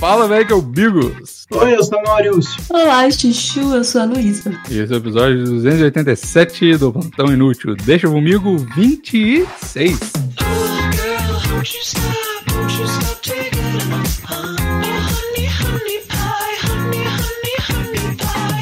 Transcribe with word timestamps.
Fala, 0.00 0.26
velho, 0.26 0.46
que 0.46 0.52
é 0.54 0.56
o 0.56 0.62
Bigos. 0.62 1.46
Oi, 1.50 1.74
eu 1.74 1.84
sou 1.84 1.98
o 1.98 2.02
Maurício. 2.02 2.62
Olá, 2.70 3.10
Chuchu, 3.10 3.74
eu 3.74 3.84
sou 3.84 4.00
a 4.00 4.06
Luísa. 4.06 4.50
E 4.70 4.78
esse 4.78 4.90
é 4.90 4.96
o 4.96 4.98
episódio 4.98 5.44
287 5.44 6.78
do 6.78 6.90
Plantão 6.90 7.30
Inútil. 7.30 7.76
Deixa 7.76 8.08
comigo 8.08 8.56
26. 8.74 10.00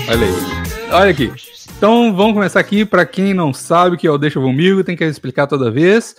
Olha 0.09 0.27
aí. 0.27 0.91
Olha 0.91 1.11
aqui. 1.13 1.33
Então 1.77 2.13
vamos 2.17 2.35
começar 2.35 2.59
aqui. 2.59 2.85
Para 2.85 3.07
quem 3.07 3.33
não 3.33 3.55
sabe 3.55 3.95
o 3.95 3.99
que 3.99 4.09
é 4.09 4.11
o 4.11 4.19
Deixa 4.19 4.41
Comigo, 4.41 4.83
tem 4.83 4.97
que 4.97 5.05
explicar 5.05 5.47
toda 5.47 5.71
vez. 5.71 6.17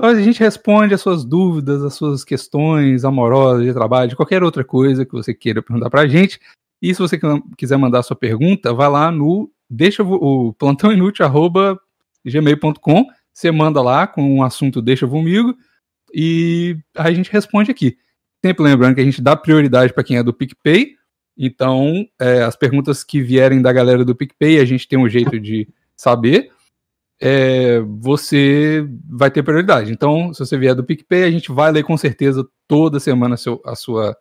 A 0.00 0.14
gente 0.14 0.38
responde 0.38 0.94
as 0.94 1.00
suas 1.00 1.24
dúvidas, 1.24 1.82
as 1.82 1.94
suas 1.94 2.24
questões 2.24 3.04
amorosas, 3.04 3.64
de 3.64 3.72
trabalho, 3.72 4.08
de 4.08 4.14
qualquer 4.14 4.44
outra 4.44 4.62
coisa 4.62 5.04
que 5.04 5.10
você 5.10 5.34
queira 5.34 5.60
perguntar 5.60 5.90
pra 5.90 6.06
gente. 6.06 6.38
E 6.80 6.94
se 6.94 7.00
você 7.00 7.18
quiser 7.56 7.76
mandar 7.76 8.04
sua 8.04 8.14
pergunta, 8.16 8.72
vai 8.72 8.88
lá 8.88 9.10
no 9.10 9.50
deixa 9.68 10.04
o 10.04 10.52
plantão 10.52 10.92
inútil 10.92 11.26
gmail.com. 12.24 13.06
Você 13.32 13.50
manda 13.50 13.82
lá 13.82 14.06
com 14.06 14.36
um 14.36 14.42
assunto 14.42 14.80
deixa 14.80 15.06
comigo 15.06 15.56
e 16.14 16.78
a 16.96 17.10
gente 17.10 17.30
responde 17.30 17.70
aqui. 17.70 17.98
Sempre 18.44 18.62
lembrando 18.62 18.94
que 18.94 19.00
a 19.00 19.04
gente 19.04 19.20
dá 19.20 19.36
prioridade 19.36 19.92
para 19.92 20.04
quem 20.04 20.16
é 20.16 20.22
do 20.22 20.32
PicPay. 20.32 20.94
Então, 21.36 22.06
é, 22.20 22.42
as 22.42 22.54
perguntas 22.54 23.02
que 23.02 23.20
vierem 23.20 23.60
da 23.60 23.72
galera 23.72 24.04
do 24.04 24.14
PicPay, 24.14 24.60
a 24.60 24.64
gente 24.64 24.86
tem 24.86 24.98
um 24.98 25.08
jeito 25.08 25.38
de 25.40 25.68
saber 25.96 26.52
é, 27.20 27.80
você 27.80 28.86
vai 29.08 29.30
ter 29.30 29.42
prioridade. 29.42 29.92
Então, 29.92 30.32
se 30.32 30.40
você 30.40 30.56
vier 30.56 30.74
do 30.74 30.84
PicPay, 30.84 31.24
a 31.24 31.30
gente 31.30 31.50
vai 31.50 31.72
ler 31.72 31.82
com 31.82 31.96
certeza 31.96 32.46
toda 32.66 33.00
semana 33.00 33.34
a, 33.34 33.38
seu, 33.38 33.60
a, 33.64 33.74
sua, 33.74 34.16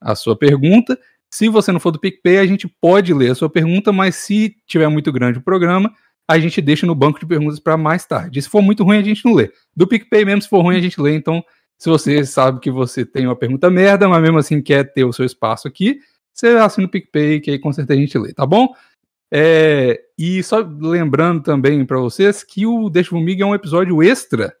a 0.00 0.14
sua 0.14 0.36
pergunta. 0.36 0.98
Se 1.30 1.48
você 1.48 1.70
não 1.70 1.78
for 1.78 1.92
do 1.92 2.00
PicPay, 2.00 2.38
a 2.38 2.46
gente 2.46 2.66
pode 2.80 3.14
ler 3.14 3.30
a 3.30 3.34
sua 3.34 3.48
pergunta, 3.48 3.92
mas 3.92 4.16
se 4.16 4.56
tiver 4.66 4.88
muito 4.88 5.12
grande 5.12 5.38
o 5.38 5.42
programa, 5.42 5.92
a 6.26 6.38
gente 6.38 6.60
deixa 6.60 6.86
no 6.86 6.94
banco 6.94 7.20
de 7.20 7.26
perguntas 7.26 7.60
para 7.60 7.76
mais 7.76 8.04
tarde. 8.04 8.42
se 8.42 8.48
for 8.48 8.62
muito 8.62 8.82
ruim, 8.82 8.98
a 8.98 9.02
gente 9.02 9.24
não 9.24 9.34
lê. 9.34 9.50
Do 9.74 9.86
PicPay 9.86 10.24
mesmo, 10.24 10.42
se 10.42 10.48
for 10.48 10.62
ruim, 10.62 10.76
a 10.76 10.80
gente 10.80 11.00
lê. 11.00 11.14
Então, 11.14 11.44
se 11.78 11.88
você 11.88 12.24
sabe 12.24 12.60
que 12.60 12.70
você 12.70 13.04
tem 13.04 13.26
uma 13.26 13.36
pergunta 13.36 13.70
merda, 13.70 14.08
mas 14.08 14.20
mesmo 14.20 14.38
assim 14.38 14.60
quer 14.60 14.92
ter 14.92 15.04
o 15.04 15.12
seu 15.12 15.24
espaço 15.24 15.66
aqui, 15.66 15.98
você 16.32 16.48
assina 16.48 16.86
o 16.86 16.90
PicPay, 16.90 17.40
que 17.40 17.50
aí 17.50 17.58
com 17.58 17.72
certeza 17.72 17.98
a 17.98 18.02
gente 18.02 18.18
lê, 18.18 18.32
tá 18.32 18.46
bom? 18.46 18.68
É, 19.32 20.00
e 20.18 20.42
só 20.42 20.58
lembrando 20.58 21.42
também 21.42 21.84
para 21.84 22.00
vocês 22.00 22.42
que 22.42 22.66
o 22.66 22.90
Deixa 22.90 23.10
Comigo 23.10 23.42
é 23.42 23.46
um 23.46 23.54
episódio 23.54 24.02
extra 24.02 24.54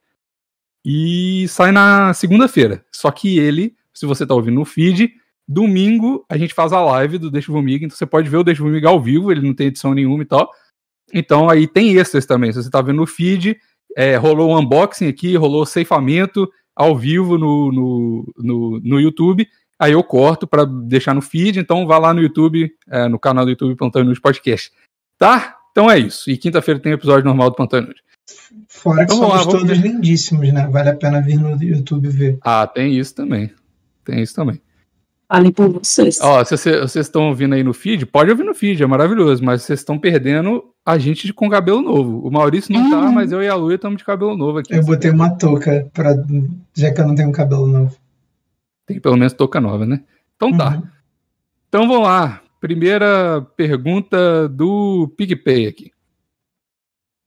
e 0.84 1.46
sai 1.48 1.72
na 1.72 2.14
segunda-feira. 2.14 2.84
Só 2.92 3.10
que 3.10 3.38
ele, 3.38 3.74
se 3.92 4.06
você 4.06 4.24
tá 4.24 4.34
ouvindo 4.34 4.54
no 4.54 4.64
feed, 4.64 5.12
domingo 5.46 6.24
a 6.28 6.38
gente 6.38 6.54
faz 6.54 6.72
a 6.72 6.80
live 6.80 7.18
do 7.18 7.30
Deixa 7.30 7.50
Comigo, 7.50 7.84
então 7.84 7.96
você 7.96 8.06
pode 8.06 8.28
ver 8.28 8.36
o 8.36 8.44
Deixa 8.44 8.62
Comigo 8.62 8.86
ao 8.86 9.00
vivo, 9.00 9.32
ele 9.32 9.46
não 9.46 9.54
tem 9.54 9.66
edição 9.66 9.92
nenhuma 9.92 10.22
e 10.22 10.26
tal. 10.26 10.50
Então 11.12 11.50
aí 11.50 11.66
tem 11.66 11.96
extras 11.96 12.24
também, 12.24 12.52
se 12.52 12.62
você 12.62 12.70
tá 12.70 12.80
vendo 12.80 12.98
no 12.98 13.06
feed, 13.06 13.58
é, 13.96 14.16
rolou 14.16 14.50
um 14.50 14.58
unboxing 14.58 15.08
aqui, 15.08 15.36
rolou 15.36 15.66
ceifamento 15.66 16.48
ao 16.76 16.96
vivo 16.96 17.36
no, 17.36 17.72
no, 17.72 18.34
no, 18.38 18.80
no 18.80 19.00
YouTube 19.00 19.46
aí 19.80 19.92
eu 19.92 20.04
corto 20.04 20.46
para 20.46 20.66
deixar 20.66 21.14
no 21.14 21.22
feed, 21.22 21.58
então 21.58 21.86
vá 21.86 21.96
lá 21.96 22.12
no 22.12 22.20
YouTube, 22.20 22.70
é, 22.88 23.08
no 23.08 23.18
canal 23.18 23.46
do 23.46 23.50
YouTube 23.50 23.74
Plantão 23.74 24.02
Inútil 24.02 24.22
Podcast. 24.22 24.70
Tá? 25.18 25.56
Então 25.72 25.90
é 25.90 25.98
isso. 25.98 26.30
E 26.30 26.36
quinta-feira 26.36 26.78
tem 26.78 26.92
episódio 26.92 27.24
normal 27.24 27.48
do 27.48 27.56
Plantão 27.56 27.80
Inútil. 27.80 28.04
Fora 28.68 29.06
que 29.06 29.14
então, 29.14 29.16
somos 29.16 29.46
lá, 29.46 29.50
todos 29.50 29.78
lindíssimos, 29.78 30.52
né? 30.52 30.68
Vale 30.68 30.90
a 30.90 30.94
pena 30.94 31.20
vir 31.20 31.38
no 31.38 31.60
YouTube 31.60 32.08
ver. 32.08 32.38
Ah, 32.42 32.66
tem 32.66 32.96
isso 32.96 33.14
também. 33.14 33.50
Tem 34.04 34.22
isso 34.22 34.34
também. 34.34 34.60
Falem 35.30 35.52
por 35.52 35.68
vocês. 35.68 36.18
Ó, 36.20 36.44
se 36.44 36.56
vocês 36.56 36.96
estão 36.96 37.28
ouvindo 37.28 37.54
aí 37.54 37.62
no 37.62 37.72
feed, 37.72 38.04
pode 38.04 38.30
ouvir 38.30 38.42
no 38.42 38.52
feed, 38.52 38.82
é 38.82 38.86
maravilhoso, 38.86 39.44
mas 39.44 39.62
vocês 39.62 39.78
estão 39.78 39.96
perdendo 39.96 40.64
a 40.84 40.98
gente 40.98 41.32
com 41.32 41.48
cabelo 41.48 41.80
novo. 41.80 42.26
O 42.26 42.30
Maurício 42.32 42.72
não 42.72 42.90
tá, 42.90 42.98
hum. 42.98 43.00
tá, 43.02 43.12
mas 43.12 43.30
eu 43.30 43.40
e 43.40 43.46
a 43.46 43.54
Luia 43.54 43.76
estamos 43.76 43.98
de 43.98 44.04
cabelo 44.04 44.36
novo 44.36 44.58
aqui. 44.58 44.74
Eu 44.74 44.84
botei 44.84 45.10
uma 45.10 45.30
touca, 45.30 45.88
pra, 45.92 46.16
já 46.74 46.92
que 46.92 47.00
eu 47.00 47.06
não 47.06 47.14
tenho 47.14 47.30
cabelo 47.30 47.68
novo. 47.68 47.96
Tem 48.90 49.00
pelo 49.00 49.16
menos 49.16 49.32
touca 49.32 49.60
nova, 49.60 49.86
né? 49.86 50.02
Então 50.34 50.56
tá. 50.56 50.74
Uhum. 50.74 50.82
Então 51.68 51.86
vamos 51.86 52.02
lá. 52.02 52.42
Primeira 52.60 53.40
pergunta 53.56 54.48
do 54.48 55.06
PicPay 55.16 55.68
aqui. 55.68 55.92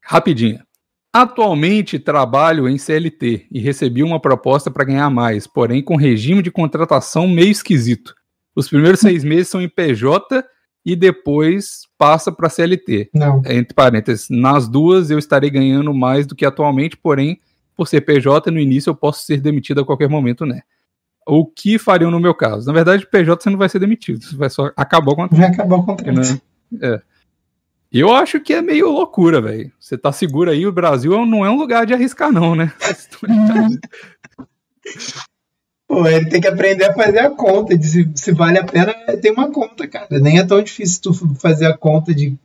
Rapidinha. 0.02 0.62
Atualmente 1.10 1.98
trabalho 1.98 2.68
em 2.68 2.76
CLT 2.76 3.46
e 3.50 3.60
recebi 3.60 4.02
uma 4.02 4.20
proposta 4.20 4.70
para 4.70 4.84
ganhar 4.84 5.08
mais, 5.08 5.46
porém 5.46 5.82
com 5.82 5.96
regime 5.96 6.42
de 6.42 6.50
contratação 6.50 7.26
meio 7.26 7.50
esquisito. 7.50 8.14
Os 8.54 8.68
primeiros 8.68 9.00
seis 9.00 9.24
meses 9.24 9.48
são 9.48 9.62
em 9.62 9.68
PJ 9.68 10.44
e 10.84 10.94
depois 10.94 11.88
passa 11.96 12.30
para 12.30 12.50
CLT. 12.50 13.08
Não. 13.14 13.40
Entre 13.46 13.72
parênteses, 13.74 14.28
nas 14.28 14.68
duas 14.68 15.10
eu 15.10 15.18
estarei 15.18 15.48
ganhando 15.48 15.94
mais 15.94 16.26
do 16.26 16.34
que 16.34 16.44
atualmente, 16.44 16.94
porém, 16.94 17.40
por 17.74 17.88
ser 17.88 18.02
PJ, 18.02 18.50
no 18.50 18.60
início 18.60 18.90
eu 18.90 18.94
posso 18.94 19.24
ser 19.24 19.40
demitido 19.40 19.80
a 19.80 19.84
qualquer 19.86 20.10
momento, 20.10 20.44
né? 20.44 20.60
O 21.26 21.46
que 21.46 21.78
fariam 21.78 22.10
no 22.10 22.20
meu 22.20 22.34
caso? 22.34 22.66
Na 22.66 22.72
verdade, 22.72 23.06
PJ 23.06 23.42
você 23.42 23.50
não 23.50 23.58
vai 23.58 23.68
ser 23.68 23.78
demitido, 23.78 24.22
você 24.22 24.36
vai 24.36 24.50
só 24.50 24.70
acabar 24.76 25.12
o 25.12 25.16
contrato. 25.16 25.40
Vai 25.40 25.50
acabar 25.50 25.76
o 25.76 25.84
contrato. 25.84 26.12
Né? 26.12 26.40
É. 26.82 27.00
Eu 27.92 28.12
acho 28.12 28.40
que 28.40 28.52
é 28.52 28.60
meio 28.60 28.90
loucura, 28.90 29.40
velho. 29.40 29.70
Você 29.78 29.96
tá 29.96 30.10
seguro 30.10 30.50
aí, 30.50 30.66
o 30.66 30.72
Brasil 30.72 31.24
não 31.24 31.46
é 31.46 31.50
um 31.50 31.56
lugar 31.56 31.86
de 31.86 31.94
arriscar, 31.94 32.32
não, 32.32 32.56
né? 32.56 32.72
Pô, 35.86 36.08
ele 36.08 36.28
tem 36.28 36.40
que 36.40 36.48
aprender 36.48 36.86
a 36.86 36.94
fazer 36.94 37.20
a 37.20 37.30
conta 37.30 37.78
de 37.78 37.86
se, 37.86 38.10
se 38.16 38.32
vale 38.32 38.58
a 38.58 38.64
pena 38.64 38.92
ter 39.22 39.30
uma 39.30 39.52
conta, 39.52 39.86
cara. 39.86 40.18
Nem 40.18 40.38
é 40.38 40.44
tão 40.44 40.60
difícil 40.60 41.02
tu 41.02 41.14
fazer 41.36 41.66
a 41.66 41.76
conta 41.76 42.12
de. 42.12 42.36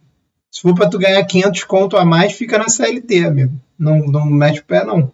Se 0.51 0.62
for 0.62 0.75
pra 0.75 0.89
tu 0.89 1.00
ganhar 1.00 1.23
500 1.23 1.63
conto 1.63 1.97
a 1.97 2.06
mais, 2.06 2.34
fica 2.34 2.59
na 2.59 2.69
CLT, 2.69 3.25
amigo. 3.25 3.53
Não, 3.78 4.00
não 4.00 4.25
mete 4.25 4.59
o 4.59 4.66
pé, 4.66 4.84
não. 4.84 5.12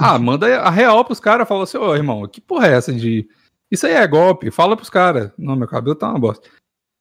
Ah, 0.00 0.18
manda 0.18 0.60
a 0.60 0.70
real 0.70 1.04
pros 1.04 1.20
caras, 1.20 1.46
fala 1.46 1.64
assim, 1.64 1.78
ô 1.78 1.88
oh, 1.88 1.94
irmão, 1.94 2.26
que 2.26 2.40
porra 2.40 2.68
é 2.68 2.72
essa 2.72 2.92
de. 2.92 3.28
Isso 3.70 3.86
aí 3.86 3.92
é 3.92 4.06
golpe, 4.06 4.50
fala 4.50 4.76
pros 4.76 4.90
caras. 4.90 5.30
Não, 5.38 5.56
meu 5.56 5.68
cabelo 5.68 5.94
tá 5.94 6.08
uma 6.10 6.18
bosta. 6.18 6.48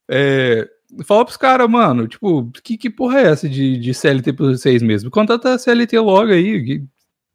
É, 0.10 0.68
fala 1.06 1.26
pros 1.26 1.38
caras, 1.38 1.70
mano, 1.70 2.08
tipo, 2.08 2.52
que, 2.64 2.78
que 2.78 2.90
porra 2.90 3.22
é 3.22 3.28
essa 3.28 3.50
de, 3.50 3.78
de 3.78 3.94
CLT 3.94 4.34
por 4.34 4.58
seis 4.58 4.82
meses? 4.82 5.08
Contrata 5.10 5.54
a 5.54 5.58
CLT 5.58 6.00
logo 6.00 6.32
aí. 6.32 6.84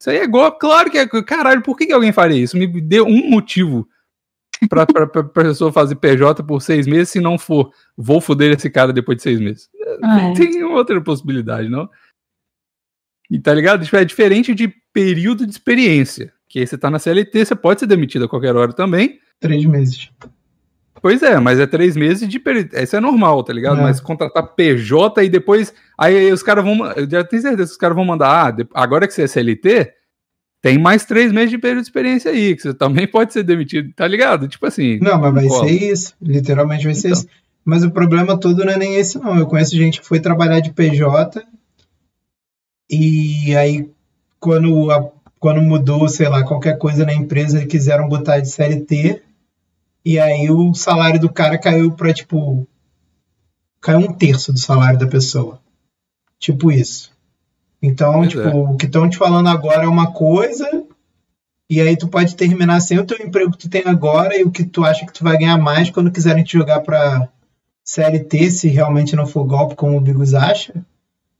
Isso 0.00 0.10
aí 0.10 0.18
é 0.18 0.26
golpe, 0.26 0.58
claro 0.60 0.90
que 0.90 0.98
é. 0.98 1.06
Caralho, 1.06 1.62
por 1.62 1.76
que, 1.76 1.86
que 1.86 1.92
alguém 1.92 2.12
faria 2.12 2.42
isso? 2.42 2.56
Me 2.56 2.66
dê 2.80 3.00
um 3.00 3.28
motivo 3.28 3.88
pra, 4.68 4.86
pra, 4.86 5.06
pra, 5.06 5.24
pra 5.24 5.44
pessoa 5.44 5.72
fazer 5.72 5.96
PJ 5.96 6.42
por 6.42 6.62
seis 6.62 6.86
meses, 6.86 7.10
se 7.10 7.20
não 7.20 7.38
for, 7.38 7.72
vou 7.96 8.20
foder 8.20 8.56
esse 8.56 8.70
cara 8.70 8.92
depois 8.92 9.16
de 9.16 9.22
seis 9.22 9.40
meses. 9.40 9.68
Ah, 10.02 10.30
é. 10.30 10.34
Tem 10.34 10.62
outra 10.64 11.00
possibilidade, 11.00 11.68
não? 11.68 11.88
E 13.30 13.38
tá 13.38 13.52
ligado? 13.52 13.84
Tipo, 13.84 13.96
é 13.96 14.04
diferente 14.04 14.54
de 14.54 14.72
período 14.98 15.46
de 15.46 15.52
experiência. 15.52 16.32
Que 16.48 16.58
aí 16.58 16.66
você 16.66 16.76
tá 16.76 16.90
na 16.90 16.98
CLT, 16.98 17.44
você 17.44 17.54
pode 17.54 17.80
ser 17.80 17.86
demitido 17.86 18.24
a 18.24 18.28
qualquer 18.28 18.56
hora 18.56 18.72
também. 18.72 19.20
Três 19.38 19.64
meses. 19.64 20.10
Pois 21.00 21.22
é, 21.22 21.38
mas 21.38 21.60
é 21.60 21.66
três 21.66 21.96
meses 21.96 22.28
de 22.28 22.40
período. 22.40 22.74
Isso 22.74 22.96
é 22.96 23.00
normal, 23.00 23.44
tá 23.44 23.52
ligado? 23.52 23.78
É. 23.78 23.82
Mas 23.82 24.00
contratar 24.00 24.42
PJ 24.56 25.22
e 25.22 25.28
depois. 25.28 25.72
Aí 25.96 26.32
os 26.32 26.42
caras 26.42 26.64
vão. 26.64 26.84
Eu 26.92 27.08
já 27.08 27.22
tenho 27.22 27.42
certeza 27.42 27.68
que 27.68 27.72
os 27.72 27.76
caras 27.76 27.94
vão 27.94 28.04
mandar. 28.04 28.48
Ah, 28.48 28.66
agora 28.74 29.06
que 29.06 29.14
você 29.14 29.22
é 29.22 29.26
CLT, 29.28 29.92
tem 30.60 30.76
mais 30.78 31.04
três 31.04 31.30
meses 31.30 31.50
de 31.50 31.58
período 31.58 31.82
de 31.82 31.88
experiência 31.88 32.32
aí, 32.32 32.56
que 32.56 32.62
você 32.62 32.74
também 32.74 33.06
pode 33.08 33.32
ser 33.32 33.44
demitido, 33.44 33.92
tá 33.94 34.08
ligado? 34.08 34.48
Tipo 34.48 34.66
assim. 34.66 34.98
Não, 35.00 35.20
mas 35.20 35.32
vai 35.32 35.46
cola. 35.46 35.68
ser 35.68 35.92
isso. 35.92 36.14
Literalmente 36.20 36.84
vai 36.84 36.94
ser 36.94 37.08
então. 37.08 37.20
isso. 37.20 37.28
Mas 37.64 37.84
o 37.84 37.90
problema 37.92 38.36
todo 38.36 38.64
não 38.64 38.72
é 38.72 38.76
nem 38.76 38.96
esse, 38.96 39.18
não. 39.18 39.38
Eu 39.38 39.46
conheço 39.46 39.76
gente 39.76 40.00
que 40.00 40.06
foi 40.06 40.18
trabalhar 40.18 40.58
de 40.58 40.72
PJ 40.72 41.44
e 42.90 43.54
aí, 43.54 43.88
quando, 44.40 44.90
a, 44.90 45.10
quando 45.38 45.60
mudou, 45.60 46.08
sei 46.08 46.28
lá, 46.28 46.44
qualquer 46.44 46.78
coisa 46.78 47.04
na 47.04 47.14
empresa, 47.14 47.66
quiseram 47.66 48.08
botar 48.08 48.40
de 48.40 48.48
CLT. 48.48 49.22
E 50.04 50.18
aí 50.18 50.50
o 50.50 50.74
salário 50.74 51.20
do 51.20 51.30
cara 51.30 51.58
caiu 51.58 51.92
para 51.92 52.12
tipo. 52.12 52.66
Caiu 53.80 54.00
um 54.00 54.12
terço 54.12 54.52
do 54.52 54.58
salário 54.58 54.98
da 54.98 55.06
pessoa. 55.06 55.60
Tipo 56.38 56.70
isso. 56.72 57.12
Então, 57.80 58.14
pois 58.14 58.28
tipo, 58.30 58.42
é. 58.42 58.54
o 58.54 58.76
que 58.76 58.86
estão 58.86 59.08
te 59.08 59.16
falando 59.16 59.48
agora 59.48 59.84
é 59.84 59.88
uma 59.88 60.12
coisa, 60.12 60.84
e 61.70 61.80
aí 61.80 61.96
tu 61.96 62.08
pode 62.08 62.34
terminar 62.34 62.80
sem 62.80 62.98
o 62.98 63.04
teu 63.04 63.24
emprego 63.24 63.52
que 63.52 63.58
tu 63.58 63.68
tem 63.68 63.82
agora 63.86 64.36
e 64.36 64.42
o 64.42 64.50
que 64.50 64.64
tu 64.64 64.84
acha 64.84 65.06
que 65.06 65.12
tu 65.12 65.22
vai 65.22 65.38
ganhar 65.38 65.58
mais 65.58 65.88
quando 65.88 66.10
quiserem 66.10 66.42
te 66.42 66.58
jogar 66.58 66.80
para 66.80 67.28
CLT, 67.84 68.50
se 68.50 68.68
realmente 68.68 69.14
não 69.14 69.26
for 69.26 69.44
golpe, 69.44 69.76
como 69.76 69.96
o 69.96 70.00
Bigos 70.00 70.34
acha 70.34 70.74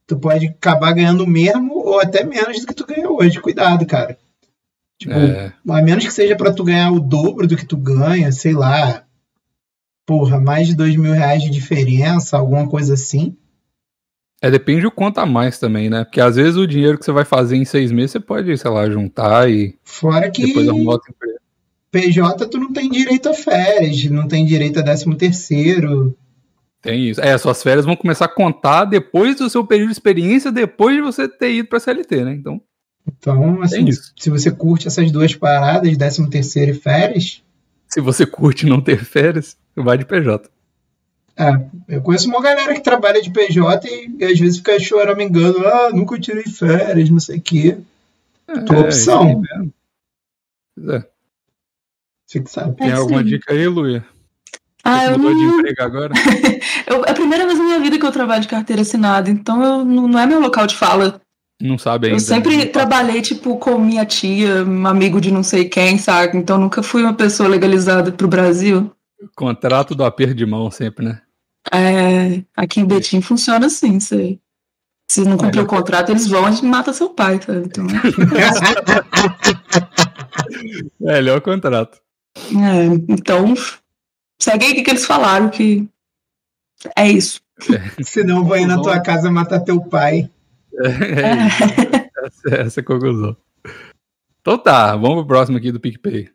tu 0.09 0.17
pode 0.17 0.47
acabar 0.47 0.91
ganhando 0.91 1.23
o 1.23 1.29
mesmo 1.29 1.77
ou 1.77 1.99
até 1.99 2.23
menos 2.23 2.59
do 2.59 2.65
que 2.65 2.73
tu 2.73 2.85
ganha 2.85 3.07
hoje. 3.07 3.39
Cuidado, 3.39 3.85
cara. 3.85 4.17
Tipo, 4.97 5.13
é. 5.13 5.53
a 5.69 5.81
menos 5.83 6.03
que 6.03 6.11
seja 6.11 6.35
para 6.35 6.51
tu 6.51 6.63
ganhar 6.63 6.91
o 6.91 6.99
dobro 6.99 7.47
do 7.47 7.55
que 7.55 7.65
tu 7.65 7.77
ganha, 7.77 8.31
sei 8.31 8.53
lá. 8.53 9.03
Porra, 10.07 10.39
mais 10.39 10.67
de 10.67 10.75
dois 10.75 10.95
mil 10.95 11.13
reais 11.13 11.43
de 11.43 11.51
diferença, 11.51 12.37
alguma 12.37 12.67
coisa 12.67 12.95
assim. 12.95 13.37
É, 14.41 14.49
depende 14.49 14.87
o 14.87 14.91
quanto 14.91 15.19
a 15.19 15.27
mais 15.27 15.59
também, 15.59 15.91
né? 15.91 16.03
Porque 16.03 16.19
às 16.19 16.37
vezes 16.37 16.55
o 16.55 16.65
dinheiro 16.65 16.97
que 16.97 17.05
você 17.05 17.11
vai 17.11 17.25
fazer 17.25 17.55
em 17.55 17.65
seis 17.65 17.91
meses, 17.91 18.11
você 18.11 18.19
pode, 18.19 18.57
sei 18.57 18.71
lá, 18.71 18.89
juntar 18.89 19.49
e 19.49 19.77
Fora 19.83 20.31
que... 20.31 20.47
depois 20.47 20.67
arrumar 20.67 20.93
outra 20.93 21.11
empresa. 21.11 21.39
PJ 21.91 22.47
tu 22.47 22.57
não 22.57 22.73
tem 22.73 22.89
direito 22.89 23.29
a 23.29 23.33
férias, 23.33 24.03
não 24.05 24.27
tem 24.27 24.43
direito 24.45 24.79
a 24.79 24.81
décimo 24.81 25.15
terceiro. 25.15 26.17
Tem 26.81 27.09
isso. 27.09 27.19
É, 27.21 27.37
suas 27.37 27.61
férias 27.61 27.85
vão 27.85 27.95
começar 27.95 28.25
a 28.25 28.33
contar 28.33 28.85
depois 28.85 29.35
do 29.35 29.49
seu 29.49 29.65
período 29.65 29.87
de 29.89 29.93
experiência, 29.93 30.51
depois 30.51 30.95
de 30.95 31.01
você 31.01 31.27
ter 31.27 31.53
ido 31.53 31.67
pra 31.67 31.79
CLT, 31.79 32.23
né? 32.23 32.33
Então, 32.33 32.61
Então, 33.07 33.61
assim, 33.61 33.87
se 34.17 34.29
você 34.29 34.49
curte 34.51 34.87
essas 34.87 35.11
duas 35.11 35.35
paradas, 35.35 35.97
décimo 35.97 36.29
terceiro 36.29 36.71
e 36.71 36.73
férias, 36.75 37.43
se 37.87 37.99
você 37.99 38.25
curte 38.25 38.65
não 38.65 38.79
ter 38.79 39.03
férias, 39.03 39.57
vai 39.75 39.97
de 39.97 40.05
PJ. 40.05 40.49
é, 41.35 41.95
eu 41.95 42.01
conheço 42.01 42.27
uma 42.29 42.41
galera 42.41 42.73
que 42.73 42.81
trabalha 42.81 43.21
de 43.21 43.31
PJ 43.31 43.87
e, 43.87 44.15
e 44.19 44.23
às 44.25 44.39
vezes 44.39 44.57
fica 44.57 44.79
choramingando, 44.79 45.65
ah, 45.67 45.89
nunca 45.91 46.19
tirei 46.19 46.43
férias, 46.43 47.09
não 47.09 47.19
sei 47.19 47.39
o 47.39 47.41
quê. 47.41 47.77
Tua 48.65 48.79
opção. 48.81 48.89
isso 48.89 49.11
aí 49.11 49.35
mesmo. 49.35 49.73
Pois 50.75 50.89
é. 50.89 51.09
Você 52.25 52.39
que 52.41 52.49
sabe. 52.51 52.75
Tem 52.77 52.89
É, 52.89 52.93
alguma 52.93 53.19
sim. 53.21 53.25
dica 53.29 53.53
aí, 53.53 53.67
Luia? 53.67 54.05
Ah, 54.89 55.05
eu 55.05 55.19
mudou 55.19 55.35
de 55.35 55.45
não. 55.45 55.59
emprego 55.59 55.83
agora? 55.83 56.13
eu- 56.87 57.05
é 57.05 57.11
a 57.11 57.13
primeira 57.13 57.45
vez 57.45 57.57
na 57.57 57.65
minha 57.65 57.79
vida 57.79 57.99
que 57.99 58.05
eu 58.05 58.11
trabalho 58.11 58.41
de 58.41 58.47
carteira 58.47 58.81
assinada, 58.81 59.29
então 59.29 59.61
eu, 59.63 59.85
não, 59.85 60.07
não 60.07 60.19
é 60.19 60.25
meu 60.25 60.39
local 60.39 60.65
de 60.65 60.75
fala. 60.75 61.21
Não 61.61 61.77
sabe 61.77 62.07
ainda. 62.07 62.15
Eu 62.15 62.21
sempre 62.21 62.55
né? 62.55 62.65
trabalhei, 62.65 63.21
tipo, 63.21 63.57
com 63.57 63.77
minha 63.77 64.05
tia, 64.05 64.63
um 64.63 64.87
amigo 64.87 65.19
de 65.19 65.31
não 65.31 65.43
sei 65.43 65.65
quem, 65.65 65.97
sabe? 65.97 66.37
Então 66.37 66.57
nunca 66.57 66.81
fui 66.81 67.03
uma 67.03 67.13
pessoa 67.13 67.49
legalizada 67.49 68.11
pro 68.11 68.29
Brasil. 68.29 68.91
Contrato 69.35 69.93
do 69.93 70.05
aperto 70.05 70.33
de 70.33 70.45
mão 70.45 70.71
sempre, 70.71 71.05
né? 71.05 71.21
É, 71.71 72.41
aqui 72.55 72.79
em 72.79 72.85
Betim 72.85 73.21
funciona 73.21 73.65
assim, 73.65 73.99
você. 73.99 74.39
Se 75.11 75.25
não 75.25 75.37
cumprir 75.37 75.61
o 75.61 75.65
contrato, 75.65 76.11
eles 76.11 76.27
vão 76.27 76.47
e 76.49 76.65
mata 76.65 76.93
seu 76.93 77.09
pai, 77.09 77.39
tá? 77.39 77.53
Então, 77.55 77.85
Melhor 80.99 81.41
contrato. 81.41 81.99
é, 82.37 82.85
então, 83.09 83.53
segue 84.39 84.65
aí 84.65 84.71
o 84.71 84.75
que 84.75 84.83
que 84.83 84.89
eles 84.89 85.05
falaram, 85.05 85.49
que 85.49 85.87
é 86.95 87.07
isso. 87.09 87.41
Senão 88.01 88.45
vou 88.45 88.57
ir 88.57 88.65
na 88.65 88.81
tua 88.81 88.99
casa 89.01 89.29
matar 89.29 89.59
teu 89.59 89.81
pai. 89.81 90.29
É, 90.73 92.25
essa, 92.25 92.55
essa 92.55 92.79
é 92.79 92.81
a 92.81 92.85
conclusão. 92.85 93.35
Então 94.41 94.57
tá, 94.57 94.95
vamos 94.95 95.17
pro 95.17 95.27
próximo 95.27 95.57
aqui 95.57 95.71
do 95.71 95.79
PicPay. 95.79 96.29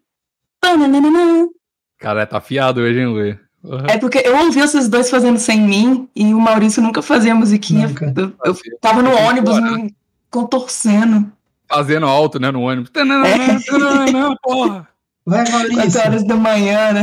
Cara, 1.98 2.26
tá 2.26 2.38
afiado 2.38 2.80
hoje, 2.80 3.00
hein, 3.00 3.06
Luia? 3.06 3.40
Porra. 3.62 3.86
É 3.88 3.98
porque 3.98 4.18
eu 4.18 4.36
ouvi 4.36 4.60
esses 4.60 4.88
dois 4.88 5.08
fazendo 5.08 5.38
sem 5.38 5.60
mim 5.60 6.08
e 6.14 6.34
o 6.34 6.40
Maurício 6.40 6.82
nunca 6.82 7.00
fazia 7.00 7.34
musiquinha. 7.34 7.88
Nunca. 7.88 8.12
Eu, 8.44 8.54
eu 8.64 8.78
tava 8.78 9.02
no 9.02 9.10
ônibus 9.10 9.58
me 9.58 9.94
contorcendo. 10.30 11.32
Fazendo 11.66 12.04
alto, 12.04 12.38
né, 12.38 12.50
no 12.50 12.60
ônibus. 12.60 12.90
Tananã, 12.90 14.36
porra. 14.42 14.86
Vai, 15.24 15.50
4 15.50 15.74
Maurício. 15.74 16.00
horas 16.00 16.24
da 16.24 16.36
manhã, 16.36 16.92
né? 16.92 17.02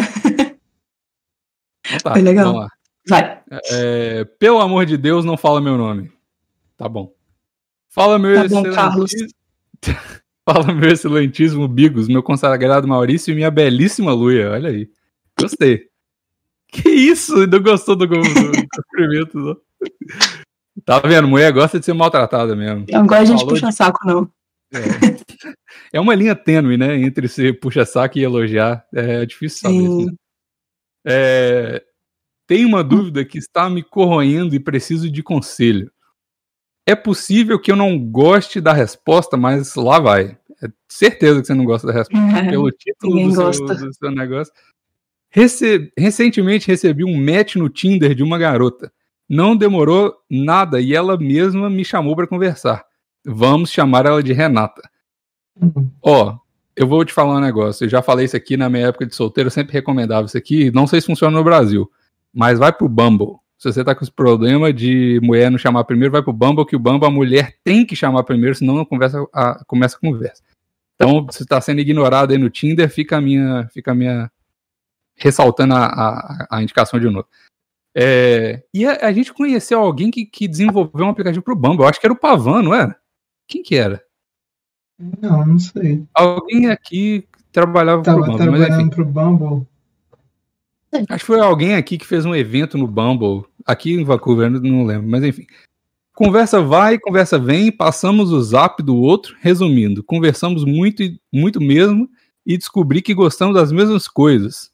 Tá, 2.04 2.12
Foi 2.14 2.22
legal. 2.22 2.46
vamos 2.46 2.62
lá. 2.62 2.68
Vai. 3.08 3.42
É, 3.72 4.26
pelo 4.40 4.60
amor 4.60 4.86
de 4.86 4.98
Deus, 4.98 5.26
não 5.26 5.36
fala 5.38 5.60
meu 5.60 5.78
nome. 5.78 6.12
Tá 6.78 6.88
bom. 6.88 7.14
Fala 7.90 8.18
meu 8.20 8.36
Tá 8.36 8.48
bom, 8.48 8.66
excelentíssimo... 8.68 9.30
Fala 10.44 10.74
meu 10.74 10.90
excelentíssimo 10.90 11.68
Bigos, 11.68 12.08
meu 12.08 12.24
consagrado 12.24 12.88
Maurício 12.88 13.32
e 13.32 13.36
minha 13.36 13.52
belíssima 13.52 14.12
Luia. 14.12 14.52
Olha 14.52 14.70
aí. 14.70 14.90
Gostei. 15.40 15.88
Que 16.68 16.90
isso? 16.90 17.46
Não 17.48 17.62
gostou 17.62 17.96
do, 17.96 18.08
do, 18.08 18.22
do 18.22 18.68
cumprimento, 18.76 19.38
não. 19.38 19.58
Tá 20.86 21.00
vendo? 21.00 21.28
Mulher 21.28 21.52
gosta 21.52 21.80
de 21.80 21.86
ser 21.86 21.94
maltratada 21.94 22.56
mesmo. 22.56 22.86
Eu 22.88 23.00
não 23.00 23.08
gosto 23.08 23.22
de 23.22 23.28
gente 23.28 23.40
Falou 23.40 23.54
de- 23.54 23.60
puxa 23.62 23.72
saco, 23.72 24.00
não. 24.06 24.30
É. 24.74 25.52
É 25.94 26.00
uma 26.00 26.16
linha 26.16 26.36
tênue, 26.36 26.78
né? 26.78 26.96
Entre 26.98 27.28
ser 27.28 27.60
puxa-saco 27.60 28.18
e 28.18 28.24
elogiar. 28.24 28.86
É 28.94 29.26
difícil 29.26 29.60
saber 29.60 29.76
isso, 29.76 30.06
né? 30.06 30.14
É, 31.06 31.84
tem 32.48 32.66
uma 32.66 32.84
dúvida 32.84 33.24
que 33.26 33.38
está 33.38 33.70
me 33.70 33.82
corroendo 33.84 34.54
e 34.56 34.60
preciso 34.60 35.10
de 35.10 35.24
conselho. 35.24 35.92
É 36.86 36.96
possível 36.96 37.60
que 37.60 37.72
eu 37.72 37.76
não 37.76 37.98
goste 37.98 38.60
da 38.60 38.74
resposta, 38.74 39.38
mas 39.38 39.76
lá 39.76 40.00
vai. 40.00 40.38
É 40.64 40.68
certeza 40.90 41.40
que 41.42 41.48
você 41.48 41.54
não 41.54 41.66
gosta 41.66 41.88
da 41.88 41.94
resposta. 41.94 42.22
É, 42.48 42.50
Pelo 42.50 42.72
título 42.72 43.14
do 43.14 43.54
seu, 43.54 43.66
do 43.66 43.94
seu 43.94 44.12
negócio. 44.12 44.54
Rece- 45.30 45.92
Recentemente 45.98 46.68
recebi 46.68 47.04
um 47.06 47.16
match 47.24 47.56
no 47.56 47.70
Tinder 47.70 48.14
de 48.14 48.22
uma 48.24 48.38
garota. 48.38 48.92
Não 49.30 49.56
demorou 49.56 50.14
nada 50.30 50.82
e 50.82 50.94
ela 50.94 51.18
mesma 51.18 51.70
me 51.70 51.86
chamou 51.86 52.16
para 52.16 52.28
conversar. 52.28 52.84
Vamos 53.26 53.72
chamar 53.72 54.06
ela 54.06 54.22
de 54.22 54.34
Renata. 54.34 54.82
Ó, 56.02 56.38
eu 56.82 56.88
vou 56.88 57.06
te 57.06 57.14
falar 57.14 57.36
um 57.36 57.40
negócio. 57.40 57.86
Eu 57.86 57.90
já 57.90 58.02
falei 58.02 58.26
isso 58.26 58.36
aqui 58.36 58.58
na 58.58 58.68
minha 58.68 58.88
época 58.88 59.06
de 59.06 59.16
solteiro, 59.16 59.48
eu 59.48 59.52
sempre 59.52 59.74
recomendava 59.74 60.26
isso 60.26 60.38
aqui. 60.38 60.72
Não 60.72 60.88
sei 60.88 61.00
se 61.00 61.08
funciona 61.08 61.38
no 61.38 61.44
Brasil, 61.44 61.90
mas 62.34 62.58
vai 62.58 62.74
pro 62.74 62.90
Bumble. 62.90 63.36
Se 63.56 63.72
você 63.72 63.84
tá 63.84 63.94
com 63.94 64.04
esse 64.04 64.12
problema 64.12 64.74
de 64.74 65.20
mulher 65.22 65.52
não 65.52 65.58
chamar 65.60 65.84
primeiro, 65.84 66.12
vai 66.12 66.24
pro 66.24 66.34
Bumble, 66.34 66.66
que 66.66 66.76
o 66.76 66.80
Bumble 66.80 67.08
a 67.08 67.12
mulher 67.12 67.56
tem 67.64 67.86
que 67.86 67.96
chamar 67.96 68.24
primeiro, 68.24 68.56
senão 68.56 68.74
não 68.74 68.84
conversa 68.84 69.24
a, 69.32 69.64
começa 69.66 69.96
a 69.96 70.00
conversa. 70.00 70.42
Então, 70.96 71.28
se 71.30 71.46
tá 71.46 71.62
sendo 71.62 71.82
ignorado 71.82 72.32
aí 72.32 72.40
no 72.40 72.50
Tinder, 72.50 72.90
fica 72.90 73.18
a 73.18 73.22
minha, 73.22 73.68
fica 73.72 73.92
a 73.92 73.96
minha 73.96 74.32
ressaltando 75.16 75.76
a, 75.76 75.86
a, 75.86 76.48
a 76.50 76.64
indicação 76.64 77.00
de 77.00 77.08
novo. 77.08 77.28
É, 77.94 78.64
e 78.74 78.88
a, 78.88 79.06
a 79.06 79.12
gente 79.12 79.32
conheceu 79.32 79.80
alguém 79.80 80.10
que, 80.10 80.26
que 80.26 80.48
desenvolveu 80.48 81.06
um 81.06 81.10
aplicativo 81.10 81.44
pro 81.44 81.56
Bumble. 81.56 81.84
Eu 81.84 81.90
acho 81.90 82.00
que 82.00 82.08
era 82.08 82.14
o 82.14 82.20
Pavan, 82.20 82.64
não 82.64 82.74
era? 82.74 82.96
Quem 83.48 83.62
que 83.62 83.76
era? 83.76 84.04
Não, 85.22 85.46
não 85.46 85.60
sei. 85.60 86.04
Alguém 86.14 86.68
aqui 86.70 87.26
trabalhava 87.52 88.02
pro 88.02 88.14
Tava 88.14 88.26
Bumble, 88.26 88.52
mas 88.52 88.62
enfim. 88.62 88.68
trabalhando 88.68 88.90
pro 88.96 89.06
Bumble. 89.06 89.68
Acho 91.10 91.20
que 91.20 91.26
foi 91.26 91.40
alguém 91.40 91.76
aqui 91.76 91.98
que 91.98 92.06
fez 92.06 92.26
um 92.26 92.36
evento 92.36 92.78
no 92.78 92.86
Bumble, 92.88 93.46
aqui 93.66 93.94
em 93.94 94.04
Vancouver, 94.04 94.50
não- 94.50 94.86
lembro, 94.86 95.08
mas 95.10 95.24
enfim. 95.24 95.46
Conversa 96.14 96.62
vai, 96.62 97.00
conversa 97.00 97.40
vem, 97.40 97.72
passamos 97.72 98.32
o 98.32 98.42
zap 98.42 98.84
do 98.84 98.96
outro, 98.98 99.36
resumindo, 99.40 100.04
conversamos 100.04 100.66
muito, 100.66 101.02
muito 101.34 101.62
mesmo 101.62 102.10
e 102.46 102.58
descobri 102.58 103.02
que 103.02 103.14
gostamos 103.14 103.56
das 103.56 103.72
mesmas 103.72 104.08
coisas. 104.08 104.70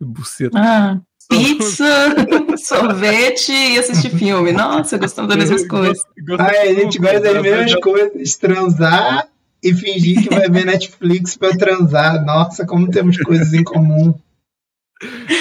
Buceta. 0.00 0.58
Ah, 0.58 1.00
pizza, 1.30 1.86
sorvete 2.58 3.52
e 3.52 3.78
assistir 3.78 4.10
filme. 4.10 4.52
Nossa, 4.52 4.98
gostamos 4.98 5.28
das 5.28 5.38
mesmas 5.38 5.66
coisas. 5.68 6.04
Ah, 6.38 6.50
a 6.62 6.74
gente 6.74 6.98
gosta 6.98 7.20
das 7.20 7.40
mesmas 7.42 7.74
coisas, 7.76 8.36
transar 8.36 9.28
e 9.64 9.74
fingir 9.74 10.22
que 10.22 10.28
vai 10.28 10.48
ver 10.50 10.66
Netflix 10.66 11.36
pra 11.36 11.56
transar. 11.56 12.22
Nossa, 12.24 12.66
como 12.66 12.90
temos 12.90 13.16
coisas 13.16 13.54
em 13.54 13.64
comum. 13.64 14.14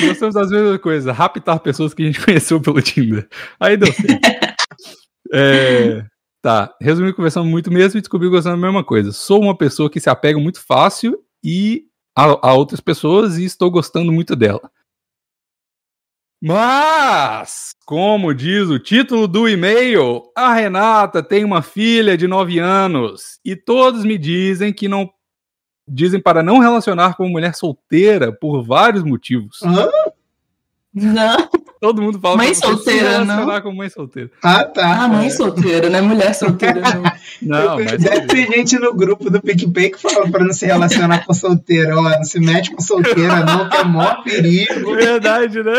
Gostamos 0.07 0.33
das 0.33 0.49
mesmas 0.49 0.79
coisas, 0.79 1.15
raptar 1.15 1.59
pessoas 1.59 1.93
que 1.93 2.03
a 2.03 2.05
gente 2.05 2.19
conheceu 2.23 2.59
pelo 2.61 2.81
Tinder. 2.81 3.27
Aí 3.59 3.75
deu 3.75 3.91
certo. 3.91 4.21
É, 5.35 6.05
tá, 6.43 6.71
resumindo, 6.79 7.15
conversamos 7.15 7.49
muito 7.49 7.71
mesmo 7.71 7.97
e 7.97 8.01
descobri 8.01 8.29
gostamos 8.29 8.61
da 8.61 8.67
mesma 8.67 8.83
coisa. 8.83 9.11
Sou 9.11 9.41
uma 9.41 9.57
pessoa 9.57 9.89
que 9.89 9.99
se 9.99 10.07
apega 10.07 10.39
muito 10.39 10.63
fácil 10.63 11.17
e 11.43 11.85
a, 12.15 12.49
a 12.49 12.53
outras 12.53 12.79
pessoas 12.79 13.39
e 13.39 13.43
estou 13.43 13.71
gostando 13.71 14.11
muito 14.11 14.35
dela. 14.35 14.69
Mas, 16.45 17.73
como 17.85 18.33
diz 18.33 18.67
o 18.67 18.77
título 18.77 19.29
do 19.29 19.47
e-mail, 19.47 20.23
a 20.35 20.53
Renata 20.53 21.23
tem 21.23 21.45
uma 21.45 21.61
filha 21.61 22.17
de 22.17 22.27
9 22.27 22.59
anos 22.59 23.39
e 23.45 23.55
todos 23.55 24.03
me 24.03 24.17
dizem 24.17 24.73
que 24.73 24.89
não 24.89 25.09
dizem 25.87 26.19
para 26.19 26.43
não 26.43 26.59
relacionar 26.59 27.15
com 27.15 27.29
mulher 27.29 27.55
solteira 27.55 28.29
por 28.33 28.61
vários 28.61 29.05
motivos. 29.05 29.61
Hã? 29.63 29.87
Não. 30.93 31.49
Todo 31.79 32.01
mundo 32.01 32.19
fala 32.19 32.35
Mãe 32.35 32.47
pra 32.47 32.55
você 32.55 32.61
se 32.61 32.71
solteira, 32.73 33.09
relacionar 33.09 33.61
com 33.61 33.71
mãe 33.71 33.89
solteira. 33.89 34.31
Ah, 34.43 34.65
tá. 34.65 35.03
Ah, 35.03 35.07
mãe 35.07 35.29
solteira, 35.29 35.89
não 35.89 35.99
é 35.99 36.01
mulher 36.01 36.35
solteira, 36.35 36.81
não. 36.93 37.03
Não, 37.41 37.75
mas 37.85 38.03
Deve 38.03 38.27
ter 38.27 38.51
gente 38.51 38.77
no 38.77 38.93
grupo 38.93 39.29
do 39.29 39.41
PicPay 39.41 39.91
que 39.91 39.97
fala 39.97 40.29
pra 40.29 40.43
não 40.43 40.51
se 40.53 40.65
relacionar 40.65 41.25
com 41.25 41.33
solteira. 41.33 41.97
Ó, 41.97 42.01
não 42.01 42.23
se 42.25 42.37
mete 42.41 42.69
com 42.69 42.81
solteira, 42.81 43.45
não, 43.45 43.69
que 43.69 43.77
é 43.77 43.83
mó 43.85 44.21
perigo. 44.23 44.93
verdade, 44.93 45.63
né? 45.63 45.73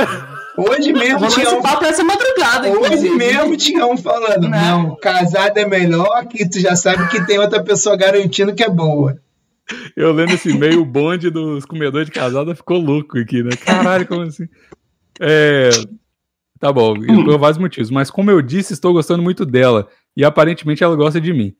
Hoje 0.56 0.92
mesmo 0.92 1.26
tinha 1.28 1.50
um. 1.50 1.62
papo 1.62 1.84
essa 1.84 2.04
madrugada, 2.04 2.68
Hoje 2.68 2.78
inclusive. 2.87 3.16
mesmo 3.16 3.56
tinha 3.56 3.87
um 3.87 3.96
falando, 3.96 4.49
Não. 4.49 4.82
não, 4.88 4.96
casado 4.96 5.58
é 5.58 5.66
melhor, 5.66 6.26
que 6.26 6.49
tu 6.49 6.61
já 6.61 6.76
sabe 6.76 7.08
que 7.08 7.26
tem 7.26 7.38
outra 7.38 7.62
pessoa 7.62 7.96
garantindo 7.96 8.54
que 8.54 8.62
é 8.62 8.68
boa. 8.70 9.18
Eu 9.96 10.12
lendo 10.12 10.32
esse 10.34 10.50
e-mail, 10.50 10.82
o 10.82 10.84
bonde 10.84 11.30
dos 11.30 11.64
comedores 11.64 12.06
de 12.06 12.12
casada 12.12 12.54
ficou 12.54 12.78
louco 12.78 13.18
aqui, 13.18 13.42
né? 13.42 13.50
Caralho, 13.64 14.06
como 14.06 14.23
assim? 14.23 14.46
É, 15.20 15.70
Tá 16.61 16.73
bom, 16.73 16.94
por 17.25 17.38
vários 17.38 17.58
motivos. 17.58 17.90
Mas 17.90 18.11
como 18.11 18.30
eu 18.30 18.40
disse, 18.40 18.73
estou 18.73 18.92
gostando 18.92 19.23
muito 19.23 19.44
dela. 19.44 19.87
E 20.16 20.25
aparentemente 20.25 20.82
ela 20.82 20.96
gosta 20.96 21.20
de 21.20 21.30
mim. 21.32 21.54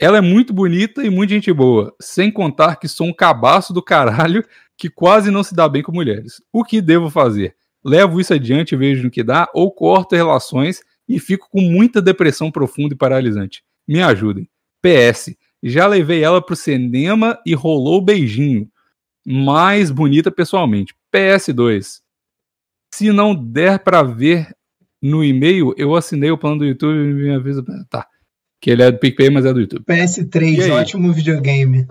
Ela 0.00 0.18
é 0.18 0.20
muito 0.22 0.54
bonita 0.54 1.02
e 1.04 1.10
muito 1.10 1.30
gente 1.30 1.52
boa. 1.52 1.92
Sem 2.00 2.30
contar 2.30 2.76
que 2.76 2.88
sou 2.88 3.06
um 3.06 3.12
cabaço 3.12 3.72
do 3.74 3.82
caralho 3.82 4.42
que 4.76 4.88
quase 4.88 5.30
não 5.30 5.42
se 5.42 5.54
dá 5.54 5.68
bem 5.68 5.82
com 5.82 5.92
mulheres. 5.92 6.40
O 6.52 6.64
que 6.64 6.80
devo 6.80 7.10
fazer? 7.10 7.54
Levo 7.84 8.20
isso 8.20 8.34
adiante 8.34 8.74
e 8.74 8.78
vejo 8.78 9.04
no 9.04 9.10
que 9.10 9.22
dá, 9.22 9.48
ou 9.54 9.70
corto 9.70 10.16
relações 10.16 10.80
e 11.08 11.18
fico 11.18 11.48
com 11.50 11.60
muita 11.60 12.02
depressão 12.02 12.50
profunda 12.50 12.94
e 12.94 12.98
paralisante. 12.98 13.62
Me 13.86 14.02
ajudem. 14.02 14.48
PS. 14.82 15.34
Já 15.62 15.86
levei 15.86 16.22
ela 16.22 16.44
pro 16.44 16.54
cinema 16.54 17.38
e 17.44 17.54
rolou 17.54 18.00
beijinho. 18.00 18.68
mais 19.26 19.90
bonita 19.90 20.30
pessoalmente. 20.30 20.94
PS2. 21.14 22.00
Se 22.94 23.12
não 23.12 23.34
der 23.34 23.78
pra 23.80 24.02
ver 24.02 24.54
no 25.02 25.22
e-mail, 25.22 25.74
eu 25.76 25.94
assinei 25.94 26.30
o 26.30 26.38
plano 26.38 26.58
do 26.58 26.64
YouTube 26.64 26.96
e 26.96 27.14
me 27.14 27.34
avisa. 27.34 27.62
Tá. 27.90 28.06
Que 28.60 28.70
ele 28.70 28.82
é 28.82 28.90
do 28.90 28.98
PicPay, 28.98 29.30
mas 29.30 29.44
é 29.44 29.52
do 29.52 29.60
YouTube. 29.60 29.84
E 29.86 29.92
PS3, 29.92 30.62
aí? 30.64 30.70
ótimo 30.70 31.12
videogame. 31.12 31.86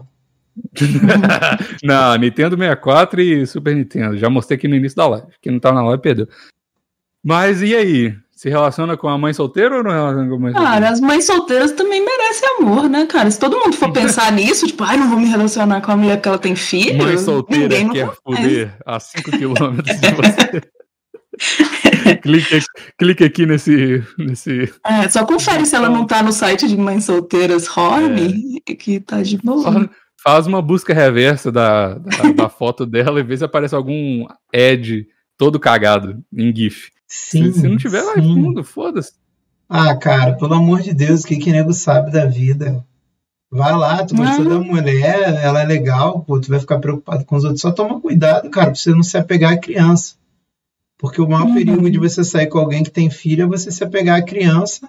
não, 1.84 2.16
Nintendo 2.16 2.58
64 2.58 3.22
e 3.22 3.46
Super 3.46 3.76
Nintendo. 3.76 4.18
Já 4.18 4.30
mostrei 4.30 4.58
aqui 4.58 4.68
no 4.68 4.76
início 4.76 4.96
da 4.96 5.08
live. 5.08 5.28
Quem 5.42 5.52
não 5.52 5.60
tá 5.60 5.72
na 5.72 5.84
live 5.84 6.02
perdeu. 6.02 6.28
Mas 7.24 7.62
e 7.62 7.76
aí? 7.76 8.16
Se 8.32 8.50
relaciona 8.50 8.96
com 8.96 9.08
a 9.08 9.18
mãe 9.18 9.34
solteira 9.34 9.78
ou 9.78 9.84
não 9.84 9.90
relaciona 9.90 10.30
com 10.30 10.36
a 10.36 10.40
mãe 10.40 10.54
solteira? 10.54 10.76
Cara, 10.76 10.90
as 10.90 11.02
mães 11.02 11.26
solteiras 11.26 11.72
também 11.72 12.06
merecem 12.06 12.48
amor, 12.60 12.88
né, 12.88 13.08
cara? 13.08 13.32
Se 13.32 13.40
todo 13.40 13.60
mundo 13.60 13.76
for 13.76 13.92
pensar 13.92 14.32
nisso, 14.34 14.68
tipo, 14.68 14.84
ai, 14.84 14.96
não 14.96 15.10
vou 15.10 15.20
me 15.20 15.26
relacionar 15.26 15.82
com 15.82 15.92
a 15.92 15.98
mulher 15.98 16.22
que 16.22 16.28
ela 16.28 16.38
tem 16.38 16.56
filho. 16.56 17.04
Mãe 17.04 17.18
solteira 17.18 17.64
ninguém 17.64 17.90
quer 17.90 18.12
foder 18.24 18.78
a 18.86 19.00
5 19.00 19.32
quilômetros 19.32 20.00
de 20.00 20.10
você. 20.12 20.62
clique, 22.22 22.60
clique 22.98 23.24
aqui 23.24 23.46
nesse. 23.46 24.04
nesse... 24.18 24.72
É, 24.86 25.10
só 25.10 25.26
confere 25.26 25.66
se 25.66 25.76
ela 25.76 25.90
não 25.90 26.06
tá 26.06 26.22
no 26.22 26.32
site 26.32 26.68
de 26.68 26.78
mães 26.78 27.06
solteiras 27.06 27.68
Horny, 27.76 28.62
É. 28.68 28.76
que 28.76 29.00
tá 29.00 29.22
de 29.22 29.38
boa. 29.38 29.90
Faz 30.22 30.48
uma 30.48 30.62
busca 30.62 30.94
reversa 30.94 31.52
da, 31.52 31.94
da, 31.96 32.32
da 32.36 32.50
foto 32.50 32.86
dela 32.86 33.20
e 33.20 33.24
vê 33.24 33.38
se 33.38 33.44
aparece 33.46 33.76
algum 33.76 34.26
ad 34.54 35.08
todo 35.38 35.60
cagado 35.60 36.24
em 36.34 36.54
GIF. 36.56 36.92
Sim. 37.08 37.52
se, 37.54 37.62
se 37.62 37.68
não 37.68 37.78
tiver, 37.78 38.04
vai 38.04 38.16
sim. 38.16 38.22
fundo, 38.22 38.64
foda-se. 38.64 39.14
Ah, 39.70 39.96
cara, 39.96 40.34
pelo 40.36 40.54
amor 40.56 40.82
de 40.82 40.94
Deus, 40.94 41.24
o 41.24 41.28
que 41.28 41.38
que 41.38 41.52
nego 41.52 41.74
sabe 41.74 42.12
da 42.12 42.26
vida? 42.26 42.84
Vai 43.50 43.74
lá, 43.74 44.04
tu 44.06 44.16
gostou 44.16 44.44
Não. 44.44 44.60
da 44.60 44.66
mulher, 44.66 45.36
ela 45.42 45.62
é 45.62 45.66
legal, 45.66 46.22
pô, 46.22 46.40
tu 46.40 46.50
vai 46.50 46.60
ficar 46.60 46.80
preocupado 46.80 47.24
com 47.24 47.36
os 47.38 47.44
outros. 47.46 47.62
Só 47.62 47.72
toma 47.72 48.02
cuidado, 48.02 48.50
cara, 48.50 48.68
pra 48.68 48.76
você 48.76 48.92
não 48.92 49.04
se 49.04 49.18
apegar 49.18 49.54
à 49.54 49.58
criança. 49.58 50.16
Porque 50.98 51.22
o 51.22 51.30
maior 51.30 51.46
Uhum. 51.48 51.54
perigo 51.54 51.90
de 51.90 51.98
você 52.00 52.24
sair 52.24 52.48
com 52.48 52.58
alguém 52.60 52.84
que 52.84 52.90
tem 52.90 53.10
filho 53.10 53.44
é 53.44 53.48
você 53.48 53.72
se 53.72 53.84
apegar 53.84 54.18
à 54.20 54.22
criança. 54.22 54.88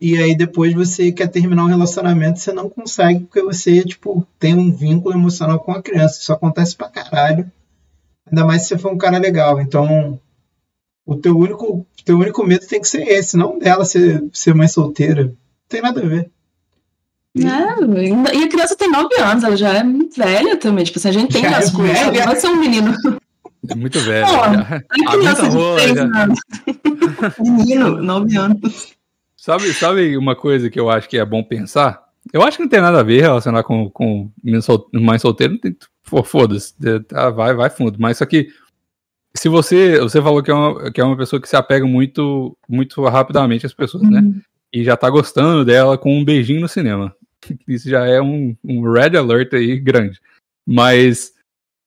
E 0.00 0.16
aí 0.16 0.34
depois 0.34 0.72
você 0.72 1.12
quer 1.12 1.28
terminar 1.28 1.64
um 1.64 1.68
relacionamento 1.68 2.40
você 2.40 2.52
não 2.52 2.70
consegue, 2.70 3.20
porque 3.20 3.42
você, 3.42 3.82
tipo, 3.84 4.26
tem 4.38 4.54
um 4.54 4.72
vínculo 4.72 5.14
emocional 5.14 5.60
com 5.60 5.72
a 5.72 5.82
criança. 5.82 6.20
Isso 6.20 6.32
acontece 6.32 6.74
pra 6.74 6.88
caralho. 6.88 7.50
Ainda 8.26 8.44
mais 8.44 8.62
se 8.62 8.68
você 8.68 8.78
for 8.78 8.92
um 8.92 8.98
cara 8.98 9.18
legal. 9.18 9.60
Então, 9.60 10.18
o 11.04 11.16
teu 11.16 11.36
único, 11.36 11.86
teu 12.04 12.18
único 12.18 12.42
medo 12.46 12.66
tem 12.66 12.80
que 12.80 12.88
ser 12.88 13.02
esse, 13.02 13.36
não 13.36 13.58
dela 13.58 13.84
ser, 13.84 14.24
ser 14.32 14.54
mãe 14.54 14.68
solteira. 14.68 15.24
Não 15.24 15.34
tem 15.68 15.82
nada 15.82 16.00
a 16.00 16.06
ver. 16.08 16.30
É, 17.36 18.34
e 18.34 18.42
a 18.42 18.48
criança 18.48 18.74
tem 18.74 18.90
9 18.90 19.14
anos, 19.20 19.44
ela 19.44 19.56
já 19.56 19.72
é 19.78 19.84
velha 20.16 20.56
também. 20.56 20.84
Tipo, 20.84 20.98
assim, 20.98 21.08
a 21.08 21.12
gente 21.12 21.28
entende 21.30 21.48
Já 21.48 21.56
é 21.56 21.58
as 21.58 21.70
coisas. 21.70 21.98
velha? 21.98 22.24
Vai 22.24 22.36
ser 22.36 22.48
um 22.48 22.56
menino. 22.56 22.92
É 23.68 23.74
muito 23.74 24.00
velho. 24.00 24.26
Pô. 24.26 24.32
É 24.34 24.82
A 25.06 25.12
criança 25.12 25.48
de 25.48 25.56
rola, 25.56 25.80
6 25.80 25.94
já. 25.94 26.02
anos. 26.04 26.38
Menino, 27.38 28.02
9 28.02 28.36
anos. 28.36 28.99
Sabe, 29.40 29.72
sabe 29.72 30.18
uma 30.18 30.36
coisa 30.36 30.68
que 30.68 30.78
eu 30.78 30.90
acho 30.90 31.08
que 31.08 31.16
é 31.16 31.24
bom 31.24 31.42
pensar? 31.42 32.04
Eu 32.30 32.42
acho 32.42 32.58
que 32.58 32.62
não 32.62 32.68
tem 32.68 32.82
nada 32.82 33.00
a 33.00 33.02
ver 33.02 33.22
relacionar 33.22 33.62
com, 33.62 33.88
com 33.88 34.30
mãe 34.92 35.18
solteira. 35.18 35.54
Não 35.54 35.58
tem, 35.58 35.74
pô, 36.10 36.22
foda-se. 36.22 36.74
é, 36.86 36.98
tá, 36.98 37.30
vai, 37.30 37.54
vai 37.54 37.70
fundo. 37.70 37.98
Mas 37.98 38.18
só 38.18 38.26
que 38.26 38.50
se 39.34 39.48
você. 39.48 39.98
Você 39.98 40.20
falou 40.20 40.42
que 40.42 40.50
é 40.50 40.54
uma, 40.54 40.92
que 40.92 41.00
é 41.00 41.04
uma 41.04 41.16
pessoa 41.16 41.40
que 41.40 41.48
se 41.48 41.56
apega 41.56 41.86
muito, 41.86 42.54
muito 42.68 43.02
rapidamente 43.04 43.64
às 43.64 43.72
pessoas, 43.72 44.02
né? 44.02 44.20
Uhum. 44.20 44.42
E 44.70 44.84
já 44.84 44.94
tá 44.94 45.08
gostando 45.08 45.64
dela 45.64 45.96
com 45.96 46.18
um 46.18 46.22
beijinho 46.22 46.60
no 46.60 46.68
cinema. 46.68 47.16
Isso 47.66 47.88
já 47.88 48.04
é 48.04 48.20
um, 48.20 48.54
um 48.62 48.92
red 48.92 49.16
alert 49.16 49.54
aí 49.54 49.80
grande. 49.80 50.20
Mas 50.66 51.32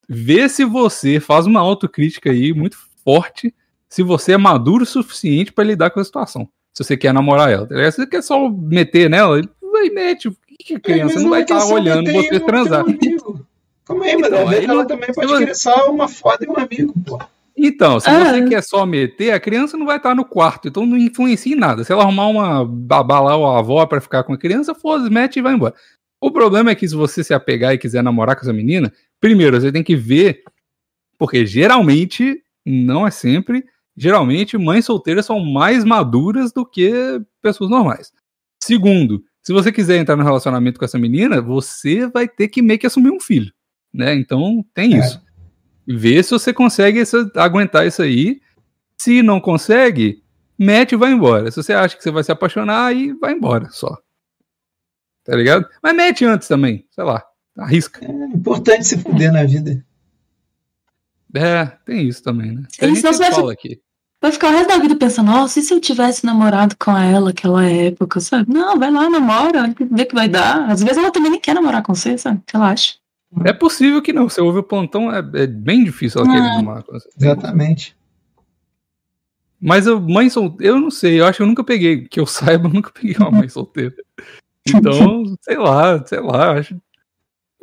vê 0.10 0.50
se 0.50 0.66
você 0.66 1.20
faz 1.20 1.46
uma 1.46 1.60
autocrítica 1.60 2.32
aí 2.32 2.52
muito 2.52 2.78
forte 3.06 3.54
se 3.88 4.02
você 4.02 4.32
é 4.32 4.38
maduro 4.38 4.82
o 4.82 4.88
suficiente 4.88 5.54
pra 5.54 5.64
lidar 5.64 5.92
com 5.92 6.00
a 6.00 6.04
situação. 6.04 6.50
Se 6.74 6.84
você 6.84 6.98
quer 6.98 7.14
namorar 7.14 7.52
ela. 7.52 7.68
tá? 7.68 7.76
Se 7.92 7.98
você 8.02 8.08
quer 8.08 8.22
só 8.24 8.50
meter 8.50 9.10
nela, 9.10 9.42
vai 9.72 9.90
mete. 9.90 10.28
O 10.28 10.36
que 10.60 10.80
criança 10.80 11.20
não 11.20 11.30
vai 11.30 11.42
estar 11.42 11.60
só 11.60 11.76
olhando 11.76 12.12
você 12.12 12.40
transar. 12.40 12.84
um. 12.86 13.40
Calma 13.86 14.06
aí, 14.06 14.16
mas 14.18 14.28
Então, 14.32 14.48
aí 14.48 14.64
ela 14.66 14.74
não- 14.76 14.88
também 14.88 15.14
pode 15.14 15.28
você- 15.28 15.40
querer 15.40 15.56
só 15.56 15.92
uma 15.92 16.08
foda 16.08 16.46
e 16.46 16.50
um 16.50 16.58
amigo, 16.58 16.94
pô. 17.06 17.20
Então, 17.56 18.00
se 18.00 18.10
Ah. 18.10 18.32
você 18.34 18.48
quer 18.48 18.64
só 18.64 18.86
meter, 18.86 19.32
a 19.32 19.40
criança 19.40 19.78
não 19.78 19.86
vai 19.86 19.98
estar 19.98 20.16
no 20.16 20.24
quarto, 20.26 20.68
então 20.70 20.86
não 20.86 20.98
influencia 20.98 21.54
em 21.54 21.60
nada. 21.60 21.84
Se 21.84 21.92
ela 21.92 22.04
arrumar 22.04 22.28
uma 22.28 22.66
babá 22.66 23.20
lá 23.20 23.36
ou 23.36 23.46
a 23.46 23.60
avó 23.60 23.86
pra 23.86 24.02
ficar 24.02 24.24
com 24.24 24.34
a 24.34 24.38
criança, 24.38 24.74
foda-se, 24.74 25.10
mete 25.12 25.38
e 25.38 25.42
vai 25.42 25.54
embora. 25.54 25.76
O 26.22 26.32
problema 26.32 26.72
é 26.72 26.76
que 26.76 26.88
se 26.88 26.96
você 26.96 27.24
se 27.24 27.34
apegar 27.34 27.74
e 27.74 27.78
quiser 27.78 28.02
namorar 28.02 28.36
com 28.36 28.42
essa 28.42 28.54
menina, 28.54 28.92
primeiro, 29.20 29.60
você 29.60 29.72
tem 29.72 29.84
que 29.84 29.96
ver, 29.96 30.42
porque 31.18 31.46
geralmente, 31.46 32.42
não 32.66 33.06
é 33.06 33.12
sempre, 33.12 33.64
geralmente 33.96 34.58
mães 34.58 34.86
solteiras 34.86 35.26
são 35.26 35.40
mais 35.40 35.84
maduras 35.84 36.52
do 36.52 36.66
que 36.66 36.92
pessoas 37.42 37.70
normais. 37.70 38.12
Segundo, 38.64 39.24
se 39.42 39.52
você 39.54 39.72
quiser 39.72 39.98
entrar 39.98 40.16
no 40.16 40.24
relacionamento 40.24 40.80
com 40.80 40.86
essa 40.86 40.98
menina, 40.98 41.42
você 41.42 42.08
vai 42.08 42.28
ter 42.28 42.48
que 42.48 42.62
meio 42.62 42.80
que 42.80 42.88
assumir 42.88 43.12
um 43.12 43.20
filho, 43.20 43.52
né? 43.94 44.14
Então 44.16 44.66
tem 44.74 44.96
É. 44.96 45.00
isso. 45.00 45.22
Vê 45.86 46.24
se 46.24 46.32
você 46.32 46.54
consegue 46.54 47.00
essa- 47.00 47.30
aguentar 47.36 47.86
isso 47.86 48.02
aí. 48.02 48.40
Se 48.98 49.22
não 49.22 49.42
consegue, 49.42 50.24
mete 50.58 50.94
e 50.94 50.96
vai 50.96 51.12
embora. 51.12 51.52
Se 51.52 51.58
você 51.62 51.74
acha 51.74 51.98
que 51.98 52.02
você 52.04 52.10
vai 52.12 52.24
se 52.24 52.32
apaixonar, 52.32 52.86
aí 52.86 53.12
vai 53.14 53.34
embora 53.34 53.68
só. 53.70 53.98
Tá 55.26 55.36
ligado? 55.36 55.68
Mas 55.82 55.94
mete 55.96 56.24
antes 56.24 56.48
também, 56.48 56.86
sei 56.90 57.04
lá. 57.04 57.22
Arrisca. 57.58 58.04
É 58.06 58.10
importante 58.10 58.86
se 58.86 58.98
fuder 58.98 59.32
na 59.32 59.44
vida. 59.44 59.86
É, 61.36 61.66
tem 61.86 62.08
isso 62.08 62.24
também, 62.24 62.52
né? 62.52 62.64
A 62.80 62.86
gente 62.88 63.02
sempre 63.02 63.30
fala 63.32 63.52
aqui. 63.52 63.82
Vai 64.24 64.32
ficar 64.32 64.48
o 64.48 64.52
resto 64.52 64.70
da 64.70 64.78
vida 64.78 64.96
pensando, 64.96 65.26
nossa, 65.30 65.60
e 65.60 65.62
se 65.62 65.74
eu 65.74 65.82
tivesse 65.82 66.26
namorado 66.26 66.78
com 66.80 66.98
ela 66.98 67.26
naquela 67.26 67.66
época, 67.66 68.22
sabe? 68.22 68.54
Não, 68.54 68.80
vai 68.80 68.90
lá, 68.90 69.10
namora, 69.10 69.76
vê 69.92 70.06
que 70.06 70.16
vai 70.16 70.30
dar. 70.30 70.70
Às 70.70 70.82
vezes 70.82 70.98
ela 70.98 71.12
também 71.12 71.30
nem 71.30 71.42
quer 71.42 71.54
namorar 71.54 71.84
com 71.84 71.94
você, 71.94 72.18
sabe? 72.18 72.42
Relaxa. 72.50 72.94
É 73.44 73.52
possível 73.52 74.02
que 74.02 74.14
não. 74.14 74.30
Você 74.30 74.40
ouve 74.40 74.60
o 74.60 74.64
plantão, 74.64 75.14
é, 75.14 75.20
é 75.34 75.46
bem 75.46 75.84
difícil 75.84 76.22
ela 76.22 76.32
querer 76.32 76.48
Ah. 76.48 76.56
namorar 76.56 76.84
com 76.84 76.94
você. 76.94 77.10
Exatamente. 77.18 77.98
Mas 79.60 79.88
eu, 79.88 80.00
mãe 80.00 80.30
solteira, 80.30 80.74
eu 80.74 80.80
não 80.80 80.90
sei, 80.90 81.20
eu 81.20 81.26
acho 81.26 81.36
que 81.36 81.44
eu 81.44 81.48
nunca 81.48 81.64
peguei, 81.66 82.08
que 82.08 82.18
eu 82.18 82.26
saiba, 82.58 82.70
eu 82.70 82.74
nunca 82.74 82.92
peguei 82.94 83.18
uma 83.20 83.30
mãe 83.30 83.50
solteira. 83.50 83.94
Então, 84.66 85.36
sei 85.44 85.58
lá, 85.58 86.02
sei 86.06 86.22
lá, 86.22 86.46
eu 86.46 86.60
acho, 86.60 86.82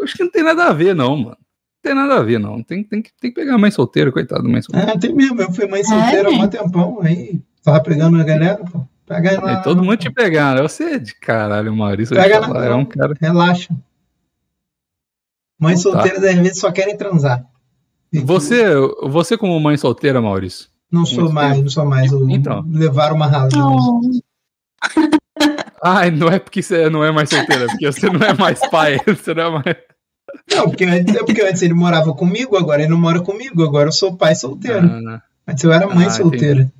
acho 0.02 0.14
que 0.14 0.24
não 0.24 0.30
tem 0.30 0.42
nada 0.42 0.64
a 0.64 0.74
ver, 0.74 0.94
não, 0.94 1.16
mano. 1.16 1.38
Não 1.82 1.94
tem 1.94 1.94
nada 1.94 2.20
a 2.20 2.22
ver, 2.22 2.38
não. 2.38 2.62
Tem, 2.62 2.84
tem, 2.84 3.00
que, 3.00 3.10
tem 3.18 3.30
que 3.32 3.40
pegar 3.40 3.54
a 3.54 3.58
mãe 3.58 3.70
solteira, 3.70 4.12
coitado 4.12 4.46
mãe 4.48 4.60
solteira. 4.60 4.92
É, 4.92 4.98
tem 4.98 5.14
mesmo. 5.14 5.40
Eu 5.40 5.50
fui 5.50 5.66
mãe 5.66 5.82
solteira 5.82 6.28
há 6.28 6.32
É, 6.32 6.36
um 6.36 6.48
tempão, 6.48 7.00
aí 7.02 7.40
tava 7.64 7.80
pegando 7.82 8.20
a 8.20 8.24
galera, 8.24 8.58
pô. 8.70 8.86
Pega 9.06 9.40
lá. 9.40 9.56
Aí 9.58 9.62
todo 9.64 9.82
mundo 9.82 9.96
te 9.96 10.10
pegando. 10.10 10.62
Você 10.62 10.84
é 10.84 10.98
de 10.98 11.14
caralho, 11.14 11.74
Maurício. 11.74 12.14
Pega 12.14 12.40
na 12.40 12.46
falar, 12.46 12.66
é 12.66 12.74
um 12.74 12.84
cara. 12.84 13.14
Relaxa. 13.20 13.74
Mães 15.58 15.80
Então 15.80 15.92
tá. 15.92 16.02
solteiras 16.02 16.30
às 16.30 16.38
vezes 16.38 16.60
só 16.60 16.70
querem 16.70 16.96
transar. 16.96 17.44
E 18.12 18.20
Você, 18.20 18.64
você 19.02 19.36
como 19.36 19.58
mãe 19.58 19.76
solteira, 19.76 20.20
Maurício. 20.20 20.68
Não 20.92 21.06
sou 21.06 21.20
muito 21.22 21.34
mais, 21.34 21.60
não 21.60 21.68
sou 21.68 21.84
mais. 21.84 22.12
Então. 22.12 22.64
Levar 22.68 23.12
uma 23.12 23.26
razão. 23.26 23.76
Oh, 23.76 24.00
Ai, 25.82 26.10
não 26.10 26.28
é 26.28 26.38
porque 26.38 26.62
você 26.62 26.90
não 26.90 27.02
é 27.02 27.10
mais 27.10 27.30
solteira, 27.30 27.64
é 27.64 27.66
porque 27.66 27.86
você 27.86 28.10
não 28.10 28.20
é 28.20 28.34
mais 28.34 28.60
pai. 28.68 28.98
Você 29.06 29.32
não 29.34 29.44
é 29.44 29.50
mais. 29.50 29.76
Não, 30.50 30.64
porque 30.68 30.84
antes, 30.84 31.14
é 31.14 31.24
porque 31.24 31.42
antes 31.42 31.62
ele 31.62 31.74
morava 31.74 32.12
comigo, 32.14 32.56
agora 32.56 32.82
ele 32.82 32.90
não 32.90 32.98
mora 32.98 33.20
comigo. 33.20 33.62
Agora 33.62 33.88
eu 33.88 33.92
sou 33.92 34.16
pai 34.16 34.34
solteiro. 34.34 34.86
Ah, 35.08 35.22
Antes 35.48 35.64
eu 35.64 35.72
era 35.72 35.86
mãe 35.86 36.06
Ah, 36.06 36.10
solteira. 36.10 36.70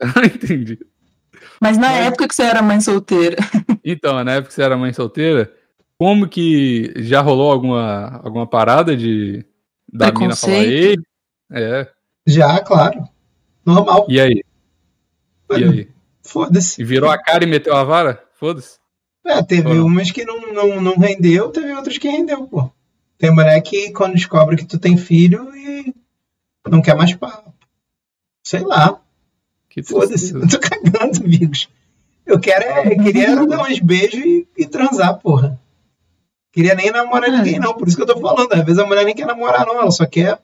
entendi. 0.24 0.78
Mas 1.60 1.78
na 1.78 1.88
Mas- 1.88 2.06
época 2.06 2.28
que 2.28 2.34
você 2.34 2.42
era 2.42 2.62
mãe 2.62 2.80
solteira. 2.80 3.36
Então, 3.88 4.22
na 4.24 4.32
época 4.32 4.48
que 4.48 4.54
você 4.54 4.62
era 4.62 4.76
mãe 4.76 4.92
solteira, 4.92 5.52
como 5.96 6.28
que 6.28 6.92
já 6.96 7.20
rolou 7.20 7.52
alguma, 7.52 8.20
alguma 8.24 8.44
parada 8.44 8.96
de 8.96 9.44
da 9.92 10.10
mina 10.10 10.34
falar, 10.34 10.54
ei? 10.64 10.96
É. 11.52 11.88
Já, 12.26 12.58
claro. 12.60 13.04
Normal. 13.64 14.06
E 14.08 14.20
aí? 14.20 14.42
E 15.52 15.64
aí? 15.64 15.88
Foda-se. 16.24 16.82
E 16.82 16.84
virou 16.84 17.08
a 17.08 17.16
cara 17.16 17.44
e 17.44 17.46
meteu 17.46 17.76
a 17.76 17.84
vara? 17.84 18.20
Foda-se. 18.34 18.78
É, 19.24 19.40
teve 19.42 19.68
Ou 19.68 19.86
umas 19.86 20.10
que 20.10 20.24
não, 20.24 20.52
não, 20.52 20.80
não 20.80 20.96
rendeu, 20.98 21.48
teve 21.50 21.72
outras 21.72 21.96
que 21.96 22.08
rendeu, 22.08 22.44
pô. 22.48 22.68
Tem 23.18 23.30
mulher 23.30 23.60
que 23.62 23.90
quando 23.92 24.14
descobre 24.14 24.56
que 24.56 24.64
tu 24.66 24.78
tem 24.78 24.96
filho 24.96 25.54
e 25.56 25.94
não 26.68 26.82
quer 26.82 26.94
mais 26.94 27.14
papo. 27.14 27.52
Sei 28.44 28.60
lá. 28.60 29.00
Foda-se. 29.84 30.32
Eu 30.34 30.48
tô 30.48 30.58
cagando, 30.58 31.22
amigos. 31.24 31.68
Eu 32.24 32.40
quero 32.40 32.64
é, 32.64 32.92
eu 32.94 33.02
queria 33.02 33.36
dar 33.46 33.62
uns 33.62 33.78
beijos 33.78 34.14
e, 34.24 34.46
e 34.56 34.66
transar, 34.66 35.18
porra. 35.18 35.60
Queria 36.50 36.74
nem 36.74 36.90
namorar 36.90 37.28
Ah. 37.30 37.36
ninguém, 37.38 37.58
não. 37.58 37.74
Por 37.74 37.86
isso 37.86 37.96
que 37.96 38.02
eu 38.02 38.06
tô 38.06 38.18
falando. 38.18 38.52
Às 38.52 38.64
vezes 38.64 38.78
a 38.78 38.86
mulher 38.86 39.04
nem 39.04 39.14
quer 39.14 39.26
namorar, 39.26 39.66
não. 39.66 39.78
Ela 39.80 39.90
só 39.90 40.06
quer, 40.06 40.40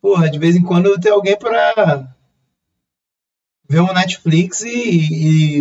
porra, 0.00 0.30
de 0.30 0.38
vez 0.38 0.54
em 0.56 0.62
quando 0.62 0.98
ter 1.00 1.10
alguém 1.10 1.36
pra 1.36 2.08
ver 3.68 3.80
um 3.80 3.92
Netflix 3.92 4.60
e, 4.62 4.70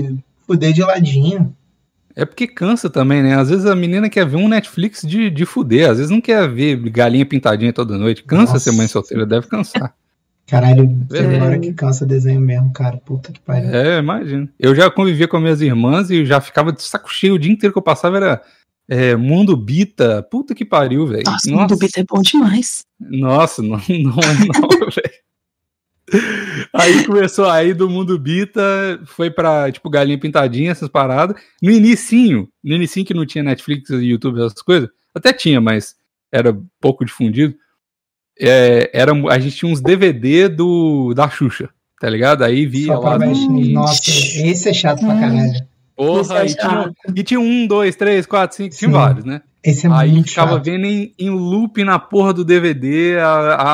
e 0.07 0.17
fuder 0.45 0.71
de 0.73 0.83
ladinho. 0.83 1.55
É 2.15 2.25
porque 2.25 2.47
cansa 2.47 2.89
também, 2.89 3.23
né? 3.23 3.35
Às 3.35 3.49
vezes 3.49 3.65
a 3.65 3.75
menina 3.75 4.09
quer 4.09 4.25
ver 4.25 4.37
um 4.37 4.47
Netflix 4.47 5.01
de, 5.01 5.29
de 5.29 5.45
fuder, 5.45 5.89
às 5.89 5.97
vezes 5.97 6.11
não 6.11 6.21
quer 6.21 6.47
ver 6.47 6.77
galinha 6.89 7.25
pintadinha 7.25 7.73
toda 7.73 7.97
noite. 7.97 8.23
Cansa 8.23 8.53
Nossa. 8.53 8.59
ser 8.59 8.71
mãe 8.71 8.87
solteira, 8.87 9.25
deve 9.25 9.47
cansar. 9.47 9.93
Caralho, 10.45 10.99
É. 11.11 11.23
tem 11.23 11.41
hora 11.41 11.57
que 11.57 11.73
cansa 11.73 12.05
desenho 12.05 12.39
mesmo, 12.41 12.71
cara. 12.73 12.97
Puta 12.97 13.31
que 13.31 13.39
pariu. 13.39 13.69
É, 13.69 13.99
imagino. 13.99 14.47
Eu 14.59 14.75
já 14.75 14.91
convivia 14.91 15.27
com 15.27 15.39
minhas 15.39 15.61
irmãs 15.61 16.09
e 16.09 16.25
já 16.25 16.41
ficava 16.41 16.71
de 16.71 16.83
saco 16.83 17.11
cheio. 17.11 17.35
O 17.35 17.39
dia 17.39 17.51
inteiro 17.51 17.71
que 17.71 17.79
eu 17.79 17.83
passava 17.83 18.17
era 18.17 18.41
é, 18.89 19.15
Mundo 19.15 19.55
Bita. 19.55 20.21
Puta 20.29 20.53
que 20.53 20.65
pariu, 20.65 21.07
velho. 21.07 21.23
Nossa, 21.25 21.49
o 21.49 21.53
Mundo 21.55 21.77
Bita 21.77 22.01
é 22.01 22.03
bom 22.03 22.21
demais. 22.21 22.83
Nossa, 22.99 23.61
não, 23.63 23.77
não 23.89 24.19
é 24.19 24.59
não, 24.59 24.69
velho. 24.69 25.23
Aí 26.73 27.05
começou 27.05 27.45
aí 27.49 27.73
do 27.73 27.89
Mundo 27.89 28.17
Bita, 28.17 28.61
foi 29.05 29.29
pra, 29.29 29.71
tipo, 29.71 29.89
Galinha 29.89 30.19
Pintadinha, 30.19 30.71
essas 30.71 30.89
paradas. 30.89 31.35
No 31.61 31.71
inicinho, 31.71 32.47
no 32.63 32.75
inicinho 32.75 33.05
que 33.05 33.13
não 33.13 33.25
tinha 33.25 33.43
Netflix 33.43 33.89
e 33.89 33.95
YouTube, 33.95 34.39
essas 34.43 34.61
coisas, 34.61 34.89
até 35.13 35.31
tinha, 35.33 35.59
mas 35.61 35.95
era 36.31 36.57
pouco 36.81 37.05
difundido. 37.05 37.55
É, 38.39 38.89
era, 38.93 39.11
a 39.29 39.39
gente 39.39 39.55
tinha 39.55 39.71
uns 39.71 39.81
DVD 39.81 40.49
do, 40.49 41.13
da 41.13 41.29
Xuxa, 41.29 41.69
tá 41.99 42.09
ligado? 42.09 42.43
Aí 42.43 42.65
via 42.65 42.87
Só 42.93 42.99
pra 42.99 43.09
lá. 43.11 43.19
baixinho. 43.19 43.73
Nossa, 43.73 44.01
esse 44.09 44.69
é 44.69 44.73
chato 44.73 44.99
pra 45.01 45.13
Hum. 45.13 45.19
caralho. 45.19 45.73
Porra, 45.95 46.39
e 46.39 46.41
é 46.41 46.45
tinha, 46.47 46.61
chato. 46.71 46.93
e 47.15 47.23
tinha 47.23 47.39
um, 47.39 47.67
dois, 47.67 47.95
três, 47.95 48.25
quatro, 48.25 48.57
cinco, 48.57 48.75
tinha 48.75 48.89
vários, 48.89 49.23
né? 49.25 49.41
Esse 49.63 49.85
é 49.85 49.91
aí 49.91 50.11
muito 50.11 50.29
ficava 50.29 50.53
chato. 50.55 50.65
vendo 50.65 50.85
em, 50.87 51.13
em 51.19 51.29
loop 51.29 51.83
na 51.83 51.99
porra 51.99 52.33
do 52.33 52.43
DVD 52.43 53.19
a, 53.19 53.27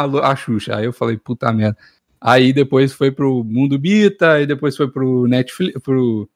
a, 0.04 0.32
a 0.32 0.36
Xuxa. 0.36 0.76
Aí 0.76 0.84
eu 0.86 0.92
falei, 0.94 1.18
puta 1.18 1.52
merda. 1.54 1.78
Aí 2.22 2.52
depois 2.52 2.94
foi 2.94 3.12
pro 3.12 3.44
Mundo 3.44 3.78
Bita, 3.80 4.34
aí 4.34 4.46
depois 4.46 4.76
foi 4.76 4.90
pro 4.90 5.28
Netflix, 5.28 5.80
pro 5.82 6.30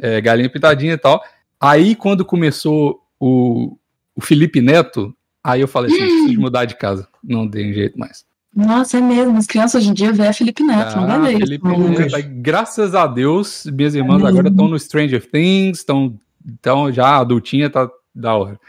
é, 0.00 0.20
Galinha 0.20 0.50
Pitadinha 0.50 0.94
e 0.94 0.98
tal. 0.98 1.22
Aí 1.60 1.94
quando 1.94 2.24
começou 2.24 3.00
o, 3.20 3.76
o 4.16 4.20
Felipe 4.20 4.60
Neto, 4.60 5.14
aí 5.42 5.60
eu 5.60 5.68
falei 5.68 5.92
assim, 5.92 6.06
preciso 6.06 6.40
mudar 6.40 6.64
de 6.64 6.76
casa. 6.76 7.08
Não 7.22 7.48
tem 7.48 7.72
jeito 7.72 7.98
mais. 7.98 8.24
Nossa, 8.54 8.98
é 8.98 9.00
mesmo. 9.00 9.38
As 9.38 9.46
crianças 9.46 9.82
hoje 9.82 9.90
em 9.90 9.94
dia 9.94 10.12
vê 10.12 10.30
Felipe 10.32 10.62
Neto, 10.62 10.96
não 10.96 11.04
Ah, 11.04 11.18
vai 11.18 11.20
ver 11.20 11.32
isso. 11.34 11.46
Felipe 11.46 11.64
não. 11.64 11.88
Neto, 11.88 12.28
graças 12.42 12.94
a 12.94 13.06
Deus, 13.06 13.64
minhas 13.66 13.94
irmãs 13.94 14.16
Amém. 14.16 14.28
agora 14.28 14.48
estão 14.48 14.68
no 14.68 14.78
Stranger 14.78 15.24
Things, 15.24 15.78
estão 15.78 16.18
então 16.44 16.92
já 16.92 17.16
adultinha, 17.16 17.70
tá 17.70 17.88
da 18.14 18.34
hora. 18.34 18.60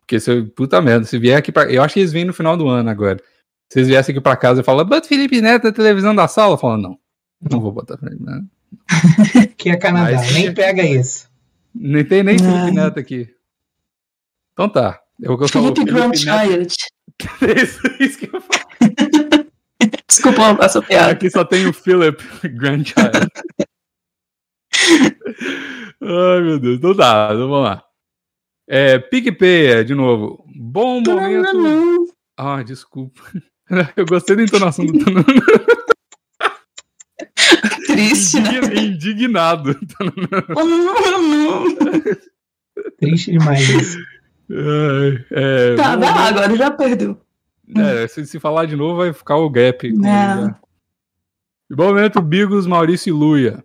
Porque 0.00 0.20
se 0.20 0.42
puta 0.42 0.80
merda, 0.80 1.04
se 1.04 1.18
vier 1.18 1.36
aqui 1.36 1.52
pra. 1.52 1.70
Eu 1.70 1.82
acho 1.82 1.94
que 1.94 2.00
eles 2.00 2.12
vêm 2.12 2.24
no 2.24 2.32
final 2.32 2.56
do 2.56 2.66
ano 2.68 2.88
agora. 2.88 3.20
Se 3.68 3.78
eles 3.80 3.88
viessem 3.88 4.12
aqui 4.14 4.20
pra 4.22 4.36
casa 4.36 4.60
e 4.60 4.64
falam, 4.64 4.84
bota 4.86 5.06
Felipe 5.08 5.40
Neto 5.40 5.64
na 5.64 5.72
televisão 5.72 6.14
da 6.14 6.26
sala, 6.28 6.54
eu 6.54 6.58
falo, 6.58 6.76
não, 6.78 6.98
não 7.50 7.60
vou 7.60 7.72
botar 7.72 7.98
Felipe 7.98 8.22
Neto. 8.24 8.46
Que 9.56 9.70
é 9.70 9.76
Canadá. 9.76 10.16
Mas- 10.16 10.32
Nem 10.32 10.54
pega 10.54 10.82
isso. 10.84 11.28
Nem 11.74 12.04
tem 12.04 12.22
nem 12.22 12.36
Não. 12.36 12.44
Felipe 12.60 12.76
Neto 12.76 12.98
aqui. 12.98 13.28
Então 14.52 14.68
tá. 14.68 15.00
Eu 15.20 15.34
o 15.34 15.48
Felipe 15.48 15.80
Felipe 15.80 15.92
Neto. 15.92 16.08
Grandchild. 16.24 16.74
Isso, 17.60 17.80
isso 17.98 18.18
que 18.18 18.26
eu 18.34 18.40
falo. 18.40 18.68
Desculpa 20.08 20.56
essa 20.64 20.80
piada. 20.80 21.12
Aqui 21.12 21.28
só 21.28 21.44
tem 21.44 21.66
o 21.66 21.72
Philip 21.72 22.22
Grandchild. 22.50 23.10
Ai, 26.00 26.40
meu 26.42 26.58
Deus. 26.60 26.78
Então 26.78 26.94
tá, 26.96 27.30
então 27.32 27.48
vamos 27.48 27.64
lá. 27.64 27.84
É, 28.68 28.98
PicPay, 28.98 29.84
de 29.84 29.94
novo. 29.94 30.44
Bom 30.54 31.00
momento. 31.00 31.52
Não, 31.54 32.06
Ah, 32.36 32.62
desculpa. 32.62 33.20
Eu 33.96 34.06
gostei 34.06 34.36
da 34.36 34.42
entonação 34.42 34.84
do 34.86 34.98
Tanana. 35.04 35.24
Triste, 37.86 38.40
né? 38.40 38.58
Indign- 38.58 38.86
Indignado. 38.94 39.78
Oh, 40.56 40.64
não, 40.64 41.22
não. 41.22 41.64
Triste 42.98 43.32
demais 43.32 43.96
é, 44.50 45.76
Tá, 45.76 45.96
vai 45.96 46.14
lá, 46.14 46.28
agora 46.28 46.56
já 46.56 46.70
perdeu. 46.70 47.20
É, 47.76 48.06
se, 48.08 48.24
se 48.26 48.40
falar 48.40 48.64
de 48.66 48.76
novo, 48.76 48.98
vai 48.98 49.12
ficar 49.12 49.36
o 49.36 49.50
gap. 49.50 49.90
Não. 49.92 50.04
já. 50.46 50.58
Bom 51.70 51.88
momento, 51.88 52.22
Bigos, 52.22 52.66
Maurício 52.66 53.10
e 53.10 53.12
Luia. 53.12 53.62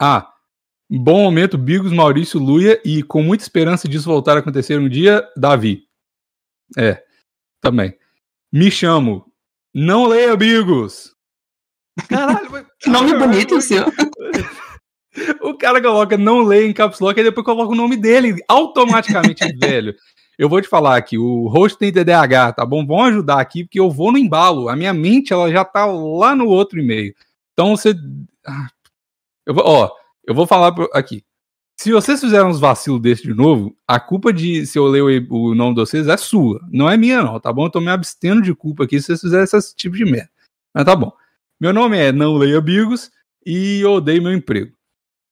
Ah, 0.00 0.32
bom 0.88 1.22
momento, 1.22 1.58
Bigos, 1.58 1.92
Maurício, 1.92 2.40
Luia 2.40 2.80
e 2.84 3.02
com 3.02 3.22
muita 3.22 3.42
esperança 3.44 3.86
disso 3.88 4.06
voltar 4.06 4.36
a 4.36 4.40
acontecer 4.40 4.78
um 4.78 4.88
dia, 4.88 5.22
Davi. 5.36 5.82
É, 6.78 7.02
também. 7.60 7.94
Me 8.52 8.70
chamo. 8.70 9.24
Não 9.74 10.06
leia 10.06 10.36
Bigos. 10.36 11.14
Caralho, 12.08 12.50
mas- 12.50 12.66
Que 12.80 12.88
nome 12.90 13.14
bonito 13.18 13.56
o 13.56 13.60
seu. 13.60 13.84
O 15.42 15.54
cara 15.58 15.82
coloca 15.82 16.16
não 16.16 16.42
leia 16.42 16.64
em 16.68 16.72
caps 16.72 17.00
lock 17.00 17.18
e 17.18 17.24
depois 17.24 17.44
coloca 17.44 17.72
o 17.72 17.76
nome 17.76 17.96
dele 17.96 18.36
automaticamente, 18.46 19.44
velho. 19.58 19.92
Eu 20.38 20.48
vou 20.48 20.62
te 20.62 20.68
falar 20.68 20.96
aqui, 20.96 21.18
o 21.18 21.48
host 21.48 21.76
tem 21.76 21.90
TDAH, 21.92 22.52
tá 22.52 22.64
bom? 22.64 22.86
Vão 22.86 23.02
ajudar 23.02 23.40
aqui, 23.40 23.64
porque 23.64 23.80
eu 23.80 23.90
vou 23.90 24.12
no 24.12 24.18
embalo. 24.18 24.68
A 24.68 24.76
minha 24.76 24.94
mente, 24.94 25.32
ela 25.32 25.50
já 25.50 25.64
tá 25.64 25.84
lá 25.86 26.36
no 26.36 26.46
outro 26.46 26.78
e-mail. 26.78 27.12
Então 27.52 27.76
você. 27.76 27.94
Ah, 28.46 28.68
Eu 29.44 29.54
vou, 29.54 29.64
ó, 29.66 29.90
eu 30.24 30.34
vou 30.34 30.46
falar 30.46 30.72
aqui. 30.94 31.24
Se 31.80 31.92
vocês 31.92 32.20
fizeram 32.20 32.48
uns 32.48 32.58
vacilos 32.58 33.00
desse 33.00 33.22
de 33.22 33.32
novo, 33.32 33.76
a 33.86 34.00
culpa 34.00 34.32
de 34.32 34.66
se 34.66 34.76
eu 34.76 34.86
ler 34.88 35.00
o, 35.30 35.34
o 35.50 35.54
nome 35.54 35.76
de 35.76 35.80
vocês 35.80 36.08
é 36.08 36.16
sua. 36.16 36.60
Não 36.72 36.90
é 36.90 36.96
minha, 36.96 37.22
não, 37.22 37.38
tá 37.38 37.52
bom? 37.52 37.66
Eu 37.66 37.70
tô 37.70 37.80
me 37.80 37.88
abstendo 37.88 38.42
de 38.42 38.52
culpa 38.52 38.82
aqui 38.82 39.00
se 39.00 39.06
vocês 39.06 39.20
fizerem 39.20 39.44
esse 39.44 39.76
tipo 39.76 39.96
de 39.96 40.04
merda. 40.04 40.30
Mas 40.74 40.84
tá 40.84 40.96
bom. 40.96 41.12
Meu 41.60 41.72
nome 41.72 41.96
é 41.96 42.10
Não 42.10 42.36
Leia 42.36 42.60
Bigos 42.60 43.12
e 43.46 43.84
odeio 43.84 44.20
meu 44.20 44.32
emprego. 44.32 44.76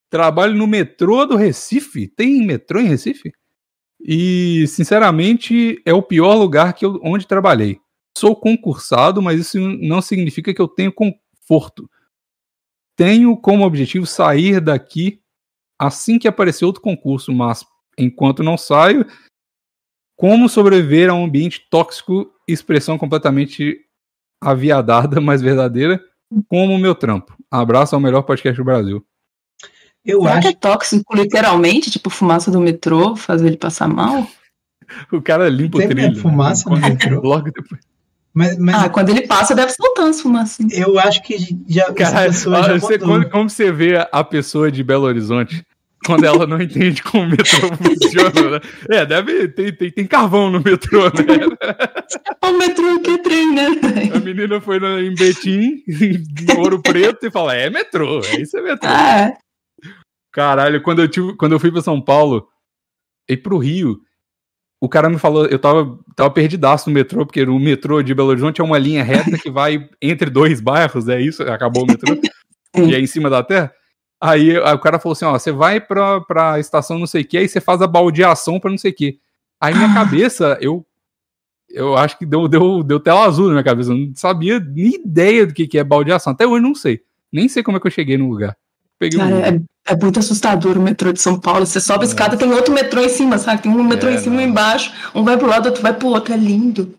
Trabalho 0.09 0.55
no 0.55 0.69
metrô 0.69 1.27
do 1.27 1.35
Recife. 1.35 2.07
Tem 2.07 2.47
metrô 2.47 2.79
em 2.79 2.87
Recife? 2.87 3.33
E, 4.01 4.69
sinceramente, 4.69 5.83
é 5.85 5.93
o 5.93 6.03
pior 6.03 6.35
lugar 6.35 6.75
que 6.75 6.85
eu, 6.85 7.01
onde 7.03 7.27
trabalhei. 7.27 7.81
Sou 8.17 8.37
concursado, 8.37 9.21
mas 9.21 9.41
isso 9.41 9.59
não 9.59 10.01
significa 10.01 10.55
que 10.55 10.63
eu 10.63 10.69
tenho 10.69 10.93
conforto. 10.93 11.91
Tenho 12.95 13.37
como 13.37 13.67
objetivo 13.67 14.07
sair 14.07 14.61
daqui 14.61 15.21
assim 15.79 16.19
que 16.19 16.29
aparecer 16.29 16.65
outro 16.65 16.83
concurso, 16.83 17.33
mas 17.33 17.65
enquanto 17.99 18.43
não 18.43 18.57
saio, 18.57 19.07
como 20.17 20.49
sobreviver 20.49 21.11
a 21.11 21.15
um 21.15 21.25
ambiente 21.25 21.67
tóxico, 21.71 22.31
expressão 22.49 22.97
completamente 22.99 23.79
aviadada, 24.43 25.21
mas 25.21 25.43
verdadeira, 25.43 26.03
como 26.49 26.75
o 26.75 26.79
meu 26.79 26.95
trampo. 26.95 27.37
Abraço 27.51 27.95
ao 27.95 28.01
melhor 28.01 28.23
podcast 28.23 28.57
do 28.57 28.65
Brasil. 28.65 29.05
Eu 30.05 30.21
Será 30.23 30.33
que 30.35 30.39
acho 30.39 30.49
é 30.49 30.61
tóxico, 30.61 31.17
literalmente? 31.17 31.91
Tipo, 31.91 32.09
fumaça 32.11 32.51
do 32.51 32.61
metrô, 32.61 33.17
fazer 33.17 33.49
ele 33.49 33.57
passar 33.57 33.89
mal? 33.89 34.27
O 35.11 35.21
cara 35.21 35.49
limpa 35.49 35.79
o 35.79 35.81
Sempre 35.81 35.97
trilho. 35.97 36.17
é 36.17 36.23
fumaça 36.23 36.71
no 36.71 36.77
Quando- 36.77 36.89
metrô. 36.93 37.19
Logo 37.27 37.51
depois. 37.51 37.81
Mas, 38.37 38.59
mas 38.59 38.75
Ah, 38.85 38.89
quando 38.91 39.09
ele 39.09 39.27
passa, 39.27 39.55
deve 39.55 39.73
soltar 39.73 40.09
as 40.09 40.21
fumaças. 40.21 40.67
eu 40.71 40.99
acho 40.99 41.23
que 41.23 41.39
já, 41.67 41.91
Cara, 41.95 42.19
olha, 42.21 42.33
já 42.33 42.79
você- 42.79 42.99
quando- 42.99 43.31
como 43.31 43.49
você 43.49 43.73
vê 43.73 44.07
a 44.13 44.23
pessoa 44.23 44.71
de 44.71 44.83
Belo 44.85 45.05
Horizonte 45.07 45.65
quando 46.05 46.25
ela 46.25 46.47
não 46.47 46.61
entende 46.61 47.03
como 47.03 47.25
o 47.25 47.29
metrô 47.31 47.39
funciona, 47.83 48.51
né? 48.51 48.61
É, 48.91 49.07
deve 49.07 49.49
tem, 49.49 49.73
tem, 49.73 49.91
tem 49.91 50.07
carvão 50.07 50.51
no 50.51 50.61
metrô, 50.61 51.05
né? 51.07 51.11
O 52.45 52.53
metrô 52.59 52.87
é 52.91 53.19
trem, 53.19 53.55
né? 53.55 53.67
A 54.15 54.19
menina 54.21 54.61
foi 54.61 54.79
no, 54.79 55.01
em 55.01 55.15
Betim, 55.15 55.83
em 55.89 56.59
Ouro 56.59 56.81
Preto, 56.81 57.27
e 57.27 57.31
fala: 57.31 57.55
é 57.57 57.69
metrô, 57.71 58.21
é 58.21 58.41
isso 58.41 58.57
é 58.59 58.63
metrô. 58.63 58.89
Ah, 58.89 59.19
é. 59.31 59.35
Caralho, 60.31 60.83
quando 60.83 61.01
eu, 61.01 61.09
tive, 61.09 61.35
quando 61.37 61.53
eu 61.53 61.59
fui 61.61 61.73
pra 61.73 61.81
São 61.83 62.01
Paulo 62.01 62.47
e 63.29 63.37
pro 63.37 63.59
Rio, 63.59 63.99
o 64.81 64.89
cara 64.89 65.09
me 65.09 65.19
falou, 65.19 65.47
eu 65.47 65.59
tava, 65.59 65.99
tava 66.15 66.31
perdidaço 66.31 66.89
no 66.91 66.95
metrô, 66.95 67.25
porque 67.25 67.43
o 67.43 67.59
metrô 67.59 68.03
de 68.03 68.15
Belo 68.15 68.29
Horizonte 68.29 68.61
é 68.61 68.65
uma 68.65 68.79
linha 68.79 69.03
reta 69.03 69.39
que 69.39 69.51
vai 69.51 69.89
entre 70.01 70.29
dois 70.31 70.61
bairros, 70.61 71.09
é 71.09 71.21
isso, 71.21 71.43
acabou 71.45 71.85
o 71.85 71.87
metrô, 71.87 72.15
e 72.77 72.95
é 72.95 73.01
em 73.01 73.07
cima 73.07 73.31
da 73.31 73.43
terra. 73.43 73.73
Aí, 74.21 74.57
aí 74.57 74.75
o 74.75 74.79
cara 74.79 74.99
falou 74.99 75.13
assim, 75.13 75.25
ó, 75.25 75.33
você 75.33 75.53
vai 75.53 75.81
pra, 75.81 76.21
pra 76.23 76.59
estação 76.59 76.99
não 76.99 77.07
sei 77.07 77.23
o 77.23 77.25
que, 77.27 77.39
aí 77.39 77.49
você 77.49 77.61
faz 77.61 77.81
a 77.83 77.87
baldeação 77.87 78.59
pra 78.61 78.71
não 78.71 78.79
sei 78.79 78.91
o 78.91 78.95
que. 78.95 79.19
Aí 79.61 79.75
minha 79.75 79.91
Ah. 79.91 79.95
cabeça, 79.95 80.59
eu 80.61 80.85
eu 81.69 81.97
acho 81.97 82.17
que 82.19 82.25
deu, 82.25 82.47
deu, 82.47 82.83
deu 82.83 83.01
tela 83.01 83.25
azul 83.25 83.47
na 83.47 83.53
minha 83.55 83.65
cabeça, 83.65 83.91
eu 83.91 83.97
não 83.97 84.13
sabia 84.15 84.61
nem 84.61 84.95
ideia 85.05 85.47
do 85.47 85.53
que, 85.53 85.67
que 85.67 85.79
é 85.79 85.85
baldeação, 85.85 86.33
até 86.33 86.47
hoje 86.47 86.63
não 86.63 86.75
sei. 86.75 87.01
Nem 87.33 87.49
sei 87.49 87.63
como 87.63 87.77
é 87.77 87.81
que 87.81 87.87
eu 87.87 87.91
cheguei 87.91 88.17
no 88.17 88.31
lugar. 88.31 88.57
Peguei 88.99 89.21
um 89.21 89.29
Cara, 89.29 89.49
é, 89.57 89.61
é 89.87 89.97
muito 89.97 90.19
assustador 90.19 90.77
o 90.77 90.83
metrô 90.83 91.13
de 91.13 91.21
São 91.21 91.39
Paulo. 91.39 91.65
Você 91.67 91.81
sobe 91.81 92.05
a 92.05 92.09
escada, 92.09 92.37
tem 92.37 92.53
outro 92.53 92.75
metrô 92.75 93.01
em 93.03 93.09
cima, 93.09 93.39
sabe? 93.39 93.63
Tem 93.63 93.71
um 93.73 93.83
metrô 93.85 94.09
É, 94.11 94.15
em 94.15 94.19
cima 94.19 94.43
e 94.43 94.45
não. 94.45 94.51
embaixo. 94.53 94.93
Um 95.15 95.23
vai 95.25 95.37
pro 95.37 95.47
lado, 95.47 95.67
outro 95.67 95.83
vai 95.83 95.95
pro 95.95 96.09
outro. 96.09 96.35
É 96.35 96.37
lindo. 96.37 96.95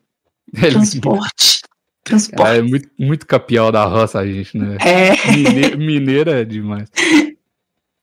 É, 0.55 0.69
Transporte. 0.69 1.61
Cara, 1.61 1.71
Transporte. 2.03 2.57
é 2.57 2.61
muito, 2.61 2.89
muito 2.97 3.25
capial 3.27 3.71
da 3.71 3.83
roça, 3.85 4.19
a 4.19 4.25
gente, 4.25 4.57
né? 4.57 4.77
É. 4.79 5.31
Mine- 5.35 5.75
mineira 5.75 6.39
é 6.41 6.45
demais. 6.45 6.89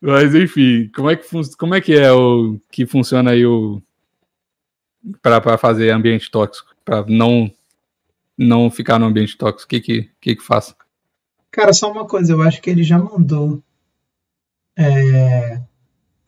Mas 0.01 0.35
enfim, 0.35 0.91
como 0.95 1.09
é 1.11 1.17
que, 1.17 1.23
fun- 1.25 1.41
como 1.59 1.75
é, 1.75 1.81
que 1.81 1.95
é 1.95 2.13
o 2.13 2.59
que 2.71 2.85
funciona 2.87 3.31
aí 3.31 3.47
o 3.47 3.81
para 5.23 5.41
pra 5.41 5.57
fazer 5.59 5.91
ambiente 5.91 6.31
tóxico, 6.31 6.75
Pra 6.85 7.05
não 7.09 7.51
não 8.37 8.71
ficar 8.71 8.99
no 8.99 9.07
ambiente 9.07 9.37
tóxico, 9.39 9.65
o 9.65 9.69
que 9.69 9.81
que, 9.81 10.11
que 10.21 10.37
que 10.37 10.43
faz? 10.43 10.75
Cara, 11.51 11.73
só 11.73 11.91
uma 11.91 12.05
coisa, 12.05 12.33
eu 12.33 12.43
acho 12.43 12.61
que 12.61 12.69
ele 12.69 12.83
já 12.83 12.99
mandou 12.99 13.63
é, 14.77 15.61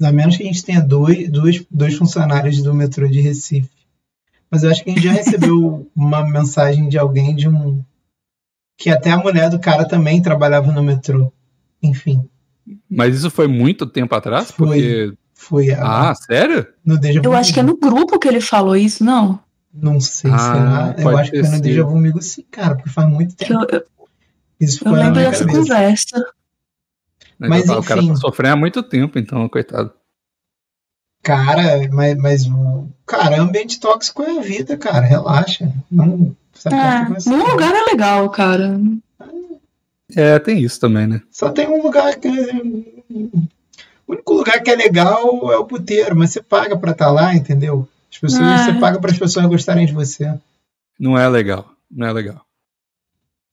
A 0.02 0.12
menos 0.12 0.36
que 0.36 0.42
a 0.42 0.46
gente 0.46 0.64
tenha 0.64 0.80
dois, 0.80 1.30
dois, 1.30 1.64
dois 1.70 1.94
funcionários 1.94 2.62
do 2.62 2.74
metrô 2.74 3.08
de 3.08 3.20
Recife. 3.20 3.70
Mas 4.50 4.62
eu 4.62 4.70
acho 4.70 4.84
que 4.84 4.90
a 4.90 4.92
gente 4.94 5.04
já 5.04 5.12
recebeu 5.12 5.90
uma 5.96 6.24
mensagem 6.28 6.88
de 6.88 6.98
alguém 6.98 7.34
de 7.34 7.48
um. 7.48 7.82
Que 8.78 8.90
até 8.90 9.10
a 9.10 9.16
mulher 9.16 9.48
do 9.50 9.58
cara 9.58 9.86
também 9.88 10.20
trabalhava 10.22 10.70
no 10.70 10.82
metrô. 10.82 11.32
Enfim. 11.82 12.22
Mas 12.90 13.16
isso 13.16 13.30
foi 13.30 13.46
muito 13.48 13.86
tempo 13.86 14.14
atrás? 14.14 14.50
Foi. 14.50 14.66
Porque. 14.66 15.12
Foi 15.38 15.70
a, 15.70 16.08
Ah, 16.10 16.14
sério? 16.14 16.66
no 16.84 16.98
Deja 16.98 17.20
Eu 17.22 17.34
acho 17.34 17.52
que 17.52 17.60
é 17.60 17.62
no 17.62 17.76
grupo 17.76 18.18
que 18.18 18.26
ele 18.26 18.40
falou 18.40 18.74
isso, 18.74 19.04
não? 19.04 19.38
Não 19.72 20.00
sei, 20.00 20.30
Ah, 20.32 20.94
será? 20.96 21.10
Eu 21.10 21.18
acho 21.18 21.30
que 21.30 21.42
foi 21.44 21.56
no 21.56 21.60
Deja. 21.62 21.84
Vu 21.84 21.96
Migo 21.98 22.22
sim, 22.22 22.42
cara, 22.50 22.74
porque 22.74 22.88
faz 22.88 23.06
muito 23.08 23.36
tempo. 23.36 23.52
eu, 23.52 23.66
eu, 23.70 23.84
Isso 24.58 24.86
eu 24.88 24.92
lembro 24.92 25.14
dessa 25.14 25.40
cabeça. 25.44 25.58
conversa. 25.58 26.26
Mas, 27.38 27.68
o 27.68 27.82
cara 27.82 28.00
enfim. 28.00 28.12
tá 28.14 28.16
sofrendo 28.16 28.54
há 28.54 28.56
muito 28.56 28.82
tempo, 28.82 29.18
então, 29.18 29.48
coitado. 29.48 29.92
Cara, 31.22 31.88
mas, 31.92 32.16
mas 32.16 32.46
o- 32.46 32.88
cara, 33.04 33.40
ambiente 33.40 33.80
tóxico 33.80 34.22
é 34.22 34.38
a 34.38 34.40
vida, 34.40 34.76
cara. 34.76 35.04
Relaxa. 35.04 35.70
Não. 35.90 36.34
É, 36.66 37.28
nenhum 37.28 37.50
lugar 37.50 37.74
é 37.74 37.84
legal, 37.84 38.30
cara. 38.30 38.80
É, 40.14 40.38
tem 40.38 40.60
isso 40.60 40.78
também, 40.80 41.06
né? 41.06 41.20
Só 41.30 41.50
tem 41.50 41.68
um 41.68 41.82
lugar 41.82 42.14
que. 42.16 42.28
O 44.06 44.12
único 44.12 44.32
lugar 44.34 44.62
que 44.62 44.70
é 44.70 44.76
legal 44.76 45.52
é 45.52 45.58
o 45.58 45.64
puteiro, 45.64 46.14
mas 46.16 46.30
você 46.30 46.40
paga 46.40 46.76
pra 46.78 46.92
estar 46.92 47.10
lá, 47.10 47.34
entendeu? 47.34 47.88
As 48.10 48.18
pessoas, 48.18 48.42
Ah. 48.42 48.64
Você 48.64 48.72
paga 48.80 49.00
para 49.00 49.10
as 49.10 49.18
pessoas 49.18 49.46
gostarem 49.46 49.84
de 49.84 49.92
você. 49.92 50.32
Não 50.98 51.18
é 51.18 51.28
legal. 51.28 51.68
Não 51.90 52.06
é 52.06 52.12
legal. 52.12 52.45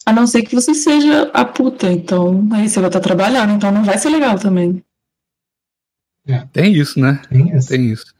A 0.05 0.11
não 0.11 0.27
ser 0.27 0.43
que 0.43 0.53
você 0.55 0.73
seja 0.73 1.29
a 1.33 1.45
puta, 1.45 1.91
então 1.91 2.47
aí 2.51 2.67
você 2.67 2.79
vai 2.79 2.89
estar 2.89 2.99
trabalhando, 2.99 3.53
então 3.53 3.71
não 3.71 3.83
vai 3.83 3.97
ser 3.97 4.09
legal 4.09 4.37
também. 4.37 4.83
Tem 6.51 6.73
isso, 6.73 6.99
né? 6.99 7.21
Tem 7.29 7.55
isso. 7.55 7.67
Tem 7.67 7.91
isso. 7.91 8.13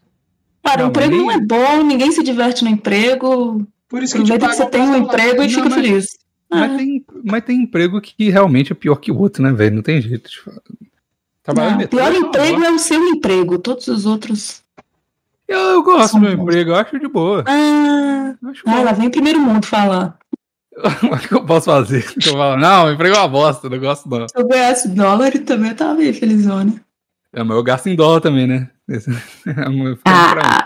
Cara, 0.64 0.80
Não, 0.82 0.88
o 0.88 0.90
emprego 0.90 1.16
não 1.16 1.32
é 1.32 1.40
bom, 1.40 1.84
ninguém 1.84 2.12
se 2.12 2.24
diverte 2.24 2.64
no 2.64 2.70
emprego. 2.70 3.66
Por 3.88 4.02
isso 4.02 4.16
que 4.16 4.24
que 4.24 4.48
você 4.48 4.66
tem 4.66 4.82
um 4.82 4.96
emprego 4.98 5.42
e 5.44 5.48
Não, 5.48 5.50
fica 5.50 5.64
mas- 5.70 5.74
feliz. 5.74 6.06
Mas, 6.50 6.72
Ah, 6.72 6.78
tem, 6.78 7.06
mas 7.24 7.44
tem 7.44 7.62
emprego 7.64 8.00
que 8.00 8.30
realmente 8.30 8.72
é 8.72 8.76
pior 8.76 8.96
que 8.98 9.12
o 9.12 9.18
outro, 9.18 9.42
né, 9.44 9.52
velho? 9.52 9.76
Não 9.76 9.82
tem 9.84 10.02
jeito. 10.02 10.30
de 10.30 10.40
falar. 10.40 10.62
Trabalhar 11.42 11.72
não, 11.72 11.80
no 11.80 11.86
o 11.86 11.90
pior 11.90 12.12
é 12.14 12.18
emprego 12.18 12.64
é 12.64 12.72
o 12.72 12.80
seu 12.80 13.04
emprego, 13.10 13.58
todos 13.60 13.88
os 13.88 14.06
outros. 14.06 14.62
Eu, 15.48 15.60
eu 15.60 15.84
gosto 15.84 16.14
do 16.14 16.22
meu 16.22 16.38
bons. 16.38 16.44
emprego, 16.44 16.72
eu 16.72 16.76
acho 16.76 16.98
de 17.00 17.08
boa. 17.08 17.44
Ah, 17.48 18.36
Acho 18.50 18.62
ah, 18.66 18.82
lá 18.84 18.92
vem 18.94 19.08
o 19.08 19.12
primeiro 19.12 19.40
mundo 19.40 19.66
falar. 19.66 20.18
O 21.12 21.28
que 21.28 21.34
eu 21.34 21.46
posso 21.46 21.66
fazer? 21.66 22.04
Eu 22.26 22.34
falo, 22.34 22.58
não, 22.60 22.86
o 22.88 22.92
emprego 22.92 23.16
é 23.16 23.20
uma 23.20 23.28
bosta, 23.28 23.70
não 23.70 23.80
gosto 23.80 24.10
não. 24.10 24.28
Se 24.28 24.38
eu 24.38 24.48
ganhasse 24.48 24.90
dólar, 24.90 25.36
eu 25.36 25.46
também 25.46 25.74
tava 25.74 25.96
bem 25.96 26.12
felizona. 26.14 26.84
É, 27.32 27.44
mas 27.44 27.58
eu 27.58 27.64
gasto 27.64 27.88
em 27.88 27.96
dólar 27.96 28.22
também, 28.22 28.48
né? 28.48 28.70
Esse- 28.88 29.10
é. 29.48 29.96
Ah, 30.06 30.66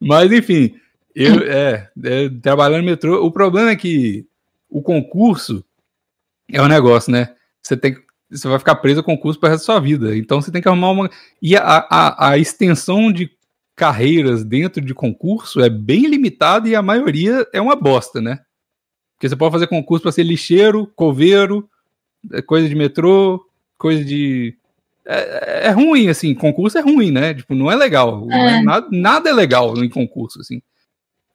Mas 0.00 0.30
enfim, 0.32 0.74
eu 1.14 1.40
é, 1.42 1.88
é, 2.04 2.28
trabalhando 2.42 2.80
no 2.80 2.86
metrô, 2.90 3.24
o 3.24 3.30
problema 3.30 3.70
é 3.70 3.76
que 3.76 4.26
o 4.68 4.82
concurso 4.82 5.64
é 6.52 6.60
um 6.60 6.68
negócio, 6.68 7.10
né? 7.12 7.34
Você 7.62 7.76
tem 7.76 7.96
você 8.28 8.48
vai 8.48 8.58
ficar 8.58 8.74
preso 8.76 8.98
ao 9.00 9.04
concurso 9.04 9.38
para 9.38 9.50
resto 9.50 9.62
da 9.62 9.66
sua 9.72 9.80
vida. 9.80 10.16
Então 10.16 10.42
você 10.42 10.50
tem 10.50 10.60
que 10.60 10.66
arrumar 10.68 10.90
uma 10.90 11.08
e 11.40 11.56
a, 11.56 11.62
a, 11.88 12.30
a 12.30 12.38
extensão 12.38 13.12
de 13.12 13.30
carreiras 13.76 14.42
dentro 14.44 14.80
de 14.84 14.92
concurso 14.92 15.60
é 15.60 15.70
bem 15.70 16.06
limitada 16.06 16.68
e 16.68 16.74
a 16.74 16.82
maioria 16.82 17.46
é 17.52 17.60
uma 17.60 17.76
bosta, 17.76 18.20
né? 18.20 18.40
Porque 19.16 19.28
você 19.28 19.36
pode 19.36 19.52
fazer 19.52 19.66
concurso 19.66 20.02
para 20.02 20.12
ser 20.12 20.22
lixeiro, 20.22 20.86
coveiro, 20.94 21.68
é, 22.32 22.42
coisa 22.42 22.68
de 22.68 22.74
metrô, 22.74 23.44
coisa 23.78 24.04
de 24.04 24.54
é, 25.06 25.68
é 25.68 25.70
ruim, 25.70 26.08
assim, 26.08 26.34
concurso 26.34 26.76
é 26.78 26.80
ruim, 26.80 27.10
né? 27.10 27.32
Tipo, 27.34 27.54
não 27.54 27.70
é 27.70 27.76
legal. 27.76 28.26
Não 28.26 28.36
é 28.36 28.58
É. 28.58 28.62
nada, 28.62 28.88
nada 28.90 29.30
é 29.30 29.32
legal 29.32 29.76
em 29.82 29.88
concurso, 29.88 30.40
assim. 30.40 30.60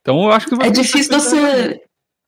Então 0.01 0.23
eu 0.23 0.31
acho 0.31 0.47
que 0.47 0.55
vai 0.55 0.67
é 0.67 0.71
difícil 0.71 1.11
você, 1.13 1.81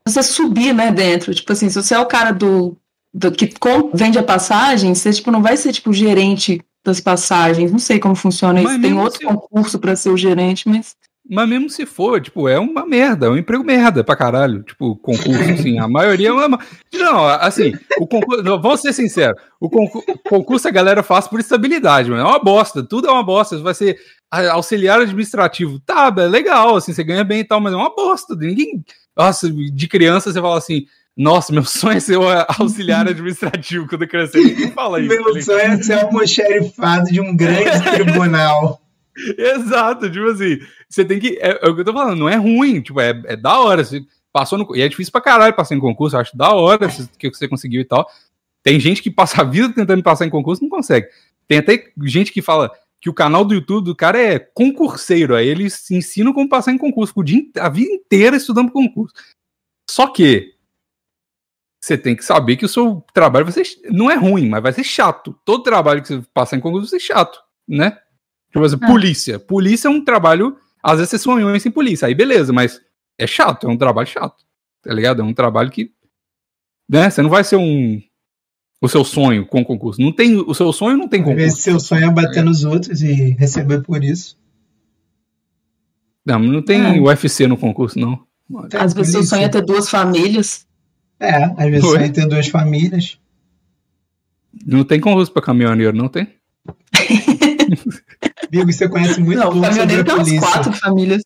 você 0.08 0.24
subir, 0.24 0.74
né, 0.74 0.92
dentro. 0.92 1.34
Tipo 1.34 1.52
assim, 1.54 1.70
se 1.70 1.76
você 1.82 1.94
é 1.96 2.00
o 2.00 2.06
cara 2.06 2.32
do, 2.32 2.78
do 3.14 3.32
que 3.32 3.50
vende 3.94 4.18
a 4.18 4.24
passagem, 4.24 4.94
você 4.96 5.12
tipo, 5.12 5.32
não 5.32 5.42
vai 5.42 5.58
ser 5.58 5.74
tipo 5.74 5.92
gerente 5.92 6.62
das 6.84 7.00
passagens. 7.00 7.72
Não 7.72 7.80
sei 7.80 8.00
como 8.00 8.16
funciona 8.16 8.62
Mas 8.62 8.74
isso. 8.74 8.82
Tem 8.82 8.94
outro 8.98 9.20
se- 9.20 9.26
concurso 9.26 9.80
pra 9.80 9.96
ser 9.96 10.10
o 10.10 10.18
gerente, 10.18 10.68
mas. 10.70 10.96
Mas 11.30 11.48
mesmo 11.48 11.70
se 11.70 11.86
for, 11.86 12.20
tipo, 12.20 12.50
é 12.50 12.60
uma 12.60 12.86
merda, 12.86 13.28
é 13.28 13.30
um 13.30 13.38
emprego 13.38 13.64
merda 13.64 14.04
pra 14.04 14.16
caralho. 14.16 14.62
Tipo, 14.62 14.96
concurso, 14.98 15.52
assim, 15.54 15.80
a 15.80 15.88
maioria 15.88 16.30
é 16.30 16.34
uma. 16.34 16.60
Não, 16.94 17.26
assim, 17.26 17.74
o 17.98 18.06
concurso. 18.06 18.44
não, 18.44 18.62
Vamos 18.62 18.82
ser 18.82 18.92
sinceros, 18.92 19.42
o 19.60 19.70
concurso, 19.70 20.20
concurso 20.28 20.68
a 20.68 20.72
galera 20.72 21.02
faz 21.02 21.26
por 21.26 21.40
estabilidade, 21.40 22.10
mano. 22.10 22.22
É 22.22 22.26
uma 22.26 22.40
bosta, 22.40 22.84
tudo 22.84 23.08
é 23.08 23.12
uma 23.12 23.24
bosta. 23.24 23.56
Você 23.56 23.64
vai 23.64 23.74
ser 23.74 23.98
auxiliar 24.52 25.00
administrativo. 25.00 25.80
Tá, 25.80 26.14
é 26.18 26.28
legal, 26.28 26.76
assim, 26.76 26.92
você 26.92 27.04
ganha 27.04 27.24
bem 27.24 27.40
e 27.40 27.46
tal, 27.46 27.62
mas 27.62 27.74
é 27.74 27.78
uma 27.78 27.96
bosta. 27.96 28.36
Ninguém. 28.36 28.84
Nossa, 29.16 29.50
de 29.50 29.88
criança 29.88 30.32
você 30.32 30.42
fala 30.42 30.58
assim. 30.58 30.86
Nossa, 31.16 31.54
meu 31.54 31.64
sonho 31.64 31.98
é 31.98 32.00
ser 32.00 32.18
o 32.18 32.24
auxiliar 32.60 33.08
administrativo 33.08 33.88
quando 33.88 34.02
eu 34.02 34.08
crescer. 34.10 34.40
Ninguém 34.40 34.72
fala 34.72 35.00
isso. 35.00 35.16
tá 35.16 35.24
Meu 35.24 35.42
sonho 35.42 35.60
é 35.60 35.78
ser 35.78 35.94
almoxerifado 35.94 37.06
de 37.06 37.22
um 37.22 37.36
grande 37.36 37.82
tribunal. 37.92 38.83
Exato, 39.38 40.12
tipo 40.12 40.26
assim, 40.26 40.60
você 40.90 41.06
tem 41.06 41.20
que. 41.20 41.38
É, 41.40 41.66
é 41.66 41.70
o 41.70 41.76
que 41.76 41.82
eu 41.82 41.86
tô 41.86 41.94
falando, 41.94 42.18
não 42.18 42.30
é 42.30 42.36
ruim, 42.36 42.82
tipo, 42.82 43.00
é, 43.00 43.10
é 43.26 43.36
da 43.36 43.60
hora. 43.60 43.84
Você 43.84 44.04
passou 44.32 44.58
no, 44.58 44.76
e 44.76 44.82
é 44.82 44.88
difícil 44.90 45.12
pra 45.12 45.22
caralho 45.22 45.56
passar 45.56 45.76
em 45.76 45.80
concurso, 45.80 46.16
eu 46.16 46.20
acho 46.22 46.36
da 46.36 46.52
hora 46.52 46.90
você- 46.90 47.08
que 47.18 47.30
você 47.30 47.48
conseguiu 47.48 47.82
e 47.82 47.86
tal. 47.86 48.10
Tem 48.64 48.80
gente 48.80 49.02
que 49.02 49.12
passa 49.12 49.42
a 49.42 49.44
vida 49.46 49.74
tentando 49.74 50.02
passar 50.02 50.26
em 50.26 50.30
concurso 50.30 50.64
não 50.64 50.70
consegue. 50.70 51.08
Tem 51.48 51.58
até 51.60 51.92
gente 52.04 52.32
que 52.32 52.42
fala 52.42 52.72
que 53.02 53.10
o 53.10 53.14
canal 53.14 53.44
do 53.44 53.54
YouTube 53.54 53.84
do 53.86 53.96
cara 53.96 54.18
é 54.18 54.40
concurseiro, 54.40 55.36
aí 55.36 55.48
eles 55.48 55.92
ensinam 55.92 56.32
como 56.32 56.48
passar 56.48 56.72
em 56.72 56.78
concurso, 56.78 57.12
o 57.18 57.24
dia, 57.24 57.44
a 57.60 57.68
vida 57.68 57.92
inteira 57.92 58.38
estudando 58.38 58.72
concurso. 58.72 59.14
Só 59.90 60.08
que 60.08 60.54
você 61.84 61.98
tem 61.98 62.16
que 62.16 62.24
saber 62.24 62.56
que 62.56 62.64
o 62.64 62.70
seu 62.70 63.06
trabalho 63.14 63.46
vai 63.46 63.52
ser, 63.52 63.66
não 63.92 64.10
é 64.10 64.16
ruim, 64.16 64.48
mas 64.48 64.64
vai 64.64 64.72
ser 64.72 64.86
chato. 64.86 65.38
Todo 65.44 65.64
trabalho 65.64 66.02
que 66.02 66.08
você 66.08 66.24
passar 66.34 66.56
em 66.56 66.62
concurso 66.62 66.90
vai 66.90 66.98
ser 66.98 67.06
chato, 67.06 67.38
né? 67.68 68.00
Tipo 68.54 68.64
assim, 68.64 68.78
É. 68.82 68.88
polícia. 68.88 69.40
Polícia 69.40 69.88
é 69.88 69.92
um 69.92 70.04
trabalho. 70.04 70.56
Às 70.82 70.98
vezes 70.98 71.10
você 71.10 71.18
sonhou 71.18 71.54
em 71.56 71.60
ser 71.60 71.72
polícia, 71.72 72.08
aí 72.08 72.14
beleza, 72.14 72.54
mas 72.54 72.80
é 73.18 73.26
chato, 73.26 73.68
é 73.68 73.70
um 73.70 73.78
trabalho 73.78 74.08
chato. 74.08 74.44
Tá 74.82 74.94
ligado? 74.94 75.22
É 75.22 75.26
um 75.26 75.34
trabalho 75.34 75.72
que. 75.72 75.92
Né? 76.88 77.10
Você 77.10 77.22
não 77.22 77.30
vai 77.30 77.44
ser 77.44 77.56
um. 77.56 78.02
O 78.82 78.88
seu 78.90 79.04
sonho 79.06 79.46
com 79.46 79.64
concurso. 79.64 80.02
Não 80.02 80.12
tem, 80.12 80.36
o 80.38 80.54
seu 80.54 80.72
sonho 80.74 80.98
não 80.98 81.08
tem 81.08 81.22
Às 81.22 81.28
vezes 81.28 81.40
concurso. 81.54 81.62
seu 81.64 81.80
sonho 81.80 82.06
é 82.10 82.12
bater 82.14 82.44
nos 82.44 82.66
outros 82.66 83.02
e 83.02 83.14
receber 83.40 83.82
por 83.82 84.04
isso. 84.04 84.38
Não, 86.26 86.38
não 86.40 86.62
tem 86.62 86.98
É. 86.98 87.00
UFC 87.02 87.48
no 87.48 87.56
concurso, 87.58 87.98
não. 87.98 88.26
Tem 88.70 88.80
Às 88.80 88.94
vezes 88.94 89.14
seu 89.14 89.24
sonho 89.24 89.44
é 89.44 89.50
ter 89.50 89.62
duas 89.64 89.90
famílias. 89.90 90.68
É, 91.20 91.46
às 91.46 91.70
vezes 91.72 91.94
é 91.96 92.10
ter 92.10 92.28
duas 92.28 92.48
famílias. 92.50 93.18
Não 94.66 94.84
tem 94.84 95.00
concurso 95.00 95.32
pra 95.32 95.42
caminhoneiro, 95.42 95.96
não 95.96 96.10
tem? 96.10 96.28
Bigo, 98.58 98.72
você 98.72 98.88
conhece 98.88 99.20
muito 99.20 99.40
não, 99.40 99.52
pouco 99.52 99.74
sobre 99.74 99.94
a 99.96 100.14
umas 100.16 100.28
polícia. 100.28 100.40
quatro 100.42 100.74
famílias. 100.74 101.22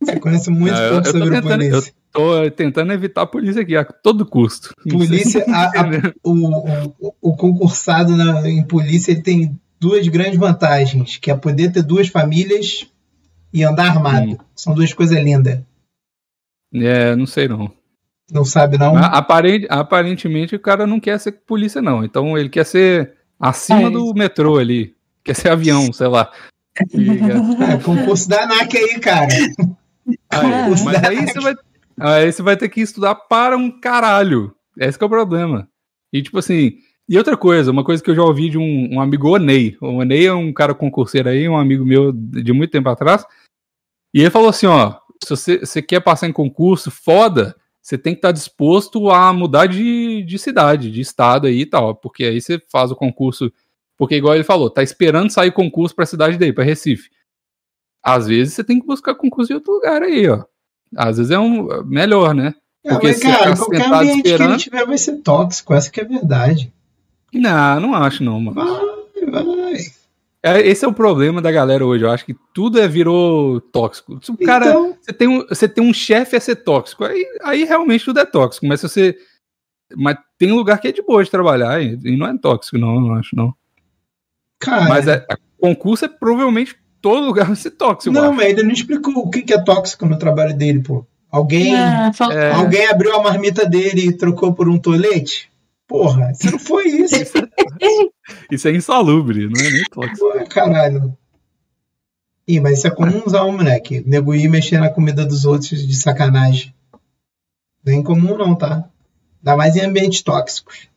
Você 0.00 0.18
conhece 0.18 0.50
muito 0.50 0.72
Não, 0.74 0.82
eu- 0.82 0.90
pouco 0.94 1.08
eu 1.08 1.12
sobre 1.12 1.36
a 1.36 1.42
tentando- 1.42 1.58
polícia. 1.70 1.92
Tô 2.12 2.50
tentando 2.50 2.92
evitar 2.92 3.22
a 3.22 3.26
polícia 3.26 3.62
aqui 3.62 3.76
a 3.76 3.84
todo 3.84 4.24
custo. 4.26 4.74
Polícia, 4.88 5.44
a- 5.48 5.66
a- 5.66 6.12
o, 6.24 6.88
o, 7.08 7.14
o 7.20 7.36
concursado 7.36 8.16
na- 8.16 8.48
em 8.48 8.62
polícia 8.64 9.12
ele 9.12 9.20
tem 9.22 9.60
duas 9.78 10.08
grandes 10.08 10.38
vantagens, 10.38 11.18
que 11.18 11.30
é 11.30 11.36
poder 11.36 11.70
ter 11.70 11.82
duas 11.82 12.08
famílias 12.08 12.86
e 13.52 13.62
andar 13.62 13.88
armado. 13.88 14.32
Hum. 14.32 14.38
São 14.56 14.74
duas 14.74 14.92
coisas 14.94 15.18
lindas. 15.22 15.60
É, 16.74 17.14
não 17.14 17.26
sei 17.26 17.46
não. 17.46 17.70
Não 18.32 18.44
sabe, 18.44 18.78
não? 18.78 18.94
Aparentemente 19.68 20.54
o 20.56 20.60
cara 20.60 20.86
não 20.86 20.98
quer 21.00 21.18
ser 21.20 21.32
polícia, 21.32 21.82
não. 21.82 22.04
Então 22.04 22.38
ele 22.38 22.48
quer 22.48 22.64
ser 22.64 23.14
acima 23.38 23.88
É. 23.88 23.90
do 23.90 24.14
metrô 24.14 24.56
ali. 24.56 24.94
Quer 25.22 25.34
ser 25.36 25.48
avião, 25.50 25.92
sei 25.92 26.06
lá. 26.08 26.30
É, 26.80 27.76
concurso 27.82 28.28
da 28.28 28.44
ANAC 28.44 28.76
aí, 28.76 29.00
cara. 29.00 29.28
aí, 30.30 30.84
mas 30.84 31.04
aí 31.04 31.26
você, 31.26 31.40
vai, 31.40 31.54
aí 31.98 32.32
você 32.32 32.42
vai 32.42 32.56
ter 32.56 32.68
que 32.68 32.80
estudar 32.80 33.14
para 33.14 33.56
um 33.56 33.80
caralho. 33.80 34.54
Esse 34.78 34.96
que 34.96 35.04
é 35.04 35.06
o 35.06 35.10
problema. 35.10 35.68
E 36.12 36.22
tipo 36.22 36.38
assim, 36.38 36.78
e 37.08 37.18
outra 37.18 37.36
coisa, 37.36 37.72
uma 37.72 37.84
coisa 37.84 38.02
que 38.02 38.08
eu 38.08 38.14
já 38.14 38.22
ouvi 38.22 38.48
de 38.48 38.56
um, 38.56 38.94
um 38.94 39.00
amigo 39.00 39.28
Onei. 39.28 39.76
O 39.80 39.98
Onei 39.98 40.26
é 40.26 40.32
um 40.32 40.52
cara 40.52 40.74
concurseiro 40.74 41.28
aí, 41.28 41.48
um 41.48 41.58
amigo 41.58 41.84
meu 41.84 42.12
de 42.12 42.52
muito 42.52 42.70
tempo 42.70 42.88
atrás. 42.88 43.26
E 44.14 44.20
ele 44.20 44.30
falou 44.30 44.48
assim, 44.48 44.66
ó, 44.66 44.94
se 45.22 45.30
você, 45.30 45.58
você 45.58 45.82
quer 45.82 46.00
passar 46.00 46.28
em 46.28 46.32
concurso, 46.32 46.90
foda, 46.90 47.56
você 47.82 47.98
tem 47.98 48.14
que 48.14 48.18
estar 48.18 48.32
disposto 48.32 49.10
a 49.10 49.32
mudar 49.32 49.66
de, 49.66 50.22
de 50.22 50.38
cidade, 50.38 50.90
de 50.90 51.00
estado 51.00 51.46
aí 51.46 51.62
e 51.62 51.66
tal, 51.66 51.94
porque 51.96 52.24
aí 52.24 52.40
você 52.40 52.60
faz 52.70 52.90
o 52.90 52.96
concurso, 52.96 53.52
porque 54.00 54.16
igual 54.16 54.34
ele 54.34 54.42
falou, 54.44 54.70
tá 54.70 54.82
esperando 54.82 55.30
sair 55.30 55.52
concurso 55.52 55.94
pra 55.94 56.06
cidade 56.06 56.38
dele, 56.38 56.54
pra 56.54 56.64
Recife. 56.64 57.10
Às 58.02 58.26
vezes 58.26 58.54
você 58.54 58.64
tem 58.64 58.80
que 58.80 58.86
buscar 58.86 59.14
concurso 59.14 59.52
em 59.52 59.56
outro 59.56 59.74
lugar 59.74 60.02
aí, 60.02 60.26
ó. 60.26 60.42
Às 60.96 61.18
vezes 61.18 61.30
é 61.30 61.38
um 61.38 61.84
melhor, 61.84 62.34
né? 62.34 62.54
É, 62.82 62.90
Porque 62.92 63.08
mas, 63.08 63.16
se 63.18 63.22
cara, 63.24 63.54
qualquer 63.56 63.84
ambiente 63.86 64.22
que 64.22 64.28
esperando- 64.28 64.50
ele 64.52 64.58
tiver 64.58 64.86
vai 64.86 64.96
ser 64.96 65.18
tóxico, 65.18 65.74
essa 65.74 65.90
que 65.90 66.00
é 66.00 66.04
a 66.04 66.08
verdade. 66.08 66.72
Não, 67.32 67.78
não 67.80 67.94
acho 67.94 68.24
não, 68.24 68.40
mano. 68.40 68.54
Vai, 69.30 69.44
vai. 69.44 69.74
É, 70.42 70.66
esse 70.66 70.82
é 70.86 70.88
o 70.88 70.92
problema 70.94 71.42
da 71.42 71.52
galera 71.52 71.84
hoje. 71.84 72.02
Eu 72.04 72.10
acho 72.10 72.24
que 72.24 72.34
tudo 72.54 72.80
é 72.80 72.88
virou 72.88 73.60
tóxico. 73.60 74.18
Se 74.24 74.30
o 74.32 74.36
cara, 74.38 74.70
Então- 74.70 74.96
você 74.98 75.12
tem 75.12 75.28
um, 75.28 75.46
você 75.46 75.68
tem 75.68 75.84
um 75.84 75.92
chefe 75.92 76.34
a 76.36 76.40
ser 76.40 76.56
tóxico, 76.56 77.04
aí, 77.04 77.22
aí 77.42 77.64
realmente 77.64 78.06
tudo 78.06 78.18
é 78.20 78.24
tóxico. 78.24 78.66
Mas 78.66 78.80
se 78.80 78.88
você, 78.88 79.18
mas 79.94 80.16
tem 80.38 80.50
lugar 80.50 80.80
que 80.80 80.88
é 80.88 80.92
de 80.92 81.02
boa 81.02 81.22
de 81.22 81.30
trabalhar 81.30 81.82
e 81.82 82.16
não 82.16 82.26
é 82.26 82.38
tóxico, 82.38 82.78
não, 82.78 82.94
eu 82.94 83.00
não 83.02 83.14
acho 83.16 83.36
não. 83.36 83.54
Cara, 84.60 84.88
Mas 84.88 85.08
é, 85.08 85.26
concurso 85.58 86.04
é 86.04 86.08
provavelmente 86.08 86.76
todo 87.00 87.26
lugar 87.26 87.46
vai 87.46 87.56
ser 87.56 87.70
tóxico. 87.72 88.12
não, 88.14 88.32
mas 88.32 88.50
ele 88.50 88.62
não 88.62 88.72
explicou 88.72 89.14
o 89.16 89.30
que 89.30 89.42
que 89.42 89.54
é 89.54 89.62
tóxico 89.64 90.04
no 90.06 90.18
trabalho 90.18 90.54
dele, 90.56 90.80
pô. 90.82 91.04
Alguém, 91.30 91.74
É, 91.74 92.12
fal- 92.12 92.30
É. 92.32 92.52
alguém 92.52 92.86
abriu 92.88 93.14
a 93.16 93.22
marmita 93.22 93.64
dele 93.64 94.08
e 94.08 94.12
trocou 94.16 94.52
por 94.52 94.68
um 94.68 94.78
tolete? 94.78 95.50
Porra, 95.86 96.32
se 96.34 96.50
não 96.50 96.58
foi 96.58 96.86
isso. 96.88 97.14
Isso 98.50 98.68
é 98.68 98.72
insalubre, 98.72 99.48
não 99.48 99.60
é 99.60 99.70
nem 99.70 99.84
tóxico. 99.90 100.18
Pô, 100.18 100.44
caralho. 100.48 101.16
Ih, 102.46 102.60
mas 102.60 102.78
isso 102.78 102.86
é 102.86 102.90
comunzão, 102.90 103.50
moleque. 103.52 104.02
Nego 104.06 104.34
ir 104.34 104.48
mexer 104.48 104.78
na 104.78 104.88
comida 104.90 105.24
dos 105.24 105.44
outros 105.44 105.86
de 105.86 105.94
sacanagem. 105.96 106.74
Não 107.84 107.92
é 107.92 107.96
incomum, 107.96 108.36
não, 108.36 108.54
tá? 108.54 108.84
Ainda 109.38 109.56
mais 109.56 109.74
em 109.76 109.80
ambientes 109.80 110.20
tóxicos. 110.22 110.88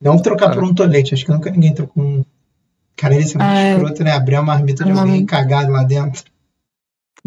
Não 0.00 0.18
trocar 0.20 0.48
Cara. 0.48 0.54
por 0.60 0.64
um 0.64 0.74
tolete. 0.74 1.14
Acho 1.14 1.24
que 1.24 1.30
nunca 1.32 1.50
ninguém 1.50 1.72
trocou 1.74 2.02
um. 2.04 2.24
Cara, 3.02 3.16
isso 3.16 3.36
é 3.36 3.42
muito 3.44 3.56
É. 3.58 3.72
escroto, 3.74 4.04
né? 4.04 4.12
Abrir 4.12 4.36
a 4.36 4.42
marmita 4.42 4.84
de 4.84 4.92
Não. 4.92 5.00
alguém 5.00 5.26
cagado 5.26 5.72
lá 5.72 5.82
dentro. 5.82 6.22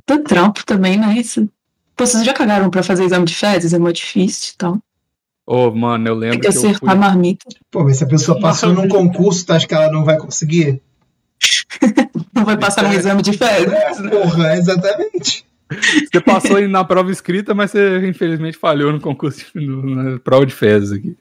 Puta 0.06 0.24
trampo 0.24 0.66
também, 0.66 0.98
né? 0.98 1.14
Isso. 1.18 1.50
Pô, 1.98 2.06
vocês 2.06 2.24
já 2.24 2.34
cagaram 2.34 2.70
pra 2.70 2.82
fazer 2.82 3.04
exame 3.04 3.26
de 3.26 3.36
fezes? 3.36 3.74
É 3.74 3.78
muito 3.78 3.98
difícil 3.98 4.54
e 4.54 4.58
tal. 4.58 4.80
Ô, 5.46 5.70
mano, 5.72 6.08
eu 6.08 6.14
Tem 6.14 6.30
lembro 6.30 6.40
que 6.40 6.42
que 6.50 6.58
eu 6.58 6.62
fui, 6.62 6.70
acertar 6.70 6.92
a 6.92 6.96
marmita. 6.96 7.46
Pô, 7.70 7.84
mas 7.84 7.98
se 7.98 8.06
a 8.06 8.08
pessoa 8.08 8.40
passou 8.40 8.72
num 8.74 8.88
concurso, 8.88 9.46
tu 9.46 9.52
acha 9.52 9.68
que 9.68 9.74
ela 9.74 9.92
não 9.92 10.06
vai 10.06 10.18
conseguir? 10.18 10.82
Não 12.34 12.44
vai 12.46 12.58
passar 12.58 12.84
num 12.84 12.92
exame 12.94 13.22
de 13.22 13.32
fezes. 13.38 13.72
É, 13.72 14.10
porra, 14.10 14.56
exatamente. 14.58 15.46
Você 16.12 16.22
passou 16.22 16.60
na 16.68 16.84
prova 16.84 17.10
escrita, 17.12 17.54
mas 17.54 17.72
você 17.72 18.08
infelizmente 18.08 18.58
falhou 18.58 18.92
no 18.92 19.00
concurso, 19.00 19.46
de- 19.54 19.66
no- 19.66 19.84
na 20.14 20.20
prova 20.20 20.46
de 20.46 20.54
fezes 20.54 20.92
aqui. 20.92 21.18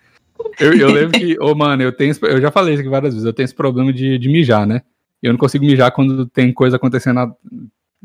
Eu, 0.59 0.73
eu 0.75 0.90
lembro 0.92 1.18
que, 1.18 1.38
ô 1.40 1.55
mano, 1.55 1.83
eu 1.83 1.92
tenho, 1.92 2.14
eu 2.23 2.40
já 2.40 2.51
falei 2.51 2.75
isso 2.75 2.81
aqui 2.81 2.90
várias 2.90 3.14
vezes, 3.14 3.27
eu 3.27 3.33
tenho 3.33 3.44
esse 3.44 3.55
problema 3.55 3.92
de, 3.92 4.18
de 4.18 4.29
mijar, 4.29 4.66
né? 4.66 4.83
Eu 5.23 5.33
não 5.33 5.38
consigo 5.38 5.64
mijar 5.64 5.90
quando 5.92 6.27
tem 6.27 6.53
coisa 6.53 6.77
acontecendo 6.77 7.14
na- 7.14 7.35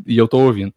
e 0.06 0.18
eu 0.18 0.28
tô 0.28 0.40
ouvindo. 0.40 0.74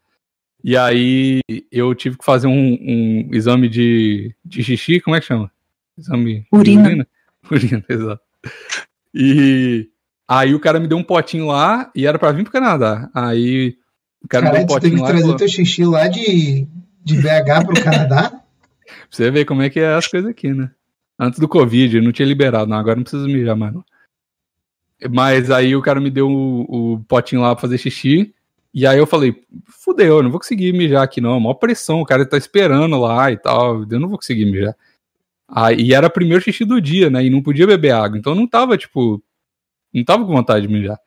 E 0.65 0.77
aí 0.77 1.41
eu 1.71 1.95
tive 1.95 2.17
que 2.19 2.25
fazer 2.25 2.47
um, 2.47 2.79
um 2.81 3.29
exame 3.33 3.69
de, 3.69 4.35
de 4.45 4.63
xixi, 4.63 5.01
como 5.01 5.17
é 5.17 5.21
que 5.21 5.27
chama? 5.27 5.51
Exame 5.99 6.41
de 6.41 6.47
Urina. 6.53 6.89
urina, 6.89 7.07
Urina, 7.51 7.85
exato. 7.89 8.23
E 9.15 9.89
aí 10.27 10.55
o 10.55 10.61
cara 10.61 10.81
me 10.81 10.89
deu 10.89 10.97
um 10.99 11.03
potinho 11.05 11.47
lá 11.47 11.91
e 11.95 12.07
era 12.07 12.19
pra 12.19 12.33
vir 12.33 12.45
pro 12.45 12.53
Canadá. 12.53 13.11
Aí 13.15 13.77
o 14.25 14.29
cara 14.29 14.47
me 14.47 14.53
deu 14.53 14.61
um 14.63 14.67
teve 14.67 14.81
potinho 14.81 14.95
que 14.97 15.01
lá 15.03 15.09
e 15.09 15.11
trazer 15.11 15.23
falou, 15.23 15.37
teu 15.37 15.49
xixi 15.49 15.85
lá 15.85 16.09
de, 16.09 16.67
de 17.05 17.17
BH 17.17 17.65
pro 17.67 17.83
Canadá? 17.85 18.31
Pra 18.85 19.07
você 19.11 19.31
ver 19.31 19.45
como 19.47 19.63
é 19.63 19.71
que 19.71 19.81
é 19.81 19.95
as 19.95 20.07
coisas 20.07 20.29
aqui, 20.31 20.53
né? 20.53 20.71
Antes 21.19 21.39
do 21.39 21.49
Covid, 21.49 22.01
não 22.01 22.13
tinha 22.13 22.27
liberado, 22.27 22.71
não, 22.71 22.77
agora 22.77 22.97
não 22.97 23.03
precisa 23.03 23.27
mijar 23.27 23.57
mais. 23.57 23.75
Mas 25.11 25.51
aí 25.51 25.75
o 25.77 25.83
cara 25.83 26.01
me 26.01 26.11
deu 26.11 26.29
o, 26.29 26.95
o 26.95 27.05
potinho 27.05 27.43
lá 27.43 27.55
pra 27.55 27.61
fazer 27.61 27.79
xixi, 27.79 28.35
e 28.75 28.87
aí 28.87 28.99
eu 28.99 29.07
falei, 29.07 29.45
fudeu, 29.67 30.17
eu 30.17 30.23
não 30.23 30.31
vou 30.31 30.41
conseguir 30.41 30.73
mijar 30.73 31.03
aqui 31.03 31.21
não, 31.21 31.39
maior 31.39 31.55
pressão, 31.55 32.01
o 32.01 32.07
cara 32.07 32.25
tá 32.25 32.39
esperando 32.39 32.99
lá 32.99 33.31
e 33.31 33.37
tal, 33.37 33.83
eu 33.83 34.01
não 34.01 34.09
vou 34.09 34.19
conseguir 34.19 34.47
mijar. 34.47 34.75
Aí, 35.49 35.77
e 35.83 35.95
era 35.95 36.07
o 36.07 36.11
primeiro 36.11 36.43
xixi 36.43 36.65
do 36.65 36.81
dia, 36.81 37.11
né, 37.11 37.25
e 37.25 37.31
não 37.31 37.43
podia 37.43 37.67
beber 37.67 37.93
água, 37.93 38.19
então 38.19 38.35
não 38.35 38.47
tava, 38.47 38.79
tipo, 38.79 39.23
não 39.93 40.05
tava 40.05 40.25
com 40.25 40.33
vontade 40.33 40.67
de 40.67 40.73
mijar. 40.73 40.99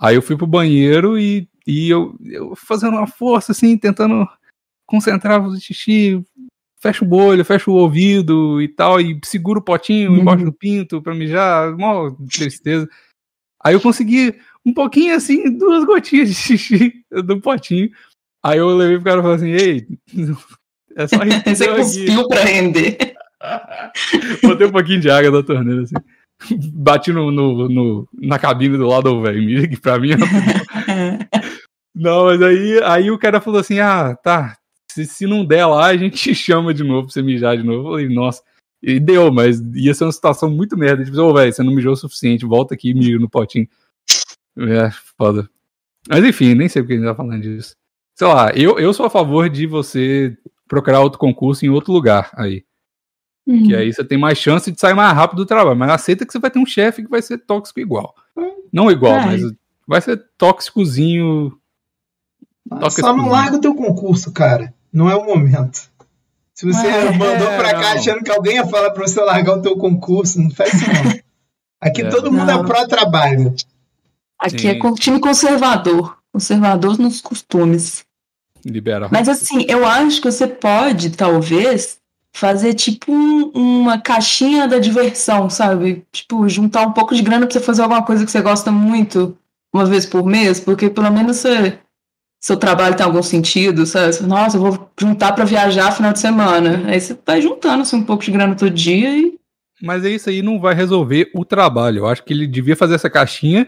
Aí 0.00 0.14
eu 0.14 0.22
fui 0.22 0.36
pro 0.36 0.46
banheiro 0.46 1.18
e, 1.18 1.48
e 1.66 1.90
eu, 1.90 2.16
eu 2.24 2.54
fazendo 2.56 2.96
uma 2.96 3.06
força, 3.06 3.52
assim, 3.52 3.76
tentando 3.76 4.26
concentrar 4.86 5.42
no 5.42 5.58
xixi, 5.60 6.24
fecha 6.82 7.04
o 7.04 7.14
olho, 7.14 7.44
fecha 7.44 7.70
o 7.70 7.74
ouvido 7.74 8.60
e 8.62 8.68
tal, 8.68 9.00
e 9.00 9.18
segura 9.24 9.58
o 9.58 9.62
potinho 9.62 10.12
Uhum. 10.12 10.18
embaixo 10.18 10.44
do 10.44 10.52
pinto 10.52 11.02
pra 11.02 11.14
mijar, 11.14 11.76
mó 11.76 12.10
tristeza. 12.32 12.88
Aí 13.62 13.74
eu 13.74 13.80
consegui 13.80 14.34
um 14.64 14.72
pouquinho 14.72 15.14
assim, 15.14 15.56
duas 15.56 15.84
gotinhas 15.84 16.28
de 16.28 16.34
xixi 16.34 16.92
do 17.24 17.40
potinho. 17.40 17.90
Aí 18.42 18.58
eu 18.58 18.68
levei 18.74 18.96
pro 18.96 19.04
cara 19.04 19.20
e 19.20 19.22
falei 19.22 19.36
assim, 19.36 19.50
ei, 19.52 19.86
é 20.96 21.06
só 21.06 21.16
isso 21.24 21.42
Você 21.56 21.68
cuspiu 21.74 22.28
pra 22.28 22.42
render. 22.44 22.96
Botei 24.42 24.66
um 24.66 24.72
pouquinho 24.72 25.00
de 25.00 25.10
água 25.10 25.30
da 25.30 25.42
torneira 25.42 25.82
assim. 25.82 25.94
Bati 26.72 27.12
no, 27.12 27.30
no, 27.30 27.68
no- 27.68 28.08
na 28.14 28.38
cabine 28.38 28.78
do 28.78 28.86
lado, 28.86 29.20
velho. 29.20 29.42
Mira 29.42 29.68
que 29.68 29.78
pra 29.78 29.98
mim 29.98 30.12
é 30.12 30.16
Não, 31.94 32.24
mas 32.26 32.40
aí, 32.42 32.82
aí 32.82 33.10
o 33.10 33.18
cara 33.18 33.40
falou 33.40 33.60
assim: 33.60 33.78
ah, 33.78 34.14
tá. 34.16 34.56
Se, 34.92 35.06
se 35.06 35.26
não 35.26 35.44
der 35.44 35.66
lá, 35.66 35.86
a 35.86 35.96
gente 35.96 36.16
te 36.16 36.34
chama 36.34 36.74
de 36.74 36.82
novo 36.82 37.06
pra 37.06 37.12
você 37.12 37.22
mijar 37.22 37.56
de 37.56 37.62
novo. 37.62 37.88
Eu 37.88 37.92
falei, 37.92 38.08
nossa. 38.08 38.42
E 38.82 38.98
deu, 38.98 39.30
mas 39.30 39.60
ia 39.74 39.92
ser 39.92 40.04
uma 40.04 40.12
situação 40.12 40.50
muito 40.50 40.76
merda. 40.76 41.04
Tipo, 41.04 41.20
ô, 41.20 41.34
velho, 41.34 41.52
você 41.52 41.62
não 41.62 41.74
mijou 41.74 41.92
o 41.92 41.96
suficiente, 41.96 42.46
volta 42.46 42.74
aqui 42.74 42.90
e 42.90 42.94
mija 42.94 43.18
no 43.18 43.28
potinho. 43.28 43.68
É, 44.56 44.90
foda. 45.16 45.48
Mas 46.08 46.24
enfim, 46.24 46.54
nem 46.54 46.68
sei 46.68 46.82
porque 46.82 46.94
a 46.94 46.96
gente 46.96 47.06
tá 47.06 47.14
falando 47.14 47.42
disso. 47.42 47.76
Sei 48.14 48.26
lá, 48.26 48.50
eu, 48.52 48.78
eu 48.78 48.92
sou 48.92 49.06
a 49.06 49.10
favor 49.10 49.48
de 49.48 49.66
você 49.66 50.36
procurar 50.66 51.00
outro 51.00 51.18
concurso 51.18 51.64
em 51.64 51.68
outro 51.68 51.92
lugar 51.92 52.30
aí. 52.34 52.64
Hum. 53.46 53.66
Que 53.66 53.74
aí 53.74 53.92
você 53.92 54.04
tem 54.04 54.18
mais 54.18 54.38
chance 54.38 54.70
de 54.70 54.80
sair 54.80 54.94
mais 54.94 55.14
rápido 55.14 55.38
do 55.38 55.46
trabalho. 55.46 55.76
Mas 55.76 55.90
aceita 55.90 56.24
que 56.24 56.32
você 56.32 56.38
vai 56.38 56.50
ter 56.50 56.58
um 56.58 56.66
chefe 56.66 57.02
que 57.02 57.10
vai 57.10 57.20
ser 57.20 57.38
tóxico 57.38 57.80
igual. 57.80 58.14
Não 58.72 58.90
igual, 58.90 59.14
Ai. 59.14 59.26
mas 59.26 59.52
vai 59.86 60.00
ser 60.00 60.24
tóxicozinho. 60.38 61.58
Toca 62.68 62.90
Só 62.90 63.14
não 63.14 63.28
larga 63.28 63.56
o 63.56 63.60
teu 63.60 63.74
concurso, 63.74 64.32
cara. 64.32 64.72
Não 64.92 65.08
é 65.10 65.14
o 65.16 65.24
momento. 65.24 65.88
Se 66.54 66.66
você 66.66 66.86
É, 66.86 67.10
mandou 67.12 67.46
pra 67.56 67.72
cá 67.72 67.80
não. 67.94 67.98
achando 68.00 68.22
que 68.22 68.30
alguém 68.30 68.56
ia 68.56 68.66
falar 68.66 68.90
pra 68.90 69.06
você 69.06 69.20
largar 69.20 69.58
o 69.58 69.62
teu 69.62 69.76
concurso, 69.76 70.40
não 70.40 70.50
faz 70.50 70.74
isso 70.74 70.86
não. 70.92 71.18
Aqui 71.80 72.02
É. 72.02 72.08
todo 72.10 72.30
mundo 72.30 72.50
é 72.50 72.54
Não. 72.54 72.64
pró-trabalho. 72.64 73.54
Aqui 74.38 74.58
Sim. 74.60 74.68
é 74.68 74.74
com 74.74 74.94
time 74.94 75.18
conservador. 75.20 76.18
Conservador 76.32 76.98
nos 76.98 77.20
costumes. 77.20 78.04
Libera. 78.64 79.08
Mas 79.10 79.28
assim, 79.28 79.64
eu 79.68 79.86
acho 79.86 80.20
que 80.20 80.30
você 80.30 80.46
pode, 80.46 81.10
talvez, 81.10 81.98
fazer 82.34 82.74
tipo 82.74 83.10
um- 83.10 83.50
uma 83.54 83.98
caixinha 83.98 84.68
da 84.68 84.78
diversão, 84.78 85.48
sabe? 85.48 86.04
Tipo, 86.12 86.46
juntar 86.48 86.86
um 86.86 86.92
pouco 86.92 87.14
de 87.14 87.22
grana 87.22 87.46
pra 87.46 87.52
você 87.54 87.60
fazer 87.60 87.82
alguma 87.82 88.02
coisa 88.02 88.24
que 88.24 88.30
você 88.30 88.40
gosta 88.42 88.70
muito 88.70 89.36
uma 89.72 89.86
vez 89.86 90.04
por 90.04 90.24
mês, 90.26 90.60
porque 90.60 90.90
pelo 90.90 91.10
menos 91.10 91.38
você, 91.38 91.78
seu 92.40 92.56
trabalho 92.56 92.96
tem 92.96 93.04
algum 93.04 93.22
sentido, 93.22 93.84
sabe? 93.86 94.12
Você, 94.14 94.22
Nossa, 94.24 94.56
eu 94.56 94.60
vou 94.62 94.90
juntar 94.98 95.32
pra 95.32 95.44
viajar 95.44 95.92
final 95.92 96.12
de 96.12 96.18
semana. 96.20 96.84
Aí 96.86 97.00
você 97.00 97.16
vai 97.26 97.40
juntando 97.42 97.82
assim, 97.82 97.96
um 97.96 98.02
pouco 98.04 98.24
de 98.24 98.30
grana 98.30 98.54
todo 98.54 98.70
dia 98.70 99.16
e. 99.16 99.38
Mas 99.82 100.04
isso 100.04 100.28
aí 100.30 100.42
não 100.42 100.58
vai 100.60 100.74
resolver 100.74 101.30
o 101.34 101.44
trabalho. 101.44 101.98
Eu 102.00 102.06
acho 102.08 102.22
que 102.24 102.32
ele 102.32 102.46
devia 102.46 102.76
fazer 102.76 102.94
essa 102.94 103.08
caixinha 103.10 103.66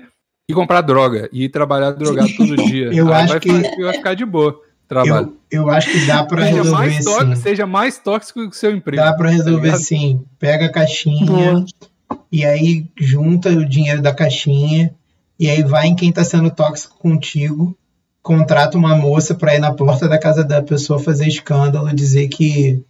e 0.48 0.52
comprar 0.54 0.80
droga. 0.82 1.28
E 1.32 1.48
trabalhar 1.48 1.90
drogado 1.92 2.28
todo 2.36 2.56
dia. 2.56 2.90
Eu 2.92 3.08
Aí 3.12 3.22
acho 3.22 3.28
vai, 3.28 3.40
que- 3.40 3.82
vai 3.82 3.92
ficar 3.94 4.14
de 4.14 4.24
boa 4.24 4.58
trabalho. 4.88 5.34
Eu, 5.50 5.62
eu 5.62 5.70
acho 5.70 5.90
que 5.90 6.04
dá 6.06 6.22
pra 6.24 6.42
Seja 6.44 6.56
resolver 6.56 6.78
mais, 6.90 7.04
tó- 7.04 7.20
sim. 7.20 7.34
seja 7.36 7.66
mais 7.66 7.98
tóxico 7.98 8.40
que 8.42 8.48
o 8.48 8.52
seu 8.52 8.74
emprego. 8.76 9.02
Dá 9.02 9.14
pra 9.14 9.30
resolver 9.30 9.62
ligado? 9.68 9.78
sim. 9.80 10.22
Pega 10.38 10.66
a 10.66 10.72
caixinha 10.72 11.24
Boa. 11.26 11.64
e 12.30 12.44
aí 12.44 12.86
junta 12.98 13.48
o 13.50 13.64
dinheiro 13.66 14.02
da 14.02 14.12
caixinha 14.14 14.92
e 15.40 15.48
aí 15.48 15.62
vai 15.62 15.86
em 15.86 15.94
quem 15.96 16.12
tá 16.12 16.22
sendo 16.24 16.50
tóxico 16.50 16.98
contigo, 16.98 17.74
contrata 18.22 18.78
uma 18.78 18.94
moça 18.94 19.34
pra 19.34 19.54
ir 19.54 19.58
na 19.58 19.74
porta 19.74 20.08
da 20.08 20.18
casa 20.18 20.44
da 20.44 20.62
pessoa 20.62 20.98
fazer 20.98 21.26
escândalo, 21.26 21.94
dizer 21.94 22.28
que 22.28 22.82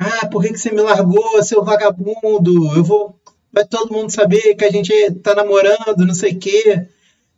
ah, 0.00 0.26
por 0.28 0.42
que, 0.42 0.52
que 0.52 0.58
você 0.58 0.70
me 0.70 0.80
largou, 0.80 1.42
seu 1.42 1.64
vagabundo? 1.64 2.74
Eu 2.76 2.84
vou 2.84 3.18
vai 3.52 3.64
todo 3.66 3.92
mundo 3.92 4.10
saber 4.10 4.54
que 4.54 4.64
a 4.64 4.70
gente 4.70 4.92
tá 5.22 5.34
namorando, 5.34 6.06
não 6.06 6.14
sei 6.14 6.32
o 6.32 6.38
quê. 6.38 6.86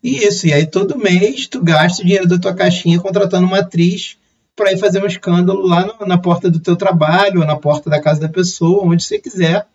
E 0.03 0.25
isso, 0.25 0.47
e 0.47 0.53
aí 0.53 0.67
todo 0.67 0.99
mês 0.99 1.47
tu 1.47 1.63
gasta 1.63 2.03
o 2.03 2.05
dinheiro 2.05 2.29
da 2.29 2.39
tua 2.39 2.55
caixinha 2.55 3.01
contratando 3.01 3.47
uma 3.47 3.59
atriz 3.61 4.17
para 4.57 4.73
ir 4.73 4.79
fazer 4.79 5.03
um 5.03 5.07
escândalo 5.07 5.67
lá 5.67 5.87
no- 5.87 6.07
na 6.07 6.19
porta 6.19 6.51
do 6.51 6.59
teu 6.61 6.77
trabalho, 6.77 7.41
ou 7.41 7.47
na 7.47 7.57
porta 7.57 7.89
da 7.89 8.01
casa 8.01 8.21
da 8.21 8.29
pessoa, 8.29 8.85
onde 8.85 9.03
você 9.03 9.19
quiser, 9.19 9.67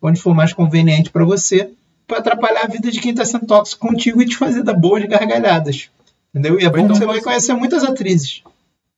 onde 0.00 0.20
for 0.20 0.34
mais 0.34 0.52
conveniente 0.52 1.10
para 1.10 1.24
você, 1.24 1.70
para 2.06 2.18
atrapalhar 2.18 2.64
a 2.64 2.68
vida 2.68 2.90
de 2.90 3.00
quem 3.00 3.14
tá 3.14 3.24
sendo 3.24 3.46
tóxico 3.46 3.86
contigo 3.86 4.22
e 4.22 4.26
te 4.26 4.36
fazer 4.36 4.62
dar 4.62 4.74
boas 4.74 5.04
gargalhadas. 5.04 5.90
Entendeu? 6.34 6.60
E 6.60 6.64
é 6.64 6.66
Ou 6.68 6.72
bom 6.72 6.78
então 6.80 6.92
que 6.92 6.98
você 7.00 7.06
vai 7.06 7.20
conhecer 7.20 7.54
muitas 7.54 7.82
atrizes. 7.84 8.42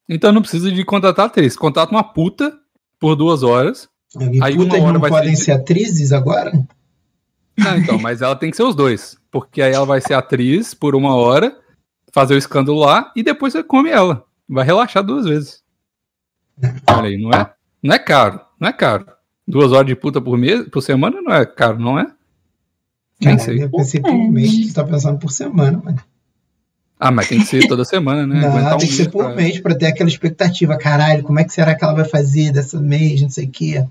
Então 0.09 0.33
não 0.33 0.43
precisa 0.43 0.71
de 0.71 0.85
contratar 0.85 1.27
atriz. 1.27 1.57
Contrata 1.57 1.91
uma 1.93 2.05
puta 2.05 2.57
por 2.99 3.15
duas 3.17 3.43
horas. 3.43 3.89
E 4.19 4.43
Aí 4.43 4.55
uma 4.55 4.65
putas 4.65 4.81
hora 4.83 4.93
não 4.93 5.01
vai 5.01 5.11
podem 5.11 5.35
ser- 5.35 5.45
ser 5.45 5.53
atrizes 5.53 6.13
agora? 6.13 6.53
Não, 7.57 7.77
então, 7.77 7.99
mas 7.99 8.21
ela 8.23 8.37
tem 8.37 8.51
que 8.51 8.57
ser 8.57 8.63
os 8.65 8.75
dois. 8.75 9.17
Porque 9.31 9.63
aí 9.63 9.73
ela 9.73 9.87
vai 9.87 10.01
ser 10.01 10.15
atriz 10.15 10.75
por 10.75 10.95
uma 10.95 11.15
hora, 11.15 11.57
fazer 12.13 12.35
o 12.35 12.39
escândalo 12.39 12.79
lá, 12.81 13.11
e 13.17 13.23
depois 13.23 13.53
você 13.53 13.63
come 13.63 13.89
ela. 13.91 14.25
Vai 14.49 14.65
relaxar 14.67 15.03
duas 15.03 15.25
vezes. 15.25 15.63
Olha 16.89 17.09
aí, 17.09 17.17
não 17.17 17.31
é? 17.31 17.51
Não 17.83 17.95
é 17.95 17.99
caro, 17.99 18.41
não 18.61 18.69
é 18.69 18.73
caro. 18.73 19.07
Duas 19.49 19.73
horas 19.73 19.87
de 19.87 19.97
puta 19.97 20.21
por 20.21 20.37
mês, 20.37 20.69
por 20.69 20.83
semana 20.83 21.21
não 21.23 21.33
é 21.33 21.45
caro, 21.47 21.79
não 21.79 21.99
é? 21.99 22.07
Nem 23.21 23.39
sei. 23.39 23.63
eu 23.63 23.71
pensei 23.71 24.01
por 24.01 24.13
mês, 24.31 24.67
você 24.69 24.75
tá 24.75 24.85
pensando 24.85 25.19
por 25.19 25.31
semana, 25.33 25.81
mano. 25.83 25.99
Ah, 27.05 27.11
mas 27.11 27.29
tem 27.29 27.41
que 27.41 27.47
ser 27.47 27.67
toda 27.67 27.85
semana, 27.85 28.27
né? 28.27 28.41
Não, 28.47 28.75
um 28.77 28.79
tem 28.79 28.89
que 28.89 28.95
ser 28.95 29.11
por 29.11 29.25
pra- 29.25 29.35
mês 29.35 29.59
pra 29.61 29.75
ter 29.75 29.87
aquela 29.87 30.09
expectativa. 30.09 30.77
Caralho, 30.79 31.23
como 31.25 31.41
é 31.41 31.45
que 31.45 31.53
será 31.53 31.75
que 31.75 31.83
ela 31.85 31.95
vai 31.95 32.05
fazer 32.05 32.53
dessa 32.53 32.81
mês, 32.81 33.21
não 33.21 33.29
sei 33.31 33.47
o 33.47 33.51
quê. 33.51 33.85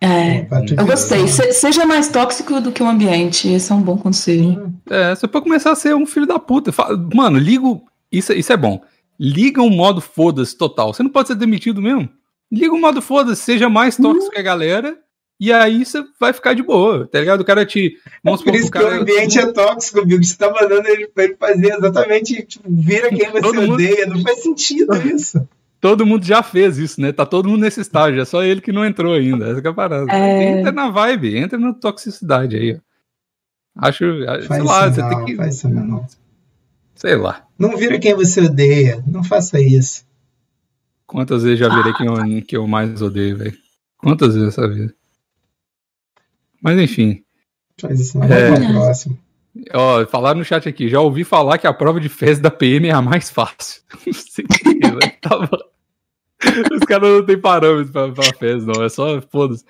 É. 0.00 0.46
Eu 0.76 0.84
gostei. 0.86 1.28
Se- 1.28 1.52
seja 1.52 1.86
mais 1.86 2.08
tóxico 2.08 2.60
do 2.60 2.72
que 2.72 2.82
o 2.82 2.88
ambiente. 2.88 3.48
Esse 3.48 3.70
é 3.70 3.74
um 3.74 3.82
bom 3.82 3.96
conselho. 3.96 4.72
É, 4.90 5.14
você 5.14 5.28
pode 5.28 5.44
começar 5.44 5.70
a 5.70 5.76
ser 5.76 5.94
um 5.94 6.06
filho 6.06 6.26
da 6.26 6.38
puta. 6.38 6.72
Mano, 7.14 7.38
liga. 7.38 7.64
o- 7.66 7.82
Isso, 8.10 8.32
isso 8.32 8.52
é 8.52 8.56
bom. 8.56 8.82
Liga 9.20 9.62
um 9.62 9.70
modo 9.70 10.00
foda-se 10.00 10.56
total. 10.56 10.92
Você 10.92 11.02
não 11.02 11.10
pode 11.10 11.28
ser 11.28 11.34
demitido 11.36 11.80
mesmo. 11.80 12.08
Liga 12.50 12.74
um 12.74 12.80
modo 12.80 13.00
foda-se, 13.00 13.42
seja 13.42 13.68
mais 13.68 13.96
Uhum. 13.98 14.12
tóxico 14.12 14.32
que 14.32 14.38
a 14.40 14.42
galera. 14.42 14.96
E 15.44 15.52
aí 15.52 15.84
você 15.84 16.04
vai 16.20 16.32
ficar 16.32 16.54
de 16.54 16.62
boa, 16.62 17.08
tá 17.08 17.18
ligado? 17.18 17.40
O 17.40 17.44
cara 17.44 17.66
te. 17.66 17.98
Vamos 18.22 18.42
Por 18.42 18.54
supor 18.54 18.60
isso 18.60 18.68
o 18.68 18.70
que 18.70 18.78
o 18.78 18.82
cara. 18.82 19.00
ambiente 19.00 19.40
é 19.40 19.46
tóxico, 19.52 20.06
Bigo. 20.06 20.22
Você 20.22 20.36
tá 20.36 20.48
mandando 20.52 20.86
ele 20.86 21.08
pra 21.08 21.24
ele 21.24 21.34
fazer 21.36 21.72
exatamente, 21.74 22.42
tipo, 22.46 22.62
vira 22.70 23.08
quem 23.08 23.28
você 23.28 23.40
Todo 23.40 23.60
mundo- 23.60 23.72
odeia. 23.74 24.06
Não 24.06 24.22
faz 24.22 24.40
sentido 24.40 24.94
isso. 25.08 25.44
Todo 25.80 26.06
mundo 26.06 26.24
já 26.24 26.44
fez 26.44 26.78
isso, 26.78 27.00
né? 27.00 27.10
Tá 27.10 27.26
todo 27.26 27.48
mundo 27.48 27.62
nesse 27.62 27.80
estágio, 27.80 28.22
é 28.22 28.24
só 28.24 28.44
ele 28.44 28.60
que 28.60 28.70
não 28.70 28.86
entrou 28.86 29.14
ainda. 29.14 29.48
Essa 29.50 29.60
que 29.60 29.66
é 29.66 29.70
a 29.70 29.74
parada. 29.74 30.12
É. 30.12 30.60
Entra 30.60 30.70
na 30.70 30.88
vibe, 30.90 31.36
entra 31.36 31.58
na 31.58 31.72
toxicidade 31.74 32.56
aí, 32.56 32.74
ó. 32.76 33.88
Acho, 33.88 34.04
sei 34.38 34.42
Faz 34.46 34.64
lá, 34.64 34.86
isso 34.86 34.94
você 34.94 35.00
não, 35.02 35.08
tem 35.10 35.24
que. 35.24 35.34
faz 35.34 35.54
isso 35.56 35.68
não. 35.68 36.06
Sei 36.94 37.16
lá. 37.16 37.44
Não 37.58 37.76
vira 37.76 37.98
quem 37.98 38.14
você 38.14 38.42
odeia. 38.42 39.02
Não 39.08 39.24
faça 39.24 39.58
isso. 39.60 40.04
Quantas 41.04 41.42
vezes 41.42 41.58
já 41.58 41.68
virei 41.68 41.92
quem 41.94 42.06
eu, 42.06 42.42
que 42.46 42.56
eu 42.56 42.68
mais 42.68 43.02
odeio, 43.02 43.38
velho? 43.38 43.54
Quantas 43.98 44.34
vezes 44.36 44.50
essa 44.50 44.68
vida? 44.68 44.94
Mas 46.62 46.78
enfim. 46.78 47.24
Faz 47.80 47.98
isso 47.98 48.18
não. 48.18 48.26
É. 48.26 48.56
Pra 48.56 48.72
próxima. 48.72 49.18
Ó, 49.74 50.06
falaram 50.06 50.38
no 50.38 50.44
chat 50.44 50.66
aqui, 50.68 50.88
já 50.88 51.00
ouvi 51.00 51.24
falar 51.24 51.58
que 51.58 51.66
a 51.66 51.74
prova 51.74 52.00
de 52.00 52.08
fezes 52.08 52.40
da 52.40 52.50
PM 52.50 52.88
é 52.88 52.92
a 52.92 53.02
mais 53.02 53.30
fácil. 53.30 53.82
Não 54.06 54.12
sei 54.12 54.46
por 54.46 54.58
quê, 54.58 54.78
velho. 54.80 55.20
Tá 55.20 55.38
bom. 55.38 55.72
Os 56.74 56.80
caras 56.80 57.08
não 57.08 57.24
tem 57.24 57.40
parâmetro 57.40 57.92
pra, 57.92 58.10
pra 58.10 58.36
fezes, 58.36 58.66
não. 58.66 58.82
É 58.82 58.88
só 58.88 59.20
foda-se. 59.22 59.64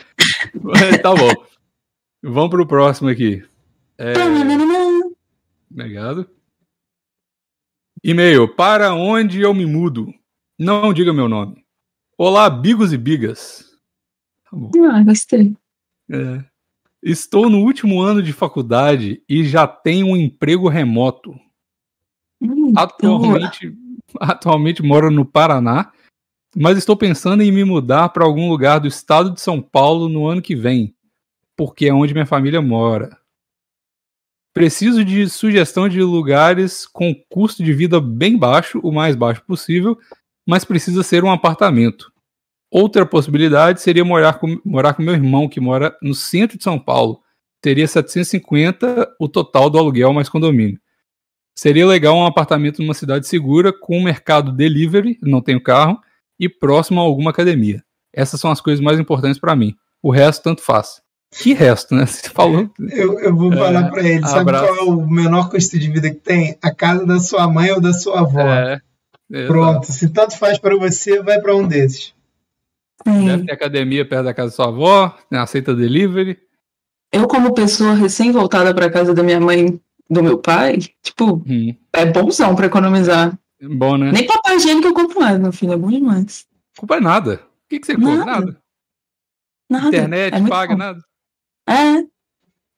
Mas 0.62 1.02
Tá 1.02 1.14
bom. 1.14 1.30
Vamos 2.22 2.48
pro 2.48 2.66
próximo 2.66 3.10
aqui. 3.10 3.44
É, 3.98 4.14
obrigado. 5.70 6.30
E-mail. 8.02 8.48
Para 8.54 8.94
onde 8.94 9.42
eu 9.42 9.52
me 9.52 9.66
mudo? 9.66 10.14
Não 10.58 10.94
diga 10.94 11.12
meu 11.12 11.28
nome. 11.28 11.62
Olá, 12.16 12.48
bigos 12.48 12.92
e 12.92 12.96
bigas. 12.96 13.70
Tá 14.44 14.56
bom. 14.56 14.70
Ah, 14.90 15.02
gostei. 15.02 15.54
É. 16.10 16.51
Estou 17.02 17.50
no 17.50 17.58
último 17.58 18.00
ano 18.00 18.22
de 18.22 18.32
faculdade 18.32 19.22
e 19.28 19.44
já 19.44 19.66
tenho 19.66 20.06
um 20.06 20.16
emprego 20.16 20.68
remoto. 20.68 21.34
Hum, 22.40 22.72
Atualmente, 22.76 23.76
atualmente 24.20 24.82
moro 24.82 25.10
no 25.10 25.24
Paraná, 25.24 25.90
mas 26.54 26.78
estou 26.78 26.96
pensando 26.96 27.42
em 27.42 27.50
me 27.50 27.64
mudar 27.64 28.10
para 28.10 28.24
algum 28.24 28.48
lugar 28.48 28.78
do 28.78 28.86
estado 28.86 29.30
de 29.30 29.40
São 29.40 29.60
Paulo 29.60 30.08
no 30.08 30.26
ano 30.26 30.40
que 30.40 30.54
vem, 30.54 30.94
porque 31.56 31.86
é 31.86 31.94
onde 31.94 32.12
minha 32.12 32.26
família 32.26 32.62
mora. 32.62 33.18
Preciso 34.54 35.04
de 35.04 35.28
sugestão 35.28 35.88
de 35.88 36.00
lugares 36.02 36.86
com 36.86 37.14
custo 37.28 37.64
de 37.64 37.72
vida 37.72 38.00
bem 38.00 38.36
baixo, 38.36 38.78
o 38.80 38.92
mais 38.92 39.16
baixo 39.16 39.42
possível, 39.46 39.98
mas 40.46 40.64
precisa 40.64 41.02
ser 41.02 41.24
um 41.24 41.30
apartamento. 41.30 42.11
Outra 42.74 43.04
possibilidade 43.04 43.82
seria 43.82 44.02
morar 44.02 44.38
com, 44.38 44.58
morar 44.64 44.94
com 44.94 45.02
meu 45.02 45.12
irmão, 45.12 45.46
que 45.46 45.60
mora 45.60 45.94
no 46.02 46.14
centro 46.14 46.56
de 46.56 46.64
São 46.64 46.78
Paulo. 46.78 47.20
Teria 47.60 47.86
750 47.86 49.14
o 49.20 49.28
total 49.28 49.68
do 49.68 49.78
aluguel 49.78 50.10
mais 50.14 50.28
condomínio. 50.30 50.80
Seria 51.54 51.86
legal 51.86 52.16
um 52.16 52.24
apartamento 52.24 52.80
numa 52.80 52.94
cidade 52.94 53.28
segura, 53.28 53.72
com 53.78 53.98
um 53.98 54.02
mercado 54.02 54.50
delivery, 54.50 55.18
não 55.22 55.42
tenho 55.42 55.62
carro, 55.62 55.98
e 56.40 56.48
próximo 56.48 56.98
a 56.98 57.04
alguma 57.04 57.30
academia. 57.30 57.82
Essas 58.10 58.40
são 58.40 58.50
as 58.50 58.60
coisas 58.60 58.82
mais 58.82 58.98
importantes 58.98 59.38
para 59.38 59.54
mim. 59.54 59.74
O 60.02 60.10
resto, 60.10 60.42
tanto 60.42 60.62
faz. 60.62 61.02
Que 61.30 61.52
resto, 61.52 61.94
né? 61.94 62.04
Você 62.06 62.30
falou. 62.30 62.70
Eu, 62.90 63.20
eu 63.20 63.36
vou 63.36 63.52
É, 63.52 63.56
falar 63.56 63.90
pra 63.90 64.02
ele. 64.02 64.26
Sabe 64.26 64.40
abraço. 64.50 64.66
qual 64.74 64.76
é 64.78 64.90
o 64.90 65.06
menor 65.06 65.50
custo 65.50 65.78
de 65.78 65.90
vida 65.90 66.08
que 66.10 66.16
tem? 66.20 66.56
A 66.62 66.74
casa 66.74 67.04
da 67.04 67.20
sua 67.20 67.46
mãe 67.46 67.70
ou 67.70 67.80
da 67.82 67.92
sua 67.92 68.20
avó. 68.20 68.40
É, 68.40 68.80
Pronto. 69.46 69.86
Se 69.92 70.08
tanto 70.08 70.38
faz 70.38 70.58
pra 70.58 70.74
você, 70.76 71.22
vai 71.22 71.38
pra 71.40 71.54
um 71.54 71.66
desses. 71.68 72.14
Deve 73.04 73.38
Sim. 73.40 73.46
ter 73.46 73.52
academia 73.52 74.06
perto 74.08 74.24
da 74.24 74.34
casa 74.34 74.50
da 74.50 74.54
sua 74.56 74.68
avó, 74.68 75.16
né, 75.30 75.38
aceita 75.38 75.74
delivery. 75.74 76.38
Eu, 77.12 77.26
como 77.28 77.52
pessoa 77.54 77.94
recém-voltada 77.94 78.74
pra 78.74 78.90
casa 78.90 79.12
da 79.14 79.22
minha 79.22 79.40
mãe 79.40 79.80
do 80.08 80.22
meu 80.22 80.38
pai, 80.38 80.78
tipo, 81.02 81.42
Hum, 81.46 81.74
é 81.92 82.06
bonzão 82.06 82.54
pra 82.54 82.66
economizar. 82.66 83.38
bom, 83.62 83.96
né? 83.96 84.10
Nem 84.12 84.26
papel 84.26 84.56
higiênico 84.56 84.88
eu 84.88 84.94
compro 84.94 85.20
mais, 85.20 85.38
meu 85.38 85.52
filho. 85.52 85.72
É 85.72 85.76
bom 85.76 85.88
demais. 85.90 86.46
Culpa 86.78 86.96
é 86.96 87.00
nada. 87.00 87.34
O 87.34 87.68
que, 87.68 87.80
que 87.80 87.86
você 87.86 87.94
compra? 87.94 88.16
Nada. 88.24 88.30
Nada. 88.40 88.62
Nada. 89.70 89.88
Internet, 89.88 90.34
é 90.34 90.48
paga 90.48 90.72
bom. 90.72 90.78
nada. 90.78 91.00
É, 91.68 92.04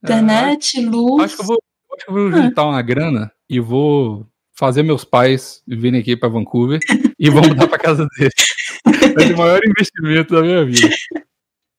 internet, 0.03 0.81
luz. 0.85 1.25
Acho 1.25 1.37
que 1.37 1.43
eu 1.43 1.47
vou, 1.47 1.59
acho 1.97 2.05
que 2.05 2.11
eu 2.11 2.15
vou 2.15 2.29
É. 2.39 2.43
juntar 2.43 2.65
uma 2.65 2.83
grana 2.83 3.33
e 3.49 3.59
vou 3.61 4.27
fazer 4.55 4.83
meus 4.83 5.05
pais 5.05 5.63
virem 5.67 6.01
aqui 6.01 6.17
pra 6.17 6.29
Vancouver 6.29 6.79
e 7.19 7.29
vou 7.29 7.43
mudar 7.43 7.67
pra 7.67 7.79
casa 7.79 8.07
deles. 8.17 8.33
Ser 9.19 9.35
o 9.35 9.39
maior 9.39 9.61
investimento 9.65 10.35
da 10.35 10.43
minha 10.43 10.65
vida. 10.65 10.95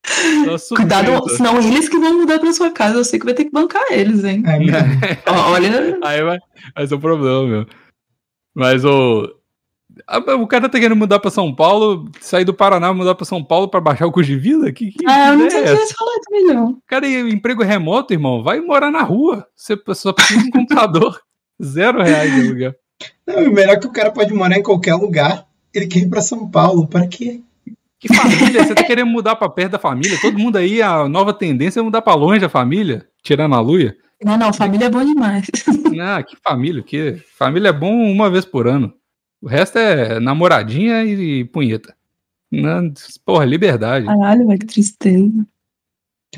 Surpresa. 0.06 0.76
Cuidado, 0.76 1.28
senão 1.30 1.58
eles 1.58 1.88
que 1.88 1.98
vão 1.98 2.20
mudar 2.20 2.38
pra 2.38 2.52
sua 2.52 2.70
casa. 2.70 2.98
Eu 2.98 3.04
sei 3.04 3.18
que 3.18 3.24
vai 3.24 3.34
ter 3.34 3.44
que 3.44 3.50
bancar 3.50 3.84
eles, 3.90 4.22
hein? 4.24 4.42
É 4.46 5.18
Olha, 5.30 5.98
Aí 6.02 6.22
vai, 6.22 6.38
vai 6.74 6.86
ser 6.86 6.94
um 6.94 7.00
problema, 7.00 7.46
meu. 7.46 7.66
Mas 8.54 8.84
o. 8.84 9.34
O 10.38 10.46
cara 10.46 10.68
tá 10.68 10.78
querendo 10.78 10.96
mudar 10.96 11.18
pra 11.18 11.30
São 11.30 11.54
Paulo, 11.54 12.10
sair 12.20 12.44
do 12.44 12.52
Paraná 12.52 12.92
mudar 12.92 13.14
pra 13.14 13.24
São 13.24 13.42
Paulo 13.42 13.68
pra 13.68 13.80
baixar 13.80 14.06
o 14.06 14.12
custo 14.12 14.30
de 14.30 14.38
vida? 14.38 14.70
Que, 14.70 14.90
que, 14.90 15.08
ah, 15.08 15.30
eu 15.30 15.38
não 15.38 15.50
sei 15.50 15.62
é 15.62 15.66
falar 15.66 16.20
também, 16.28 16.44
não. 16.44 16.78
Cara, 16.86 17.08
emprego 17.08 17.62
remoto, 17.62 18.12
irmão, 18.12 18.42
vai 18.42 18.60
morar 18.60 18.90
na 18.90 19.02
rua. 19.02 19.46
Você 19.54 19.74
só 19.94 20.12
precisa 20.12 20.40
de 20.40 20.48
um 20.48 20.50
computador. 20.50 21.18
Zero 21.62 22.02
reais 22.02 22.32
de 22.32 22.40
aluguel. 22.40 22.74
Não, 23.26 23.48
o 23.48 23.52
melhor 23.52 23.74
é 23.74 23.80
que 23.80 23.86
o 23.86 23.92
cara 23.92 24.10
pode 24.10 24.32
morar 24.32 24.56
em 24.56 24.62
qualquer 24.62 24.94
lugar. 24.94 25.46
Ele 25.74 25.86
quer 25.86 26.00
ir 26.00 26.08
pra 26.08 26.20
São 26.20 26.48
Paulo. 26.48 26.86
Para 26.86 27.06
quê? 27.06 27.42
Que 27.98 28.14
família? 28.14 28.64
Você 28.64 28.74
tá 28.74 28.84
querendo 28.84 29.08
mudar 29.08 29.36
pra 29.36 29.48
perto 29.48 29.72
da 29.72 29.78
família? 29.78 30.18
Todo 30.20 30.38
mundo 30.38 30.56
aí, 30.56 30.80
a 30.80 31.08
nova 31.08 31.32
tendência 31.32 31.80
é 31.80 31.82
mudar 31.82 32.02
pra 32.02 32.14
longe 32.14 32.40
da 32.40 32.48
família, 32.48 33.06
tirando 33.22 33.54
a 33.54 33.60
luia. 33.60 33.96
Não, 34.22 34.36
não, 34.38 34.52
família 34.52 34.86
é 34.86 34.90
bom 34.90 35.04
demais. 35.04 35.46
Ah, 35.98 36.22
que 36.22 36.36
família, 36.46 36.82
o 36.82 36.84
quê? 36.84 37.22
Família 37.38 37.70
é 37.70 37.72
bom 37.72 37.90
uma 37.90 38.28
vez 38.28 38.44
por 38.44 38.68
ano. 38.68 38.92
O 39.40 39.48
resto 39.48 39.78
é 39.78 40.20
namoradinha 40.20 41.02
e 41.04 41.42
punheta. 41.46 41.94
Não, 42.52 42.92
porra, 43.24 43.46
liberdade. 43.46 44.04
Caralho, 44.04 44.46
velho, 44.46 44.58
que 44.58 44.66
tristeza. 44.66 45.46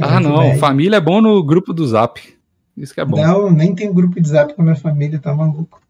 Ah, 0.00 0.20
não. 0.20 0.56
Família 0.58 0.98
é 0.98 1.00
bom 1.00 1.20
no 1.20 1.42
grupo 1.42 1.72
do 1.72 1.84
Zap. 1.84 2.20
Isso 2.78 2.94
que 2.94 3.00
é 3.00 3.04
bom. 3.04 3.20
Não, 3.20 3.50
nem 3.50 3.74
tem 3.74 3.92
grupo 3.92 4.20
de 4.20 4.28
zap 4.28 4.54
com 4.54 4.62
a 4.62 4.64
minha 4.64 4.76
família, 4.76 5.18
tá 5.18 5.34
maluco. 5.34 5.82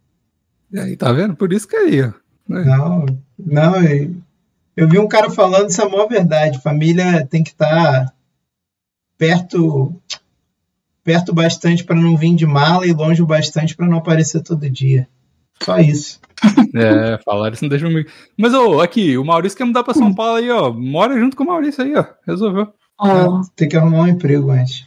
E 0.72 0.78
aí, 0.78 0.96
tá 0.96 1.12
vendo? 1.12 1.36
Por 1.36 1.52
isso 1.52 1.68
que 1.68 1.76
é 1.76 1.80
aí, 1.80 2.02
ó. 2.02 2.12
Não, 2.48 3.06
não. 3.38 3.82
Eu, 3.82 4.14
eu 4.74 4.88
vi 4.88 4.98
um 4.98 5.06
cara 5.08 5.30
falando, 5.30 5.68
isso 5.68 5.80
é 5.80 5.84
a 5.84 5.88
maior 5.88 6.08
verdade. 6.08 6.62
Família 6.62 7.26
tem 7.26 7.42
que 7.42 7.50
estar 7.50 8.12
perto 9.18 9.94
perto 11.04 11.32
bastante 11.32 11.84
para 11.84 11.96
não 11.96 12.16
vir 12.16 12.34
de 12.34 12.46
mala 12.46 12.86
e 12.86 12.92
longe 12.92 13.22
o 13.22 13.26
bastante 13.26 13.74
para 13.74 13.88
não 13.88 13.98
aparecer 13.98 14.42
todo 14.42 14.68
dia. 14.68 15.08
Só 15.62 15.78
isso. 15.78 16.20
É, 16.74 17.18
falaram 17.24 17.54
isso 17.54 17.64
não 17.64 17.68
deixa 17.70 17.86
comigo. 17.86 18.08
Mas, 18.36 18.54
ô, 18.54 18.80
aqui, 18.80 19.16
o 19.18 19.24
Maurício 19.24 19.56
quer 19.56 19.64
mudar 19.64 19.82
pra 19.82 19.94
São 19.94 20.14
Paulo 20.14 20.36
aí, 20.36 20.48
ó. 20.50 20.70
Mora 20.70 21.18
junto 21.18 21.34
com 21.36 21.42
o 21.42 21.46
Maurício 21.46 21.82
aí, 21.82 21.96
ó. 21.96 22.04
Resolveu. 22.24 22.72
Ó, 23.00 23.42
Tem 23.56 23.68
que 23.68 23.76
arrumar 23.76 24.02
um 24.02 24.06
emprego 24.06 24.50
antes. 24.50 24.86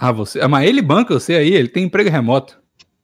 Ah, 0.00 0.12
você. 0.12 0.40
Ah, 0.40 0.48
mas 0.48 0.66
ele 0.68 0.80
banca 0.82 1.12
você 1.14 1.34
aí, 1.34 1.52
ele 1.52 1.68
tem 1.68 1.84
emprego 1.84 2.08
remoto. 2.10 2.58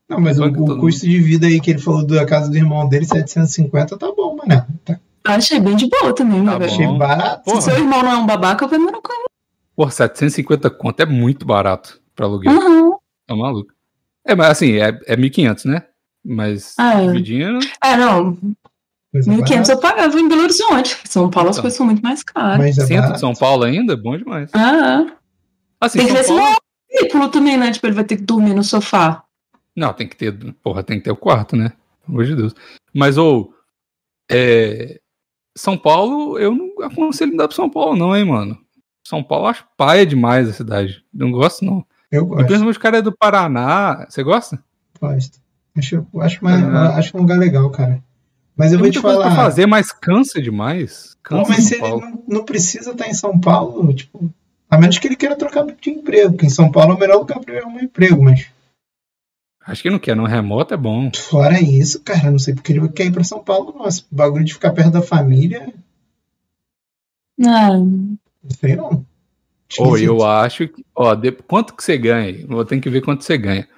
Não, 0.09 0.21
mas 0.21 0.39
o, 0.39 0.43
Banca 0.43 0.61
o 0.61 0.79
custo 0.79 1.05
de 1.05 1.19
vida 1.21 1.47
aí 1.47 1.61
que 1.61 1.71
ele 1.73 1.81
falou 1.81 2.07
da 2.07 2.25
casa 2.25 2.49
do 2.51 2.57
irmão 2.57 2.89
dele, 2.89 3.05
750, 3.05 3.99
tá 3.99 4.07
bom, 4.17 4.37
mano. 4.37 4.65
Tá, 4.85 4.99
achei 5.25 5.59
bem 5.61 5.75
de 5.77 5.89
boa 5.89 6.15
também, 6.15 6.39
Tá 6.45 6.51
meu 6.53 6.59
velho. 6.61 6.73
achei 6.73 6.87
bom. 6.87 6.97
barato. 6.99 7.43
Porra. 7.45 7.61
Se 7.61 7.71
seu 7.71 7.79
irmão 7.79 8.03
não 8.03 8.13
é 8.13 8.17
um 8.17 8.27
babaca, 8.27 8.67
vai 8.69 8.79
morar 8.79 9.01
com 9.01 9.13
ele. 9.13 9.25
Pô, 9.75 9.91
750 9.91 10.71
conto 10.71 11.01
é 11.01 11.07
muito 11.07 11.45
barato 11.45 12.01
pra 12.15 12.25
aluguel. 12.27 12.53
Uhum. 12.53 12.97
Tá 13.27 13.35
maluco. 13.37 13.73
É, 14.27 14.35
mas 14.35 14.51
assim, 14.51 14.77
é, 14.77 14.99
é 15.07 15.17
1.500, 15.17 15.65
né? 15.67 15.83
Mas 16.25 16.75
Ah, 16.79 17.03
é. 17.03 17.07
dividindo. 17.09 17.59
É, 17.85 17.97
não. 17.97 18.37
Coisa 19.13 19.31
1.500 19.31 19.39
barata, 19.49 19.73
eu 19.73 19.79
pagava 19.81 20.21
em 20.21 20.29
Belo 20.29 20.43
Horizonte. 20.43 20.99
São 21.05 21.29
Paulo 21.31 21.51
as 21.51 21.57
Então. 21.57 21.63
coisas 21.63 21.77
são 21.77 21.87
muito 21.87 22.03
mais 22.03 22.23
caras. 22.23 22.59
Mas 22.59 22.79
é 22.79 22.87
Centro 22.87 23.13
de. 23.13 23.21
São 23.21 23.35
Paulo 23.35 23.65
ainda, 23.65 23.97
bom 23.97 24.17
demais. 24.17 24.51
Ah, 24.55 25.05
Assim, 25.81 25.99
tem 25.99 26.07
que 26.09 26.13
ver 26.15 26.25
se 26.25 26.33
não 26.33 26.57
Veículo 27.01 27.29
também, 27.29 27.57
né? 27.57 27.71
Tipo, 27.73 27.87
ele 27.87 27.95
vai 27.95 28.05
ter 28.05 28.17
que 28.17 28.23
dormir 28.23 28.55
no 28.55 28.65
sofá. 28.65 29.23
Não, 29.75 29.93
tem 29.93 30.09
que 30.09 30.17
ter. 30.17 30.33
Porra, 30.63 30.83
tem 30.83 30.99
que 30.99 31.05
ter 31.05 31.11
o 31.11 31.17
quarto, 31.17 31.55
né? 31.57 31.71
Pelo 32.05 32.19
amor 32.19 32.25
de 32.25 32.35
Deus. 32.37 32.55
Mas, 32.95 33.19
ou. 33.19 33.53
é, 34.31 35.01
São 35.57 35.77
Paulo, 35.77 36.39
eu 36.39 36.55
não 36.55 36.83
aconselho 36.85 37.33
mudar 37.33 37.49
pra 37.49 37.57
São 37.57 37.69
Paulo, 37.71 37.97
não, 37.97 38.17
hein, 38.17 38.25
mano. 38.25 38.59
São 39.07 39.23
Paulo 39.23 39.45
eu 39.47 39.51
acho 39.51 39.65
paia 39.77 40.05
demais 40.05 40.49
a 40.49 40.53
cidade. 40.53 41.05
Não 41.13 41.31
gosto, 41.31 41.65
não. 41.65 41.85
Eu 42.11 42.27
gosto. 42.27 42.45
principalmente 42.47 42.77
o 42.79 42.81
cara 42.81 42.99
é 42.99 43.03
do 43.03 43.17
Paraná. 43.17 44.07
Você 44.09 44.23
gosta? 44.23 44.63
gosto. 45.01 45.39
Acho, 45.77 46.07
acho, 46.21 46.43
mais, 46.43 46.63
Ah. 46.65 46.97
acho 46.97 47.17
um 47.17 47.21
lugar 47.21 47.39
legal, 47.39 47.71
cara. 47.71 48.03
Mas 48.57 48.73
eu 48.73 48.79
Tem 48.79 48.85
vou 48.85 48.91
te 48.91 48.95
muita 48.97 49.03
coisa 49.03 49.19
falar. 49.23 49.35
pra 49.35 49.45
fazer, 49.45 49.67
mas 49.67 49.93
cansa 49.93 50.41
demais. 50.41 51.15
Cansa 51.23 51.49
mas 51.51 51.57
São 51.59 51.67
se 51.67 51.75
ele 51.75 51.81
Paulo. 51.83 52.01
não, 52.01 52.25
não 52.27 52.45
precisa 52.45 52.91
estar 52.93 53.07
em 53.07 53.13
São 53.15 53.39
Paulo, 53.39 53.93
tipo, 53.95 54.31
a 54.71 54.79
menos 54.79 54.99
que 54.99 55.07
ele 55.07 55.17
queira 55.17 55.37
trocar 55.37 55.65
de 55.65 55.91
emprego, 55.91 56.33
porque 56.33 56.47
em 56.47 56.51
São 56.51 56.71
Paulo 56.71 56.93
é 56.93 56.97
o 56.97 56.99
melhor 56.99 57.19
lugar 57.19 57.39
para 57.41 57.55
ele 57.55 57.63
arrumar 57.65 57.83
emprego, 57.83 58.23
mas 58.23 58.47
Acho 59.67 59.83
que 59.83 59.91
não 59.91 59.99
quer, 59.99 60.15
não. 60.15 60.25
Remoto 60.25 60.75
é 60.75 60.77
bom. 60.77 61.11
fora 61.13 61.61
isso, 61.61 62.01
cara, 62.03 62.31
não 62.31 62.39
sei 62.39 62.55
porque 62.55 62.73
ele 62.73 62.89
quer 62.89 63.07
ir 63.07 63.13
para 63.13 63.25
São 63.25 63.43
Paulo, 63.43 63.75
nossa, 63.77 64.03
o 64.11 64.15
bagulho 64.15 64.45
de 64.45 64.55
ficar 64.55 64.73
perto 64.73 64.93
da 64.93 65.03
família, 65.03 65.73
Ah, 67.45 67.77
não 67.77 68.19
sei 68.61 68.77
não. 68.77 69.05
Ou 69.79 69.97
Esquisito. 69.97 70.05
eu 70.09 70.25
acho 70.25 70.69
que. 70.69 70.85
Ó, 70.95 71.15
de- 71.15 71.33
quanto 71.33 71.75
que 71.75 71.83
você 71.83 71.99
ganha? 71.99 72.47
Eu 72.49 72.65
tenho 72.65 72.81
que 72.81 72.89
ver 72.89 73.03
quanto 73.03 73.25
você 73.25 73.37
ganha. 73.37 73.69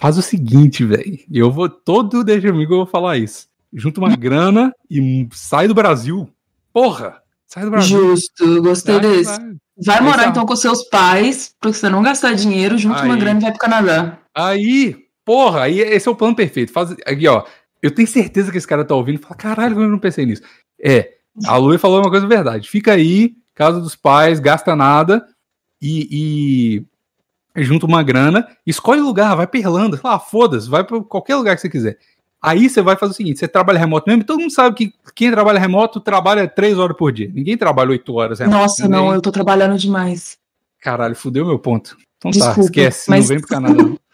Faz 0.00 0.18
o 0.18 0.22
seguinte, 0.22 0.84
velho. 0.84 1.18
Eu 1.32 1.52
vou. 1.52 1.68
Todo 1.68 2.24
Deixa 2.24 2.48
Amigo 2.50 2.74
eu 2.74 2.78
vou 2.78 2.86
falar 2.86 3.16
isso. 3.16 3.46
Junta 3.72 4.00
uma 4.00 4.16
grana 4.16 4.74
e 4.90 5.28
sai 5.32 5.68
do 5.68 5.74
Brasil. 5.74 6.28
Porra! 6.72 7.22
Sai 7.46 7.64
do 7.64 7.70
Brasil. 7.70 7.96
justo, 8.16 8.60
gostei 8.62 8.98
desse. 8.98 9.38
Vai 9.76 10.00
morar 10.00 10.24
tá. 10.24 10.28
então 10.28 10.46
com 10.46 10.54
seus 10.54 10.84
pais, 10.88 11.54
pra 11.60 11.72
você 11.72 11.88
não 11.88 12.02
gastar 12.02 12.32
dinheiro, 12.34 12.78
junta 12.78 13.02
uma 13.02 13.14
Aí. 13.14 13.20
grana 13.20 13.40
e 13.40 13.42
vai 13.42 13.50
pro 13.50 13.60
Canadá. 13.60 14.18
Aí, 14.34 14.96
porra, 15.24 15.62
aí 15.62 15.80
esse 15.80 16.08
é 16.08 16.10
o 16.10 16.16
plano 16.16 16.36
perfeito. 16.36 16.72
Faz, 16.72 16.92
aqui, 17.04 17.26
ó. 17.26 17.44
Eu 17.82 17.90
tenho 17.90 18.06
certeza 18.08 18.50
que 18.50 18.58
esse 18.58 18.66
cara 18.66 18.84
tá 18.84 18.94
ouvindo 18.94 19.18
e 19.18 19.22
fala: 19.22 19.34
caralho, 19.34 19.80
eu 19.80 19.88
não 19.88 19.98
pensei 19.98 20.24
nisso. 20.24 20.42
É, 20.82 21.14
a 21.46 21.56
Lui 21.56 21.78
falou 21.78 22.00
uma 22.00 22.10
coisa 22.10 22.26
verdade. 22.26 22.68
Fica 22.68 22.92
aí, 22.92 23.34
casa 23.54 23.80
dos 23.80 23.96
pais, 23.96 24.38
gasta 24.38 24.76
nada 24.76 25.26
e, 25.82 26.84
e 27.56 27.62
junta 27.62 27.86
uma 27.86 28.02
grana, 28.02 28.48
escolhe 28.66 29.00
o 29.00 29.04
lugar, 29.04 29.36
vai 29.36 29.46
pra 29.46 29.60
Irlanda, 29.60 29.96
sei 29.96 30.08
lá, 30.08 30.18
foda-se, 30.18 30.68
vai 30.68 30.84
pra 30.84 31.00
qualquer 31.02 31.36
lugar 31.36 31.54
que 31.54 31.60
você 31.60 31.68
quiser. 31.68 31.98
Aí 32.46 32.68
você 32.68 32.82
vai 32.82 32.94
fazer 32.96 33.12
o 33.12 33.16
seguinte: 33.16 33.38
você 33.38 33.48
trabalha 33.48 33.78
remoto 33.78 34.04
mesmo, 34.08 34.22
todo 34.24 34.38
mundo 34.40 34.52
sabe 34.52 34.76
que 34.76 34.92
quem 35.14 35.30
trabalha 35.30 35.58
remoto 35.58 35.98
trabalha 35.98 36.46
três 36.46 36.78
horas 36.78 36.94
por 36.96 37.10
dia. 37.10 37.30
Ninguém 37.32 37.56
trabalha 37.56 37.90
oito 37.90 38.12
horas 38.14 38.38
remoto. 38.38 38.58
Nossa, 38.58 38.82
Ninguém- 38.82 39.00
não, 39.00 39.14
eu 39.14 39.22
tô 39.22 39.32
trabalhando 39.32 39.78
demais. 39.78 40.36
Caralho, 40.80 41.16
fudeu 41.16 41.46
meu 41.46 41.58
ponto. 41.58 41.96
Então 42.18 42.30
Desculpa, 42.30 42.54
tá, 42.56 42.60
esquece, 42.62 43.08
mas- 43.10 43.20
não 43.22 43.28
vem 43.28 43.38
pro 43.40 43.48
Canadá. 43.48 43.82
não. 43.82 43.98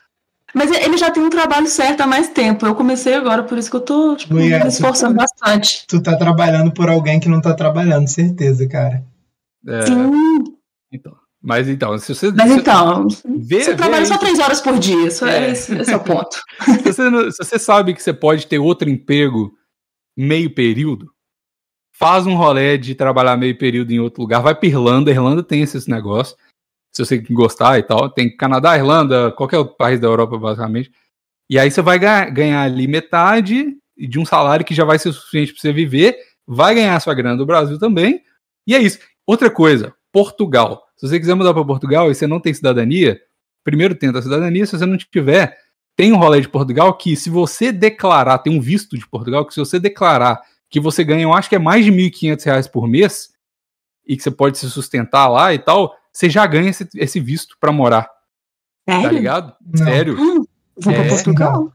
Mas 0.52 0.68
ele 0.72 0.96
já 0.98 1.12
tem 1.12 1.22
um 1.22 1.30
trabalho 1.30 1.68
certo 1.68 2.00
há 2.00 2.08
mais 2.08 2.28
tempo. 2.28 2.66
Eu 2.66 2.74
comecei 2.74 3.14
agora, 3.14 3.44
por 3.44 3.56
isso 3.56 3.70
que 3.70 3.76
eu 3.76 3.80
tô 3.80 4.16
tipo, 4.16 4.36
ia- 4.40 4.58
me 4.58 4.66
esforçando 4.68 5.14
bastante. 5.14 5.84
Tu 5.86 6.02
tá 6.02 6.16
trabalhando 6.16 6.72
por 6.72 6.88
alguém 6.90 7.20
que 7.20 7.28
não 7.28 7.40
tá 7.40 7.54
trabalhando, 7.54 8.08
certeza, 8.08 8.66
cara. 8.66 9.04
É, 9.68 9.82
Sim, 9.86 10.10
então. 10.90 11.14
Mas 11.42 11.68
então, 11.68 11.96
se 11.98 12.14
você. 12.14 12.30
mas 12.32 12.50
então, 12.52 13.08
vê- 13.24 13.60
você 13.62 13.70
vê 13.70 13.76
trabalha 13.76 14.04
só 14.04 14.18
três 14.18 14.38
horas 14.38 14.60
por 14.60 14.78
dia. 14.78 15.06
Isso 15.06 15.24
é, 15.24 15.48
É. 15.48 15.50
esse, 15.52 15.74
esse 15.74 15.90
é 15.92 15.96
o 15.96 16.04
ponto. 16.04 16.36
se 16.84 16.92
você, 16.92 17.32
se 17.32 17.36
você 17.38 17.58
sabe 17.58 17.94
que 17.94 18.02
você 18.02 18.12
pode 18.12 18.46
ter 18.46 18.58
outro 18.58 18.90
emprego 18.90 19.50
meio 20.16 20.54
período, 20.54 21.10
faz 21.96 22.26
um 22.26 22.34
rolê 22.34 22.76
de 22.76 22.94
trabalhar 22.94 23.36
meio 23.38 23.56
período 23.56 23.90
em 23.90 23.98
outro 24.00 24.20
lugar, 24.22 24.40
vai 24.42 24.54
pra 24.54 24.68
Irlanda, 24.68 25.10
Irlanda 25.10 25.42
tem 25.42 25.62
esses 25.62 25.86
negócios, 25.86 26.36
se 26.94 27.04
você 27.04 27.18
gostar 27.18 27.78
e 27.78 27.82
tal, 27.82 28.10
tem 28.10 28.34
Canadá, 28.36 28.76
Irlanda, 28.76 29.30
qualquer 29.32 29.58
outro 29.58 29.76
país 29.76 29.98
da 30.00 30.08
Europa, 30.08 30.36
basicamente, 30.38 30.90
e 31.48 31.58
aí 31.58 31.70
você 31.70 31.80
vai 31.80 31.98
ga- 31.98 32.28
ganhar 32.28 32.62
ali 32.62 32.86
metade 32.86 33.76
de 33.96 34.18
um 34.18 34.24
salário 34.26 34.64
que 34.64 34.74
já 34.74 34.84
vai 34.84 34.98
ser 34.98 35.12
suficiente 35.12 35.52
pra 35.52 35.60
você 35.60 35.72
viver, 35.72 36.16
vai 36.46 36.74
ganhar 36.74 36.98
sua 37.00 37.14
grana 37.14 37.36
do 37.36 37.46
Brasil 37.46 37.78
também, 37.78 38.22
e 38.66 38.74
é 38.74 38.78
isso. 38.78 38.98
Outra 39.26 39.50
coisa, 39.50 39.94
Portugal. 40.12 40.82
Se 41.00 41.08
você 41.08 41.18
quiser 41.18 41.34
mudar 41.34 41.54
pra 41.54 41.64
Portugal 41.64 42.10
e 42.10 42.14
você 42.14 42.26
não 42.26 42.38
tem 42.38 42.52
cidadania, 42.52 43.18
primeiro 43.64 43.94
tenta 43.94 44.18
a 44.18 44.22
cidadania, 44.22 44.66
se 44.66 44.76
você 44.76 44.84
não 44.84 44.98
tiver, 44.98 45.56
tem 45.96 46.12
um 46.12 46.18
rolê 46.18 46.42
de 46.42 46.48
Portugal 46.48 46.92
que, 46.92 47.16
se 47.16 47.30
você 47.30 47.72
declarar, 47.72 48.36
tem 48.36 48.54
um 48.54 48.60
visto 48.60 48.98
de 48.98 49.08
Portugal, 49.08 49.46
que 49.46 49.54
se 49.54 49.60
você 49.60 49.80
declarar 49.80 50.38
que 50.68 50.78
você 50.78 51.02
ganha, 51.02 51.22
eu 51.22 51.32
acho 51.32 51.48
que 51.48 51.56
é 51.56 51.58
mais 51.58 51.86
de 51.86 51.90
1.500 51.90 52.44
reais 52.44 52.68
por 52.68 52.86
mês, 52.86 53.30
e 54.06 54.14
que 54.14 54.22
você 54.22 54.30
pode 54.30 54.58
se 54.58 54.68
sustentar 54.70 55.26
lá 55.28 55.54
e 55.54 55.58
tal, 55.58 55.94
você 56.12 56.28
já 56.28 56.46
ganha 56.46 56.68
esse, 56.68 56.86
esse 56.94 57.18
visto 57.18 57.56
pra 57.58 57.72
morar, 57.72 58.06
tá 58.84 59.00
Sério? 59.00 59.16
ligado? 59.16 59.54
Não. 59.64 59.84
Sério. 59.86 60.16
Hum, 60.20 60.44
vou 60.76 60.92
É, 60.92 60.96
pra 61.00 61.08
Portugal. 61.08 61.72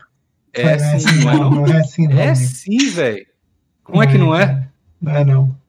É 0.53 0.63
não 0.63 0.69
é 0.69 0.77
sim, 0.99 1.07
assim, 1.07 1.23
não 1.25 1.31
é 1.31 1.37
não. 1.37 1.65
é 1.65 1.77
assim. 1.79 2.13
É 2.13 2.35
sim, 2.35 2.89
velho. 2.91 3.25
Como 3.83 4.03
é 4.03 4.07
que 4.07 4.19
não 4.19 4.35
é? 4.35 4.69
Não 5.01 5.15
é, 5.15 5.25
não. 5.25 5.64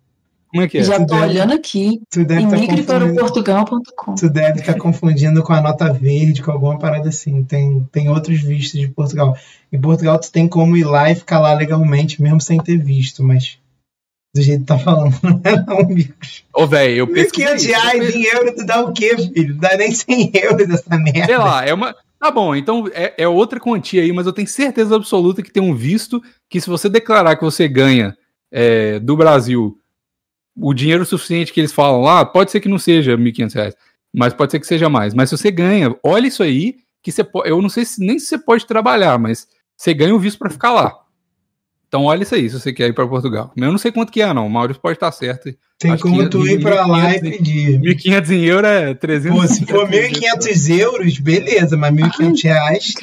Como 0.57 0.63
é 0.65 0.69
que 0.69 0.79
é? 0.79 0.83
Já 0.83 0.99
tô 0.99 1.07
Tu 1.07 1.15
deve- 1.15 1.23
olhando 1.27 1.53
aqui. 1.55 2.01
Tu 2.11 2.25
deve 2.25 2.43
Imigre 2.43 2.83
para 2.83 2.97
o 2.97 3.01
confundindo. 3.01 3.21
Portugal.com. 3.21 4.15
Tu 4.15 4.31
deve 4.31 4.61
estar 4.61 4.75
confundindo 4.75 5.43
com 5.43 5.53
a 5.53 5.61
nota 5.61 5.93
verde, 5.93 6.43
com 6.43 6.51
alguma 6.51 6.79
parada 6.79 7.09
assim. 7.09 7.45
Tem, 7.45 7.87
tem 7.93 8.09
outros 8.09 8.41
vistos 8.41 8.81
de 8.81 8.89
Portugal. 8.89 9.37
Em 9.73 9.81
Portugal, 9.81 10.19
tu 10.19 10.31
tem 10.33 10.49
como 10.49 10.77
ir 10.77 10.85
lá 10.85 11.11
e 11.11 11.15
ficar 11.15 11.39
lá 11.41 11.53
legalmente, 11.55 12.21
mesmo 12.23 12.41
sem 12.41 12.59
ter 12.59 12.77
visto, 12.79 13.23
mas 13.23 13.59
do 14.35 14.43
jeito 14.43 14.61
que 14.61 14.67
tá 14.67 14.79
falando, 14.79 15.15
não 15.23 15.41
é 15.45 15.65
não, 15.67 15.79
amigos. 15.81 16.45
Ô, 16.55 16.67
velho, 16.67 16.95
eu 16.97 17.07
pesquisei 17.07 17.55
1.500 17.55 17.57
isso, 17.57 17.69
eu 17.71 17.81
reais 17.81 18.15
em 18.15 18.23
euro, 18.25 18.55
tu 18.55 18.67
dá 18.67 18.83
o 18.83 18.93
quê, 18.93 19.17
filho? 19.17 19.55
Não 19.55 19.61
dá 19.61 19.77
nem 19.77 19.91
100 19.93 20.31
euros 20.35 20.69
essa 20.71 20.99
merda. 20.99 21.25
Sei 21.27 21.37
lá, 21.39 21.65
é 21.65 21.73
uma. 21.73 21.95
Tá 22.19 22.31
bom, 22.31 22.55
então 22.57 22.89
é, 22.95 23.13
é 23.19 23.29
outra 23.29 23.61
quantia 23.61 24.03
aí, 24.03 24.11
mas 24.13 24.27
eu 24.27 24.33
tenho 24.33 24.49
certeza 24.49 24.97
absoluta 24.97 25.43
que 25.43 25.53
tem 25.53 25.63
um 25.63 25.75
visto 25.75 26.23
que, 26.51 26.61
se 26.61 26.69
você 26.69 26.89
declarar 26.89 27.37
que 27.37 27.45
você 27.45 27.69
ganha 27.69 28.17
é, 28.51 28.99
do 28.99 29.17
Brasil 29.17 29.77
o 30.57 30.73
dinheiro 30.73 31.05
suficiente 31.05 31.53
que 31.53 31.61
eles 31.61 31.73
falam 31.73 32.01
lá, 32.01 32.25
pode 32.25 32.51
ser 32.51 32.61
que 32.61 32.69
não 32.69 32.79
seja 32.79 33.17
1.500 33.17 33.55
reais, 33.55 33.77
mas 34.13 34.33
pode 34.33 34.53
ser 34.53 34.61
que 34.61 34.67
seja 34.67 34.89
mais. 34.89 35.15
Mas 35.15 35.29
se 35.29 35.37
você 35.37 35.51
ganha, 35.51 35.95
olha 36.03 36.27
isso 36.27 36.43
aí, 36.43 36.77
que 37.03 37.13
você 37.13 37.23
pode. 37.23 37.49
Eu 37.49 37.61
não 37.61 37.69
sei 37.69 37.85
se, 37.85 38.05
nem 38.05 38.19
se 38.19 38.27
você 38.27 38.39
pode 38.39 38.67
trabalhar, 38.67 39.19
mas 39.19 39.47
você 39.77 39.93
ganha 39.93 40.15
o 40.15 40.19
visto 40.19 40.39
pra 40.39 40.51
ficar 40.51 40.73
lá. 40.73 40.93
Então 41.89 42.05
olha 42.05 42.23
isso 42.23 42.35
aí, 42.35 42.51
se 42.51 42.59
você 42.59 42.73
quer 42.73 42.89
ir 42.89 42.93
pra 42.93 43.07
Portugal. 43.07 43.53
Eu 43.57 43.71
não 43.71 43.79
sei 43.79 43.93
quanto 43.93 44.11
que 44.11 44.21
é, 44.21 44.33
não. 44.35 44.47
O 44.47 44.51
Maurício 44.51 44.83
pode 44.83 44.97
estar 44.97 45.13
certo. 45.13 45.55
Tem 45.79 45.93
Acho 45.93 46.03
como 46.03 46.19
que 46.19 46.29
tu 46.29 46.47
ir 46.47 46.61
pra 46.61 46.85
lá 46.87 47.15
e 47.15 47.21
1.500 47.21 47.31
pedir. 47.31 47.81
1.500 47.81 48.31
em 48.31 48.45
euro 48.45 48.67
é 48.67 48.95
300. 48.95 49.41
Pô, 49.41 49.47
se 49.47 49.67
for 49.67 49.89
1.500 49.89 50.79
euros, 50.79 51.19
beleza, 51.19 51.77
mas 51.77 51.95
1.500 51.95 52.43
reais. 52.43 52.95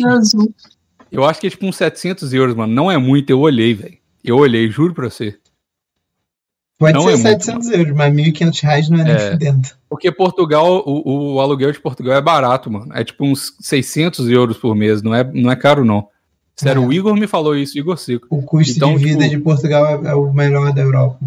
Eu 1.11 1.23
acho 1.23 1.39
que 1.39 1.47
é 1.47 1.49
tipo 1.49 1.65
uns 1.65 1.77
700 1.77 2.33
euros, 2.33 2.55
mano. 2.55 2.73
Não 2.73 2.91
é 2.91 2.97
muito, 2.97 3.29
eu 3.29 3.39
olhei, 3.39 3.73
velho. 3.73 3.97
Eu 4.23 4.37
olhei, 4.37 4.69
juro 4.69 4.93
pra 4.93 5.09
você. 5.09 5.35
Pode 6.83 6.93
Não 6.93 7.03
ser 7.03 7.07
é 7.09 7.11
muito, 7.29 7.43
700 7.45 7.69
euros, 7.71 7.93
mas 7.95 8.13
1.500 8.13 8.61
reais 8.61 8.89
não 8.89 8.99
é 8.99 9.03
nem 9.03 9.13
É. 9.13 9.31
fudendo. 9.31 9.67
Porque 9.89 10.11
Portugal, 10.11 10.83
o, 10.85 11.33
o 11.35 11.39
aluguel 11.39 11.71
de 11.71 11.79
Portugal 11.79 12.15
é 12.15 12.21
barato, 12.21 12.69
mano. 12.71 12.91
É 12.93 13.03
tipo 13.03 13.25
uns 13.25 13.53
600 13.59 14.27
euros 14.29 14.57
por 14.57 14.75
mês, 14.75 15.01
não 15.01 15.13
é, 15.15 15.23
não 15.23 15.51
é 15.51 15.55
caro, 15.55 15.85
não. 15.85 16.07
Sério, 16.55 16.83
É. 16.83 16.85
o 16.85 16.91
Igor 16.93 17.15
me 17.15 17.25
falou 17.27 17.55
isso, 17.55 17.77
Igor 17.77 17.97
Seco. 17.97 18.27
O 18.29 18.41
custo 18.43 18.75
Então, 18.75 18.95
de 18.97 19.03
vida 19.03 19.23
tipo- 19.23 19.37
de 19.37 19.41
Portugal 19.41 19.85
é, 20.05 20.09
é 20.09 20.13
o 20.15 20.31
melhor 20.33 20.71
da 20.73 20.81
Europa. 20.81 21.19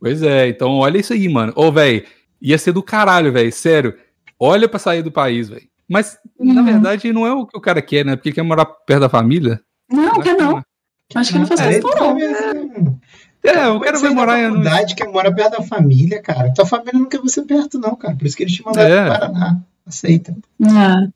Pois 0.00 0.22
é, 0.22 0.48
então 0.48 0.70
olha 0.78 0.98
isso 0.98 1.12
aí, 1.12 1.28
mano. 1.28 1.52
Ô, 1.54 1.70
velho, 1.70 2.02
ia 2.40 2.56
ser 2.58 2.72
do 2.72 2.82
caralho, 2.82 3.32
velho, 3.32 3.52
sério. 3.52 3.94
Olha 4.38 4.68
pra 4.68 4.78
sair 4.78 5.02
do 5.02 5.12
país, 5.12 5.48
velho. 5.48 5.68
Mas, 5.88 6.16
na 6.38 6.60
Uhum. 6.60 6.64
verdade, 6.64 7.12
não 7.12 7.26
é 7.26 7.32
o 7.32 7.46
que 7.46 7.56
o 7.58 7.60
cara 7.60 7.82
quer, 7.82 8.04
né? 8.04 8.16
Porque 8.16 8.32
quer 8.32 8.42
morar 8.42 8.64
perto 8.64 9.00
da 9.00 9.08
família. 9.08 9.60
Não, 9.90 10.20
quer 10.20 10.36
não. 10.36 10.58
é. 10.58 10.62
Acho 11.14 11.32
que 11.32 11.38
não 11.40 11.46
faz 11.46 11.60
É, 11.60 11.80
questão, 11.80 11.90
não. 12.14 12.98
É, 13.42 13.68
o 13.68 13.80
cara 13.80 13.98
vai 13.98 14.10
morar 14.10 14.38
em... 14.38 14.48
faculdade 14.48 14.94
que 14.94 15.04
mora 15.06 15.34
perto 15.34 15.58
da 15.58 15.62
família, 15.62 16.20
cara. 16.20 16.52
Tua 16.52 16.66
família 16.66 16.92
não 17.00 17.08
quer 17.08 17.20
você 17.20 17.42
perto, 17.42 17.78
não, 17.78 17.96
cara. 17.96 18.14
Por 18.14 18.26
isso 18.26 18.36
que 18.36 18.42
eles 18.42 18.54
te 18.54 18.64
mandaram 18.64 18.94
É. 18.94 19.02
pro 19.08 19.18
Paraná. 19.18 19.60
Aceita. 19.86 20.36
Ah, 20.64 21.08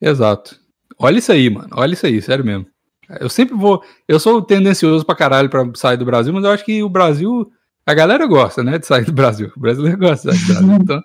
Exato. 0.00 0.60
Olha 0.98 1.18
isso 1.18 1.32
aí, 1.32 1.50
mano. 1.50 1.68
Olha 1.72 1.92
isso 1.94 2.06
aí, 2.06 2.22
sério 2.22 2.44
mesmo. 2.44 2.66
Eu 3.20 3.28
sempre 3.28 3.54
vou. 3.56 3.82
Eu 4.08 4.18
sou 4.18 4.42
tendencioso 4.42 5.04
pra 5.04 5.14
caralho 5.14 5.48
pra 5.50 5.64
sair 5.74 5.96
do 5.96 6.04
Brasil, 6.04 6.32
mas 6.32 6.44
eu 6.44 6.50
acho 6.50 6.64
que 6.64 6.82
o 6.82 6.88
Brasil. 6.88 7.50
A 7.84 7.94
galera 7.94 8.26
gosta, 8.26 8.64
né, 8.64 8.78
de 8.78 8.86
sair 8.86 9.04
do 9.04 9.12
Brasil. 9.12 9.52
O 9.56 9.60
brasileiro 9.60 9.96
gosta 9.98 10.32
de 10.32 10.38
sair 10.38 10.56
do 10.56 10.66
Brasil. 10.66 10.76
Então. 10.82 11.02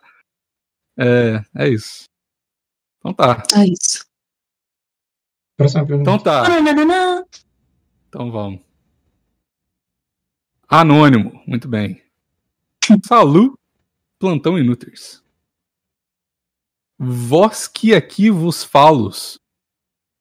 É, 0.97 1.43
é 1.55 1.69
isso. 1.69 2.03
Então 2.99 3.13
tá. 3.13 3.43
é 3.55 3.65
isso. 3.65 4.05
Próxima 5.57 5.85
pergunta. 5.85 6.09
Então 6.09 6.19
tá. 6.23 6.43
Então 8.07 8.31
vamos. 8.31 8.59
Anônimo. 10.71 11.43
Muito 11.45 11.67
bem. 11.67 12.01
Salu. 13.05 13.59
Plantão 14.17 14.57
Inúteis. 14.57 15.21
Vós 16.97 17.67
que 17.67 17.93
aqui 17.93 18.29
vos 18.29 18.63
falos. 18.63 19.39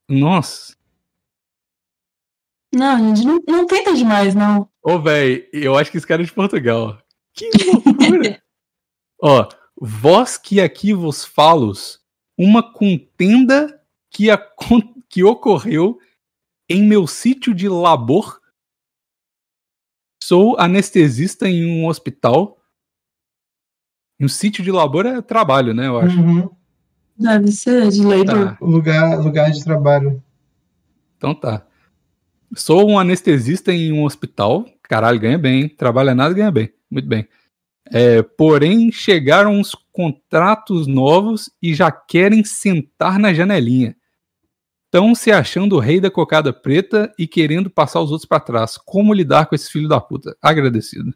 Nossa. 0.09 0.75
Não, 2.75 3.15
gente, 3.15 3.27
não, 3.27 3.41
não 3.47 3.67
tenta 3.67 3.95
demais, 3.95 4.35
não. 4.35 4.69
Ô, 4.83 4.99
velho, 4.99 5.47
eu 5.53 5.77
acho 5.77 5.91
que 5.91 5.99
esse 5.99 6.07
cara 6.07 6.23
é 6.23 6.25
de 6.25 6.33
Portugal. 6.33 7.01
Que 7.35 7.49
loucura! 7.67 8.43
Ó, 9.23 9.49
vós 9.81 10.39
que 10.39 10.61
aqui 10.61 10.93
vos 10.95 11.25
falos, 11.25 12.01
uma 12.39 12.63
contenda 12.73 13.81
que, 14.11 14.31
acon- 14.31 14.95
que 15.09 15.23
ocorreu 15.23 16.01
em 16.69 16.83
meu 16.83 17.07
sítio 17.07 17.53
de 17.55 17.69
labor. 17.69 18.40
Sou 20.23 20.57
anestesista 20.59 21.49
em 21.49 21.67
um 21.67 21.87
hospital. 21.87 22.59
Um 24.21 24.29
sítio 24.29 24.63
de 24.63 24.71
labor 24.71 25.07
é 25.07 25.21
trabalho, 25.23 25.73
né? 25.73 25.87
Eu 25.87 25.99
acho. 25.99 26.19
Uhum. 26.21 26.51
Deve 27.17 27.51
ser 27.53 27.89
de 27.89 28.03
labor. 28.03 28.27
Tá. 28.27 28.59
Lugar, 28.61 29.19
lugar 29.19 29.51
de 29.51 29.65
trabalho. 29.65 30.23
Então 31.17 31.35
tá. 31.35 31.67
Sou 32.55 32.91
um 32.91 32.99
anestesista 32.99 33.73
em 33.73 33.93
um 33.93 34.05
hospital. 34.05 34.67
Caralho, 34.83 35.21
ganha 35.21 35.39
bem. 35.39 35.63
hein? 35.63 35.69
Trabalha 35.69 36.15
nada, 36.15 36.35
ganha 36.35 36.51
bem. 36.51 36.73
Muito 36.91 37.09
bem. 37.09 37.27
É, 37.93 38.23
porém, 38.23 38.93
chegaram 38.93 39.53
uns 39.55 39.75
contratos 39.93 40.87
novos 40.87 41.51
e 41.63 41.75
já 41.75 41.91
querem 41.91 42.45
sentar 42.45 43.19
na 43.19 43.33
janelinha. 43.33 43.97
Estão 44.93 45.15
se 45.15 45.31
achando 45.31 45.77
o 45.77 45.79
rei 45.79 46.01
da 46.01 46.11
cocada 46.11 46.53
preta 46.53 47.15
e 47.17 47.25
querendo 47.25 47.71
passar 47.71 48.01
os 48.01 48.11
outros 48.11 48.27
pra 48.29 48.41
trás. 48.41 48.77
Como 48.77 49.15
lidar 49.15 49.47
com 49.47 49.55
esse 49.55 49.71
filho 49.71 49.89
da 49.89 50.01
puta? 50.01 50.37
Agradecido. 50.43 51.15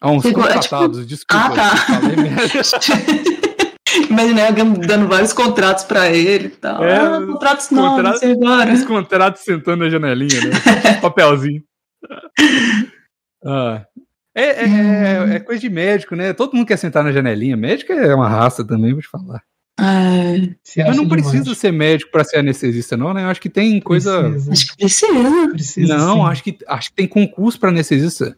Ah, 0.00 0.10
uns 0.10 0.22
Ficou- 0.22 0.42
é 0.44 0.54
contratados, 0.54 1.06
desculpa. 1.06 1.44
Ah, 1.44 1.50
tá. 1.54 1.74
Imaginei 4.10 4.46
alguém 4.46 4.72
dando 4.72 5.06
vários 5.06 5.34
contratos 5.34 5.84
pra 5.84 6.08
ele 6.10 6.46
e 6.46 6.50
tal. 6.50 6.82
É, 6.82 6.96
ah, 6.96 7.20
contratos 7.26 7.70
novos 7.70 7.96
contratos- 7.96 8.22
agora. 8.22 8.72
Os 8.72 8.84
contratos 8.84 9.42
sentando 9.42 9.84
na 9.84 9.90
janelinha, 9.90 10.40
né? 10.40 10.50
Papelzinho. 11.02 11.62
Ah. 13.44 13.84
É, 14.34 14.44
é- 14.44 14.64
é- 14.64 15.34
é 15.36 15.40
coisa 15.40 15.60
de 15.60 15.68
médico, 15.68 16.16
né? 16.16 16.32
Todo 16.32 16.54
mundo 16.56 16.66
quer 16.66 16.78
sentar 16.78 17.04
na 17.04 17.12
janelinha. 17.12 17.54
Médico 17.56 17.92
é 17.92 18.14
uma 18.14 18.28
raça 18.30 18.66
também, 18.66 18.92
vou 18.94 19.02
te 19.02 19.08
falar. 19.08 19.42
Se 20.62 20.82
Mas 20.84 20.96
não 20.96 21.08
precisa 21.08 21.42
demais. 21.42 21.58
ser 21.58 21.72
médico 21.72 22.10
pra 22.12 22.24
ser 22.24 22.38
anestesista, 22.38 22.96
não, 22.96 23.12
né? 23.12 23.24
Eu 23.24 23.28
acho 23.28 23.40
que 23.40 23.50
tem 23.50 23.80
coisa. 23.80 24.30
Precisa, 24.30 24.52
acho 24.52 24.66
que 24.68 24.76
precisa. 24.76 25.48
precisa 25.50 25.96
Não, 25.96 26.14
sim. 26.14 26.22
acho 26.22 26.44
que, 26.44 26.58
acho 26.68 26.90
que 26.90 26.96
tem 26.96 27.08
concurso 27.08 27.58
pra 27.58 27.70
anestesista. 27.70 28.36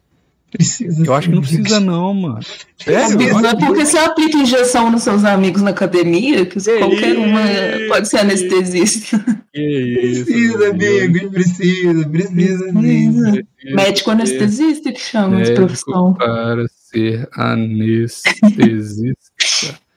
Precisa 0.49 1.05
Eu 1.05 1.13
acho 1.13 1.27
que 1.29 1.35
não 1.35 1.41
precisa, 1.41 1.79
não, 1.79 2.13
mano. 2.13 2.39
Sério? 2.81 3.17
Precisa 3.17 3.55
porque 3.57 3.85
você 3.85 3.97
aplica 3.97 4.37
injeção 4.37 4.89
nos 4.89 5.03
seus 5.03 5.25
amigos 5.25 5.61
na 5.61 5.71
academia, 5.71 6.45
que 6.45 6.57
Que 6.59 6.77
qualquer 6.79 7.17
uma 7.17 7.41
pode 7.89 8.07
ser 8.07 8.19
anestesista. 8.19 9.17
Isso, 9.53 10.23
Precisa, 10.25 10.69
amigo, 10.69 11.31
precisa, 11.31 12.09
precisa. 12.09 12.73
Precisa. 12.73 13.43
Médico 13.73 14.11
anestesista 14.11 14.91
que 14.91 15.01
chama 15.01 15.41
de 15.41 15.53
profissão. 15.53 16.13
para 16.13 16.65
ser 16.69 17.27
anestesista. 17.33 19.17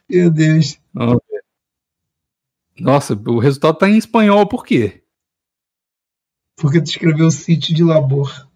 Meu 0.09 0.31
Deus. 0.31 0.79
Ver. 0.95 1.30
Nossa, 2.81 3.15
o 3.27 3.39
resultado 3.39 3.77
tá 3.79 3.89
em 3.89 3.97
espanhol, 3.99 4.47
por 4.47 4.65
quê? 4.65 5.03
Porque 6.57 6.81
tu 6.81 6.87
escreveu 6.89 7.31
sítio 7.31 7.75
de 7.75 7.83
labor. 7.85 8.49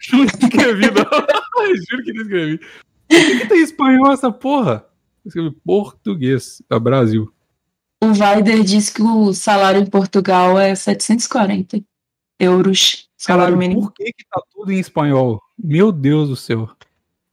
Não 0.12 0.24
escrevi, 0.24 0.90
não. 0.90 1.04
Juro 1.90 2.04
que 2.04 2.12
não 2.12 2.22
escrevi. 2.22 2.58
Por 2.58 2.66
que, 3.08 3.38
que 3.40 3.46
tem 3.48 3.62
espanhol 3.62 4.12
essa 4.12 4.30
porra? 4.30 4.86
Eu 5.24 5.28
escrevi 5.28 5.50
português. 5.64 6.62
É 6.70 6.78
Brasil. 6.78 7.32
O 8.04 8.08
Weider 8.08 8.62
disse 8.62 8.92
que 8.92 9.02
o 9.02 9.32
salário 9.32 9.80
em 9.80 9.86
Portugal 9.86 10.58
é 10.58 10.74
740 10.74 11.80
euros. 12.38 13.08
Salário 13.16 13.54
Caralho, 13.54 13.56
mínimo. 13.56 13.80
por 13.80 13.92
que, 13.94 14.04
que 14.12 14.24
tá 14.30 14.40
tudo 14.52 14.70
em 14.70 14.78
espanhol? 14.78 15.40
Meu 15.58 15.90
Deus 15.90 16.28
do 16.28 16.36
céu. 16.36 16.68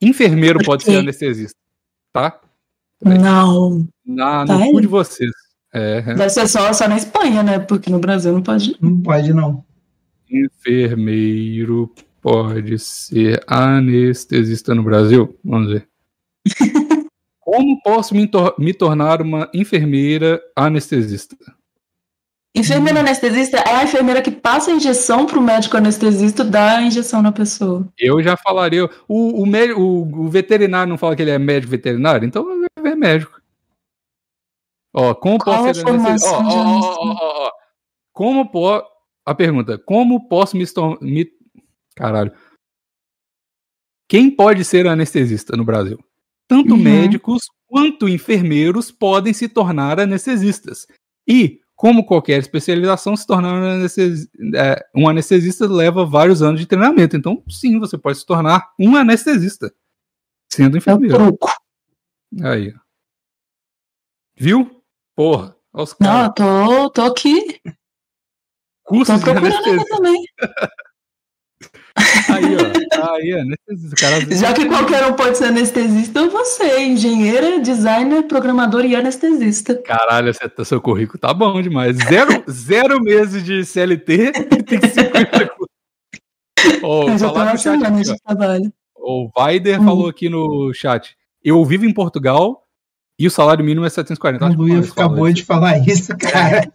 Enfermeiro 0.01 0.59
pode 0.63 0.83
ser 0.83 0.97
anestesista, 0.97 1.59
tá? 2.13 2.39
Não. 3.03 3.85
Na, 4.05 4.45
Tá 4.45 4.57
no 4.57 4.63
aí. 4.63 4.71
cu 4.71 4.79
de 4.81 4.87
vocês. 4.87 5.31
É. 5.73 6.01
Vai 6.13 6.29
ser 6.29 6.47
só, 6.47 6.71
só 6.71 6.87
na 6.87 6.97
Espanha, 6.97 7.41
né? 7.41 7.57
Porque 7.59 7.89
no 7.89 7.99
Brasil 7.99 8.31
não 8.31 8.43
pode. 8.43 8.77
Não 8.79 9.01
pode, 9.01 9.33
não. 9.33 9.65
Enfermeiro 10.29 11.91
pode 12.21 12.77
ser 12.79 13.43
anestesista 13.47 14.73
no 14.75 14.83
Brasil? 14.83 15.37
Vamos 15.43 15.71
ver. 15.73 15.87
Como 17.39 17.81
posso 17.83 18.15
me, 18.15 18.25
tor- 18.27 18.55
me 18.57 18.73
tornar 18.73 19.21
uma 19.21 19.49
enfermeira 19.53 20.41
anestesista? 20.55 21.35
Enfermeira 22.55 22.99
anestesista 22.99 23.57
é 23.57 23.75
a 23.77 23.83
enfermeira 23.83 24.21
que 24.21 24.29
passa 24.31 24.71
a 24.71 24.75
injeção 24.75 25.25
pro 25.25 25.41
médico 25.41 25.75
anestesista 25.75 26.43
dar 26.43 26.77
a 26.77 26.83
injeção 26.83 27.21
na 27.21 27.31
pessoa. 27.31 27.87
Eu 27.99 28.21
já 28.21 28.37
falaria. 28.37 28.85
O, 29.07 29.43
o, 29.43 29.45
o, 29.45 30.25
o 30.25 30.29
veterinário 30.29 30.89
não 30.89 30.97
fala 30.97 31.15
que 31.15 31.21
ele 31.23 31.31
é 31.31 31.39
médico 31.39 31.71
veterinário? 31.71 32.25
Então 32.27 32.45
é 32.83 32.95
médico. 32.95 33.41
Ó, 34.93 35.15
como 35.15 35.39
Qual 35.39 35.57
posso 35.57 35.69
a 35.69 35.73
ser 35.73 35.89
anestesista? 35.89 36.29
Ó, 36.29 36.41
ó, 36.41 36.43
ó, 36.43 36.61
anestesista? 36.61 36.99
ó, 37.01 37.47
ó. 37.47 37.51
Como 38.13 38.51
po... 38.51 38.83
A 39.25 39.33
pergunta: 39.33 39.77
Como 39.79 40.27
posso 40.27 40.55
me, 40.57 40.63
estor- 40.63 41.01
me. 41.01 41.25
Caralho. 41.95 42.33
Quem 44.09 44.29
pode 44.29 44.63
ser 44.65 44.85
anestesista 44.87 45.55
no 45.55 45.63
Brasil? 45.63 45.97
Tanto 46.47 46.73
Uhum. 46.73 46.79
médicos 46.81 47.43
quanto 47.67 48.07
enfermeiros 48.09 48.91
podem 48.91 49.33
se 49.33 49.47
tornar 49.47 49.99
anestesistas. 49.99 50.85
E, 51.27 51.61
como 51.73 52.05
qualquer 52.05 52.37
especialização, 52.39 53.15
se 53.15 53.25
tornar 53.25 53.53
um 53.53 53.65
anestesi- 53.79 54.29
é, 54.55 54.85
um 54.93 55.07
anestesista 55.07 55.65
leva 55.67 56.05
vários 56.05 56.41
anos 56.41 56.59
de 56.59 56.67
treinamento. 56.67 57.15
Então, 57.15 57.41
sim, 57.49 57.79
você 57.79 57.97
pode 57.97 58.17
se 58.19 58.25
tornar 58.25 58.71
um 58.77 58.95
anestesista, 58.97 59.73
sendo 60.51 60.75
É 60.75 60.79
enfermeiro. 60.79 61.15
truco. 61.15 61.49
Aí. 62.43 62.73
Viu? 64.35 64.82
Porra. 65.15 65.55
Olha 65.73 65.83
os 65.83 65.95
Não, 65.99 66.07
caras. 66.07 66.27
eu 66.27 66.33
tô, 66.33 66.89
tô 66.91 67.01
aqui. 67.03 67.59
Tô 67.63 67.71
Cursos 68.85 69.17
de 69.19 69.23
procurando 69.23 69.85
também. 69.85 70.23
Aí, 72.29 72.55
ó. 72.57 73.13
Aí, 73.13 73.31
anestesista. 73.33 73.95
Cara, 73.95 74.35
Já 74.35 74.53
que 74.53 74.65
qualquer 74.65 75.05
um 75.07 75.13
pode 75.15 75.37
ser 75.37 75.45
anestesista, 75.45 76.19
eu 76.19 76.29
vou 76.31 76.43
ser 76.43 76.79
engenheira, 76.79 77.59
designer, 77.59 78.23
programador 78.27 78.83
e 78.85 78.95
anestesista. 78.95 79.75
Caralho, 79.83 80.29
esse- 80.29 80.65
seu 80.65 80.81
currículo 80.81 81.19
tá 81.19 81.33
bom 81.33 81.61
demais. 81.61 81.95
Zero, 81.97 82.43
zero 82.49 82.99
meses 83.01 83.43
de 83.43 83.63
CLT 83.63 84.31
e 84.51 84.63
tem 84.63 84.79
50 84.81 85.47
cursos. 85.55 86.83
Ó, 86.83 87.09
eu 87.09 87.17
já 87.17 87.29
tô 87.31 87.39
na 87.39 87.57
semana 87.57 88.01
de 88.03 88.17
trabalho. 88.23 88.73
O 88.95 89.29
Weider 89.37 89.79
Hum. 89.81 89.85
falou 89.85 90.07
aqui 90.09 90.29
no 90.29 90.73
chat. 90.73 91.15
Eu 91.43 91.63
vivo 91.63 91.85
em 91.85 91.93
Portugal 91.93 92.62
e 93.19 93.27
o 93.27 93.31
salário 93.31 93.63
mínimo 93.63 93.85
é 93.85 93.89
740. 93.89 94.43
A 94.43 94.47
Acho 94.47 94.55
que 94.57 94.61
Luia 94.61 94.75
mais 94.75 94.87
fala 94.89 95.05
acabou 95.07 95.27
isso. 95.27 95.35
de 95.35 95.43
falar 95.45 95.77
isso, 95.87 96.17
cara. 96.17 96.61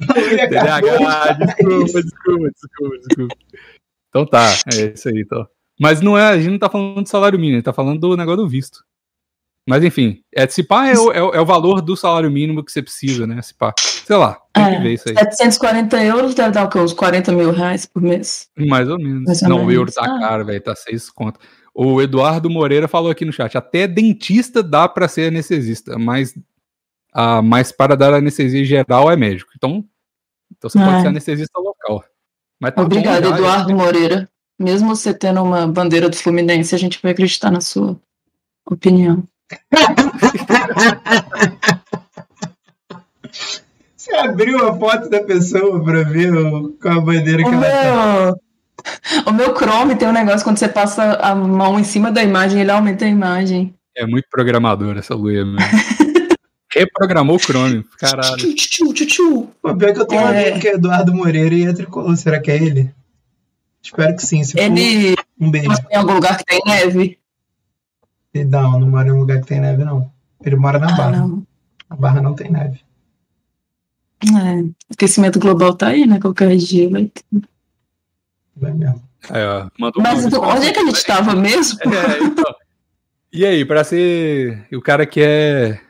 De 0.00 0.48
TDAH, 0.48 1.32
desculpa, 1.34 2.02
desculpa, 2.02 2.50
desculpa, 2.50 2.98
desculpa. 3.06 3.36
Então 4.08 4.26
tá, 4.26 4.48
é 4.74 4.92
isso 4.94 5.08
aí, 5.08 5.20
então. 5.20 5.46
Mas 5.80 6.00
não 6.00 6.16
é, 6.18 6.28
a 6.28 6.36
gente 6.38 6.50
não 6.50 6.58
tá 6.58 6.68
falando 6.70 7.02
do 7.02 7.08
salário 7.08 7.38
mínimo, 7.38 7.56
a 7.56 7.58
gente 7.58 7.64
tá 7.64 7.72
falando 7.72 8.00
do 8.00 8.16
negócio 8.16 8.38
do 8.42 8.48
visto. 8.48 8.80
Mas 9.68 9.82
enfim, 9.84 10.20
é, 10.34 10.46
se 10.46 10.62
pá 10.62 10.86
é 10.88 10.96
o, 10.98 11.12
é, 11.12 11.22
o- 11.22 11.34
é 11.34 11.40
o 11.40 11.44
valor 11.46 11.82
do 11.82 11.96
salário 11.96 12.30
mínimo 12.30 12.64
que 12.64 12.70
você 12.72 12.80
precisa, 12.82 13.26
né? 13.26 13.42
Se 13.42 13.52
pá. 13.54 13.74
Sei 13.78 14.16
lá, 14.16 14.38
tem 14.52 14.64
que 14.64 14.74
É, 14.74 14.80
ver 14.80 14.92
isso 14.94 15.08
aí. 15.08 15.14
740 15.16 16.02
euros 16.04 16.34
deve 16.34 16.52
dar 16.52 16.64
o 16.64 16.68
quê? 16.70 16.78
Uns 16.78 16.92
40 16.92 17.32
mil 17.32 17.50
reais 17.50 17.84
por 17.84 18.00
mês. 18.00 18.48
Mais 18.56 18.88
ou 18.88 18.96
menos. 18.96 19.24
Mais 19.24 19.42
ou 19.42 19.48
não, 19.48 19.66
o 19.66 19.72
euro 19.72 19.90
tá 19.92 20.04
Ah. 20.04 20.20
caro, 20.20 20.44
velho, 20.44 20.60
tá 20.62 20.74
seis 20.76 21.10
conto. 21.10 21.40
O 21.78 22.00
Eduardo 22.00 22.48
Moreira 22.48 22.88
falou 22.88 23.10
aqui 23.10 23.24
no 23.26 23.32
chat, 23.32 23.56
até 23.58 23.86
dentista 23.86 24.62
dá 24.62 24.88
pra 24.88 25.06
ser 25.08 25.28
anestesista, 25.28 25.98
mas, 25.98 26.34
ah, 27.12 27.42
mas 27.42 27.70
para 27.70 27.94
dar 27.94 28.14
anestesia 28.14 28.64
geral 28.64 29.10
é 29.10 29.16
médico. 29.16 29.50
Então, 29.54 29.84
então 30.56 30.70
você 30.70 30.78
Ah. 30.78 30.86
pode 30.86 31.02
ser 31.02 31.08
anestesista 31.08 31.60
local. 31.60 32.02
Mas 32.58 32.70
tá 32.74 32.80
bom 32.80 32.86
Obrigada, 32.86 33.28
já, 33.28 33.34
Eduardo 33.36 33.74
Moreira. 33.76 34.26
Mesmo 34.58 34.96
você 34.96 35.12
tendo 35.12 35.42
uma 35.42 35.66
bandeira 35.66 36.08
do 36.08 36.16
Fluminense, 36.16 36.74
a 36.74 36.78
gente 36.78 36.98
vai 37.02 37.12
acreditar 37.12 37.50
na 37.50 37.60
sua 37.60 38.00
opinião. 38.70 39.22
Você 43.96 44.14
abriu 44.14 44.66
a 44.66 44.74
foto 44.78 45.08
da 45.10 45.22
pessoa 45.22 45.82
pra 45.82 46.02
ver 46.04 46.32
o- 46.34 46.72
qual 46.80 46.98
a 46.98 47.00
bandeira 47.00 47.42
que 47.42 47.48
O 47.50 47.52
ela 47.54 47.62
tá. 48.32 48.34
o 49.26 49.32
meu 49.32 49.54
Chrome 49.56 49.96
tem 49.96 50.08
um 50.08 50.12
negócio 50.12 50.44
quando 50.44 50.58
você 50.58 50.68
passa 50.68 51.14
a 51.14 51.34
mão 51.34 51.78
em 51.78 51.84
cima 51.84 52.10
da 52.10 52.22
imagem, 52.22 52.60
ele 52.60 52.70
aumenta 52.70 53.04
a 53.04 53.08
imagem. 53.08 53.74
É 53.96 54.06
muito 54.06 54.26
programador 54.30 54.96
essa 54.98 55.14
Luia 55.14 55.44
mesmo. 55.44 55.58
Reprogramou 56.74 57.36
o 57.36 57.38
Chrome, 57.38 57.84
caralho. 57.98 58.36
Tchu, 58.36 58.54
tchu, 58.54 58.92
tchu, 58.92 59.06
tchu. 59.06 59.48
Pô, 59.62 59.74
pior 59.74 59.92
que 59.94 60.00
eu 60.00 60.06
tenho 60.06 60.20
um 60.22 60.28
É. 60.28 60.42
amigo 60.48 60.60
que 60.60 60.68
é 60.68 60.74
Eduardo 60.74 61.14
Moreira 61.14 61.54
e 61.54 61.64
é 61.64 61.72
tricolor. 61.72 62.14
Será 62.16 62.38
que 62.40 62.50
é 62.50 62.56
ele? 62.62 62.94
Espero 63.82 64.14
que 64.16 64.22
sim. 64.26 64.42
Se 64.44 64.52
for, 64.52 64.60
Ele 64.60 65.14
um 65.40 65.50
beijo. 65.50 65.68
mora 65.68 65.86
em 65.90 65.96
algum 65.96 66.12
lugar 66.14 66.36
que 66.36 66.44
tem 66.44 66.60
neve? 66.66 67.18
Não, 68.34 68.78
não 68.78 68.88
mora 68.90 69.08
em 69.08 69.12
um 69.12 69.20
lugar 69.20 69.40
que 69.40 69.46
tem 69.46 69.60
neve, 69.60 69.84
não. 69.84 70.10
Ele 70.44 70.56
mora 70.56 70.78
na 70.78 70.92
Ah, 70.92 70.96
Barra. 70.96 71.10
não. 71.16 71.46
A 71.88 71.96
Barra 71.96 72.20
não 72.20 72.34
tem 72.34 72.50
neve. 72.50 72.80
É, 74.24 74.60
o 74.60 74.74
aquecimento 74.92 75.38
global 75.38 75.72
tá 75.74 75.88
aí, 75.88 76.04
né? 76.06 76.18
Qualquer 76.20 76.54
dia 76.56 76.90
vai 76.90 77.04
ter. 77.06 77.22
Não 78.56 78.68
é 78.68 78.72
mesmo. 78.72 79.02
Aí, 79.30 79.44
ó, 79.44 79.68
mandou 79.78 80.02
Mas 80.02 80.24
um- 80.24 80.28
então, 80.28 80.42
onde 80.42 80.66
é 80.66 80.72
que 80.72 80.78
a 80.78 80.84
gente 80.84 81.04
tava 81.04 81.34
mesmo? 81.34 81.78
É, 81.82 82.22
então. 82.24 82.54
E 83.32 83.44
aí, 83.44 83.64
pra 83.64 83.84
ser 83.84 84.66
o 84.72 84.80
cara 84.80 85.04
que 85.06 85.20
é. 85.20 85.80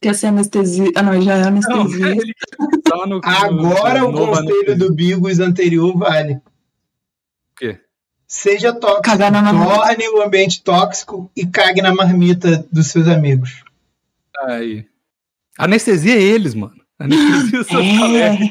Quer 0.00 0.14
ser 0.14 0.28
anestesia? 0.28 0.90
Ah, 0.96 1.02
não, 1.02 1.20
já 1.20 1.34
é 1.36 1.40
Não, 1.42 1.48
anestesia. 1.48 2.06
ele 2.16 2.34
tá 2.82 3.06
no, 3.06 3.20
Agora 3.22 4.00
no- 4.00 4.08
o 4.08 4.26
conselho 4.28 4.76
do 4.78 4.92
Bigos 4.94 5.38
anterior 5.40 5.96
vale. 5.96 6.34
O 6.34 6.40
quê? 7.56 7.78
Seja 8.26 8.72
tóxico. 8.72 9.02
Cagar 9.02 9.30
na 9.30 9.42
marmita. 9.42 9.74
Torne 9.74 10.08
o 10.08 10.22
ambiente 10.22 10.62
tóxico 10.62 11.30
e 11.36 11.46
cague 11.46 11.82
na 11.82 11.94
marmita 11.94 12.64
dos 12.72 12.86
seus 12.86 13.06
amigos. 13.08 13.62
Aí. 14.44 14.86
Anestesia 15.58 16.14
eles, 16.16 16.54
mano. 16.54 16.80
Anestesia 16.98 17.62
seus 17.64 17.70
É. 17.84 17.98
colegas. 17.98 18.48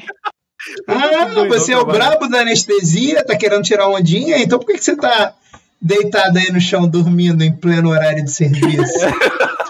Ah, 0.88 1.46
você 1.48 1.74
é 1.74 1.78
o 1.78 1.86
brabo 1.86 2.28
da 2.28 2.42
anestesia, 2.42 3.26
tá 3.26 3.38
querendo 3.38 3.64
tirar 3.64 3.88
ondinha? 3.88 4.38
Então 4.40 4.60
por 4.60 4.68
que, 4.68 4.74
que 4.74 4.84
você 4.84 4.96
tá 4.96 5.34
deitado 5.82 6.38
aí 6.38 6.52
no 6.52 6.60
chão 6.60 6.88
dormindo 6.88 7.44
em 7.44 7.56
pleno 7.56 7.90
horário 7.90 8.24
de 8.24 8.32
serviço? 8.32 9.00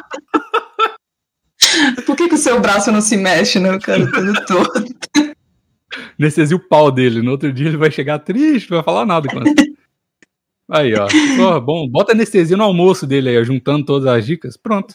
Por 2.06 2.16
que, 2.16 2.28
que 2.28 2.36
o 2.36 2.38
seu 2.38 2.60
braço 2.60 2.92
não 2.92 3.02
se 3.02 3.16
mexe, 3.16 3.60
né? 3.60 3.72
O 3.72 3.80
cara 3.80 4.10
todo 4.12 4.46
torto. 4.46 4.86
Anestesia 6.20 6.58
o 6.58 6.60
pau 6.60 6.92
dele. 6.92 7.22
No 7.22 7.32
outro 7.32 7.54
dia 7.54 7.68
ele 7.68 7.78
vai 7.78 7.92
chegar 7.92 8.20
triste, 8.20 8.72
não 8.72 8.78
vai 8.78 8.84
falar 8.84 9.06
nada 9.06 9.30
com 9.30 9.40
Aí, 10.72 10.94
ó. 10.96 11.60
Bom, 11.60 11.88
bota 11.88 12.12
anestesia 12.12 12.58
no 12.58 12.64
almoço 12.64 13.08
dele 13.08 13.30
aí, 13.30 13.40
ó, 13.40 13.44
juntando 13.44 13.86
todas 13.86 14.08
as 14.08 14.26
dicas. 14.26 14.58
Pronto. 14.58 14.94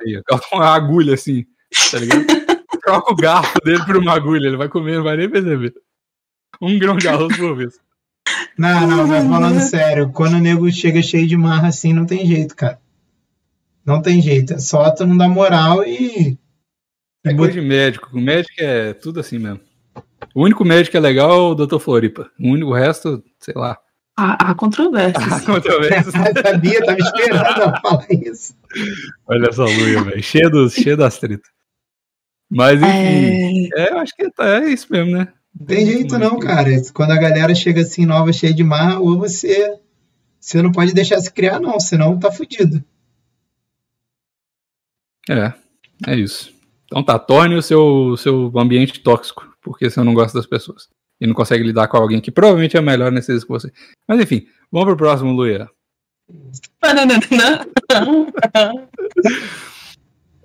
Aí, 0.00 0.16
ó, 0.16 0.22
coloca 0.26 0.46
uma 0.52 0.66
agulha 0.66 1.14
assim, 1.14 1.44
tá 1.90 1.98
ligado? 1.98 2.26
Troca 2.88 3.12
o 3.12 3.16
garfo 3.16 3.58
dele 3.64 3.84
por 3.84 3.96
uma 3.96 4.12
agulha, 4.14 4.46
ele 4.46 4.56
vai 4.56 4.68
comer, 4.68 4.96
não 4.96 5.04
vai 5.04 5.16
nem 5.16 5.28
perceber. 5.28 5.74
Um 6.60 6.78
grão 6.78 6.96
de 6.96 7.06
arroz 7.08 7.36
por 7.36 7.56
vez. 7.56 7.74
Não, 8.56 8.86
não, 8.86 9.06
mas 9.06 9.26
falando 9.26 9.60
sério, 9.60 10.10
quando 10.10 10.34
o 10.34 10.38
nego 10.40 10.70
chega 10.70 11.00
cheio 11.02 11.26
de 11.26 11.36
marra 11.36 11.68
assim, 11.68 11.92
não 11.92 12.04
tem 12.04 12.26
jeito, 12.26 12.54
cara. 12.56 12.78
Não 13.84 14.02
tem 14.02 14.20
jeito. 14.20 14.54
É 14.54 14.58
só 14.58 14.90
tu 14.90 15.06
não 15.06 15.16
dar 15.16 15.28
moral 15.28 15.84
e. 15.84 16.38
É 17.24 17.34
coisa 17.34 17.52
de 17.52 17.60
médico. 17.60 18.10
O 18.12 18.20
médico 18.20 18.54
é 18.58 18.92
tudo 18.94 19.20
assim 19.20 19.38
mesmo. 19.38 19.60
O 20.34 20.42
único 20.44 20.64
médico 20.64 20.90
que 20.92 20.96
é 20.96 21.00
legal 21.00 21.30
é 21.30 21.34
o 21.34 21.54
Dr. 21.54 21.78
Floripa. 21.78 22.30
O 22.38 22.48
único 22.48 22.72
resto, 22.72 23.22
sei 23.40 23.54
lá. 23.56 23.78
Há, 24.16 24.50
há 24.50 24.54
controvérsias. 24.54 25.32
Ah, 25.32 25.40
controvérsia. 25.40 26.12
Sabia, 26.42 26.84
tava 26.84 26.98
esperando 26.98 27.46
ela 27.46 27.80
falar 27.80 28.06
isso. 28.10 28.54
Olha 29.26 29.48
essa 29.48 29.62
luia, 29.64 30.02
velho. 30.02 30.22
Cheio, 30.22 30.50
dos- 30.50 30.74
cheio 30.74 30.96
das 30.96 31.18
tretas. 31.18 31.48
Mas 32.50 32.80
enfim. 32.80 33.68
É, 33.74 33.88
É, 33.88 33.92
eu 33.92 33.98
acho 33.98 34.14
que 34.14 34.30
tá, 34.30 34.62
é 34.62 34.70
isso 34.70 34.86
mesmo, 34.90 35.12
né? 35.12 35.28
Não 35.58 35.66
tem 35.66 35.86
jeito 35.86 36.18
não, 36.18 36.38
cara. 36.38 36.70
Quando 36.94 37.10
a 37.10 37.16
galera 37.16 37.54
chega 37.54 37.82
assim 37.82 38.06
nova, 38.06 38.32
cheia 38.32 38.54
de 38.54 38.64
marra, 38.64 38.98
ou 38.98 39.18
você. 39.18 39.78
Você 40.40 40.62
não 40.62 40.70
pode 40.70 40.94
deixar 40.94 41.20
se 41.20 41.32
criar, 41.32 41.58
não, 41.58 41.80
senão 41.80 42.18
tá 42.18 42.30
fudido. 42.30 42.82
É, 45.28 45.52
é 46.06 46.16
isso. 46.16 46.54
Então 46.84 47.02
tá, 47.02 47.18
torne 47.18 47.56
o 47.56 47.62
seu, 47.62 48.16
seu 48.16 48.50
ambiente 48.56 49.00
tóxico, 49.00 49.46
porque 49.60 49.90
você 49.90 50.02
não 50.02 50.14
gosta 50.14 50.38
das 50.38 50.46
pessoas. 50.46 50.88
E 51.20 51.26
não 51.26 51.34
consegue 51.34 51.64
lidar 51.64 51.88
com 51.88 51.96
alguém 51.96 52.20
que 52.20 52.30
provavelmente 52.30 52.76
é 52.76 52.80
melhor 52.80 53.10
nesse 53.10 53.38
que 53.40 53.48
você. 53.48 53.72
Mas 54.06 54.20
enfim, 54.20 54.46
vamos 54.70 54.86
pro 54.86 54.96
próximo, 54.96 55.32
Luia. 55.32 55.68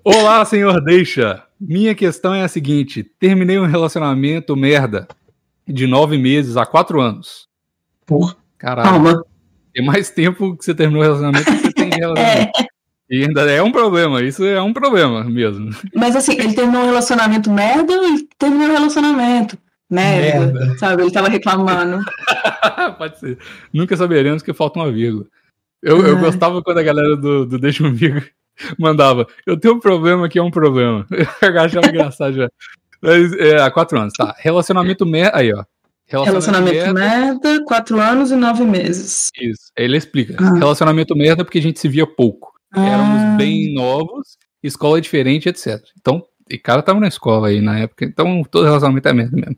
Olá, 0.04 0.44
senhor 0.44 0.82
Deixa. 0.84 1.46
Minha 1.66 1.94
questão 1.94 2.34
é 2.34 2.42
a 2.42 2.48
seguinte: 2.48 3.02
terminei 3.18 3.58
um 3.58 3.66
relacionamento 3.66 4.56
merda 4.56 5.08
de 5.66 5.86
nove 5.86 6.18
meses 6.18 6.56
a 6.56 6.66
quatro 6.66 7.00
anos. 7.00 7.48
Porra. 8.06 8.36
Caralho, 8.58 8.88
Calma. 8.90 9.24
tem 9.72 9.84
mais 9.84 10.10
tempo 10.10 10.56
que 10.56 10.64
você 10.64 10.74
terminou 10.74 11.00
o 11.02 11.04
relacionamento 11.04 11.44
que 11.50 11.58
você 11.58 11.72
tem 11.72 11.88
de 11.90 11.96
relacionamento. 11.98 12.52
E 13.10 13.22
ainda 13.22 13.42
é 13.50 13.62
um 13.62 13.70
problema, 13.72 14.22
isso 14.22 14.44
é 14.44 14.60
um 14.60 14.72
problema 14.72 15.22
mesmo. 15.24 15.70
Mas 15.94 16.16
assim, 16.16 16.32
ele 16.32 16.54
terminou 16.54 16.82
um 16.82 16.86
relacionamento 16.86 17.50
merda 17.50 17.92
ele 17.92 18.26
terminou 18.38 18.68
um 18.68 18.72
relacionamento? 18.72 19.58
Merda, 19.90 20.46
Merda. 20.52 20.78
sabe? 20.78 21.02
Ele 21.02 21.10
tava 21.12 21.28
reclamando. 21.28 22.02
Pode 22.98 23.18
ser. 23.20 23.38
Nunca 23.72 23.96
saberemos 23.96 24.42
que 24.42 24.52
falta 24.54 24.78
uma 24.80 24.90
vírgula. 24.90 25.26
Eu, 25.82 26.04
eu 26.06 26.16
Ah. 26.16 26.20
gostava 26.20 26.62
quando 26.62 26.78
a 26.78 26.82
galera 26.82 27.14
do, 27.16 27.44
do 27.44 27.58
Deixa 27.58 27.84
Comigo 27.84 28.22
mandava. 28.78 29.26
Eu 29.46 29.58
tenho 29.58 29.74
um 29.74 29.80
problema 29.80 30.28
que 30.28 30.38
é 30.38 30.42
um 30.42 30.50
problema. 30.50 31.06
Eu 31.42 31.60
achava 31.60 31.88
engraçado 31.88 32.34
já. 32.34 32.48
Mas, 33.00 33.32
é, 33.34 33.60
há 33.60 33.70
quatro 33.70 33.98
anos, 33.98 34.14
tá. 34.14 34.34
Relacionamento 34.38 35.04
merda. 35.04 35.38
Aí, 35.38 35.52
ó. 35.52 35.64
Relacionamento 36.06 36.94
merda, 36.94 37.64
quatro 37.64 37.98
anos 37.98 38.30
e 38.30 38.36
nove 38.36 38.64
meses. 38.64 39.30
Isso. 39.40 39.72
Aí 39.76 39.84
ele 39.84 39.96
explica. 39.96 40.36
Ah. 40.38 40.58
Relacionamento 40.58 41.16
merda 41.16 41.44
porque 41.44 41.58
a 41.58 41.62
gente 41.62 41.80
se 41.80 41.88
via 41.88 42.06
pouco. 42.06 42.52
Ah, 42.72 42.86
Éramos 42.86 43.36
bem 43.36 43.72
novos, 43.72 44.36
escola 44.62 45.00
diferente, 45.00 45.48
etc. 45.48 45.82
Então, 45.98 46.24
e 46.48 46.58
cara 46.58 46.82
tava 46.82 47.00
na 47.00 47.08
escola 47.08 47.48
aí 47.48 47.60
na 47.60 47.78
época, 47.78 48.04
então 48.04 48.42
todo 48.44 48.64
relacionamento 48.64 49.08
é 49.08 49.12
merda 49.12 49.36
mesmo. 49.36 49.56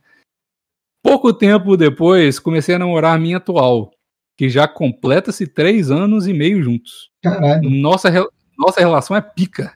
Pouco 1.03 1.33
tempo 1.33 1.77
depois, 1.77 2.39
comecei 2.39 2.75
a 2.75 2.79
namorar 2.79 3.17
a 3.17 3.19
minha 3.19 3.37
atual, 3.37 3.93
que 4.37 4.49
já 4.49 4.69
completa-se 4.69 5.47
três 5.47 5.91
anos 5.91 6.27
e 6.27 6.33
meio 6.33 6.63
juntos. 6.63 7.11
Caralho. 7.23 7.69
Nossa, 7.71 8.11
nossa 8.59 8.81
relação 8.81 9.17
é 9.17 9.21
pica. 9.21 9.75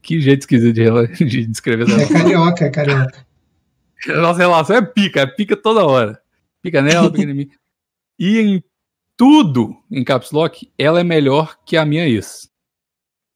Que 0.00 0.20
jeito 0.20 0.40
esquisito 0.40 0.74
de, 0.74 0.84
de 1.24 1.46
descrever 1.46 1.84
essa 1.84 2.02
É 2.02 2.08
carioca, 2.08 2.64
é 2.64 2.70
carioca. 2.70 3.26
nossa 4.08 4.38
relação 4.40 4.76
é 4.76 4.82
pica, 4.82 5.20
é 5.20 5.26
pica 5.26 5.56
toda 5.56 5.84
hora. 5.84 6.20
Pica 6.60 6.82
nela, 6.82 7.10
pica 7.10 7.30
em 7.30 7.34
mim. 7.34 7.50
E 8.18 8.38
em 8.38 8.64
tudo, 9.16 9.76
em 9.90 10.02
Caps 10.04 10.30
Lock, 10.32 10.70
ela 10.78 11.00
é 11.00 11.04
melhor 11.04 11.56
que 11.64 11.76
a 11.76 11.84
minha 11.84 12.06
ex. 12.08 12.50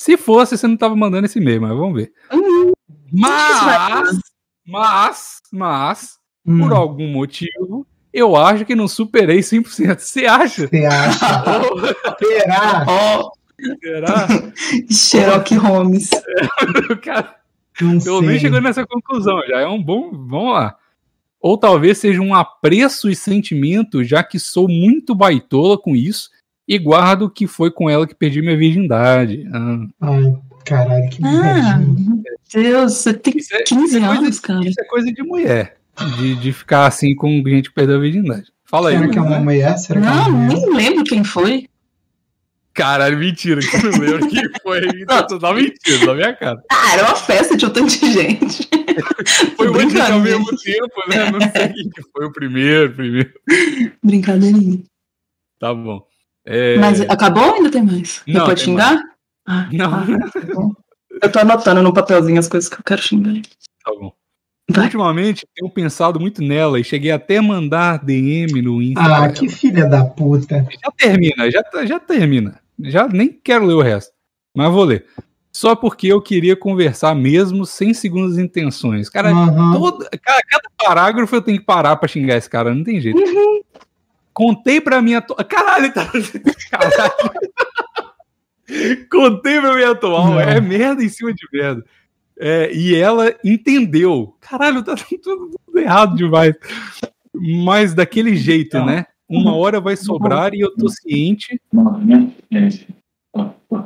Se 0.01 0.16
fosse, 0.16 0.57
você 0.59 0.66
não 0.66 0.77
tava 0.77 0.95
mandando 0.97 1.27
esse 1.27 1.39
e-mail, 1.39 1.62
mas 1.62 1.70
vamos 1.77 1.95
ver. 1.95 2.12
Hum, 2.33 2.72
Mas, 3.12 4.18
mas, 4.66 5.41
mas, 5.53 6.18
Hum, 6.45 6.61
por 6.61 6.72
algum 6.72 7.09
motivo, 7.09 7.85
eu 8.12 8.37
acho 8.37 8.64
que 8.64 8.74
não 8.77 8.87
superei 8.87 9.41
100%. 9.41 9.99
Você 9.99 10.27
acha? 10.27 10.68
Você 10.68 10.85
acha? 10.87 11.18
Será? 12.18 12.85
Ó, 12.89 13.31
Será? 13.83 14.27
Sherlock 14.91 15.55
Holmes. 15.57 16.11
O 16.91 16.97
cara 16.99 17.35
Não 17.81 17.99
Pelo 17.99 18.23
menos 18.23 18.41
chegou 18.41 18.61
nessa 18.61 18.87
conclusão, 18.87 19.41
já 19.49 19.61
é 19.61 19.67
um 19.67 19.83
bom. 19.83 20.11
Vamos 20.13 20.53
lá. 20.55 20.77
Ou 21.41 21.57
talvez 21.59 21.99
seja 21.99 22.21
um 22.21 22.35
apreço 22.35 23.09
e 23.09 23.15
sentimento, 23.17 24.03
já 24.03 24.23
que 24.23 24.39
sou 24.39 24.69
muito 24.69 25.15
baitola 25.15 25.79
com 25.79 25.95
isso 25.95 26.31
e 26.67 26.79
guardo 26.79 27.31
que 27.31 27.47
foi 27.47 27.71
com 27.71 27.89
ela 27.89 28.07
que 28.07 28.15
perdi 28.15 28.41
minha 28.41 28.57
virgindade. 28.57 29.47
Ah, 29.53 29.79
Ai, 30.01 30.37
caralho, 30.65 31.09
que 31.11 31.21
Ah. 31.25 31.81
Deus, 32.53 32.95
você 32.95 33.13
tem 33.15 33.37
Isso 33.37 33.55
é- 33.55 33.63
15 33.63 33.85
isso 33.85 33.97
é 33.97 34.01
coisa 34.01 34.21
anos, 34.21 34.41
cara. 34.41 34.67
Isso 34.69 34.81
é 34.81 34.85
coisa 34.85 35.13
de 35.13 35.23
mulher, 35.23 35.77
de, 36.19 36.35
de 36.37 36.53
ficar 36.53 36.87
assim 36.87 37.15
com 37.15 37.43
gente 37.47 37.69
que 37.69 37.75
perdeu 37.75 37.97
a 37.97 38.01
virgindade. 38.01 38.47
Fala 38.65 38.89
aí. 38.91 38.97
Será 38.99 39.09
que 39.09 39.19
é 39.19 39.23
uma 39.23 39.39
mulher? 39.39 39.79
Será 39.79 40.01
que 40.01 40.07
é 40.07 40.11
uma 40.11 40.29
Não, 40.29 40.33
mulher? 40.33 40.55
nem 40.57 40.75
lembro 40.75 41.05
quem 41.05 41.23
foi. 41.23 41.69
Caralho, 42.77 43.18
mentira, 43.18 43.61
que 43.61 43.74
eu 43.74 43.91
não 43.91 43.99
lembro 43.99 44.29
quem 44.29 44.43
foi. 44.62 44.81
Tu 45.29 45.39
tá 45.39 45.53
mentindo 45.55 46.07
na 46.07 46.14
minha 46.14 46.37
cara. 46.37 46.62
Ah, 46.70 46.93
era 46.93 47.07
uma 47.07 47.16
festa 47.16 47.57
de 47.57 47.64
um 47.64 47.70
tanto 47.70 47.99
de 47.99 48.12
gente. 48.12 48.68
Foi 49.57 49.68
o 49.68 49.77
único 49.77 49.99
ao 50.01 50.20
mesmo 50.20 50.47
tempo, 50.59 50.95
né? 51.09 51.31
Não 51.31 51.41
sei 51.41 51.68
quem 51.72 51.91
que 51.91 52.03
foi 52.12 52.27
o 52.27 52.33
primeiro, 52.33 52.95
primeiro. 52.95 53.31
Brincadeirinha. 54.03 54.83
Tá 55.59 55.74
bom. 55.74 56.03
É, 56.47 56.79
Mas 56.79 57.01
acabou 57.03 57.45
ou 57.47 57.55
ainda 57.57 57.70
tem 57.70 57.83
mais? 57.83 58.22
Não, 58.27 58.41
Não, 58.41 58.47
pode 58.47 58.61
xingar? 58.61 59.03
Ah, 59.47 59.68
Não. 59.72 59.95
ah, 59.95 60.07
tá 60.33 60.41
bom. 60.55 60.72
Eu 61.22 61.33
tô 61.33 61.39
anotando 61.41 61.83
no 61.83 61.93
papelzinho 61.93 62.39
as 62.39 62.49
coisas 62.49 62.68
que 62.70 62.77
eu 62.79 62.85
quero 62.85 63.03
xingar. 63.03 63.35
Tá 63.85 63.93
bom. 63.99 64.12
Vai. 64.70 64.85
Ultimamente, 64.87 65.47
tenho 65.55 65.70
pensado 65.70 66.18
muito 66.18 66.43
nela 66.43 66.81
e 66.81 66.85
cheguei 66.85 67.11
até 67.11 67.37
a 67.39 67.43
mandar 67.43 68.05
DM 68.05 68.61
no 68.62 68.81
Insta. 68.83 69.03
pra 69.05 69.24
Ah, 69.24 69.29
que 69.31 69.49
filha 69.49 69.87
da 69.87 70.05
puta. 70.05 70.66
Já 70.85 70.91
termina, 70.97 71.51
já, 71.51 71.62
já 71.85 72.01
termina. 72.01 72.61
Já 72.81 73.09
nem 73.09 73.29
quero 73.29 73.64
ler 73.66 73.74
o 73.74 73.83
resto, 73.83 74.12
mas 74.55 74.72
vou 74.72 74.85
ler. 74.85 75.07
Só 75.53 75.74
porque 75.74 76.09
eu 76.09 76.20
queria 76.20 76.55
conversar 76.55 77.14
mesmo 77.14 77.64
sem 77.64 77.95
segundas 77.95 78.37
intenções. 78.37 79.09
Cara, 79.09 79.31
Aham. 79.31 79.72
todo, 79.72 80.07
cara, 80.22 80.43
cada 80.51 80.68
parágrafo 80.77 81.35
eu 81.35 81.41
tenho 81.41 81.59
que 81.59 81.64
parar 81.64 81.97
pra 81.97 82.07
xingar 82.07 82.37
esse 82.37 82.51
cara, 82.51 82.74
não 82.74 82.85
tem 82.85 83.01
jeito. 83.01 83.18
Contei 84.35 84.83
pra 84.83 85.01
minha 85.01 85.16
atual. 85.16 85.43
Caralho, 85.47 85.95
tá. 85.95 86.12
Caralho. 86.70 87.12
Contei 89.11 89.59
pra 89.59 89.74
minha 89.74 89.93
atual. 89.93 90.27
Não. 90.27 90.41
É 90.41 90.61
merda 90.61 91.03
em 91.03 91.09
cima 91.09 91.33
de 91.33 91.49
merda. 91.51 91.83
É, 92.39 92.70
e 92.70 92.95
ela 92.95 93.35
entendeu. 93.43 94.37
Caralho, 94.41 94.83
tá 94.83 94.95
tudo, 94.95 95.51
tudo 95.64 95.79
errado 95.79 96.14
demais. 96.16 96.55
Mas 97.33 97.95
daquele 97.95 98.37
jeito, 98.37 98.85
né? 98.85 99.07
Uma 99.29 99.55
hora 99.55 99.81
vai 99.81 99.97
sobrar 99.97 100.55
e 100.55 100.61
eu 100.61 100.74
tô 100.74 100.89
ciente. 100.89 101.61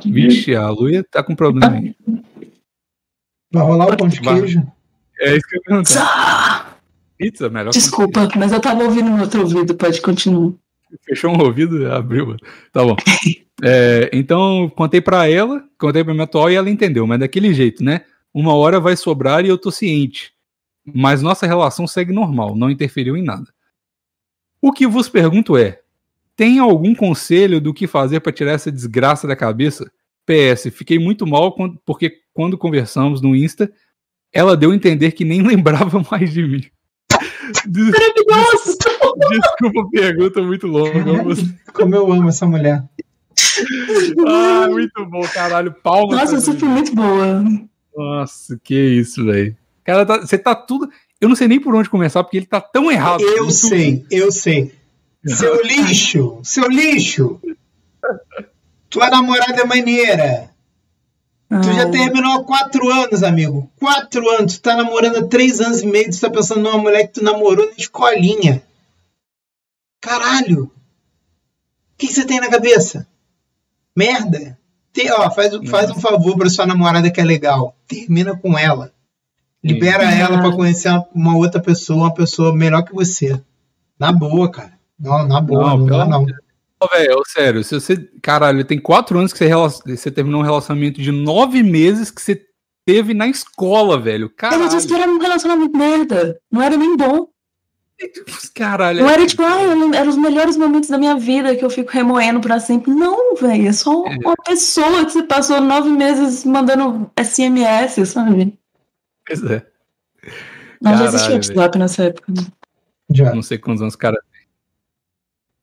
Vixe, 0.05 0.55
a 0.55 0.69
Luia 0.69 1.03
tá 1.09 1.23
com 1.23 1.35
problema 1.35 1.75
aí. 1.75 1.95
Vai 3.51 3.63
rolar 3.63 3.93
o 3.93 3.97
pão 3.97 4.07
de 4.07 4.21
queijo? 4.21 4.65
É 5.19 5.35
isso 5.35 5.47
que 5.47 5.57
eu. 5.57 5.83
Ah, 5.99 6.75
Pizza, 7.17 7.49
melhor. 7.49 7.71
Desculpa, 7.71 8.27
mas 8.35 8.51
eu 8.51 8.59
tava 8.59 8.83
ouvindo 8.83 9.09
no 9.09 9.21
outro 9.21 9.41
ouvido, 9.41 9.75
pode 9.75 10.01
continuar. 10.01 10.53
Fechou 11.05 11.31
um 11.31 11.39
ouvido, 11.39 11.91
abriu. 11.91 12.35
Tá 12.71 12.83
bom. 12.83 12.95
É, 13.63 14.09
então, 14.11 14.67
contei 14.75 14.99
pra 14.99 15.29
ela, 15.29 15.63
contei 15.77 16.03
pra 16.03 16.15
minha 16.15 16.23
atual 16.23 16.49
e 16.49 16.55
ela 16.55 16.67
entendeu, 16.67 17.05
mas 17.05 17.19
daquele 17.19 17.53
jeito, 17.53 17.83
né? 17.83 18.01
Uma 18.33 18.55
hora 18.55 18.79
vai 18.79 18.97
sobrar 18.97 19.45
e 19.45 19.49
eu 19.49 19.57
tô 19.57 19.69
ciente. 19.69 20.33
Mas 20.83 21.21
nossa 21.21 21.45
relação 21.45 21.85
segue 21.85 22.11
normal, 22.11 22.55
não 22.55 22.71
interferiu 22.71 23.15
em 23.15 23.23
nada. 23.23 23.45
O 24.61 24.71
que 24.71 24.85
vos 24.87 25.09
pergunto 25.09 25.57
é: 25.57 25.79
tem 26.35 26.59
algum 26.59 26.93
conselho 26.95 27.59
do 27.59 27.73
que 27.73 27.87
fazer 27.87 28.19
pra 28.19 28.31
tirar 28.31 28.51
essa 28.53 28.71
desgraça 28.71 29.27
da 29.27 29.35
cabeça? 29.35 29.91
PS, 30.25 30.69
fiquei 30.71 30.99
muito 30.99 31.25
mal 31.25 31.51
quando- 31.53 31.79
porque 31.85 32.19
quando 32.33 32.57
conversamos 32.57 33.21
no 33.21 33.35
Insta, 33.35 33.71
ela 34.31 34.55
deu 34.55 34.71
a 34.71 34.75
entender 34.75 35.11
que 35.11 35.25
nem 35.25 35.41
lembrava 35.45 36.03
mais 36.11 36.31
de 36.31 36.43
mim. 36.43 36.63
Des-! 37.67 37.91
Desculpa 39.29 39.81
a 39.81 39.89
pergunta 39.91 40.41
muito 40.41 40.67
longa. 40.67 41.03
Como 41.73 41.95
eu 41.95 42.11
amo 42.11 42.29
essa 42.29 42.45
mulher. 42.45 42.83
Ah, 44.27 44.67
muito 44.69 45.05
bom, 45.07 45.21
caralho. 45.33 45.73
Palmas. 45.83 46.19
Nossa, 46.31 46.39
você. 46.39 46.53
foi 46.57 46.69
muito 46.69 46.95
boa. 46.95 47.43
Nossa, 47.95 48.59
que 48.63 48.73
isso, 48.75 49.25
velho. 49.25 49.55
Cara, 49.83 50.05
tá- 50.05 50.19
você 50.21 50.37
tá 50.37 50.55
tudo. 50.55 50.89
Eu 51.21 51.29
não 51.29 51.35
sei 51.35 51.47
nem 51.47 51.61
por 51.61 51.75
onde 51.75 51.89
começar, 51.89 52.23
porque 52.23 52.37
ele 52.37 52.47
tá 52.47 52.59
tão 52.59 52.91
errado. 52.91 53.21
Eu 53.21 53.45
Tudo. 53.45 53.51
sei, 53.51 54.05
eu 54.09 54.31
sei. 54.31 54.73
Seu 55.23 55.61
lixo, 55.63 56.39
seu 56.43 56.67
lixo. 56.67 57.39
Tua 58.89 59.09
namorada 59.09 59.61
é 59.61 59.65
maneira. 59.65 60.49
Tu 61.47 61.73
já 61.73 61.89
terminou 61.89 62.39
há 62.39 62.43
quatro 62.43 62.89
anos, 62.89 63.23
amigo. 63.23 63.69
Quatro 63.77 64.27
anos. 64.31 64.57
Tu 64.57 64.61
tá 64.61 64.75
namorando 64.75 65.17
há 65.17 65.27
três 65.27 65.59
anos 65.59 65.81
e 65.81 65.85
meio. 65.85 66.09
Tu 66.09 66.19
tá 66.19 66.29
pensando 66.29 66.61
numa 66.61 66.77
mulher 66.77 67.07
que 67.07 67.19
tu 67.19 67.23
namorou 67.23 67.67
na 67.67 67.73
escolinha. 67.77 68.63
Caralho. 69.99 70.63
O 70.63 70.71
que 71.97 72.07
que 72.07 72.13
você 72.13 72.25
tem 72.25 72.39
na 72.39 72.49
cabeça? 72.49 73.05
Merda. 73.95 74.57
Tem, 74.93 75.11
ó, 75.11 75.29
faz, 75.29 75.53
faz 75.69 75.91
um 75.91 75.99
favor 75.99 76.37
pra 76.37 76.49
sua 76.49 76.65
namorada 76.65 77.11
que 77.11 77.19
é 77.21 77.23
legal. 77.23 77.75
Termina 77.85 78.35
com 78.35 78.57
ela. 78.57 78.93
Libera 79.63 80.09
Sim. 80.11 80.19
ela 80.19 80.39
pra 80.41 80.51
conhecer 80.51 80.89
uma, 81.13 81.35
outra 81.37 81.61
pessoa, 81.61 81.99
uma 82.05 82.13
pessoa 82.13 82.53
melhor 82.55 82.83
que 82.83 82.93
você. 82.93 83.39
Na 83.99 84.11
boa, 84.11 84.49
cara. 84.49 84.73
Não, 84.99 85.27
na 85.27 85.39
boa, 85.39 85.69
Não, 85.69 85.77
não, 85.77 85.85
dá 85.85 86.05
não. 86.05 86.25
Ô, 86.79 86.87
velho, 86.91 87.21
sério, 87.27 87.63
se 87.63 87.75
você. 87.79 87.95
Caralho, 88.21 88.63
tem 88.65 88.79
quatro 88.79 89.19
anos 89.19 89.31
que 89.31 89.37
você, 89.37 89.45
rela- 89.47 89.69
você 89.69 90.09
terminou 90.09 90.41
um 90.41 90.43
relacionamento 90.43 90.99
de 90.99 91.11
nove 91.11 91.61
meses 91.61 92.09
que 92.09 92.19
você 92.21 92.41
teve 92.85 93.13
na 93.13 93.27
escola, 93.27 93.99
velho. 93.99 94.31
Ela 94.41 94.67
disse 94.67 94.87
que 94.87 94.93
Caralho. 94.93 95.11
era 95.11 95.11
um 95.11 95.21
relacionamento 95.21 95.77
merda. 95.77 96.39
Não 96.51 96.61
era 96.61 96.75
nem 96.75 96.97
bom. 96.97 97.27
Caralho. 98.55 99.03
Não 99.03 99.09
era 99.11 99.25
tipo, 99.27 99.43
ah, 99.43 99.59
eram 99.95 100.09
os 100.09 100.17
melhores 100.17 100.57
momentos 100.57 100.89
da 100.89 100.97
minha 100.97 101.15
vida 101.15 101.55
que 101.55 101.63
eu 101.63 101.69
fico 101.69 101.91
remoendo 101.91 102.41
pra 102.41 102.59
sempre. 102.59 102.91
Não, 102.91 103.35
velho. 103.35 103.67
É 103.67 103.71
só 103.71 104.01
uma 104.03 104.35
pessoa 104.43 105.05
que 105.05 105.11
você 105.11 105.21
passou 105.23 105.61
nove 105.61 105.89
meses 105.89 106.43
mandando 106.43 107.11
SMS, 107.15 108.09
sabe? 108.09 108.57
Pois 109.39 109.51
é. 109.51 109.65
Não, 110.81 110.97
já 110.97 111.05
existia 111.05 111.35
WhatsApp 111.35 111.77
nessa 111.77 112.03
época. 112.05 112.31
né? 112.31 112.41
Já. 113.13 113.33
Não 113.35 113.41
sei 113.41 113.57
quantos 113.57 113.81
anos 113.81 113.93
o 113.93 113.97
cara 113.97 114.17
tem. 114.31 114.41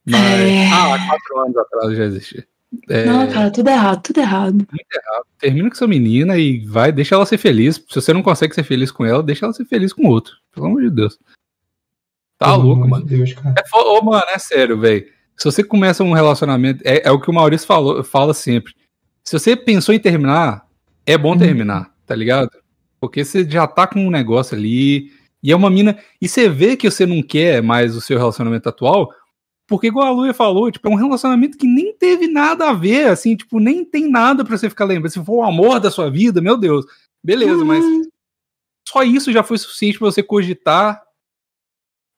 Mas. 0.06 0.22
É. 0.22 0.66
Ah, 0.68 0.94
há 0.94 1.06
quatro 1.08 1.38
anos 1.40 1.56
atrás 1.56 1.96
já 1.96 2.04
existia. 2.04 2.46
É, 2.90 3.04
Não, 3.06 3.26
cara, 3.30 3.50
tudo 3.50 3.68
errado, 3.70 4.02
tudo 4.02 4.18
errado. 4.20 4.66
termina 5.38 5.70
com 5.70 5.74
sua 5.74 5.88
menina 5.88 6.36
e 6.36 6.66
vai, 6.66 6.92
deixa 6.92 7.14
ela 7.14 7.24
ser 7.24 7.38
feliz. 7.38 7.76
Se 7.76 7.94
você 7.94 8.12
não 8.12 8.22
consegue 8.22 8.54
ser 8.54 8.62
feliz 8.62 8.90
com 8.90 9.06
ela, 9.06 9.22
deixa 9.22 9.46
ela 9.46 9.54
ser 9.54 9.64
feliz 9.64 9.92
com 9.92 10.06
outro. 10.06 10.34
Pelo 10.52 10.66
amor 10.66 10.82
de 10.82 10.90
Deus. 10.90 11.18
Tá 12.38 12.52
Pelo 12.52 12.62
louco, 12.64 12.82
amor 12.84 12.90
mano. 12.90 13.06
de 13.06 13.16
Deus, 13.16 13.32
cara. 13.32 13.54
É, 13.58 13.66
fo- 13.66 13.78
ô, 13.98 14.02
mano, 14.02 14.22
é 14.28 14.38
sério, 14.38 14.78
velho. 14.78 15.06
Se 15.36 15.44
você 15.46 15.64
começa 15.64 16.04
um 16.04 16.12
relacionamento, 16.12 16.82
é, 16.84 17.08
é 17.08 17.10
o 17.10 17.18
que 17.20 17.30
o 17.30 17.32
Maurício 17.34 17.66
falou, 17.66 18.04
fala 18.04 18.34
sempre. 18.34 18.74
Se 19.24 19.38
você 19.38 19.56
pensou 19.56 19.94
em 19.94 19.98
terminar, 19.98 20.66
é 21.06 21.16
bom 21.16 21.32
Uhum. 21.32 21.38
terminar, 21.38 21.90
tá 22.06 22.14
ligado? 22.14 22.50
Porque 23.00 23.24
você 23.24 23.48
já 23.48 23.66
tá 23.66 23.86
com 23.86 24.00
um 24.06 24.10
negócio 24.10 24.56
ali, 24.56 25.12
e 25.42 25.52
é 25.52 25.56
uma 25.56 25.70
mina. 25.70 25.96
E 26.20 26.28
você 26.28 26.48
vê 26.48 26.76
que 26.76 26.90
você 26.90 27.06
não 27.06 27.22
quer 27.22 27.62
mais 27.62 27.96
o 27.96 28.00
seu 28.00 28.18
relacionamento 28.18 28.68
atual, 28.68 29.10
porque, 29.66 29.88
igual 29.88 30.06
a 30.06 30.10
Luia 30.10 30.32
falou, 30.32 30.70
tipo, 30.70 30.88
é 30.88 30.90
um 30.90 30.94
relacionamento 30.96 31.58
que 31.58 31.66
nem 31.66 31.92
teve 31.94 32.26
nada 32.26 32.70
a 32.70 32.72
ver, 32.72 33.08
assim, 33.08 33.36
tipo, 33.36 33.60
nem 33.60 33.84
tem 33.84 34.10
nada 34.10 34.44
pra 34.44 34.56
você 34.56 34.68
ficar 34.70 34.86
lembrando. 34.86 35.12
Se 35.12 35.22
for 35.24 35.40
o 35.40 35.42
amor 35.44 35.78
da 35.78 35.90
sua 35.90 36.10
vida, 36.10 36.40
meu 36.40 36.56
Deus, 36.56 36.86
beleza, 37.22 37.64
mas 37.64 37.84
Hum, 37.84 38.02
só 38.88 39.02
isso 39.02 39.30
já 39.30 39.42
foi 39.42 39.58
suficiente 39.58 39.98
pra 39.98 40.06
você 40.06 40.22
cogitar 40.22 41.02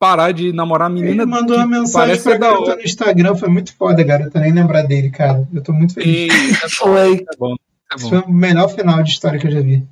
parar 0.00 0.32
de 0.32 0.50
namorar 0.50 0.86
a 0.86 0.90
menina. 0.90 1.24
Ele 1.24 1.26
mandou 1.26 1.56
uma 1.56 1.66
mensagem 1.66 2.22
pra 2.22 2.38
garota 2.38 2.76
no 2.76 2.82
Instagram, 2.82 3.36
foi 3.36 3.48
muito 3.50 3.74
foda, 3.76 4.02
garota. 4.02 4.40
Nem 4.40 4.50
lembrar 4.52 4.82
dele, 4.82 5.10
cara. 5.10 5.46
Eu 5.52 5.62
tô 5.62 5.74
muito 5.74 5.92
feliz. 5.92 6.32
Sim, 6.32 6.52
é 6.54 6.60
bom, 6.62 6.68
Foi. 6.70 7.14
é 7.16 7.36
bom. 7.36 7.54
É 7.92 7.96
Esse 7.96 8.04
bom. 8.04 8.08
foi 8.08 8.18
o 8.20 8.32
melhor 8.32 8.68
final 8.68 9.02
de 9.02 9.10
história 9.10 9.38
que 9.38 9.46
eu 9.46 9.50
já 9.50 9.60
vi. 9.60 9.86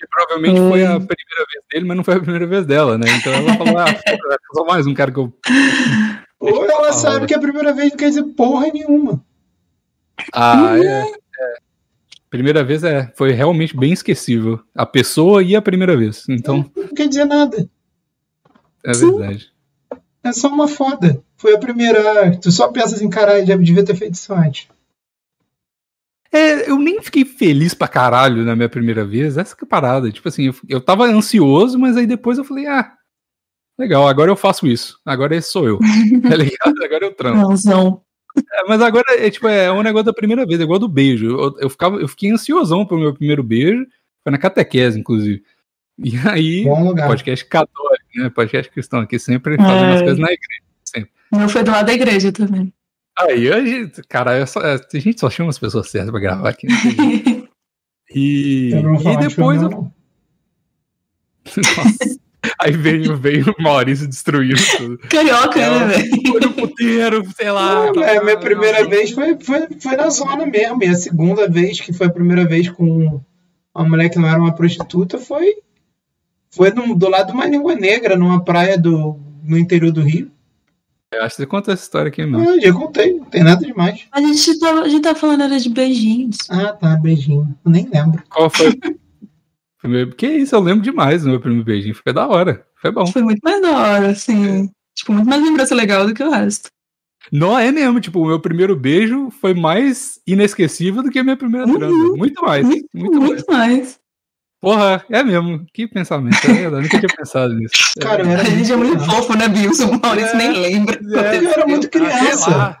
Que 0.00 0.06
provavelmente 0.08 0.58
foi 0.58 0.82
a 0.86 0.96
Hum. 0.96 1.06
primeira 1.06 1.46
vez 1.52 1.64
dele, 1.70 1.84
mas 1.84 1.96
não 1.98 2.04
foi 2.04 2.14
a 2.14 2.20
primeira 2.20 2.46
vez 2.46 2.64
dela, 2.64 2.96
né? 2.96 3.06
Então 3.18 3.32
ela 3.34 3.54
falou, 3.54 3.78
ah, 3.78 3.84
é 4.08 4.36
só 4.54 4.64
mais 4.64 4.86
um 4.86 4.94
cara 4.94 5.12
que 5.12 5.18
eu. 5.18 5.30
Ou 6.40 6.64
ela 6.64 6.72
falar, 6.72 6.92
sabe 6.94 7.20
né? 7.20 7.26
que 7.26 7.34
é 7.34 7.36
a 7.36 7.40
primeira 7.40 7.74
vez 7.74 7.90
não 7.90 7.98
quer 7.98 8.08
dizer 8.08 8.22
porra 8.34 8.68
nenhuma. 8.72 9.22
Ah, 10.32 10.74
é, 10.78 11.02
é. 11.02 11.12
Primeira 12.30 12.64
vez 12.64 12.82
é. 12.82 13.12
Foi 13.14 13.32
realmente 13.32 13.76
bem 13.76 13.92
esquecível. 13.92 14.58
A 14.74 14.86
pessoa 14.86 15.42
e 15.42 15.54
a 15.54 15.60
primeira 15.60 15.94
vez. 15.96 16.24
Então, 16.30 16.64
Não 16.74 16.88
quer 16.88 17.08
dizer 17.08 17.26
nada. 17.26 17.68
é 18.84 18.94
Sim. 18.94 19.18
verdade. 19.18 19.52
É 20.24 20.32
só 20.32 20.48
uma 20.48 20.66
foda. 20.68 21.22
Foi 21.36 21.54
a 21.54 21.58
primeira. 21.58 22.38
Tu 22.38 22.50
só 22.52 22.68
pensa 22.68 22.94
assim, 22.94 23.10
caralho, 23.10 23.44
já 23.46 23.56
devia 23.56 23.84
ter 23.84 23.94
feito 23.96 24.14
isso 24.14 24.32
antes. 24.32 24.66
É, 26.32 26.70
eu 26.70 26.78
nem 26.78 27.02
fiquei 27.02 27.24
feliz 27.24 27.74
pra 27.74 27.88
caralho 27.88 28.44
na 28.44 28.54
minha 28.54 28.68
primeira 28.68 29.04
vez. 29.04 29.36
Essa 29.36 29.56
que 29.56 29.64
é 29.64 29.66
a 29.66 29.68
parada. 29.68 30.10
Tipo 30.12 30.28
assim, 30.28 30.46
eu, 30.46 30.54
eu 30.68 30.80
tava 30.80 31.04
ansioso, 31.04 31.78
mas 31.78 31.96
aí 31.96 32.06
depois 32.06 32.38
eu 32.38 32.44
falei, 32.44 32.66
ah, 32.66 32.92
legal, 33.78 34.06
agora 34.06 34.30
eu 34.30 34.36
faço 34.36 34.66
isso. 34.66 34.98
Agora 35.04 35.34
esse 35.34 35.50
sou 35.50 35.66
eu. 35.66 35.78
Tá 36.22 36.36
ligado? 36.36 36.84
Agora 36.84 37.04
eu 37.04 37.14
transo. 37.14 37.48
Razão. 37.48 38.02
É, 38.38 38.68
mas 38.68 38.80
agora 38.80 39.04
é 39.18 39.28
tipo, 39.28 39.48
é 39.48 39.72
um 39.72 39.82
negócio 39.82 40.06
da 40.06 40.12
primeira 40.12 40.46
vez, 40.46 40.60
é 40.60 40.62
igual 40.62 40.78
do 40.78 40.88
beijo. 40.88 41.26
Eu, 41.26 41.56
eu, 41.62 41.70
ficava, 41.70 41.96
eu 41.96 42.06
fiquei 42.06 42.30
ansiosão 42.30 42.86
pro 42.86 42.96
meu 42.98 43.12
primeiro 43.12 43.42
beijo. 43.42 43.84
Foi 44.22 44.30
na 44.30 44.38
catequese, 44.38 45.00
inclusive. 45.00 45.42
E 45.98 46.12
aí, 46.28 46.64
Bom 46.64 46.88
lugar. 46.88 47.08
podcast 47.08 47.44
católico, 47.46 48.04
né? 48.14 48.30
Podcast 48.30 48.70
cristão 48.72 49.00
aqui, 49.00 49.18
sempre 49.18 49.56
fazendo 49.56 49.92
as 49.92 50.00
É. 50.00 50.04
coisas 50.04 50.18
na 50.18 50.28
igreja. 50.32 51.08
O 51.32 51.38
meu 51.38 51.48
foi 51.48 51.62
do 51.62 51.70
lado 51.70 51.86
da 51.86 51.92
igreja 51.92 52.32
também. 52.32 52.72
Aí 53.18 53.52
a 53.52 53.64
gente, 53.64 54.02
cara, 54.08 54.34
é 54.36 54.46
só, 54.46 54.60
é, 54.60 54.74
a 54.74 54.98
gente 54.98 55.20
só 55.20 55.28
chama 55.28 55.50
as 55.50 55.58
pessoas 55.58 55.90
certas 55.90 56.10
pra 56.10 56.20
gravar 56.20 56.48
aqui. 56.50 56.66
jeito. 56.68 57.48
E, 58.12 58.72
Eu 58.72 58.94
e 58.96 59.16
depois 59.18 59.62
eu. 59.62 59.70
Nossa. 59.70 59.92
Aí 62.60 62.72
veio, 62.72 63.16
veio 63.16 63.54
o 63.56 63.62
Maurício 63.62 64.08
destruindo 64.08 64.56
tudo. 64.76 64.98
Carioca, 65.08 65.56
né, 65.58 65.86
velho? 65.86 66.10
Foi 66.26 66.40
no 66.40 66.52
puteiro, 66.52 67.24
sei 67.36 67.52
lá. 67.52 67.92
Não, 67.92 68.02
é, 68.02 68.16
a 68.16 68.24
minha 68.24 68.36
primeira 68.38 68.84
vez 68.88 69.12
foi, 69.12 69.38
foi, 69.40 69.68
foi 69.80 69.96
na 69.96 70.10
zona 70.10 70.44
mesmo. 70.44 70.82
E 70.82 70.88
a 70.88 70.94
segunda 70.94 71.48
vez, 71.48 71.80
que 71.80 71.92
foi 71.92 72.08
a 72.08 72.12
primeira 72.12 72.44
vez 72.46 72.68
com 72.68 73.20
uma 73.72 73.88
mulher 73.88 74.08
que 74.08 74.18
não 74.18 74.28
era 74.28 74.40
uma 74.40 74.54
prostituta, 74.56 75.16
foi, 75.18 75.54
foi 76.50 76.70
no- 76.72 76.96
do 76.96 77.08
lado 77.08 77.28
de 77.28 77.32
uma 77.32 77.46
língua 77.46 77.76
negra, 77.76 78.16
numa 78.16 78.42
praia 78.42 78.76
do, 78.76 79.20
no 79.44 79.56
interior 79.56 79.92
do 79.92 80.02
Rio. 80.02 80.32
Eu 81.12 81.22
acho 81.24 81.34
que 81.36 81.42
você 81.42 81.46
conta 81.46 81.72
essa 81.72 81.82
história 81.82 82.08
aqui 82.08 82.24
mesmo. 82.24 82.48
Ah, 82.48 82.60
já 82.60 82.72
contei, 82.72 83.12
não 83.14 83.24
tem 83.24 83.42
nada 83.42 83.64
demais. 83.66 84.06
A 84.12 84.20
gente 84.20 84.58
tava, 84.60 84.82
a 84.82 84.88
gente 84.88 85.02
tava 85.02 85.18
falando 85.18 85.42
era 85.42 85.58
de 85.58 85.68
beijinhos. 85.68 86.36
Ah, 86.48 86.72
tá, 86.72 86.94
beijinho. 86.96 87.52
Eu 87.64 87.70
nem 87.70 87.88
lembro. 87.92 88.22
Qual 88.30 88.48
foi? 88.48 88.78
Primeiro, 89.82 90.14
que 90.14 90.26
isso, 90.28 90.54
eu 90.54 90.60
lembro 90.60 90.82
demais 90.82 91.22
do 91.22 91.30
meu 91.30 91.40
primeiro 91.40 91.64
beijinho. 91.64 91.94
Foi 91.94 92.12
da 92.12 92.28
hora. 92.28 92.64
Foi 92.80 92.92
bom. 92.92 93.06
Foi 93.06 93.22
muito 93.22 93.40
mais 93.42 93.60
da 93.60 93.70
hora, 93.76 94.10
assim. 94.10 94.70
Tipo, 94.94 95.12
muito 95.14 95.28
mais 95.28 95.42
lembrança 95.42 95.74
legal 95.74 96.06
do 96.06 96.14
que 96.14 96.22
o 96.22 96.30
resto. 96.30 96.68
Não 97.32 97.58
é 97.58 97.72
mesmo, 97.72 98.00
tipo, 98.00 98.20
o 98.20 98.26
meu 98.26 98.38
primeiro 98.38 98.76
beijo 98.76 99.30
foi 99.40 99.52
mais 99.52 100.20
inesquecível 100.26 101.02
do 101.02 101.10
que 101.10 101.18
a 101.18 101.24
minha 101.24 101.36
primeira 101.36 101.66
Uhum. 101.66 101.78
transa. 101.78 102.16
Muito 102.16 102.42
mais. 102.42 102.66
Muito, 102.66 102.86
Muito, 102.94 103.18
mais. 103.18 103.28
muito 103.30 103.46
mais. 103.52 103.99
Porra, 104.60 105.04
é 105.10 105.22
mesmo. 105.22 105.64
Que 105.72 105.88
pensamento. 105.88 106.36
É 106.44 106.52
verdade. 106.52 106.74
Eu 106.74 106.82
nunca 106.82 106.98
tinha 106.98 107.16
pensado 107.16 107.54
nisso. 107.54 107.72
Cara, 108.00 108.22
eu 108.22 108.28
A 108.28 108.32
era 108.32 108.44
gente 108.44 108.70
é 108.72 108.76
muito 108.76 109.04
fofo, 109.04 109.34
né, 109.36 109.48
Bilson? 109.48 109.86
O 109.90 110.00
Maurício 110.00 110.34
É. 110.34 110.36
nem 110.36 110.52
lembra. 110.52 110.96
É, 110.96 111.38
Eu 111.38 111.50
era 111.50 111.66
muito 111.66 111.86
Ah, 111.86 111.90
sei 111.90 112.00
criança. 112.00 112.78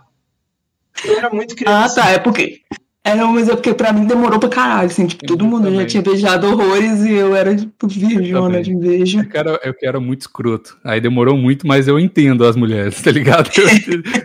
Eu 1.04 1.16
era 1.18 1.30
muito 1.30 1.52
Ah, 1.52 1.56
criança. 1.56 1.94
tá. 2.02 2.10
É 2.10 2.18
porque. 2.18 2.60
É, 3.02 3.14
mas 3.14 3.48
é 3.48 3.56
porque 3.56 3.72
pra 3.72 3.94
mim 3.94 4.04
demorou 4.06 4.38
pra 4.38 4.50
caralho, 4.50 4.88
assim, 4.88 5.06
tipo, 5.06 5.24
Eu 5.24 5.28
todo 5.28 5.42
mundo 5.46 5.64
já 5.64 5.70
também. 5.70 5.86
tinha 5.86 6.02
beijado 6.02 6.46
horrores 6.48 7.00
e 7.02 7.12
eu 7.14 7.34
era, 7.34 7.56
tipo, 7.56 7.88
virgona 7.88 8.62
de 8.62 8.76
beijo. 8.76 9.20
Eu 9.20 9.28
quero, 9.28 9.58
eu 9.64 9.72
quero 9.74 10.00
muito 10.02 10.20
escroto. 10.20 10.78
Aí 10.84 11.00
demorou 11.00 11.34
muito, 11.34 11.66
mas 11.66 11.88
eu 11.88 11.98
entendo 11.98 12.44
as 12.44 12.56
mulheres, 12.56 13.00
tá 13.00 13.10
ligado? 13.10 13.48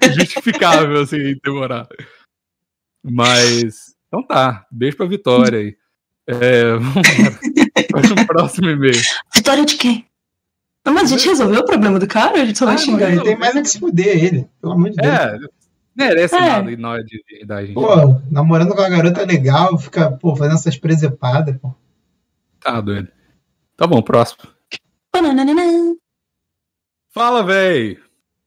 É 0.04 0.12
justificável, 0.12 1.00
assim, 1.02 1.36
demorar. 1.42 1.88
Mas, 3.04 3.96
então 4.08 4.26
tá. 4.28 4.66
Beijo 4.70 4.98
pra 4.98 5.06
Vitória 5.06 5.60
aí. 5.60 5.76
É, 6.28 6.72
vamos 6.74 6.94
para 8.16 8.24
o 8.24 8.28
próximo 8.28 8.70
e-mail. 8.70 8.94
Vitória 9.34 9.66
de 9.66 9.76
quem? 9.76 10.06
Não, 10.86 10.94
mas 10.94 11.04
a 11.12 11.16
gente 11.18 11.28
resolveu 11.28 11.62
o 11.62 11.66
problema 11.66 12.00
do 12.00 12.08
cara? 12.08 12.42
A 12.42 12.46
gente 12.46 12.58
só 12.60 12.66
vai 12.66 12.76
Ah, 12.76 12.78
xingar 12.78 13.08
não, 13.08 13.14
Ele 13.14 13.16
ele. 13.18 13.24
tem 13.26 13.38
mais 13.38 13.56
é 13.56 13.62
que 13.62 13.70
se 13.70 13.80
fuder, 13.80 14.24
ele. 14.24 14.50
Pelo 14.62 14.74
amor 14.74 14.90
de 14.92 14.96
Deus. 14.98 15.14
É, 15.14 15.38
merece 15.96 16.36
É. 16.36 16.40
nada 16.40 16.78
na 16.78 16.90
hora 16.92 17.04
de 17.04 17.24
idade. 17.42 17.68
gente. 17.68 17.76
Pô, 17.76 18.22
namorando 18.32 18.76
com 18.76 18.82
a 18.82 18.90
garota 18.90 19.26
legal, 19.26 19.78
fica, 19.78 20.12
pô, 20.12 20.36
fazendo 20.36 20.56
essas 20.56 20.78
presepadas, 20.78 21.58
pô. 21.58 21.74
Tá 22.60 22.80
doido. 22.82 23.08
Tá 23.78 23.86
bom, 23.88 24.02
próximo. 24.02 24.44
Bananana. 25.14 25.96
Fala, 27.14 27.44
véi! 27.44 27.98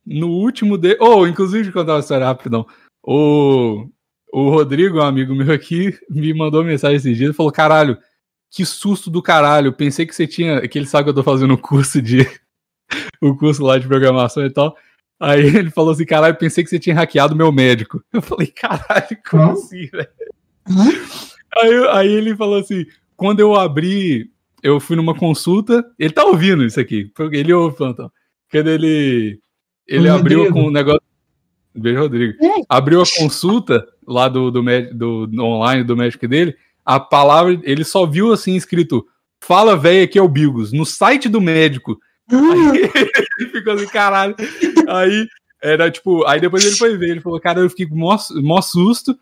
No 0.05 0.29
último 0.29 0.77
de. 0.79 0.97
Oh, 1.01 1.27
inclusive, 1.27 1.73
contar 1.73 1.95
uma 1.95 2.01
história 2.01 2.27
rapidão. 2.27 2.67
O. 3.03 3.89
O 4.33 4.51
Rodrigo, 4.51 4.99
um 4.99 5.03
amigo 5.03 5.35
meu 5.35 5.53
aqui, 5.53 5.99
me 6.09 6.33
mandou 6.35 6.65
mensagem 6.65 6.97
esses 6.97 7.17
dias 7.17 7.31
e 7.31 7.37
falou: 7.37 7.53
caralho, 7.53 7.99
que 8.51 8.65
susto 8.65 9.11
do 9.11 9.23
caralho. 9.23 9.73
Pensei 9.73 10.07
que 10.07 10.15
você 10.15 10.27
tinha. 10.27 10.67
Que 10.69 10.79
ele 10.79 10.87
sabe 10.87 11.05
que 11.05 11.11
eu 11.11 11.15
tô 11.15 11.23
fazendo 11.23 11.55
o 11.55 11.59
curso 11.59 12.01
de. 12.01 12.27
o 13.21 13.35
curso 13.37 13.63
lá 13.63 13.79
de 13.79 13.87
programação 13.87 14.45
e 14.45 14.51
tal. 14.51 14.77
Aí 15.21 15.45
ele 15.45 15.71
falou 15.71 15.93
assim: 15.93 16.05
caralho, 16.05 16.37
pensei 16.37 16.63
que 16.63 16.71
você 16.71 16.79
tinha 16.79 16.95
hackeado 16.95 17.37
meu 17.37 17.51
médico. 17.51 18.03
Eu 18.13 18.23
falei: 18.23 18.47
caralho, 18.49 19.19
como 19.29 19.43
Hã? 19.45 19.53
assim, 19.53 19.87
velho? 19.87 20.09
Aí, 21.57 21.89
aí 21.91 22.13
ele 22.13 22.37
falou 22.37 22.59
assim: 22.59 22.85
quando 23.17 23.41
eu 23.41 23.55
abri, 23.55 24.31
eu 24.63 24.79
fui 24.79 24.97
numa 24.97 25.15
consulta. 25.15 25.85
Ele 25.99 26.13
tá 26.13 26.25
ouvindo 26.25 26.65
isso 26.65 26.79
aqui, 26.79 27.11
ele 27.33 27.53
ouve, 27.53 27.77
plantão. 27.77 28.11
Quando 28.51 28.69
ele. 28.69 29.41
Ele 29.87 30.09
abriu 30.09 30.39
Rodrigo. 30.41 30.55
com 30.55 30.67
o 30.67 30.71
negócio. 30.71 31.08
Beijo, 31.81 32.01
Rodrigo. 32.01 32.35
Ei. 32.41 32.65
Abriu 32.69 33.01
a 33.03 33.05
consulta 33.17 33.87
lá 34.07 34.29
do, 34.29 34.51
do, 34.51 34.63
do, 34.93 35.27
do 35.27 35.45
online 35.45 35.85
do 35.85 35.97
médico 35.97 36.27
dele. 36.27 36.57
A 36.85 36.99
palavra, 36.99 37.59
ele 37.63 37.85
só 37.85 38.07
viu 38.07 38.33
assim 38.33 38.57
escrito: 38.57 39.07
Fala, 39.41 39.77
velho, 39.77 40.05
aqui 40.05 40.19
é 40.19 40.23
o 40.23 40.29
Bigos. 40.29 40.73
No 40.73 40.85
site 40.85 41.29
do 41.29 41.41
médico. 41.41 41.99
Aí 42.31 42.91
ele 43.39 43.51
ficou 43.51 43.73
assim, 43.75 43.87
caralho. 43.87 44.35
Aí 44.89 45.27
era 45.63 45.91
tipo, 45.91 46.25
aí 46.27 46.41
depois 46.41 46.65
ele 46.65 46.77
foi 46.77 46.97
ver, 46.97 47.11
ele 47.11 47.21
falou, 47.21 47.41
cara, 47.41 47.61
eu 47.61 47.71
fiquei 47.71 47.87
com 47.87 47.97
mó, 47.97 48.17
mó 48.37 48.61
susto, 48.61 49.19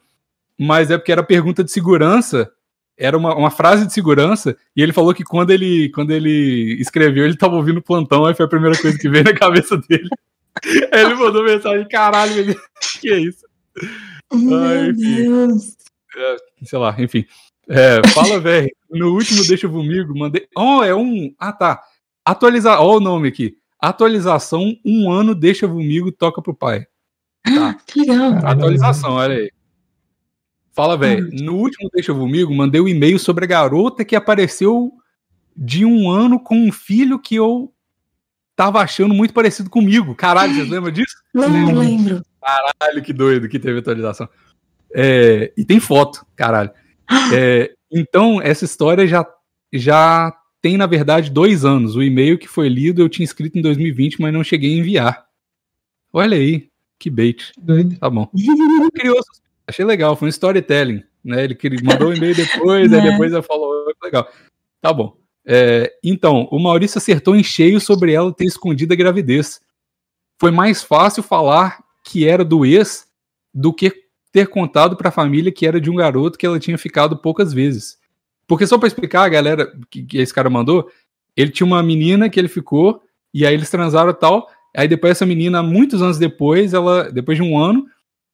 mas 0.58 0.90
é 0.90 0.98
porque 0.98 1.12
era 1.12 1.22
pergunta 1.22 1.64
de 1.64 1.70
segurança, 1.70 2.50
era 2.98 3.16
uma, 3.16 3.34
uma 3.34 3.50
frase 3.50 3.86
de 3.86 3.92
segurança, 3.92 4.56
e 4.74 4.82
ele 4.82 4.92
falou 4.92 5.14
que 5.14 5.24
quando 5.24 5.50
ele, 5.50 5.90
quando 5.90 6.10
ele 6.10 6.76
escreveu, 6.80 7.24
ele 7.24 7.36
tava 7.36 7.56
ouvindo 7.56 7.80
plantão, 7.80 8.24
aí 8.24 8.34
foi 8.34 8.44
a 8.44 8.48
primeira 8.48 8.76
coisa 8.76 8.98
que 8.98 9.08
veio 9.08 9.24
na 9.24 9.34
cabeça 9.34 9.76
dele. 9.78 10.08
Ele 10.92 11.14
mandou 11.14 11.44
mensagem, 11.44 11.86
caralho, 11.88 12.56
que 13.00 13.10
é 13.10 13.18
isso? 13.18 13.46
Ai, 14.32 14.38
Meu 14.38 14.90
enfim. 14.90 15.22
Deus. 15.22 15.76
sei 16.64 16.78
lá, 16.78 16.94
enfim. 16.98 17.24
É, 17.68 18.06
fala, 18.08 18.40
velho. 18.40 18.70
No 18.90 19.12
último 19.12 19.44
Deixa 19.44 19.68
Comigo, 19.68 20.16
mandei. 20.16 20.46
Oh, 20.56 20.82
é 20.82 20.94
um. 20.94 21.34
Ah, 21.38 21.52
tá. 21.52 21.82
Atualizar. 22.24 22.80
Ó, 22.80 22.96
o 22.96 23.00
nome 23.00 23.28
aqui. 23.28 23.56
Atualização, 23.78 24.74
um 24.84 25.10
ano, 25.10 25.34
deixa 25.34 25.68
comigo, 25.68 26.10
toca 26.10 26.40
pro 26.40 26.54
pai. 26.54 26.86
Tá. 27.44 27.74
Que 27.86 28.00
legal. 28.00 28.34
Atualização, 28.44 29.12
olha 29.12 29.36
aí. 29.36 29.50
Fala, 30.72 30.96
velho. 30.96 31.30
No 31.32 31.56
último 31.56 31.88
Deixa 31.92 32.12
Comigo, 32.12 32.54
mandei 32.54 32.80
um 32.80 32.88
e-mail 32.88 33.18
sobre 33.18 33.44
a 33.44 33.48
garota 33.48 34.04
que 34.04 34.14
apareceu 34.14 34.92
de 35.56 35.86
um 35.86 36.10
ano 36.10 36.38
com 36.38 36.54
um 36.54 36.70
filho 36.70 37.18
que 37.18 37.34
eu 37.34 37.72
tava 38.56 38.80
achando 38.80 39.14
muito 39.14 39.34
parecido 39.34 39.68
comigo. 39.68 40.14
Caralho, 40.14 40.54
vocês 40.54 40.68
lembram 40.68 40.90
disso? 40.90 41.14
Lembro, 41.34 41.78
lembro. 41.78 42.22
Caralho, 42.40 43.02
que 43.02 43.12
doido 43.12 43.48
que 43.48 43.58
teve 43.58 43.78
atualização. 43.78 44.28
É, 44.92 45.52
e 45.56 45.64
tem 45.64 45.78
foto, 45.78 46.26
caralho. 46.34 46.70
É, 47.32 47.72
então, 47.90 48.40
essa 48.40 48.64
história 48.64 49.06
já, 49.06 49.24
já 49.72 50.34
tem, 50.62 50.76
na 50.76 50.86
verdade, 50.86 51.30
dois 51.30 51.64
anos. 51.64 51.94
O 51.94 52.02
e-mail 52.02 52.38
que 52.38 52.48
foi 52.48 52.68
lido 52.68 53.02
eu 53.02 53.08
tinha 53.08 53.24
escrito 53.24 53.58
em 53.58 53.62
2020, 53.62 54.20
mas 54.20 54.32
não 54.32 54.42
cheguei 54.42 54.74
a 54.74 54.78
enviar. 54.78 55.26
Olha 56.12 56.36
aí, 56.36 56.68
que 56.98 57.10
bait. 57.10 57.52
Doido. 57.58 57.98
Tá 57.98 58.08
bom. 58.08 58.28
Criou, 58.94 59.18
achei 59.66 59.84
legal, 59.84 60.16
foi 60.16 60.26
um 60.26 60.30
storytelling. 60.30 61.02
Né? 61.22 61.44
Ele 61.44 61.82
mandou 61.82 62.08
o 62.08 62.14
e-mail 62.14 62.34
depois, 62.34 62.92
aí 62.92 63.02
Né. 63.02 63.10
depois 63.12 63.32
ela 63.32 63.42
falou, 63.42 63.70
legal. 64.02 64.28
Tá 64.80 64.92
bom. 64.92 65.16
É, 65.46 65.92
então, 66.02 66.48
o 66.50 66.58
Maurício 66.58 66.98
acertou 66.98 67.36
em 67.36 67.44
cheio 67.44 67.80
sobre 67.80 68.12
ela 68.12 68.32
ter 68.32 68.44
escondido 68.44 68.92
a 68.92 68.96
gravidez. 68.96 69.60
Foi 70.40 70.50
mais 70.50 70.82
fácil 70.82 71.22
falar 71.22 71.82
que 72.04 72.26
era 72.26 72.44
do 72.44 72.66
ex 72.66 73.06
do 73.54 73.72
que 73.72 74.06
ter 74.32 74.48
contado 74.48 74.96
pra 74.96 75.10
família 75.10 75.52
que 75.52 75.66
era 75.66 75.80
de 75.80 75.90
um 75.90 75.94
garoto 75.94 76.36
que 76.36 76.44
ela 76.44 76.58
tinha 76.58 76.76
ficado 76.76 77.16
poucas 77.16 77.52
vezes. 77.52 77.96
Porque 78.46 78.66
só 78.66 78.76
pra 78.76 78.88
explicar, 78.88 79.22
a 79.22 79.28
galera 79.28 79.72
que, 79.88 80.02
que 80.02 80.18
esse 80.18 80.34
cara 80.34 80.50
mandou, 80.50 80.90
ele 81.36 81.50
tinha 81.50 81.66
uma 81.66 81.82
menina 81.82 82.28
que 82.28 82.38
ele 82.38 82.48
ficou, 82.48 83.02
e 83.32 83.46
aí 83.46 83.54
eles 83.54 83.70
transaram 83.70 84.12
tal. 84.12 84.48
Aí 84.76 84.86
depois 84.86 85.12
essa 85.12 85.24
menina, 85.24 85.62
muitos 85.62 86.02
anos 86.02 86.18
depois, 86.18 86.74
ela, 86.74 87.10
depois 87.10 87.38
de 87.38 87.42
um 87.42 87.58
ano, 87.58 87.86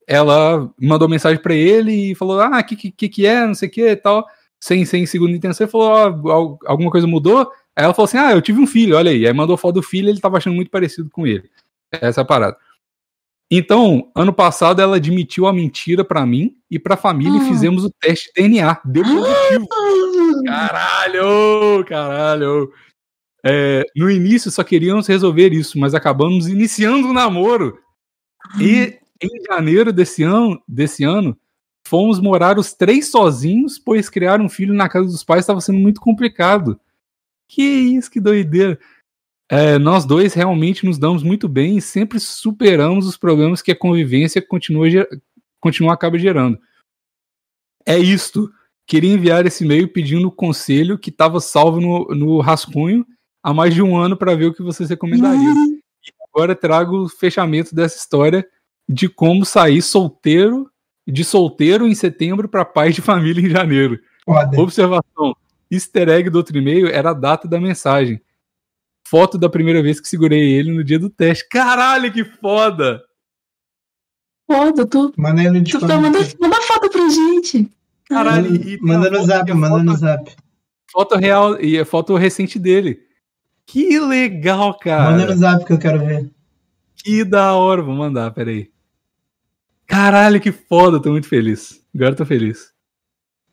ela 0.07 0.71
mandou 0.81 1.09
mensagem 1.09 1.41
pra 1.41 1.55
ele 1.55 2.11
e 2.11 2.15
falou: 2.15 2.41
Ah, 2.41 2.63
que, 2.63 2.75
que 2.75 3.09
que 3.09 3.27
é, 3.27 3.47
não 3.47 3.55
sei 3.55 3.69
o 3.69 3.73
que 3.73 3.97
tal, 3.97 4.27
sem, 4.63 4.85
sem 4.85 5.05
segunda 5.07 5.37
intenção, 5.37 5.67
e 5.67 5.71
falou: 5.71 5.93
"Ah, 5.93 6.05
al- 6.33 6.59
alguma 6.67 6.91
coisa 6.91 7.07
mudou? 7.07 7.51
Aí 7.77 7.85
ela 7.85 7.93
falou 7.95 8.05
assim: 8.05 8.19
Ah, 8.19 8.31
eu 8.33 8.41
tive 8.43 8.61
um 8.61 8.67
filho, 8.67 8.97
olha 8.97 9.11
aí. 9.11 9.27
Aí 9.27 9.33
mandou 9.33 9.57
foto 9.57 9.77
do 9.77 9.83
filho 9.83 10.09
ele 10.09 10.21
tava 10.21 10.37
achando 10.37 10.55
muito 10.55 10.71
parecido 10.71 11.09
com 11.11 11.27
ele. 11.27 11.51
Essa 11.91 12.21
é 12.21 12.23
a 12.23 12.25
parada. 12.25 12.57
Então, 13.51 14.11
ano 14.15 14.33
passado 14.33 14.81
ela 14.81 14.97
admitiu 14.97 15.47
a 15.47 15.53
mentira 15.53 16.05
pra 16.05 16.25
mim 16.25 16.57
e 16.71 16.79
pra 16.79 16.97
família 16.97 17.41
Ah. 17.41 17.45
e 17.45 17.49
fizemos 17.49 17.85
o 17.85 17.91
teste 18.01 18.31
de 18.35 18.43
DNA. 18.43 18.81
Deu 18.85 19.03
positivo. 19.05 19.69
Caralho, 20.47 21.85
caralho. 21.87 22.73
É, 23.45 23.85
no 23.97 24.11
início 24.11 24.51
só 24.51 24.63
queríamos 24.63 25.07
resolver 25.07 25.53
isso, 25.53 25.79
mas 25.79 25.95
acabamos 25.95 26.47
iniciando 26.47 27.09
o 27.09 27.13
namoro. 27.13 27.79
E 28.61 28.99
em 29.23 29.45
janeiro 29.51 29.93
desse 29.93 30.23
ano, 30.23 30.63
desse 30.67 31.05
ano, 31.05 31.37
fomos 31.93 32.19
morar 32.19 32.59
os 32.59 32.73
três 32.73 33.11
sozinhos, 33.11 33.79
pois 33.79 34.09
criar 34.09 34.41
um 34.41 34.49
filho 34.49 34.73
na 34.73 34.89
casa 34.89 35.07
dos 35.07 35.23
pais 35.23 35.41
estava 35.41 35.61
sendo 35.61 35.79
muito 35.79 36.01
complicado. 36.01 36.81
Que 37.47 37.63
isso, 37.63 38.11
que 38.11 38.19
doideira. 38.19 38.79
É, 39.51 39.79
nós 39.79 40.07
dois 40.07 40.33
realmente 40.33 40.87
nos 40.87 40.97
damos 40.97 41.23
muito 41.23 41.47
bem 41.47 41.77
e 41.77 41.83
sempre 41.83 42.19
superamos 42.19 43.07
os 43.07 43.19
problemas 43.19 43.61
que 43.61 43.73
a 43.73 43.77
convivência 43.77 44.41
continua, 44.41 44.87
continua 45.61 45.93
acaba 45.93 46.19
gerando. 46.19 46.59
É 47.85 47.99
isto. 47.99 48.51
Queria 48.87 49.13
enviar 49.13 49.45
esse 49.45 49.63
e-mail 49.63 49.93
pedindo 49.93 50.33
conselho 50.33 50.99
que 50.99 51.11
estava 51.11 51.41
salvo 51.41 51.79
no, 51.79 52.07
no 52.15 52.41
rascunho 52.41 53.07
há 53.43 53.53
mais 53.53 53.75
de 53.75 53.83
um 53.83 53.95
ano 53.95 54.17
para 54.17 54.35
ver 54.35 54.47
o 54.47 54.55
que 54.55 54.63
vocês 54.63 54.89
recomendariam 54.89 55.73
agora 56.35 56.57
trago 56.57 57.03
o 57.03 57.09
fechamento 57.09 57.75
dessa 57.75 57.99
história 57.99 58.47
de 58.89 59.09
como 59.09 59.45
sair 59.45 59.83
solteiro, 59.83 60.71
de 61.07 61.25
solteiro 61.25 61.87
em 61.87 61.95
setembro 61.95 62.49
para 62.49 62.65
pai 62.65 62.93
de 62.93 63.01
família 63.01 63.45
em 63.45 63.51
janeiro. 63.51 63.99
Foda. 64.25 64.61
Observação: 64.61 65.35
easter 65.71 66.09
egg 66.09 66.31
do 66.31 66.37
outro 66.37 66.57
e-mail 66.57 66.87
era 66.89 67.11
a 67.11 67.15
data 67.15 67.49
da 67.49 67.61
mensagem. 67.61 68.21
Foto 69.07 69.37
da 69.37 69.49
primeira 69.49 69.83
vez 69.83 70.01
que 70.01 70.09
segurei 70.09 70.53
ele 70.55 70.73
no 70.73 70.85
dia 70.85 70.99
do 70.99 71.11
teste. 71.11 71.47
Caralho, 71.49 72.13
que 72.13 72.25
foda! 72.25 73.03
Foda, 74.47 74.87
tu, 74.87 75.13
Manda 75.17 75.41
aí 75.41 75.51
no 75.51 75.65
tu 75.65 75.81
tá 75.81 75.99
mandando 75.99 76.27
manda 76.41 76.61
foto 76.63 76.91
pra 76.91 77.09
gente. 77.09 77.71
Caralho, 78.09 78.51
Manda, 78.83 79.11
no 79.11 79.25
zap, 79.25 79.53
manda 79.53 79.83
no 79.83 79.97
zap. 79.97 80.31
Foto 80.91 81.17
real 81.17 81.59
e 81.61 81.79
a 81.79 81.85
foto 81.85 82.15
recente 82.17 82.59
dele. 82.59 83.01
Que 83.65 83.99
legal, 83.99 84.77
cara. 84.79 85.13
Manda 85.13 85.27
no 85.27 85.37
zap 85.37 85.65
que 85.65 85.73
eu 85.73 85.79
quero 85.79 86.05
ver. 86.05 86.31
Que 86.97 87.25
da 87.25 87.55
hora, 87.55 87.83
vou 87.83 87.95
mandar, 87.95 88.31
peraí. 88.33 88.71
Caralho, 89.87 90.41
que 90.41 90.53
foda, 90.53 91.01
tô 91.01 91.11
muito 91.11 91.29
feliz. 91.29 91.81
Agora 91.95 92.15
tô 92.15 92.25
feliz. 92.25 92.73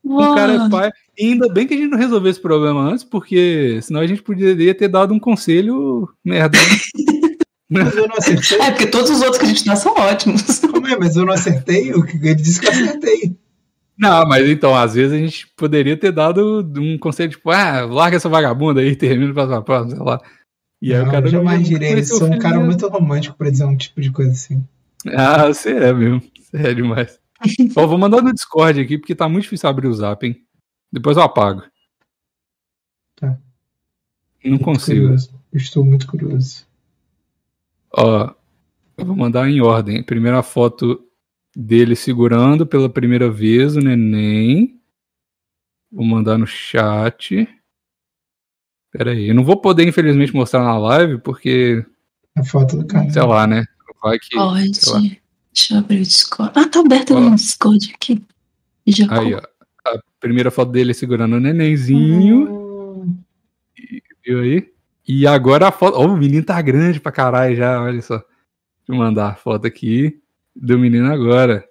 O 0.03 0.33
cara 0.33 0.53
é 0.53 0.69
pai. 0.69 0.91
E 1.17 1.25
ainda 1.25 1.51
bem 1.51 1.67
que 1.67 1.73
a 1.73 1.77
gente 1.77 1.89
não 1.89 1.97
resolveu 1.97 2.31
esse 2.31 2.41
problema 2.41 2.81
antes, 2.81 3.03
porque 3.03 3.79
senão 3.81 3.99
a 3.99 4.07
gente 4.07 4.21
poderia 4.21 4.73
ter 4.73 4.87
dado 4.87 5.13
um 5.13 5.19
conselho 5.19 6.09
merda. 6.23 6.57
né? 7.69 7.83
Mas 7.83 7.95
eu 7.95 8.07
não 8.07 8.15
acertei. 8.15 8.59
É, 8.59 8.71
porque 8.71 8.87
todos 8.87 9.11
os 9.11 9.21
outros 9.21 9.37
que 9.37 9.45
a 9.45 9.49
gente 9.49 9.65
dá 9.65 9.75
são 9.75 9.93
ótimos. 9.93 10.41
Como 10.59 10.87
é? 10.87 10.97
Mas 10.97 11.15
eu 11.15 11.25
não 11.25 11.33
acertei? 11.33 11.93
O 11.93 12.03
que 12.03 12.17
ele 12.17 12.35
disse 12.35 12.59
que 12.59 12.65
eu 12.65 12.71
acertei. 12.71 13.37
não, 13.95 14.25
mas 14.27 14.49
então, 14.49 14.73
às 14.73 14.95
vezes 14.95 15.13
a 15.13 15.17
gente 15.17 15.45
poderia 15.55 15.95
ter 15.95 16.11
dado 16.11 16.67
um 16.77 16.97
conselho 16.97 17.29
tipo, 17.29 17.51
ah, 17.51 17.85
larga 17.85 18.17
essa 18.17 18.27
vagabunda 18.27 18.81
aí, 18.81 18.95
termina 18.95 19.33
pra 19.33 19.45
sua 19.45 19.61
próxima, 19.61 19.97
sei 19.97 20.03
lá. 20.03 20.19
E 20.81 20.93
aí 20.93 20.99
não, 20.99 21.09
o 21.09 21.11
cara 21.11 21.27
eu 21.27 21.31
jamais 21.31 21.67
direi. 21.67 22.03
Sou 22.03 22.25
um 22.25 22.39
cara 22.39 22.59
muito 22.59 22.87
romântico 22.87 23.37
pra 23.37 23.51
dizer 23.51 23.65
um 23.65 23.77
tipo 23.77 24.01
de 24.01 24.11
coisa 24.11 24.31
assim. 24.31 24.65
Ah, 25.07 25.47
você 25.47 25.71
é 25.71 25.93
mesmo. 25.93 26.21
Você 26.39 26.57
é 26.57 26.73
demais. 26.73 27.19
Ó, 27.75 27.87
vou 27.87 27.97
mandar 27.97 28.21
no 28.21 28.33
Discord 28.33 28.79
aqui, 28.81 28.97
porque 28.97 29.15
tá 29.15 29.29
muito 29.29 29.43
difícil 29.43 29.69
abrir 29.69 29.87
o 29.87 29.93
zap, 29.93 30.25
hein? 30.25 30.45
Depois 30.91 31.15
eu 31.17 31.23
apago. 31.23 31.61
Tá. 33.15 33.27
Não 34.43 34.51
Muito 34.51 34.63
consigo. 34.65 35.01
curioso. 35.01 35.39
Estou 35.53 35.85
muito 35.85 36.07
curioso. 36.07 36.65
Ó, 37.95 38.33
eu 38.97 39.05
vou 39.05 39.15
mandar 39.15 39.49
em 39.49 39.61
ordem. 39.61 40.03
Primeira 40.03 40.43
foto 40.43 41.05
dele 41.55 41.95
segurando 41.95 42.65
pela 42.67 42.89
primeira 42.89 43.29
vez 43.29 43.75
o 43.75 43.79
neném. 43.79 44.79
Vou 45.91 46.05
mandar 46.05 46.37
no 46.37 46.45
chat. 46.45 47.47
Pera 48.91 49.11
aí, 49.11 49.29
eu 49.29 49.35
não 49.35 49.43
vou 49.43 49.59
poder, 49.61 49.87
infelizmente, 49.87 50.33
mostrar 50.35 50.63
na 50.63 50.77
live, 50.77 51.19
porque, 51.19 51.85
A 52.35 52.43
foto 52.43 52.75
do 52.77 52.87
cara. 52.87 53.09
sei 53.11 53.21
lá, 53.23 53.45
né? 53.47 53.63
Vai 54.01 54.17
que. 54.19 54.35
Pode. 54.35 55.21
Deixa 55.53 55.73
eu 55.73 55.77
abrir 55.79 55.97
o 55.97 56.03
Discord. 56.03 56.51
Ah, 56.55 56.67
tá 56.67 56.79
aberto 56.79 57.15
Ó. 57.15 57.19
no 57.19 57.35
Discord 57.35 57.91
aqui. 57.93 58.21
Já 58.87 59.05
Aí, 59.09 59.33
ó. 59.33 59.41
A 59.85 59.99
primeira 60.19 60.51
foto 60.51 60.71
dele 60.71 60.93
segurando 60.93 61.35
o 61.35 61.39
nenenzinho. 61.39 62.49
Hum, 62.49 63.17
Viu 64.25 64.41
aí? 64.41 64.69
E 65.07 65.25
agora 65.25 65.67
a 65.67 65.71
foto. 65.71 65.95
Ó, 65.95 66.05
o 66.05 66.17
menino 66.17 66.43
tá 66.43 66.61
grande 66.61 66.99
pra 66.99 67.11
caralho 67.11 67.55
já, 67.55 67.81
olha 67.81 68.01
só. 68.01 68.17
Deixa 68.17 68.27
eu 68.89 68.95
mandar 68.95 69.29
a 69.29 69.35
foto 69.35 69.65
aqui 69.65 70.19
do 70.55 70.77
menino 70.77 71.11
agora. 71.11 71.67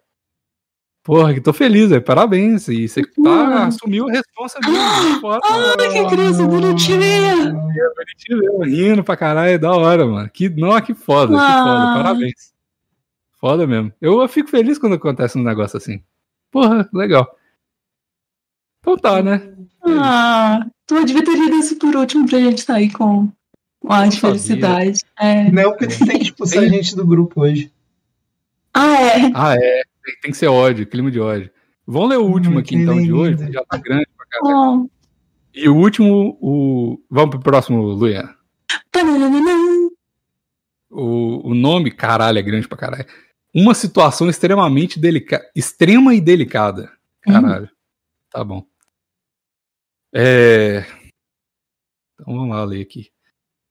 Porra, 1.08 1.32
que 1.32 1.40
tô 1.40 1.54
feliz, 1.54 1.88
velho. 1.88 2.02
Parabéns. 2.02 2.68
E 2.68 2.86
você 2.86 3.00
tá, 3.02 3.68
assumiu 3.68 4.10
a 4.10 4.12
responsabilidade. 4.12 5.20
Ah, 5.24 5.40
ah, 5.42 5.76
que 5.90 6.06
criança 6.06 6.46
bonitinha! 6.46 7.54
Bonitinho, 7.96 8.62
rindo 8.62 9.02
pra 9.02 9.16
caralho, 9.16 9.52
é 9.52 9.56
da 9.56 9.72
hora, 9.72 10.06
mano. 10.06 10.28
Que, 10.28 10.50
não, 10.50 10.78
que 10.82 10.92
foda, 10.92 11.34
ah. 11.34 11.46
que 11.46 11.52
foda. 11.62 12.02
Parabéns. 12.02 12.52
Foda 13.40 13.66
mesmo. 13.66 13.90
Eu 14.02 14.28
fico 14.28 14.50
feliz 14.50 14.76
quando 14.78 14.96
acontece 14.96 15.38
um 15.38 15.42
negócio 15.42 15.78
assim. 15.78 16.02
Porra, 16.50 16.86
legal. 16.92 17.26
Então 18.80 18.98
tá, 18.98 19.22
né? 19.22 19.50
Ah, 19.82 20.66
tu 20.86 21.02
devia 21.06 21.24
ter 21.24 21.38
lido 21.38 21.56
isso 21.56 21.76
por 21.76 21.96
último 21.96 22.28
pra 22.28 22.38
gente 22.38 22.60
sair 22.60 22.90
com 22.90 23.32
uma 23.82 24.06
de 24.06 24.20
felicidade. 24.20 25.00
É. 25.18 25.50
Não, 25.50 25.70
porque 25.70 25.86
tu 25.86 26.04
tem 26.04 26.18
que 26.18 26.24
expulsar 26.24 26.64
a 26.64 26.68
gente 26.68 26.94
do 26.94 27.06
grupo 27.06 27.40
hoje. 27.40 27.72
Ah, 28.74 29.02
é? 29.02 29.32
Ah, 29.34 29.54
é. 29.56 29.82
Tem, 30.08 30.16
tem 30.22 30.30
que 30.30 30.38
ser 30.38 30.46
ódio, 30.46 30.86
clima 30.86 31.10
de 31.10 31.20
ódio. 31.20 31.50
Vamos 31.86 32.08
ler 32.08 32.16
o 32.16 32.24
último 32.24 32.56
hum, 32.56 32.58
aqui 32.58 32.76
então 32.76 32.94
lindo. 32.94 33.06
de 33.06 33.12
hoje, 33.12 33.52
já 33.52 33.62
tá 33.64 33.76
grande 33.76 34.08
pra 34.16 34.26
caralho. 34.26 34.84
Oh. 34.84 34.90
E 35.52 35.68
o 35.68 35.76
último, 35.76 36.38
o. 36.40 36.98
Vamos 37.10 37.30
pro 37.30 37.40
próximo, 37.40 37.82
Luian. 37.82 38.34
O, 40.90 41.50
o 41.50 41.54
nome, 41.54 41.90
caralho, 41.90 42.38
é 42.38 42.42
grande 42.42 42.66
pra 42.66 42.78
caralho. 42.78 43.04
Uma 43.54 43.74
situação 43.74 44.30
extremamente 44.30 44.98
delicada. 44.98 45.46
Extrema 45.54 46.14
e 46.14 46.20
delicada. 46.20 46.90
Caralho. 47.20 47.66
Hum. 47.66 47.76
Tá 48.30 48.42
bom. 48.42 48.64
É... 50.14 50.86
Então 52.14 52.34
vamos 52.34 52.56
lá 52.56 52.64
ler 52.64 52.80
aqui. 52.80 53.10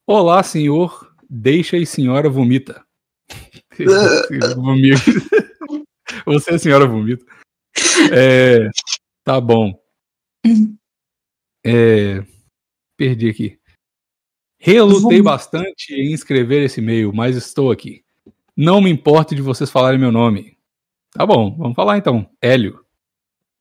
Olá, 0.06 0.44
senhor. 0.44 1.12
Deixa 1.28 1.78
e 1.78 1.86
senhora 1.86 2.30
vomita. 2.30 2.86
Você, 6.28 6.56
a 6.56 6.60
senhora 6.60 6.86
vomita. 6.86 7.26
É... 8.14 8.70
Tá 9.24 9.40
bom. 9.40 9.74
É... 11.66 12.22
Perdi 12.98 13.30
aqui. 13.30 13.60
Relutei 14.60 15.22
bastante 15.22 15.94
em 15.94 16.12
escrever 16.12 16.64
esse 16.64 16.82
e-mail, 16.82 17.14
mas 17.14 17.38
estou 17.38 17.72
aqui. 17.72 18.04
Não 18.56 18.82
me 18.82 18.90
importa 18.90 19.34
de 19.34 19.42
vocês 19.42 19.72
falarem 19.72 20.00
meu 20.00 20.12
nome. 20.12 20.58
Tá 21.12 21.26
bom, 21.26 21.56
vamos 21.56 21.76
falar 21.76 21.98
então. 21.98 22.30
Hélio. 22.42 22.84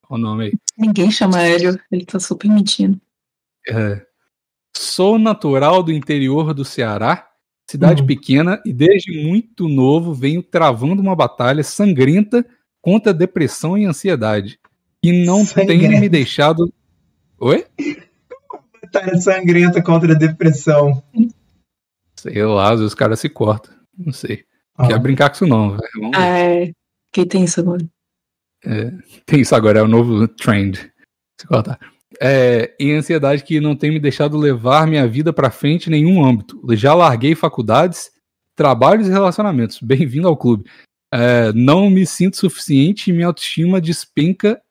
Qual 0.01 0.19
o 0.19 0.21
nome 0.21 0.45
aí? 0.45 0.53
Ninguém 0.77 1.09
chama 1.09 1.41
Hélio, 1.41 1.79
ele 1.89 2.05
tá 2.05 2.19
super 2.19 2.49
mentindo. 2.49 2.99
É. 3.69 4.05
Sou 4.75 5.17
natural 5.17 5.81
do 5.81 5.93
interior 5.93 6.53
do 6.53 6.65
Ceará, 6.65 7.31
cidade 7.69 8.01
uhum. 8.01 8.07
pequena, 8.07 8.61
e 8.65 8.73
desde 8.73 9.23
muito 9.23 9.69
novo 9.69 10.13
venho 10.13 10.43
travando 10.43 11.01
uma 11.01 11.15
batalha 11.15 11.63
sangrenta 11.63 12.45
contra 12.81 13.13
depressão 13.13 13.77
e 13.77 13.85
ansiedade. 13.85 14.59
E 15.03 15.25
não 15.25 15.45
sangrenta. 15.45 15.89
tem 15.89 15.99
me 15.99 16.09
deixado. 16.09 16.71
Oi? 17.39 17.65
Batalha 18.81 19.17
sangrenta 19.17 19.81
contra 19.81 20.13
a 20.13 20.17
depressão. 20.17 21.03
Sei 22.15 22.43
lá, 22.43 22.73
os 22.73 22.95
caras 22.95 23.19
se 23.19 23.29
cortam. 23.29 23.73
Não 23.97 24.11
sei. 24.11 24.43
Ah. 24.75 24.87
Quer 24.87 24.99
brincar 24.99 25.29
com 25.29 25.35
isso 25.35 25.47
não, 25.47 25.71
velho. 25.71 26.11
É. 26.15 26.71
Quem 27.11 27.25
tem 27.25 27.43
isso 27.43 27.59
agora? 27.59 27.83
É, 28.65 28.91
tem 29.25 29.41
isso 29.41 29.55
agora, 29.55 29.79
é 29.79 29.81
o 29.83 29.87
novo 29.87 30.27
trend. 30.27 30.91
Se 31.39 31.47
cortar. 31.47 31.79
É, 32.19 32.75
e 32.79 32.91
ansiedade 32.91 33.43
que 33.43 33.59
não 33.59 33.75
tem 33.75 33.91
me 33.91 33.99
deixado 33.99 34.37
levar 34.37 34.87
minha 34.87 35.07
vida 35.07 35.31
para 35.31 35.51
frente 35.51 35.87
em 35.87 35.91
nenhum 35.91 36.23
âmbito. 36.23 36.59
Já 36.75 36.93
larguei 36.93 37.35
faculdades, 37.35 38.09
trabalhos 38.55 39.07
e 39.07 39.11
relacionamentos. 39.11 39.79
Bem-vindo 39.81 40.27
ao 40.27 40.37
clube. 40.37 40.69
É, 41.13 41.53
não 41.53 41.89
me 41.89 42.05
sinto 42.05 42.37
suficiente 42.37 43.09
e 43.09 43.13
minha 43.13 43.27
autoestima 43.27 43.79
despenca 43.79 44.61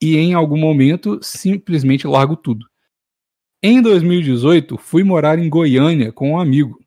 e 0.00 0.16
em 0.16 0.34
algum 0.34 0.56
momento 0.56 1.18
simplesmente 1.22 2.06
largo 2.06 2.36
tudo. 2.36 2.66
Em 3.62 3.80
2018, 3.80 4.76
fui 4.76 5.02
morar 5.02 5.38
em 5.38 5.48
Goiânia 5.48 6.12
com 6.12 6.32
um 6.32 6.38
amigo. 6.38 6.78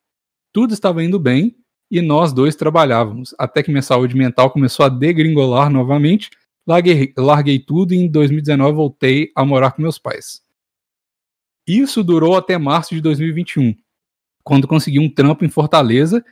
Tudo 0.54 0.74
estava 0.74 1.04
indo 1.04 1.20
bem 1.20 1.56
e 1.90 2.02
nós 2.02 2.32
dois 2.32 2.56
trabalhávamos, 2.56 3.34
até 3.38 3.64
que 3.64 3.72
minha 3.72 3.82
saúde 3.82 4.16
mental 4.16 4.52
começou 4.52 4.86
a 4.86 4.90
degringolar 4.90 5.70
novamente. 5.70 6.30
Larguei, 6.68 7.14
larguei 7.18 7.60
tudo 7.60 7.94
e 7.94 7.98
em 7.98 8.08
2019 8.08 8.76
voltei 8.76 9.32
a 9.36 9.44
morar 9.44 9.72
com 9.72 9.82
meus 9.82 9.98
pais. 9.98 10.42
Isso 11.66 12.04
durou 12.04 12.38
até 12.38 12.58
março 12.58 12.94
de 12.94 13.02
2021, 13.02 13.76
quando 14.44 14.68
consegui 14.68 15.00
um 15.00 15.10
trampo 15.10 15.44
em 15.44 15.50
Fortaleza 15.50 16.24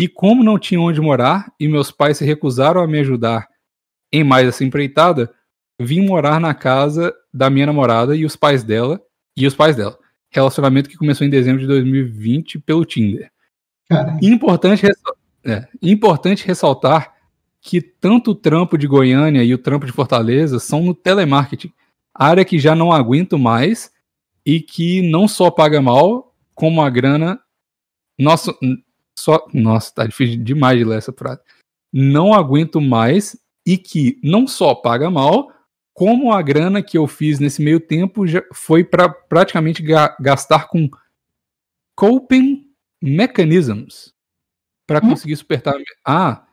e 0.00 0.08
como 0.08 0.42
não 0.42 0.58
tinha 0.58 0.80
onde 0.80 0.98
morar 0.98 1.52
e 1.60 1.68
meus 1.68 1.90
pais 1.90 2.16
se 2.16 2.24
recusaram 2.24 2.80
a 2.80 2.86
me 2.86 3.00
ajudar 3.00 3.46
em 4.10 4.24
mais 4.24 4.48
essa 4.48 4.64
empreitada, 4.64 5.30
vim 5.78 6.06
morar 6.06 6.40
na 6.40 6.54
casa 6.54 7.14
da 7.30 7.50
minha 7.50 7.66
namorada 7.66 8.16
e 8.16 8.24
os 8.24 8.34
pais 8.34 8.64
dela 8.64 8.98
e 9.36 9.46
os 9.46 9.54
pais 9.54 9.76
dela. 9.76 9.98
Relacionamento 10.30 10.88
que 10.88 10.96
começou 10.96 11.26
em 11.26 11.30
dezembro 11.30 11.60
de 11.60 11.66
2020 11.66 12.60
pelo 12.60 12.82
Tinder. 12.86 13.30
Importante, 14.22 14.86
é, 15.44 15.68
importante 15.82 16.46
ressaltar 16.46 17.14
que 17.60 17.82
tanto 17.82 18.30
o 18.30 18.34
trampo 18.34 18.78
de 18.78 18.86
Goiânia 18.86 19.44
e 19.44 19.52
o 19.52 19.58
trampo 19.58 19.84
de 19.84 19.92
Fortaleza 19.92 20.58
são 20.58 20.82
no 20.82 20.94
telemarketing, 20.94 21.74
área 22.14 22.42
que 22.42 22.58
já 22.58 22.74
não 22.74 22.90
aguento 22.90 23.38
mais 23.38 23.92
e 24.46 24.62
que 24.62 25.02
não 25.02 25.28
só 25.28 25.50
paga 25.50 25.82
mal, 25.82 26.34
como 26.54 26.80
a 26.80 26.88
grana. 26.88 27.38
Nossa, 28.18 28.54
só, 29.20 29.46
nossa, 29.52 29.94
tá 29.94 30.06
difícil 30.06 30.42
demais 30.42 30.78
de 30.78 30.84
ler 30.84 30.98
essa 30.98 31.12
frase. 31.12 31.40
Não 31.92 32.32
aguento 32.32 32.80
mais 32.80 33.36
e 33.66 33.76
que 33.76 34.18
não 34.22 34.46
só 34.46 34.74
paga 34.74 35.10
mal, 35.10 35.52
como 35.92 36.32
a 36.32 36.40
grana 36.40 36.82
que 36.82 36.96
eu 36.96 37.06
fiz 37.06 37.38
nesse 37.38 37.62
meio 37.62 37.78
tempo 37.78 38.26
já 38.26 38.42
foi 38.54 38.82
para 38.82 39.08
praticamente 39.08 39.82
ga 39.82 40.16
gastar 40.20 40.68
com 40.68 40.88
coping 41.94 42.66
mechanisms 43.02 44.14
para 44.86 45.04
hum? 45.04 45.10
conseguir 45.10 45.36
suportar. 45.36 45.74
Ah, 46.04 46.46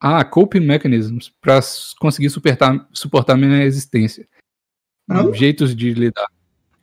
ah, 0.00 0.24
coping 0.24 0.60
mechanisms 0.60 1.32
para 1.40 1.60
conseguir 1.98 2.30
suportar, 2.30 2.88
suportar 2.92 3.36
minha 3.36 3.64
existência. 3.64 4.26
Hum? 5.10 5.34
Jeitos 5.34 5.74
de 5.74 5.92
lidar. 5.92 6.28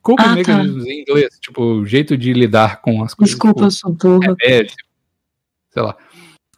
Coping 0.02 0.22
ah, 0.22 0.28
tá. 0.28 0.34
mechanisms 0.34 0.84
tá. 0.84 0.90
em 0.90 1.00
inglês, 1.00 1.38
tipo, 1.40 1.86
jeito 1.86 2.16
de 2.16 2.32
lidar 2.32 2.80
com 2.80 3.02
as 3.02 3.14
coisas. 3.14 3.34
Desculpa, 3.34 3.64
eu 3.64 3.70
sou 3.70 3.92
burra. 3.92 4.36
É, 4.42 4.66
sei 5.70 5.82
lá. 5.82 5.96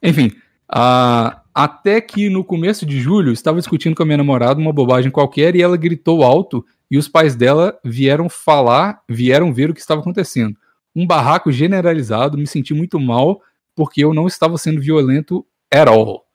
Enfim, 0.03 0.33
uh, 0.73 1.39
até 1.55 2.01
que 2.01 2.29
no 2.31 2.45
começo 2.45 2.87
de 2.87 3.01
julho 3.01 3.33
estava 3.33 3.59
discutindo 3.59 3.95
com 3.95 4.03
a 4.03 4.07
minha 4.07 4.19
namorada 4.19 4.61
uma 4.61 4.73
bobagem 4.73 5.11
qualquer 5.11 5.55
e 5.55 5.63
ela 5.63 5.77
gritou 5.77 6.23
alto 6.23 6.65
e 6.91 6.99
os 6.99 7.09
pais 7.09 7.37
dela 7.37 7.79
vieram 7.85 8.29
falar, 8.29 9.03
vieram 9.09 9.53
ver 9.53 9.71
o 9.71 9.75
que 9.75 9.81
estava 9.81 10.01
acontecendo 10.01 10.57
um 10.95 11.07
barraco 11.07 11.53
generalizado, 11.53 12.39
me 12.39 12.47
senti 12.47 12.75
muito 12.75 12.99
mal 12.99 13.41
porque 13.75 14.05
eu 14.05 14.13
não 14.13 14.27
estava 14.27 14.59
sendo 14.59 14.81
violento 14.81 15.47
at 15.73 15.89
all. 15.89 16.27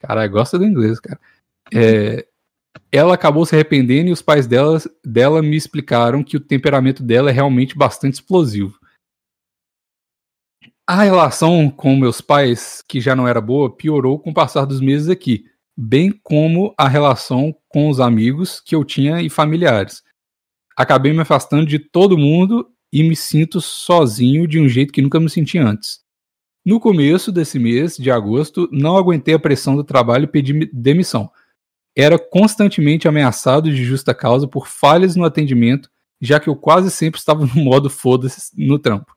Cara, 0.00 0.26
gosta 0.26 0.58
do 0.58 0.66
inglês, 0.66 1.00
cara. 1.00 1.18
É, 1.72 2.26
ela 2.92 3.14
acabou 3.14 3.46
se 3.46 3.54
arrependendo 3.54 4.08
e 4.08 4.12
os 4.12 4.20
pais 4.20 4.46
dela, 4.46 4.78
dela 5.04 5.40
me 5.40 5.56
explicaram 5.56 6.22
que 6.22 6.36
o 6.36 6.40
temperamento 6.40 7.02
dela 7.02 7.30
é 7.30 7.32
realmente 7.32 7.76
bastante 7.76 8.14
explosivo. 8.14 8.78
A 10.86 11.02
relação 11.02 11.70
com 11.70 11.96
meus 11.96 12.20
pais, 12.20 12.84
que 12.86 13.00
já 13.00 13.16
não 13.16 13.26
era 13.26 13.40
boa, 13.40 13.74
piorou 13.74 14.18
com 14.18 14.30
o 14.30 14.34
passar 14.34 14.66
dos 14.66 14.82
meses 14.82 15.08
aqui, 15.08 15.46
bem 15.74 16.12
como 16.22 16.74
a 16.76 16.86
relação 16.86 17.56
com 17.68 17.88
os 17.88 18.00
amigos 18.00 18.60
que 18.60 18.74
eu 18.74 18.84
tinha 18.84 19.22
e 19.22 19.30
familiares. 19.30 20.02
Acabei 20.76 21.14
me 21.14 21.22
afastando 21.22 21.64
de 21.64 21.78
todo 21.78 22.18
mundo 22.18 22.68
e 22.92 23.02
me 23.02 23.16
sinto 23.16 23.62
sozinho 23.62 24.46
de 24.46 24.60
um 24.60 24.68
jeito 24.68 24.92
que 24.92 25.00
nunca 25.00 25.18
me 25.18 25.30
senti 25.30 25.56
antes. 25.56 26.00
No 26.62 26.78
começo 26.78 27.32
desse 27.32 27.58
mês, 27.58 27.96
de 27.96 28.10
agosto, 28.10 28.68
não 28.70 28.98
aguentei 28.98 29.32
a 29.32 29.38
pressão 29.38 29.74
do 29.76 29.84
trabalho 29.84 30.24
e 30.24 30.28
pedi 30.28 30.70
demissão. 30.70 31.30
Era 31.96 32.18
constantemente 32.18 33.08
ameaçado 33.08 33.70
de 33.70 33.84
justa 33.84 34.14
causa 34.14 34.46
por 34.46 34.68
falhas 34.68 35.16
no 35.16 35.24
atendimento, 35.24 35.88
já 36.20 36.38
que 36.38 36.48
eu 36.50 36.56
quase 36.56 36.90
sempre 36.90 37.18
estava 37.18 37.46
no 37.46 37.56
modo 37.56 37.88
foda-se 37.88 38.50
no 38.54 38.78
trampo. 38.78 39.14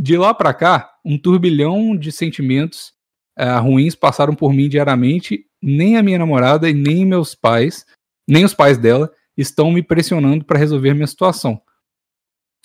De 0.00 0.16
lá 0.16 0.32
para 0.32 0.54
cá, 0.54 0.94
um 1.04 1.18
turbilhão 1.18 1.94
de 1.94 2.10
sentimentos 2.10 2.94
uh, 3.38 3.60
ruins 3.62 3.94
passaram 3.94 4.34
por 4.34 4.52
mim 4.54 4.68
diariamente. 4.68 5.44
Nem 5.60 5.98
a 5.98 6.02
minha 6.02 6.18
namorada 6.18 6.70
e 6.70 6.72
nem 6.72 7.04
meus 7.04 7.34
pais, 7.34 7.84
nem 8.26 8.44
os 8.44 8.54
pais 8.54 8.78
dela, 8.78 9.12
estão 9.36 9.70
me 9.70 9.82
pressionando 9.82 10.44
para 10.44 10.58
resolver 10.58 10.94
minha 10.94 11.06
situação 11.06 11.60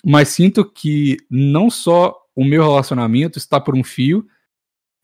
mas 0.08 0.28
sinto 0.28 0.64
que 0.64 1.16
não 1.28 1.68
só 1.68 2.16
o 2.32 2.44
meu 2.44 2.62
relacionamento 2.62 3.38
está 3.38 3.60
por 3.60 3.74
um 3.74 3.82
fio, 3.82 4.24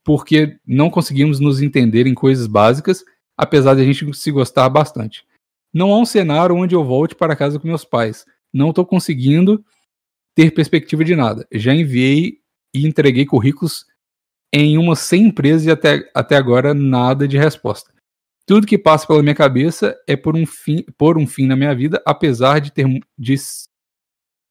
porque 0.05 0.61
não 0.64 0.89
conseguimos 0.89 1.41
nos 1.41 1.61
entender 1.61 2.07
em 2.07 2.14
coisas 2.14 2.47
básicas, 2.47 3.05
apesar 3.37 3.74
de 3.74 3.83
a 3.83 3.85
gente 3.85 4.14
se 4.14 4.30
gostar 4.30 4.68
bastante. 4.68 5.26
Não 5.74 5.93
há 5.93 5.99
um 5.99 6.05
cenário 6.05 6.55
onde 6.55 6.76
eu 6.76 6.85
volte 6.85 7.16
para 7.16 7.35
casa 7.35 7.59
com 7.59 7.66
meus 7.66 7.85
pais. 7.85 8.24
Não 8.53 8.70
estou 8.70 8.87
conseguindo 8.87 9.64
ter 10.35 10.53
perspectiva 10.53 11.05
de 11.05 11.14
nada. 11.14 11.47
Já 11.53 11.74
enviei 11.74 12.39
e 12.74 12.87
entreguei 12.87 13.26
currículos 13.26 13.85
em 14.53 14.76
umas 14.76 15.01
100 15.01 15.26
empresas 15.26 15.66
e 15.66 15.70
até, 15.70 16.11
até 16.14 16.37
agora 16.37 16.74
nada 16.74 17.26
de 17.26 17.39
resposta. 17.39 17.93
Tudo 18.47 18.66
que 18.66 18.76
passa 18.76 19.07
pela 19.07 19.22
minha 19.22 19.35
cabeça 19.35 19.97
é 20.07 20.16
por 20.16 20.37
um 20.37 20.45
fim, 20.45 20.85
por 20.99 21.16
um 21.16 21.26
fim 21.26 21.47
na 21.47 21.57
minha 21.57 21.74
vida, 21.74 22.03
apesar 22.05 22.61
de 22.61 22.72
ter, 22.72 22.87
de, 23.16 23.35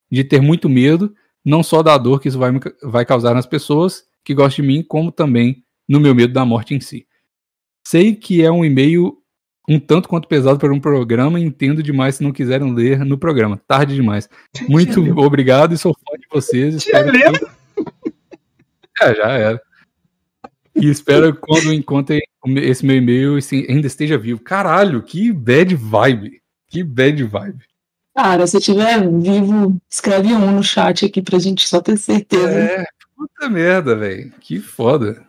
de 0.09 0.23
ter 0.23 0.41
muito 0.41 0.69
medo, 0.69 1.13
não 1.43 1.61
só 1.61 1.83
da 1.83 1.97
dor 1.97 2.19
que 2.19 2.27
isso 2.27 2.39
vai, 2.39 2.51
vai 2.81 3.05
causar 3.05 3.33
nas 3.33 3.45
pessoas 3.45 4.05
que 4.23 4.33
gostam 4.33 4.63
de 4.63 4.71
mim, 4.71 4.83
como 4.83 5.11
também 5.11 5.63
no 5.87 5.99
meu 5.99 6.15
medo 6.15 6.33
da 6.33 6.45
morte 6.45 6.73
em 6.73 6.79
si. 6.79 7.07
Sei 7.85 8.15
que 8.15 8.41
é 8.41 8.51
um 8.51 8.63
e-mail 8.63 9.20
um 9.67 9.79
tanto 9.79 10.09
quanto 10.09 10.27
pesado 10.27 10.57
para 10.57 10.73
um 10.73 10.79
programa 10.79 11.39
entendo 11.39 11.83
demais 11.83 12.15
se 12.15 12.23
não 12.23 12.31
quiserem 12.31 12.73
ler 12.73 12.99
no 13.05 13.17
programa. 13.17 13.61
Tarde 13.67 13.95
demais. 13.95 14.27
Muito 14.67 15.01
obrigado 15.19 15.73
e 15.73 15.77
sou 15.77 15.93
fã 15.93 16.17
de 16.17 16.27
vocês. 16.31 16.75
Espero 16.75 17.11
que... 17.11 17.61
É, 19.01 19.15
já 19.15 19.29
era. 19.29 19.61
E 20.75 20.89
espero 20.89 21.33
que 21.33 21.39
quando 21.39 21.73
encontrem 21.73 22.21
esse 22.57 22.85
meu 22.85 22.95
e-mail 22.95 23.37
ainda 23.69 23.87
esteja 23.87 24.17
vivo. 24.17 24.39
Caralho, 24.39 25.01
que 25.03 25.31
bad 25.31 25.75
vibe. 25.75 26.41
Que 26.67 26.83
bad 26.83 27.23
vibe. 27.23 27.63
Cara, 28.15 28.45
se 28.45 28.59
tiver 28.59 28.99
vivo, 29.09 29.77
escreve 29.89 30.33
um 30.33 30.51
no 30.51 30.63
chat 30.63 31.05
aqui 31.05 31.21
pra 31.21 31.39
gente 31.39 31.67
só 31.67 31.81
ter 31.81 31.97
certeza. 31.97 32.51
É, 32.51 32.85
puta 33.15 33.49
merda, 33.49 33.95
velho. 33.95 34.31
Que 34.39 34.59
foda. 34.59 35.23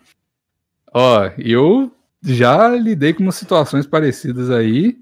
Ó, 0.92 1.30
eu 1.38 1.92
já 2.22 2.68
lidei 2.68 3.12
com 3.12 3.22
umas 3.22 3.34
situações 3.34 3.86
parecidas 3.86 4.50
aí. 4.50 4.96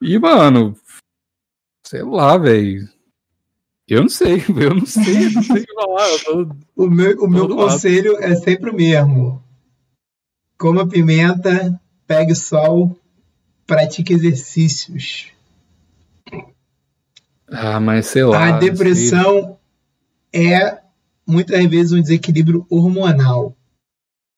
E, 0.00 0.18
mano, 0.18 0.76
sei 1.86 2.02
lá, 2.02 2.36
velho. 2.38 2.88
Eu 3.86 4.00
não 4.00 4.08
sei, 4.08 4.42
eu 4.48 4.74
não 4.74 4.86
sei, 4.86 5.28
não 5.28 5.42
sei 5.42 5.62
falar. 5.74 6.08
Tô, 6.24 6.48
o 6.86 6.88
meu, 6.88 7.22
o 7.22 7.28
meu 7.28 7.46
conselho 7.46 8.16
é 8.16 8.34
sempre 8.34 8.70
o 8.70 8.74
mesmo. 8.74 9.44
Coma 10.56 10.88
pimenta, 10.88 11.78
pegue 12.06 12.34
sol, 12.34 12.98
pratique 13.66 14.14
exercícios. 14.14 15.30
Ah, 17.46 17.78
mas 17.78 18.06
sei 18.06 18.24
lá. 18.24 18.56
A 18.56 18.58
depressão 18.58 19.58
é 20.32 20.80
muitas 21.26 21.62
vezes 21.66 21.92
um 21.92 22.00
desequilíbrio 22.00 22.66
hormonal. 22.70 23.54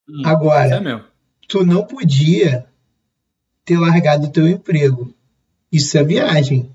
Hum, 0.09 0.23
Agora, 0.25 0.75
é 0.75 1.05
tu 1.49 1.65
não 1.65 1.85
podia 1.85 2.67
ter 3.65 3.79
largado 3.79 4.27
o 4.27 4.31
teu 4.31 4.49
emprego. 4.49 5.13
Isso 5.71 5.99
é 5.99 6.05
viagem. 6.05 6.71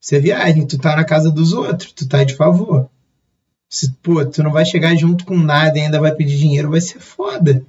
Isso 0.00 0.14
é 0.14 0.20
viagem. 0.20 0.66
Tu 0.66 0.78
tá 0.78 0.96
na 0.96 1.04
casa 1.04 1.30
dos 1.30 1.52
outros, 1.52 1.92
tu 1.92 2.08
tá 2.08 2.24
de 2.24 2.34
favor. 2.34 2.88
Se, 3.68 3.92
pô, 4.02 4.24
tu 4.24 4.42
não 4.42 4.50
vai 4.50 4.64
chegar 4.64 4.96
junto 4.96 5.24
com 5.24 5.36
nada 5.36 5.78
e 5.78 5.82
ainda 5.82 6.00
vai 6.00 6.12
pedir 6.14 6.36
dinheiro, 6.36 6.70
vai 6.70 6.80
ser 6.80 6.98
foda. 6.98 7.64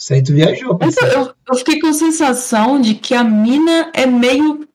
Isso 0.00 0.12
aí 0.12 0.22
tu 0.22 0.32
viajou. 0.32 0.78
Mas 0.80 0.96
eu, 0.96 1.34
eu 1.48 1.54
fiquei 1.56 1.80
com 1.80 1.88
a 1.88 1.92
sensação 1.92 2.80
de 2.80 2.94
que 2.94 3.14
a 3.14 3.24
mina 3.24 3.90
é 3.94 4.06
meio. 4.06 4.68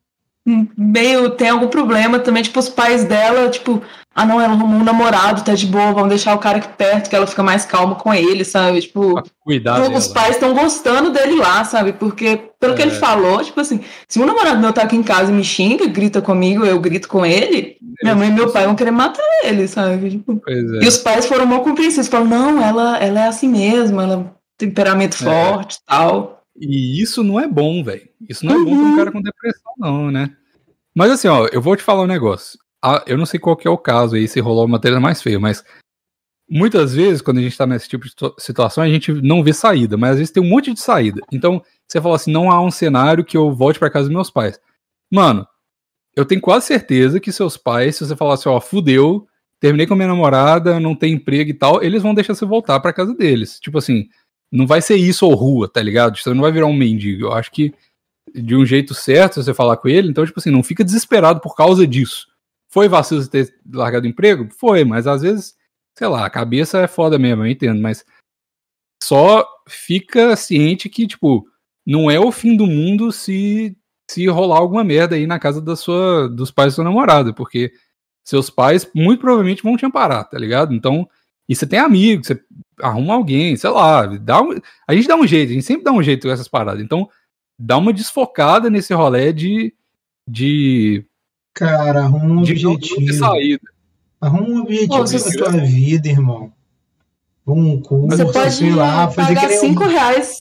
meio. 0.45 1.31
tem 1.31 1.49
algum 1.49 1.67
problema 1.67 2.19
também. 2.19 2.43
Tipo, 2.43 2.59
os 2.59 2.69
pais 2.69 3.03
dela, 3.03 3.49
tipo, 3.49 3.81
ah, 4.13 4.25
não, 4.25 4.41
ela 4.41 4.53
arrumou 4.53 4.81
um 4.81 4.83
namorado, 4.83 5.41
tá 5.41 5.53
de 5.53 5.65
boa, 5.65 5.93
vamos 5.93 6.09
deixar 6.09 6.35
o 6.35 6.39
cara 6.39 6.57
aqui 6.57 6.67
perto, 6.77 7.09
que 7.09 7.15
ela 7.15 7.25
fica 7.25 7.41
mais 7.41 7.65
calma 7.65 7.95
com 7.95 8.13
ele, 8.13 8.43
sabe? 8.43 8.81
Tipo, 8.81 9.23
Cuidado 9.39 9.83
os 9.83 10.07
dela. 10.07 10.13
pais 10.13 10.35
estão 10.35 10.53
gostando 10.53 11.11
dele 11.11 11.35
lá, 11.35 11.63
sabe? 11.63 11.93
Porque, 11.93 12.49
pelo 12.59 12.73
é. 12.73 12.75
que 12.75 12.81
ele 12.81 12.91
é. 12.91 12.95
falou, 12.95 13.41
tipo 13.41 13.61
assim, 13.61 13.79
se 14.09 14.19
um 14.19 14.25
namorado 14.25 14.59
meu 14.59 14.73
tá 14.73 14.81
aqui 14.81 14.97
em 14.97 15.03
casa 15.03 15.31
e 15.31 15.33
me 15.33 15.45
xinga, 15.45 15.87
grita 15.87 16.21
comigo, 16.21 16.65
eu 16.65 16.77
grito 16.77 17.07
com 17.07 17.25
ele, 17.25 17.77
minha 18.03 18.13
mãe 18.13 18.27
e 18.27 18.33
meu 18.33 18.51
pai 18.51 18.65
vão 18.65 18.75
querer 18.75 18.91
matar 18.91 19.23
ele, 19.45 19.65
sabe? 19.65 20.09
Tipo, 20.09 20.41
é. 20.45 20.59
E 20.83 20.87
os 20.87 20.97
pais 20.97 21.25
foram 21.25 21.45
mal 21.45 21.61
compreensivos, 21.61 22.09
falaram, 22.09 22.29
não, 22.29 22.61
ela, 22.61 22.97
ela 22.97 23.21
é 23.21 23.27
assim 23.27 23.47
mesmo, 23.47 24.01
ela 24.01 24.35
tem 24.57 24.67
temperamento 24.67 25.15
é. 25.21 25.25
forte 25.25 25.75
e 25.75 25.85
tal. 25.85 26.43
E 26.59 27.01
isso 27.01 27.23
não 27.23 27.39
é 27.39 27.47
bom, 27.47 27.81
velho. 27.81 28.09
Isso 28.27 28.45
não 28.45 28.55
é 28.55 28.57
uhum. 28.57 28.65
bom 28.65 28.71
pra 28.71 28.79
um 28.79 28.89
uhum. 28.89 28.97
cara 28.97 29.11
com 29.13 29.21
depressão, 29.21 29.73
não, 29.77 30.11
né? 30.11 30.31
Mas 30.93 31.11
assim, 31.11 31.29
ó, 31.29 31.47
eu 31.49 31.61
vou 31.61 31.77
te 31.77 31.83
falar 31.83 32.03
um 32.03 32.07
negócio 32.07 32.59
eu 33.05 33.17
não 33.17 33.25
sei 33.25 33.39
qual 33.39 33.55
que 33.55 33.67
é 33.67 33.71
o 33.71 33.77
caso 33.77 34.15
aí, 34.15 34.27
se 34.27 34.39
rolou 34.39 34.65
uma 34.65 34.77
matéria 34.77 34.99
mais 34.99 35.21
feia, 35.21 35.39
mas 35.39 35.63
muitas 36.49 36.93
vezes, 36.93 37.21
quando 37.21 37.37
a 37.37 37.41
gente 37.41 37.57
tá 37.57 37.65
nesse 37.65 37.87
tipo 37.87 38.05
de 38.05 38.13
situação, 38.37 38.83
a 38.83 38.89
gente 38.89 39.13
não 39.13 39.43
vê 39.43 39.53
saída, 39.53 39.95
mas 39.97 40.11
às 40.11 40.17
vezes 40.17 40.33
tem 40.33 40.43
um 40.43 40.49
monte 40.49 40.73
de 40.73 40.81
saída. 40.81 41.21
Então, 41.31 41.63
você 41.87 42.01
fala 42.01 42.15
assim, 42.15 42.31
não 42.31 42.51
há 42.51 42.61
um 42.61 42.71
cenário 42.71 43.23
que 43.23 43.37
eu 43.37 43.53
volte 43.53 43.79
para 43.79 43.89
casa 43.89 44.07
dos 44.07 44.13
meus 44.13 44.29
pais. 44.29 44.59
Mano, 45.09 45.47
eu 46.15 46.25
tenho 46.25 46.41
quase 46.41 46.65
certeza 46.65 47.19
que 47.19 47.31
seus 47.31 47.55
pais, 47.55 47.95
se 47.95 48.05
você 48.05 48.15
falar 48.15 48.33
assim, 48.33 48.49
ó, 48.49 48.59
fudeu, 48.59 49.27
terminei 49.59 49.87
com 49.87 49.95
minha 49.95 50.07
namorada, 50.07 50.79
não 50.79 50.95
tem 50.95 51.13
emprego 51.13 51.51
e 51.51 51.53
tal, 51.53 51.81
eles 51.83 52.01
vão 52.01 52.13
deixar 52.13 52.35
você 52.35 52.45
voltar 52.45 52.79
para 52.79 52.91
casa 52.91 53.13
deles. 53.13 53.59
Tipo 53.59 53.77
assim, 53.77 54.09
não 54.51 54.67
vai 54.67 54.81
ser 54.81 54.95
isso 54.95 55.25
ou 55.25 55.33
rua, 55.33 55.69
tá 55.69 55.81
ligado? 55.81 56.17
Você 56.17 56.33
não 56.33 56.41
vai 56.41 56.51
virar 56.51 56.65
um 56.65 56.73
mendigo. 56.73 57.27
Eu 57.27 57.33
acho 57.33 57.51
que 57.51 57.73
de 58.33 58.55
um 58.55 58.65
jeito 58.65 58.93
certo 58.93 59.41
você 59.41 59.53
falar 59.53 59.77
com 59.77 59.87
ele, 59.87 60.09
então, 60.09 60.25
tipo 60.25 60.39
assim, 60.39 60.51
não 60.51 60.63
fica 60.63 60.83
desesperado 60.83 61.39
por 61.39 61.55
causa 61.55 61.87
disso. 61.87 62.27
Foi 62.71 62.87
vacilo 62.87 63.27
ter 63.27 63.53
largado 63.71 64.05
o 64.05 64.09
emprego? 64.09 64.47
Foi, 64.57 64.83
mas 64.83 65.05
às 65.05 65.21
vezes, 65.21 65.55
sei 65.97 66.07
lá, 66.07 66.25
a 66.25 66.29
cabeça 66.29 66.79
é 66.79 66.87
foda 66.87 67.19
mesmo, 67.19 67.43
eu 67.43 67.47
entendo, 67.47 67.81
mas 67.81 68.05
só 69.03 69.45
fica 69.67 70.35
ciente 70.35 70.89
que, 70.89 71.05
tipo, 71.05 71.45
não 71.85 72.09
é 72.09 72.19
o 72.19 72.31
fim 72.31 72.55
do 72.55 72.65
mundo 72.65 73.11
se 73.11 73.75
se 74.09 74.27
rolar 74.27 74.57
alguma 74.57 74.83
merda 74.83 75.15
aí 75.15 75.25
na 75.25 75.39
casa 75.39 75.61
da 75.61 75.73
sua, 75.73 76.27
dos 76.27 76.51
pais 76.51 76.73
da 76.73 76.75
sua 76.75 76.83
namorada, 76.83 77.33
porque 77.33 77.71
seus 78.25 78.49
pais 78.49 78.89
muito 78.93 79.21
provavelmente 79.21 79.63
vão 79.63 79.77
te 79.77 79.85
amparar, 79.85 80.27
tá 80.27 80.37
ligado? 80.37 80.73
Então, 80.73 81.07
e 81.47 81.55
você 81.55 81.65
tem 81.65 81.79
amigos, 81.79 82.27
você 82.27 82.41
arruma 82.81 83.13
alguém, 83.13 83.55
sei 83.55 83.69
lá, 83.69 84.05
dá 84.05 84.41
um, 84.41 84.59
a 84.85 84.93
gente 84.93 85.07
dá 85.07 85.15
um 85.15 85.25
jeito, 85.25 85.51
a 85.51 85.53
gente 85.53 85.65
sempre 85.65 85.83
dá 85.85 85.93
um 85.93 86.03
jeito 86.03 86.27
com 86.27 86.33
essas 86.33 86.47
paradas. 86.47 86.83
Então, 86.83 87.09
dá 87.57 87.77
uma 87.77 87.93
desfocada 87.93 88.69
nesse 88.69 88.93
rolê 88.93 89.31
de, 89.31 89.73
de 90.27 91.05
Cara, 91.53 92.03
arruma 92.03 92.25
um 92.25 92.39
objetivo. 92.39 93.13
Saída. 93.13 93.63
Arruma 94.19 94.49
um 94.49 94.61
objetivo 94.61 94.97
Pô, 94.97 95.07
você... 95.07 95.37
tua 95.37 95.51
vida, 95.51 96.07
irmão. 96.07 96.51
Um 97.45 97.81
curso, 97.81 98.17
você 98.17 98.25
pode 98.25 98.53
sei 98.53 98.71
lá, 98.71 99.09
fazer 99.09 99.35
pagar 99.35 99.49
5 99.49 99.83
um... 99.83 99.87
reais, 99.87 100.39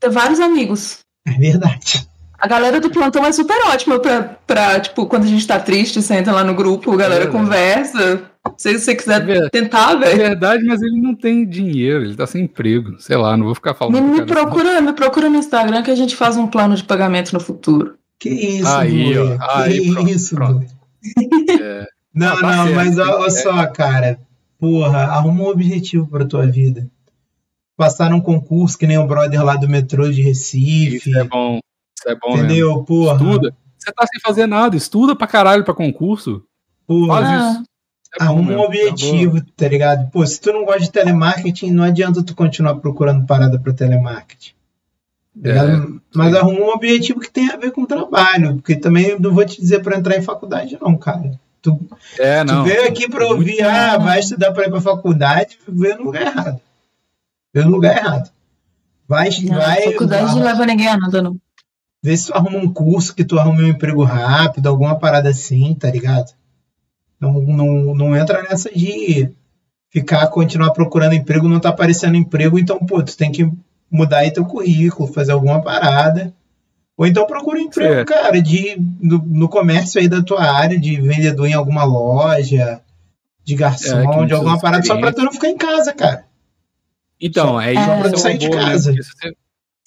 ter 0.00 0.10
vários 0.10 0.40
amigos. 0.40 1.00
É 1.26 1.32
verdade. 1.32 2.08
A 2.38 2.48
galera 2.48 2.80
do 2.80 2.90
plantão 2.90 3.24
é 3.24 3.32
super 3.32 3.66
ótima 3.68 3.98
pra, 4.00 4.22
pra, 4.46 4.80
tipo, 4.80 5.04
quando 5.06 5.24
a 5.24 5.26
gente 5.26 5.46
tá 5.46 5.60
triste, 5.60 6.00
você 6.00 6.14
entra 6.14 6.32
lá 6.32 6.42
no 6.42 6.54
grupo, 6.54 6.90
a 6.92 6.96
galera 6.96 7.24
é 7.24 7.26
conversa. 7.26 8.22
Se 8.56 8.78
você 8.78 8.94
quiser 8.94 9.28
é 9.28 9.48
tentar, 9.50 9.96
velho. 9.96 10.12
É 10.12 10.28
verdade, 10.28 10.64
mas 10.64 10.80
ele 10.80 10.98
não 10.98 11.14
tem 11.14 11.46
dinheiro, 11.46 12.04
ele 12.04 12.16
tá 12.16 12.26
sem 12.26 12.44
emprego. 12.44 12.98
Sei 12.98 13.16
lá, 13.16 13.36
não 13.36 13.44
vou 13.44 13.54
ficar 13.54 13.74
falando. 13.74 14.02
Me, 14.02 14.20
me 14.20 14.26
procura, 14.26 14.76
assim. 14.76 14.86
me 14.86 14.92
procura 14.94 15.28
no 15.28 15.36
Instagram 15.36 15.82
que 15.82 15.90
a 15.90 15.94
gente 15.94 16.16
faz 16.16 16.38
um 16.38 16.46
plano 16.46 16.74
de 16.74 16.82
pagamento 16.82 17.34
no 17.34 17.40
futuro. 17.40 17.98
Que 18.20 18.28
isso, 18.28 18.68
aí, 18.68 19.18
ó, 19.18 19.38
aí, 19.40 19.80
que 19.80 19.92
pronto, 19.94 20.10
isso, 20.10 20.34
pronto. 20.34 20.66
É. 21.62 21.86
Não, 22.14 22.38
não, 22.40 22.66
não 22.66 22.74
mas 22.74 22.98
olha 22.98 23.26
é. 23.26 23.30
só, 23.30 23.66
cara. 23.68 24.20
Porra, 24.58 25.04
arruma 25.04 25.44
um 25.44 25.46
objetivo 25.46 26.06
pra 26.06 26.26
tua 26.26 26.46
vida. 26.46 26.86
Passar 27.76 28.10
num 28.10 28.20
concurso 28.20 28.76
que 28.76 28.86
nem 28.86 28.98
o 28.98 29.06
brother 29.06 29.42
lá 29.42 29.56
do 29.56 29.66
metrô 29.66 30.10
de 30.10 30.20
Recife. 30.20 30.96
Isso 30.96 31.18
é 31.18 31.24
bom. 31.24 31.60
Isso 31.98 32.08
é 32.08 32.14
bom 32.14 32.36
Entendeu? 32.36 32.68
Mesmo. 32.68 32.84
Porra. 32.84 33.14
Estuda. 33.14 33.56
Você 33.78 33.92
tá 33.92 34.06
sem 34.06 34.20
fazer 34.20 34.46
nada. 34.46 34.76
Estuda 34.76 35.16
pra 35.16 35.26
caralho 35.26 35.64
pra 35.64 35.72
concurso. 35.72 36.44
Porra. 36.86 37.22
Faz 37.22 37.56
isso. 37.56 37.64
É 38.20 38.24
arruma 38.24 38.52
um 38.52 38.60
objetivo, 38.60 39.38
é 39.38 39.42
tá 39.56 39.68
ligado? 39.68 40.10
Pô, 40.10 40.26
se 40.26 40.38
tu 40.40 40.52
não 40.52 40.64
gosta 40.64 40.80
de 40.80 40.90
telemarketing, 40.90 41.70
não 41.70 41.84
adianta 41.84 42.22
tu 42.22 42.34
continuar 42.34 42.74
procurando 42.74 43.24
parada 43.24 43.58
pra 43.58 43.72
telemarketing. 43.72 44.52
É, 45.42 45.62
mas 46.14 46.34
arruma 46.34 46.60
um 46.60 46.70
objetivo 46.70 47.20
que 47.20 47.30
tenha 47.30 47.54
a 47.54 47.56
ver 47.56 47.70
com 47.70 47.82
o 47.82 47.86
trabalho, 47.86 48.56
porque 48.56 48.74
também 48.76 49.18
não 49.18 49.32
vou 49.32 49.44
te 49.44 49.60
dizer 49.60 49.80
para 49.80 49.96
entrar 49.96 50.16
em 50.16 50.22
faculdade, 50.22 50.76
não, 50.80 50.96
cara. 50.96 51.38
Tu, 51.62 51.78
é, 52.18 52.42
não. 52.42 52.62
tu 52.62 52.68
veio 52.68 52.88
aqui 52.88 53.08
para 53.08 53.26
ouvir, 53.26 53.62
ah, 53.62 53.98
vai 53.98 54.18
estudar 54.18 54.52
para 54.52 54.66
ir 54.66 54.70
para 54.70 54.80
faculdade, 54.80 55.58
veio 55.68 55.98
no 55.98 56.04
lugar 56.04 56.22
errado. 56.22 56.60
Veio 57.54 57.66
no 57.66 57.72
lugar 57.72 57.96
errado. 57.96 58.30
Vai, 59.06 59.28
não, 59.42 59.56
vai. 59.56 59.82
Faculdade 59.82 60.24
vai, 60.24 60.34
não 60.34 60.42
leva 60.42 60.66
ninguém 60.66 60.88
a 60.88 60.96
nada, 60.96 61.22
não. 61.22 61.36
Vê 62.02 62.16
se 62.16 62.28
tu 62.28 62.34
arruma 62.34 62.58
um 62.58 62.72
curso 62.72 63.14
que 63.14 63.24
tu 63.24 63.38
arruma 63.38 63.60
um 63.60 63.68
emprego 63.68 64.02
rápido, 64.02 64.68
alguma 64.68 64.98
parada 64.98 65.28
assim, 65.28 65.74
tá 65.74 65.90
ligado? 65.90 66.32
Não, 67.20 67.34
não, 67.34 67.94
não 67.94 68.16
entra 68.16 68.42
nessa 68.42 68.70
de 68.70 69.30
ficar, 69.90 70.26
continuar 70.28 70.70
procurando 70.70 71.14
emprego, 71.14 71.46
não 71.46 71.60
tá 71.60 71.68
aparecendo 71.68 72.16
emprego, 72.16 72.58
então, 72.58 72.78
pô, 72.78 73.02
tu 73.02 73.16
tem 73.16 73.30
que 73.30 73.50
mudar 73.90 74.18
aí 74.18 74.30
teu 74.30 74.44
currículo, 74.44 75.12
fazer 75.12 75.32
alguma 75.32 75.60
parada. 75.60 76.32
Ou 76.96 77.06
então 77.06 77.26
procura 77.26 77.58
um 77.58 77.62
emprego, 77.62 77.94
certo. 77.94 78.08
cara, 78.08 78.42
de, 78.42 78.76
no, 79.00 79.18
no, 79.26 79.48
comércio 79.48 79.98
aí 79.98 80.06
da 80.06 80.22
tua 80.22 80.42
área, 80.42 80.78
de 80.78 81.00
vendedor 81.00 81.46
em 81.46 81.54
alguma 81.54 81.82
loja, 81.82 82.82
de 83.42 83.54
garçom, 83.54 84.22
é, 84.22 84.26
de 84.26 84.34
alguma 84.34 84.60
parada, 84.60 84.84
só 84.84 84.98
pra 84.98 85.12
tu 85.12 85.22
não 85.22 85.32
ficar 85.32 85.48
em 85.48 85.56
casa, 85.56 85.94
cara. 85.94 86.26
Então, 87.18 87.54
só, 87.54 87.60
é 87.60 87.72
isso. 87.72 87.84
Só 87.84 87.98
pra 88.00 88.10
tu 88.10 88.18
sair 88.18 88.38
de 88.38 88.48
né? 88.50 88.56
casa. 88.56 88.92
Né? 88.92 88.98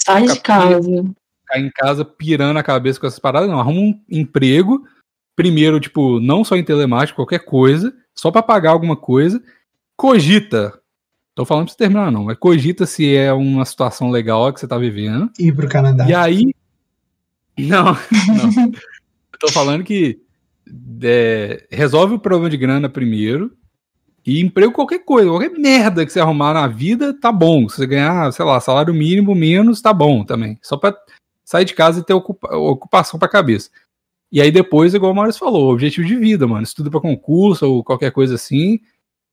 Sai 0.04 0.28
de 0.28 0.40
casa. 0.40 0.82
Ficar 0.82 1.60
em 1.60 1.70
casa 1.70 2.04
pirando 2.04 2.58
a 2.58 2.64
cabeça 2.64 3.00
com 3.00 3.06
essas 3.06 3.20
paradas, 3.20 3.48
não. 3.48 3.60
Arruma 3.60 3.80
um 3.80 4.02
emprego, 4.10 4.84
primeiro, 5.36 5.80
tipo, 5.80 6.20
não 6.20 6.44
só 6.44 6.56
em 6.56 6.64
telemático, 6.64 7.18
qualquer 7.18 7.46
coisa, 7.46 7.94
só 8.16 8.32
para 8.32 8.42
pagar 8.42 8.72
alguma 8.72 8.96
coisa. 8.96 9.42
Cogita 9.96 10.74
Tô 11.36 11.46
falando 11.46 11.66
pra 11.66 11.72
você 11.72 11.78
terminar, 11.78 12.12
não. 12.12 12.26
Mas 12.26 12.38
cogita 12.38 12.86
se 12.86 13.16
é 13.16 13.34
uma 13.34 13.66
situação 13.66 14.12
legal 14.12 14.54
que 14.54 14.60
você 14.60 14.68
tá 14.68 14.78
vivendo. 14.78 15.32
Ir 15.40 15.54
pro 15.54 15.68
Canadá. 15.68 16.08
E 16.08 16.14
aí. 16.14 16.54
Não, 17.58 17.86
não. 18.28 18.72
Tô 19.40 19.52
falando 19.52 19.84
que 19.84 20.20
é, 21.02 21.66
resolve 21.72 22.16
o 22.16 22.20
problema 22.20 22.50
de 22.50 22.58
grana 22.58 22.88
primeiro. 22.88 23.52
E 24.26 24.40
emprego 24.40 24.72
qualquer 24.72 25.00
coisa, 25.00 25.30
qualquer 25.30 25.52
merda 25.52 26.06
que 26.06 26.12
você 26.12 26.20
arrumar 26.20 26.54
na 26.54 26.66
vida, 26.66 27.14
tá 27.20 27.32
bom. 27.32 27.68
Se 27.68 27.78
você 27.78 27.88
ganhar, 27.88 28.32
sei 28.32 28.46
lá, 28.46 28.60
salário 28.60 28.94
mínimo 28.94 29.36
menos, 29.36 29.82
tá 29.82 29.92
bom 29.92 30.24
também. 30.24 30.58
Só 30.62 30.78
pra 30.78 30.96
sair 31.44 31.66
de 31.66 31.74
casa 31.74 32.00
e 32.00 32.06
ter 32.06 32.14
ocupa 32.14 32.56
ocupação 32.56 33.20
pra 33.20 33.28
cabeça. 33.28 33.70
E 34.32 34.40
aí 34.40 34.50
depois, 34.50 34.94
igual 34.94 35.12
o 35.12 35.16
Maurício 35.16 35.40
falou, 35.40 35.74
objetivo 35.74 36.08
de 36.08 36.16
vida, 36.16 36.48
mano. 36.48 36.64
Estuda 36.64 36.90
pra 36.90 37.02
concurso 37.02 37.68
ou 37.68 37.84
qualquer 37.84 38.12
coisa 38.12 38.36
assim 38.36 38.80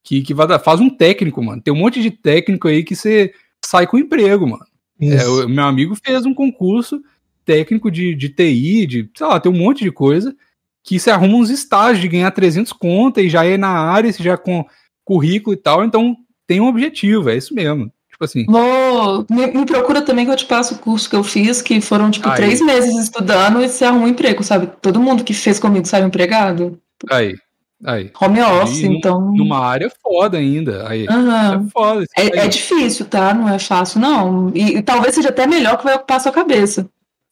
que, 0.03 0.23
que 0.23 0.35
vai 0.35 0.47
dar, 0.47 0.59
faz 0.59 0.81
um 0.81 0.91
técnico, 0.91 1.43
mano. 1.43 1.63
Tem 1.63 1.73
um 1.73 1.77
monte 1.77 2.03
de 2.03 2.11
técnico 2.11 2.69
aí 2.69 2.83
que 2.83 2.97
você 2.97 3.33
sai 3.65 3.87
com 3.87 3.99
emprego, 3.99 4.47
mano. 4.47 4.65
É, 5.01 5.27
o 5.27 5.49
meu 5.49 5.65
amigo 5.65 5.95
fez 5.95 6.27
um 6.27 6.35
concurso 6.35 7.01
técnico 7.45 7.91
de, 7.91 8.15
de 8.15 8.29
TI, 8.29 8.87
de, 8.87 9.11
sei 9.17 9.27
lá, 9.27 9.41
tem 9.41 9.51
um 9.51 9.57
monte 9.57 9.83
de 9.83 9.91
coisa, 9.91 10.35
que 10.85 10.99
você 10.99 11.11
arruma 11.11 11.37
uns 11.37 11.51
estágios 11.51 12.01
de 12.01 12.09
ganhar 12.09 12.31
300 12.31 12.73
contas 12.73 13.25
e 13.25 13.29
já 13.29 13.45
é 13.45 13.57
na 13.57 13.69
área, 13.69 14.13
você 14.13 14.23
já 14.23 14.37
com 14.37 14.65
currículo 15.05 15.55
e 15.55 15.57
tal, 15.57 15.85
então 15.85 16.17
tem 16.47 16.61
um 16.61 16.69
objetivo, 16.69 17.31
é 17.31 17.37
isso 17.37 17.55
mesmo. 17.55 17.91
Tipo 18.11 18.25
assim. 18.25 18.45
Vou, 18.45 19.27
me, 19.31 19.47
me, 19.47 19.67
procura 19.67 20.03
também 20.03 20.27
que 20.27 20.31
eu 20.31 20.37
te 20.37 20.45
passo 20.45 20.75
o 20.75 20.79
curso 20.79 21.09
que 21.09 21.17
eu 21.17 21.25
fiz, 21.25 21.63
que 21.63 21.81
foram, 21.81 22.11
tipo, 22.11 22.29
aí. 22.29 22.37
três 22.37 22.61
meses 22.61 22.95
estudando 22.97 23.63
e 23.63 23.69
você 23.69 23.85
arruma 23.85 24.05
um 24.05 24.09
emprego, 24.09 24.45
sabe? 24.45 24.69
Todo 24.83 25.01
mundo 25.01 25.25
que 25.25 25.33
fez 25.33 25.59
comigo 25.59 25.87
saiu 25.87 26.07
empregado. 26.07 26.79
Aí, 27.11 27.35
Aí. 27.85 28.11
Home 28.21 28.41
office, 28.43 28.83
então. 28.83 29.33
Numa 29.33 29.59
área 29.59 29.91
foda 30.03 30.37
ainda. 30.37 30.87
Aí. 30.89 31.07
Uhum. 31.09 31.67
É 31.67 31.71
foda. 31.71 32.05
É, 32.17 32.27
é, 32.41 32.49
difícil, 32.49 33.07
tá? 33.07 33.33
Não 33.33 33.49
é 33.49 33.59
fácil, 33.59 34.01
não. 34.01 34.51
E, 34.55 34.77
e, 34.77 34.83
talvez 34.83 35.15
seja 35.15 35.31
até 35.31 35.47
melhor 35.47 35.79
que 35.79 35.85
vai 35.85 35.95
ocupar 35.95 36.21
sua 36.21 36.33
cabeça. 36.33 36.89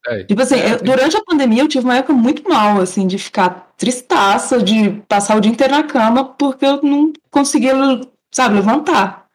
É. 0.06 0.24
Tipo 0.24 0.40
assim, 0.40 0.56
é, 0.56 0.74
eu, 0.74 0.82
durante 0.82 1.16
a 1.16 1.24
pandemia 1.24 1.62
eu 1.62 1.68
tive 1.68 1.84
uma 1.84 1.96
época 1.96 2.14
muito 2.14 2.48
mal, 2.48 2.80
assim, 2.80 3.06
de 3.06 3.18
ficar 3.18 3.68
tristaça, 3.76 4.62
de 4.62 4.90
passar 5.06 5.36
o 5.36 5.40
dia 5.40 5.52
inteiro 5.52 5.74
na 5.74 5.82
cama, 5.82 6.24
porque 6.24 6.64
eu 6.64 6.82
não 6.82 7.12
conseguia, 7.30 7.74
sabe, 8.30 8.54
levantar. 8.54 9.26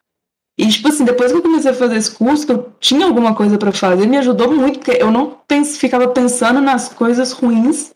E, 0.57 0.68
tipo 0.68 0.88
assim, 0.88 1.06
depois 1.06 1.31
que 1.31 1.38
eu 1.38 1.41
comecei 1.41 1.72
a 1.72 1.76
fazer 1.76 1.95
esse 1.95 2.11
curso, 2.11 2.45
que 2.45 2.52
eu 2.52 2.72
tinha 2.80 3.06
alguma 3.06 3.35
coisa 3.35 3.57
para 3.57 3.72
fazer, 3.72 4.07
me 4.07 4.18
ajudou 4.18 4.52
muito, 4.52 4.80
porque 4.80 5.02
eu 5.02 5.11
não 5.11 5.38
pens 5.48 5.77
ficava 5.77 6.07
pensando 6.07 6.60
nas 6.60 6.90
coisas 6.90 7.31
ruins 7.31 7.92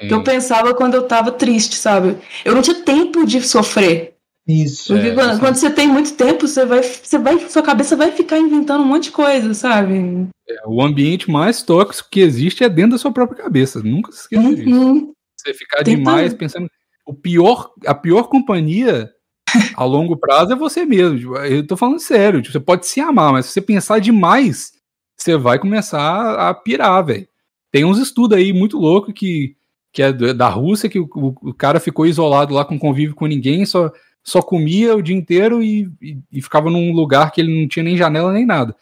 Sim. 0.00 0.08
que 0.08 0.14
eu 0.14 0.22
pensava 0.22 0.74
quando 0.74 0.94
eu 0.94 1.02
tava 1.02 1.30
triste, 1.30 1.76
sabe? 1.76 2.16
Eu 2.44 2.54
não 2.54 2.62
tinha 2.62 2.82
tempo 2.82 3.26
de 3.26 3.40
sofrer. 3.42 4.12
Isso. 4.46 4.92
Porque 4.92 5.08
é, 5.08 5.14
quando, 5.14 5.40
quando, 5.40 5.54
você 5.54 5.70
tem 5.70 5.86
muito 5.86 6.14
tempo, 6.14 6.48
você 6.48 6.64
vai, 6.64 6.82
você 6.82 7.18
vai, 7.18 7.38
sua 7.48 7.62
cabeça 7.62 7.94
vai 7.94 8.10
ficar 8.10 8.38
inventando 8.38 8.82
um 8.82 8.86
monte 8.86 9.04
de 9.04 9.10
coisa, 9.12 9.54
sabe? 9.54 10.26
É, 10.48 10.66
o 10.66 10.82
ambiente 10.82 11.30
mais 11.30 11.62
tóxico 11.62 12.08
que 12.10 12.20
existe 12.20 12.64
é 12.64 12.68
dentro 12.68 12.92
da 12.92 12.98
sua 12.98 13.12
própria 13.12 13.44
cabeça. 13.44 13.80
Nunca 13.82 14.10
se 14.10 14.22
esqueça 14.22 14.42
uhum. 14.42 14.54
disso. 14.54 15.14
Você 15.36 15.54
ficar 15.54 15.84
Tenta... 15.84 15.96
demais 15.96 16.34
pensando. 16.34 16.68
O 17.06 17.14
pior, 17.14 17.72
a 17.86 17.94
pior 17.94 18.24
companhia 18.24 19.10
a 19.76 19.84
longo 19.84 20.16
prazo 20.16 20.52
é 20.52 20.56
você 20.56 20.84
mesmo. 20.84 21.18
Tipo, 21.18 21.36
eu 21.36 21.66
tô 21.66 21.76
falando 21.76 22.00
sério. 22.00 22.40
Tipo, 22.42 22.52
você 22.52 22.60
pode 22.60 22.86
se 22.86 23.00
amar, 23.00 23.32
mas 23.32 23.46
se 23.46 23.52
você 23.52 23.60
pensar 23.60 24.00
demais, 24.00 24.72
você 25.16 25.36
vai 25.36 25.58
começar 25.58 26.48
a 26.48 26.52
pirar, 26.52 27.04
velho. 27.04 27.28
Tem 27.70 27.84
uns 27.84 27.98
estudos 27.98 28.36
aí 28.36 28.52
muito 28.52 28.76
loucos 28.76 29.14
que 29.14 29.56
que 29.92 30.02
é 30.02 30.12
da 30.12 30.48
Rússia, 30.48 30.88
que 30.88 30.98
o, 30.98 31.08
o, 31.14 31.52
cara 31.52 31.78
ficou 31.78 32.06
isolado 32.06 32.54
lá 32.54 32.64
com 32.64 32.78
convívio 32.78 33.14
com 33.14 33.26
ninguém, 33.26 33.66
só, 33.66 33.92
só 34.24 34.40
comia 34.40 34.96
o 34.96 35.02
dia 35.02 35.14
inteiro 35.14 35.62
e, 35.62 35.90
e, 36.00 36.18
e, 36.32 36.40
ficava 36.40 36.70
num 36.70 36.92
lugar 36.92 37.30
que 37.30 37.40
ele 37.40 37.60
não 37.60 37.68
tinha 37.68 37.82
nem 37.82 37.96
janela 37.96 38.32
nem 38.32 38.46
nada. 38.46 38.74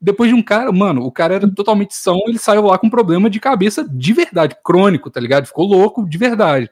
Depois 0.00 0.28
de 0.28 0.34
um 0.34 0.42
cara, 0.42 0.72
mano, 0.72 1.02
o 1.02 1.12
cara 1.12 1.34
era 1.36 1.48
totalmente 1.48 1.94
são, 1.94 2.20
ele 2.26 2.38
saiu 2.38 2.62
lá 2.64 2.76
com 2.78 2.90
problema 2.90 3.30
de 3.30 3.38
cabeça 3.38 3.86
de 3.88 4.12
verdade, 4.12 4.56
crônico, 4.64 5.08
tá 5.08 5.20
ligado? 5.20 5.46
Ficou 5.46 5.66
louco 5.66 6.06
de 6.08 6.18
verdade. 6.18 6.68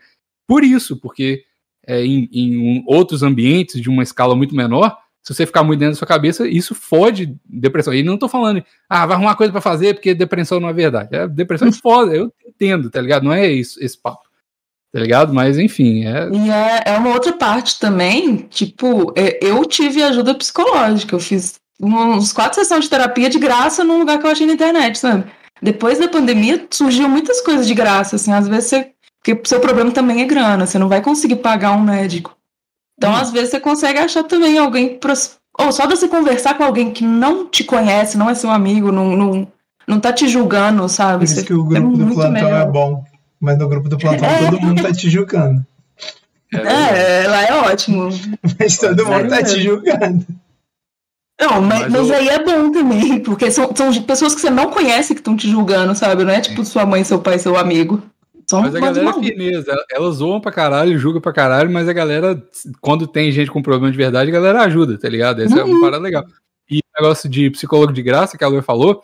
Por 0.46 0.64
isso, 0.64 0.96
porque 0.96 1.44
é, 1.86 2.04
em, 2.04 2.28
em 2.32 2.58
um, 2.58 2.84
outros 2.86 3.22
ambientes 3.22 3.80
de 3.80 3.88
uma 3.88 4.02
escala 4.02 4.34
muito 4.34 4.54
menor, 4.56 4.98
se 5.24 5.32
você 5.32 5.46
ficar 5.46 5.62
muito 5.64 5.80
dentro 5.80 5.94
da 5.94 5.98
sua 5.98 6.06
cabeça, 6.06 6.46
isso 6.46 6.74
fode 6.74 7.34
depressão. 7.46 7.94
E 7.94 8.02
não 8.02 8.18
tô 8.18 8.28
falando, 8.28 8.62
ah, 8.86 9.06
vai 9.06 9.16
arrumar 9.16 9.34
coisa 9.36 9.50
para 9.50 9.60
fazer 9.62 9.94
porque 9.94 10.14
depressão 10.14 10.60
não 10.60 10.68
é 10.68 10.72
verdade. 10.72 11.08
É, 11.12 11.26
depressão 11.26 11.68
é 11.68 11.72
foda, 11.82 12.14
eu 12.14 12.30
entendo, 12.46 12.90
tá 12.90 13.00
ligado? 13.00 13.24
Não 13.24 13.32
é 13.32 13.50
isso, 13.50 13.82
esse 13.82 13.96
papo. 13.96 14.28
Tá 14.92 15.00
ligado? 15.00 15.32
Mas 15.32 15.58
enfim, 15.58 16.04
é. 16.04 16.28
E 16.30 16.50
é, 16.50 16.82
é 16.94 16.98
uma 16.98 17.14
outra 17.14 17.32
parte 17.32 17.80
também, 17.80 18.36
tipo, 18.50 19.14
é, 19.16 19.38
eu 19.42 19.64
tive 19.64 20.02
ajuda 20.02 20.34
psicológica, 20.34 21.14
eu 21.14 21.20
fiz 21.20 21.54
uns 21.80 22.32
quatro 22.32 22.60
sessões 22.60 22.84
de 22.84 22.90
terapia 22.90 23.30
de 23.30 23.38
graça 23.38 23.82
num 23.82 23.98
lugar 23.98 24.18
que 24.18 24.26
eu 24.26 24.30
achei 24.30 24.46
na 24.46 24.52
internet, 24.52 24.98
sabe? 24.98 25.24
Depois 25.62 25.98
da 25.98 26.06
pandemia 26.06 26.66
surgiu 26.70 27.08
muitas 27.08 27.40
coisas 27.40 27.66
de 27.66 27.72
graça, 27.72 28.16
assim, 28.16 28.32
às 28.32 28.46
vezes 28.46 28.68
você. 28.68 28.90
Porque 29.22 29.48
seu 29.48 29.58
problema 29.58 29.90
também 29.90 30.20
é 30.20 30.26
grana, 30.26 30.66
você 30.66 30.78
não 30.78 30.88
vai 30.88 31.00
conseguir 31.00 31.36
pagar 31.36 31.72
um 31.72 31.80
médico. 31.80 32.33
Então, 32.96 33.12
hum. 33.12 33.16
às 33.16 33.30
vezes, 33.30 33.50
você 33.50 33.60
consegue 33.60 33.98
achar 33.98 34.24
também 34.24 34.58
alguém. 34.58 34.98
Pro... 34.98 35.12
Ou 35.58 35.72
só 35.72 35.86
você 35.86 36.08
conversar 36.08 36.56
com 36.56 36.64
alguém 36.64 36.90
que 36.90 37.04
não 37.04 37.46
te 37.46 37.64
conhece, 37.64 38.16
não 38.16 38.28
é 38.28 38.34
seu 38.34 38.50
amigo, 38.50 38.90
não, 38.90 39.16
não, 39.16 39.48
não 39.86 40.00
tá 40.00 40.12
te 40.12 40.28
julgando, 40.28 40.88
sabe? 40.88 41.18
Por 41.18 41.24
isso 41.24 41.34
você... 41.36 41.44
que 41.44 41.54
o 41.54 41.64
grupo 41.64 41.94
é 41.94 42.04
do 42.04 42.14
plantão 42.14 42.32
melhor. 42.32 42.60
é 42.62 42.66
bom. 42.66 43.04
Mas 43.40 43.58
no 43.58 43.68
grupo 43.68 43.88
do 43.88 43.98
plantão 43.98 44.28
é. 44.28 44.38
todo 44.38 44.60
mundo 44.60 44.82
tá 44.82 44.92
te 44.92 45.10
julgando. 45.10 45.64
É, 46.52 47.26
lá 47.26 47.42
é 47.42 47.54
ótimo. 47.54 48.08
Mas 48.58 48.78
todo 48.78 49.04
mundo 49.06 49.28
tá 49.28 49.42
te 49.42 49.60
julgando. 49.62 50.24
Não, 51.40 51.60
mas, 51.60 51.80
mas, 51.80 51.92
mas 51.92 52.08
eu... 52.08 52.14
aí 52.14 52.28
é 52.28 52.44
bom 52.44 52.70
também, 52.70 53.18
porque 53.22 53.50
são, 53.50 53.74
são 53.74 53.92
pessoas 54.02 54.34
que 54.34 54.40
você 54.40 54.50
não 54.50 54.70
conhece 54.70 55.14
que 55.14 55.20
estão 55.20 55.36
te 55.36 55.50
julgando, 55.50 55.94
sabe? 55.94 56.24
Não 56.24 56.32
é 56.32 56.40
tipo 56.40 56.64
sua 56.64 56.86
mãe, 56.86 57.02
seu 57.02 57.18
pai, 57.18 57.38
seu 57.38 57.56
amigo. 57.56 58.02
Só 58.48 58.60
mas 58.60 58.74
a 58.74 58.80
galera 58.80 59.10
é 59.10 59.12
firmeza, 59.12 59.74
elas 59.90 60.16
zoam 60.16 60.40
pra 60.40 60.52
caralho, 60.52 60.98
julga 60.98 61.20
pra 61.20 61.32
caralho, 61.32 61.70
mas 61.70 61.88
a 61.88 61.92
galera, 61.92 62.42
quando 62.80 63.06
tem 63.06 63.32
gente 63.32 63.50
com 63.50 63.62
problema 63.62 63.90
de 63.90 63.96
verdade, 63.96 64.30
a 64.30 64.34
galera 64.34 64.62
ajuda, 64.62 64.98
tá 64.98 65.08
ligado? 65.08 65.42
Essa 65.42 65.54
uhum. 65.54 65.60
é 65.60 65.64
uma 65.64 65.74
uhum. 65.74 65.80
parada 65.80 66.02
legal. 66.02 66.24
E 66.70 66.78
o 66.78 67.02
negócio 67.02 67.28
de 67.28 67.50
psicólogo 67.50 67.92
de 67.92 68.02
graça, 68.02 68.36
que 68.36 68.44
a 68.44 68.48
Lua 68.48 68.62
falou, 68.62 69.02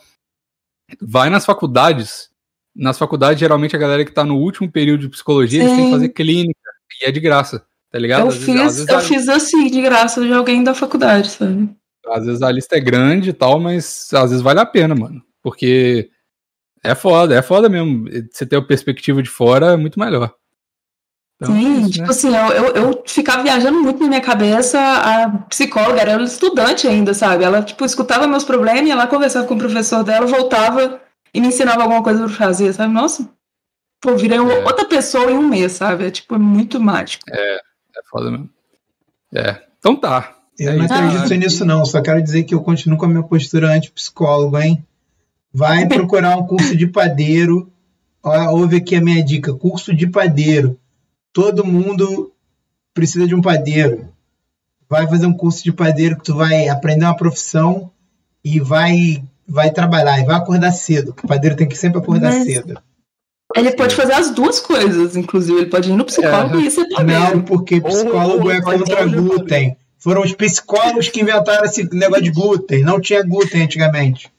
vai 1.01 1.31
nas 1.31 1.45
faculdades. 1.45 2.29
Nas 2.75 2.99
faculdades, 2.99 3.41
geralmente, 3.41 3.75
a 3.75 3.79
galera 3.79 4.05
que 4.05 4.13
tá 4.13 4.25
no 4.25 4.37
último 4.37 4.71
período 4.71 5.01
de 5.01 5.09
psicologia, 5.09 5.63
eles 5.63 5.75
têm 5.75 5.87
que 5.87 5.91
fazer 5.91 6.09
clínica, 6.11 6.61
e 7.01 7.07
é 7.07 7.11
de 7.11 7.21
graça, 7.21 7.65
tá 7.91 7.99
ligado? 7.99 8.23
Eu, 8.23 8.29
às 8.29 8.37
fiz, 8.37 8.55
vezes, 8.55 8.89
eu 8.89 8.97
a... 8.97 9.01
fiz 9.01 9.29
assim, 9.29 9.71
de 9.71 9.81
graça, 9.81 10.21
de 10.23 10.33
alguém 10.33 10.63
da 10.63 10.75
faculdade, 10.75 11.31
sabe? 11.31 11.71
Às 12.07 12.27
vezes 12.27 12.43
a 12.43 12.51
lista 12.51 12.77
é 12.77 12.81
grande 12.81 13.31
e 13.31 13.33
tal, 13.33 13.61
mas 13.61 14.09
às 14.13 14.31
vezes 14.31 14.43
vale 14.43 14.61
a 14.61 14.67
pena, 14.67 14.95
mano. 14.95 15.23
Porque 15.43 16.11
é 16.83 16.95
foda, 16.95 17.35
é 17.35 17.43
foda 17.43 17.69
mesmo. 17.69 18.07
Você 18.31 18.47
ter 18.47 18.57
a 18.57 18.63
perspectiva 18.63 19.23
de 19.23 19.29
fora 19.29 19.73
é 19.73 19.77
muito 19.77 19.99
melhor. 19.99 20.35
Então, 21.37 21.55
Sim, 21.55 21.77
é 21.77 21.81
isso, 21.81 21.91
tipo 21.93 22.05
né? 22.05 22.11
assim, 22.11 22.37
eu, 22.37 22.49
eu, 22.53 22.75
eu, 22.75 23.05
ficava 23.07 23.43
viajando 23.43 23.81
muito 23.81 24.03
na 24.03 24.09
minha 24.09 24.21
cabeça, 24.21 24.79
a 24.79 25.31
psicóloga 25.49 26.01
era 26.01 26.23
estudante 26.23 26.87
ainda, 26.87 27.15
sabe? 27.15 27.45
Ela, 27.45 27.63
tipo, 27.63 27.83
escutava 27.83 28.27
meus 28.27 28.45
problemas 28.45 28.87
e 28.87 28.91
ela 28.91 29.07
conversava 29.07 29.47
com 29.47 29.55
o 29.55 29.59
professor 29.59 30.05
dela, 30.05 30.27
voltava 30.27 31.01
e 31.33 31.41
me 31.41 31.49
ensinava 31.49 31.83
alguma 31.83 32.03
coisa 32.03 32.25
pra 32.25 32.35
fazer, 32.35 32.75
sabe? 32.75 32.93
Nossa, 32.93 33.27
pô, 34.03 34.17
virei 34.17 34.37
é. 34.37 34.41
outra 34.41 34.85
pessoa 34.85 35.31
em 35.31 35.39
um 35.39 35.49
mês, 35.49 35.73
sabe? 35.73 36.07
É, 36.07 36.11
tipo, 36.11 36.35
é 36.35 36.39
muito 36.39 36.79
mágico. 36.79 37.25
É, 37.31 37.55
é 37.57 38.03
foda 38.11 38.31
mesmo. 38.31 38.51
É, 39.35 39.63
então 39.79 39.97
tá. 39.97 40.37
Eu 40.59 40.73
é 40.73 40.77
não 40.77 40.85
acredito 40.85 41.35
nisso 41.37 41.65
não, 41.65 41.87
só 41.87 42.03
quero 42.03 42.23
dizer 42.23 42.45
que 42.45 42.55
eu 42.55 42.61
continuo 42.61 42.99
com 42.99 43.07
a 43.07 43.09
minha 43.09 43.23
postura 43.23 43.73
anti-psicólogo, 43.73 44.59
hein? 44.59 44.87
Vai 45.53 45.87
procurar 45.87 46.37
um 46.37 46.47
curso 46.47 46.77
de 46.77 46.87
padeiro. 46.87 47.71
Ouve 48.23 48.77
aqui 48.77 48.97
a 48.97 49.01
minha 49.01 49.25
dica: 49.25 49.53
curso 49.53 49.95
de 49.95 50.07
padeiro. 50.07 50.79
Todo 51.33 51.65
mundo 51.65 52.33
precisa 52.95 53.27
de 53.27 53.35
um 53.35 53.43
padeiro. 53.43 54.09
Vai 54.89 55.07
fazer 55.07 55.27
um 55.27 55.33
curso 55.33 55.63
de 55.63 55.73
padeiro 55.73 56.17
que 56.17 56.25
tu 56.25 56.35
vai 56.35 56.69
aprender 56.69 57.05
uma 57.05 57.17
profissão 57.17 57.91
e 58.45 58.61
vai 58.61 59.23
vai 59.47 59.71
trabalhar 59.73 60.21
e 60.21 60.25
vai 60.25 60.37
acordar 60.37 60.71
cedo. 60.71 61.15
O 61.23 61.27
padeiro 61.27 61.57
tem 61.57 61.69
que 61.69 61.77
sempre 61.77 61.99
acordar 61.99 62.33
Mas... 62.33 62.45
cedo. 62.45 62.81
Ele 63.57 63.73
pode 63.73 63.97
fazer 63.97 64.13
as 64.13 64.31
duas 64.31 64.61
coisas, 64.61 65.17
inclusive. 65.17 65.59
Ele 65.59 65.71
pode 65.71 65.91
ir 65.91 65.97
no 65.97 66.05
psicólogo 66.05 66.61
é. 66.61 66.63
e 66.63 66.71
ser 66.71 66.89
padeiro. 66.89 67.37
Não, 67.37 67.43
porque 67.43 67.81
psicólogo 67.81 68.45
ou, 68.45 68.53
é 68.53 68.61
contra 68.63 69.05
glúten. 69.05 69.77
Foram 69.99 70.23
os 70.23 70.33
psicólogos 70.33 71.09
que 71.09 71.21
inventaram 71.21 71.65
esse 71.65 71.83
negócio 71.93 72.23
de 72.23 72.31
glúten. 72.31 72.83
Não 72.83 73.01
tinha 73.01 73.25
glúten 73.25 73.63
antigamente. 73.63 74.31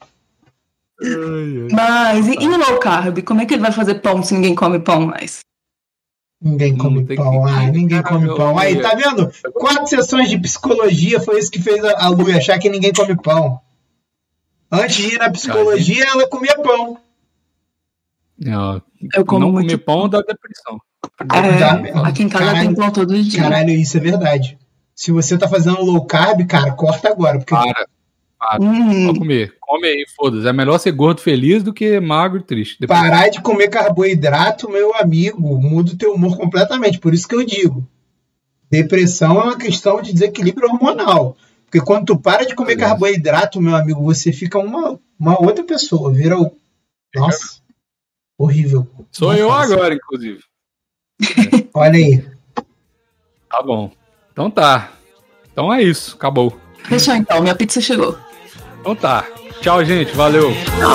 Mas 1.72 2.28
e, 2.28 2.34
e 2.34 2.48
no 2.48 2.58
low 2.58 2.80
carb? 2.80 3.22
Como 3.24 3.42
é 3.42 3.46
que 3.46 3.54
ele 3.54 3.62
vai 3.62 3.72
fazer 3.72 3.96
pão 3.96 4.22
se 4.22 4.34
ninguém 4.34 4.54
come 4.54 4.80
pão 4.80 5.08
mais? 5.08 5.40
Ninguém 6.42 6.76
come 6.76 7.04
pão, 7.16 7.44
que... 7.44 7.52
ah, 7.52 7.72
ninguém 7.72 8.02
come 8.02 8.36
pão. 8.36 8.58
Aí, 8.58 8.82
tá 8.82 8.96
vendo? 8.96 9.32
Quatro 9.54 9.88
sessões 9.88 10.30
de 10.30 10.40
psicologia 10.40 11.20
foi 11.20 11.38
isso 11.40 11.52
que 11.52 11.62
fez 11.62 11.84
a 11.84 12.08
Lu 12.08 12.30
achar 12.36 12.58
que 12.58 12.70
ninguém 12.70 12.92
come 12.92 13.16
pão. 13.16 13.60
Antes 14.72 14.96
de 14.96 15.16
ir 15.16 15.20
na 15.20 15.30
psicologia, 15.30 16.04
ela 16.04 16.28
comia 16.28 16.58
pão. 16.58 16.98
Não, 18.40 18.82
eu 19.14 19.24
como 19.24 19.46
não 19.46 19.52
muito... 19.52 19.68
comer 19.68 19.78
pão 19.84 20.10
dá 20.10 20.20
depressão. 20.22 20.82
É, 21.32 22.08
aqui 22.08 22.24
em 22.24 22.30
casa 22.30 22.46
caralho, 22.46 22.68
tem 22.68 22.76
pão 22.76 22.92
todo 22.92 23.22
dia. 23.22 23.42
Caralho, 23.42 23.70
isso 23.70 23.98
é 23.98 24.00
verdade. 24.00 24.58
Se 24.96 25.12
você 25.12 25.38
tá 25.38 25.48
fazendo 25.48 25.84
low 25.84 26.06
carb, 26.06 26.46
cara, 26.48 26.72
corta 26.72 27.10
agora. 27.10 27.38
Porque 27.38 27.54
Para. 27.54 27.86
Para. 28.42 28.60
Hum, 28.60 29.14
comer. 29.14 29.56
Come 29.62 29.88
aí, 29.88 30.06
foda-se. 30.18 30.48
É 30.48 30.52
melhor 30.52 30.80
ser 30.80 30.92
gordo 30.94 31.22
feliz 31.22 31.62
do 31.62 31.72
que 31.72 32.00
magro 32.00 32.40
e 32.40 32.44
triste. 32.44 32.78
Depois- 32.80 33.00
parar 33.00 33.30
de 33.30 33.40
comer 33.40 33.68
carboidrato, 33.68 34.68
meu 34.68 34.96
amigo, 34.96 35.40
muda 35.62 35.92
o 35.92 35.96
teu 35.96 36.16
humor 36.16 36.36
completamente. 36.36 36.98
Por 36.98 37.14
isso 37.14 37.28
que 37.28 37.36
eu 37.36 37.46
digo. 37.46 37.88
Depressão 38.72 39.40
é 39.40 39.44
uma 39.44 39.58
questão 39.58 40.02
de 40.02 40.12
desequilíbrio 40.12 40.68
hormonal. 40.70 41.38
Porque 41.66 41.86
quando 41.86 42.08
tu 42.08 42.18
para 42.18 42.44
de 42.44 42.56
comer 42.56 42.74
Aliás. 42.74 42.92
carboidrato, 42.94 43.62
meu 43.62 43.76
amigo, 43.76 44.02
você 44.02 44.34
fica 44.34 44.58
uma, 44.58 45.00
uma 45.20 45.40
outra 45.40 45.64
pessoa. 45.64 46.12
Vira 46.12 46.40
o. 46.40 46.52
Nossa. 47.16 47.62
Horrível. 48.40 48.88
Sou 49.12 49.34
Não 49.34 49.38
eu 49.38 49.52
agora, 49.52 49.94
inclusive. 49.94 50.42
Olha 51.76 51.94
aí. 51.96 52.26
Tá 53.52 53.62
bom. 53.62 53.92
Então 54.32 54.50
tá. 54.50 54.94
Então 55.52 55.72
é 55.72 55.84
isso. 55.84 56.16
Acabou. 56.16 56.60
Fechou 56.86 57.14
então, 57.14 57.40
minha 57.42 57.56
pizza 57.56 57.80
chegou. 57.80 58.18
Então 58.82 58.96
tá. 58.96 59.26
Tchau, 59.62 59.86
gente. 59.86 60.12
Valeu. 60.16 60.52
Girl, 60.52 60.92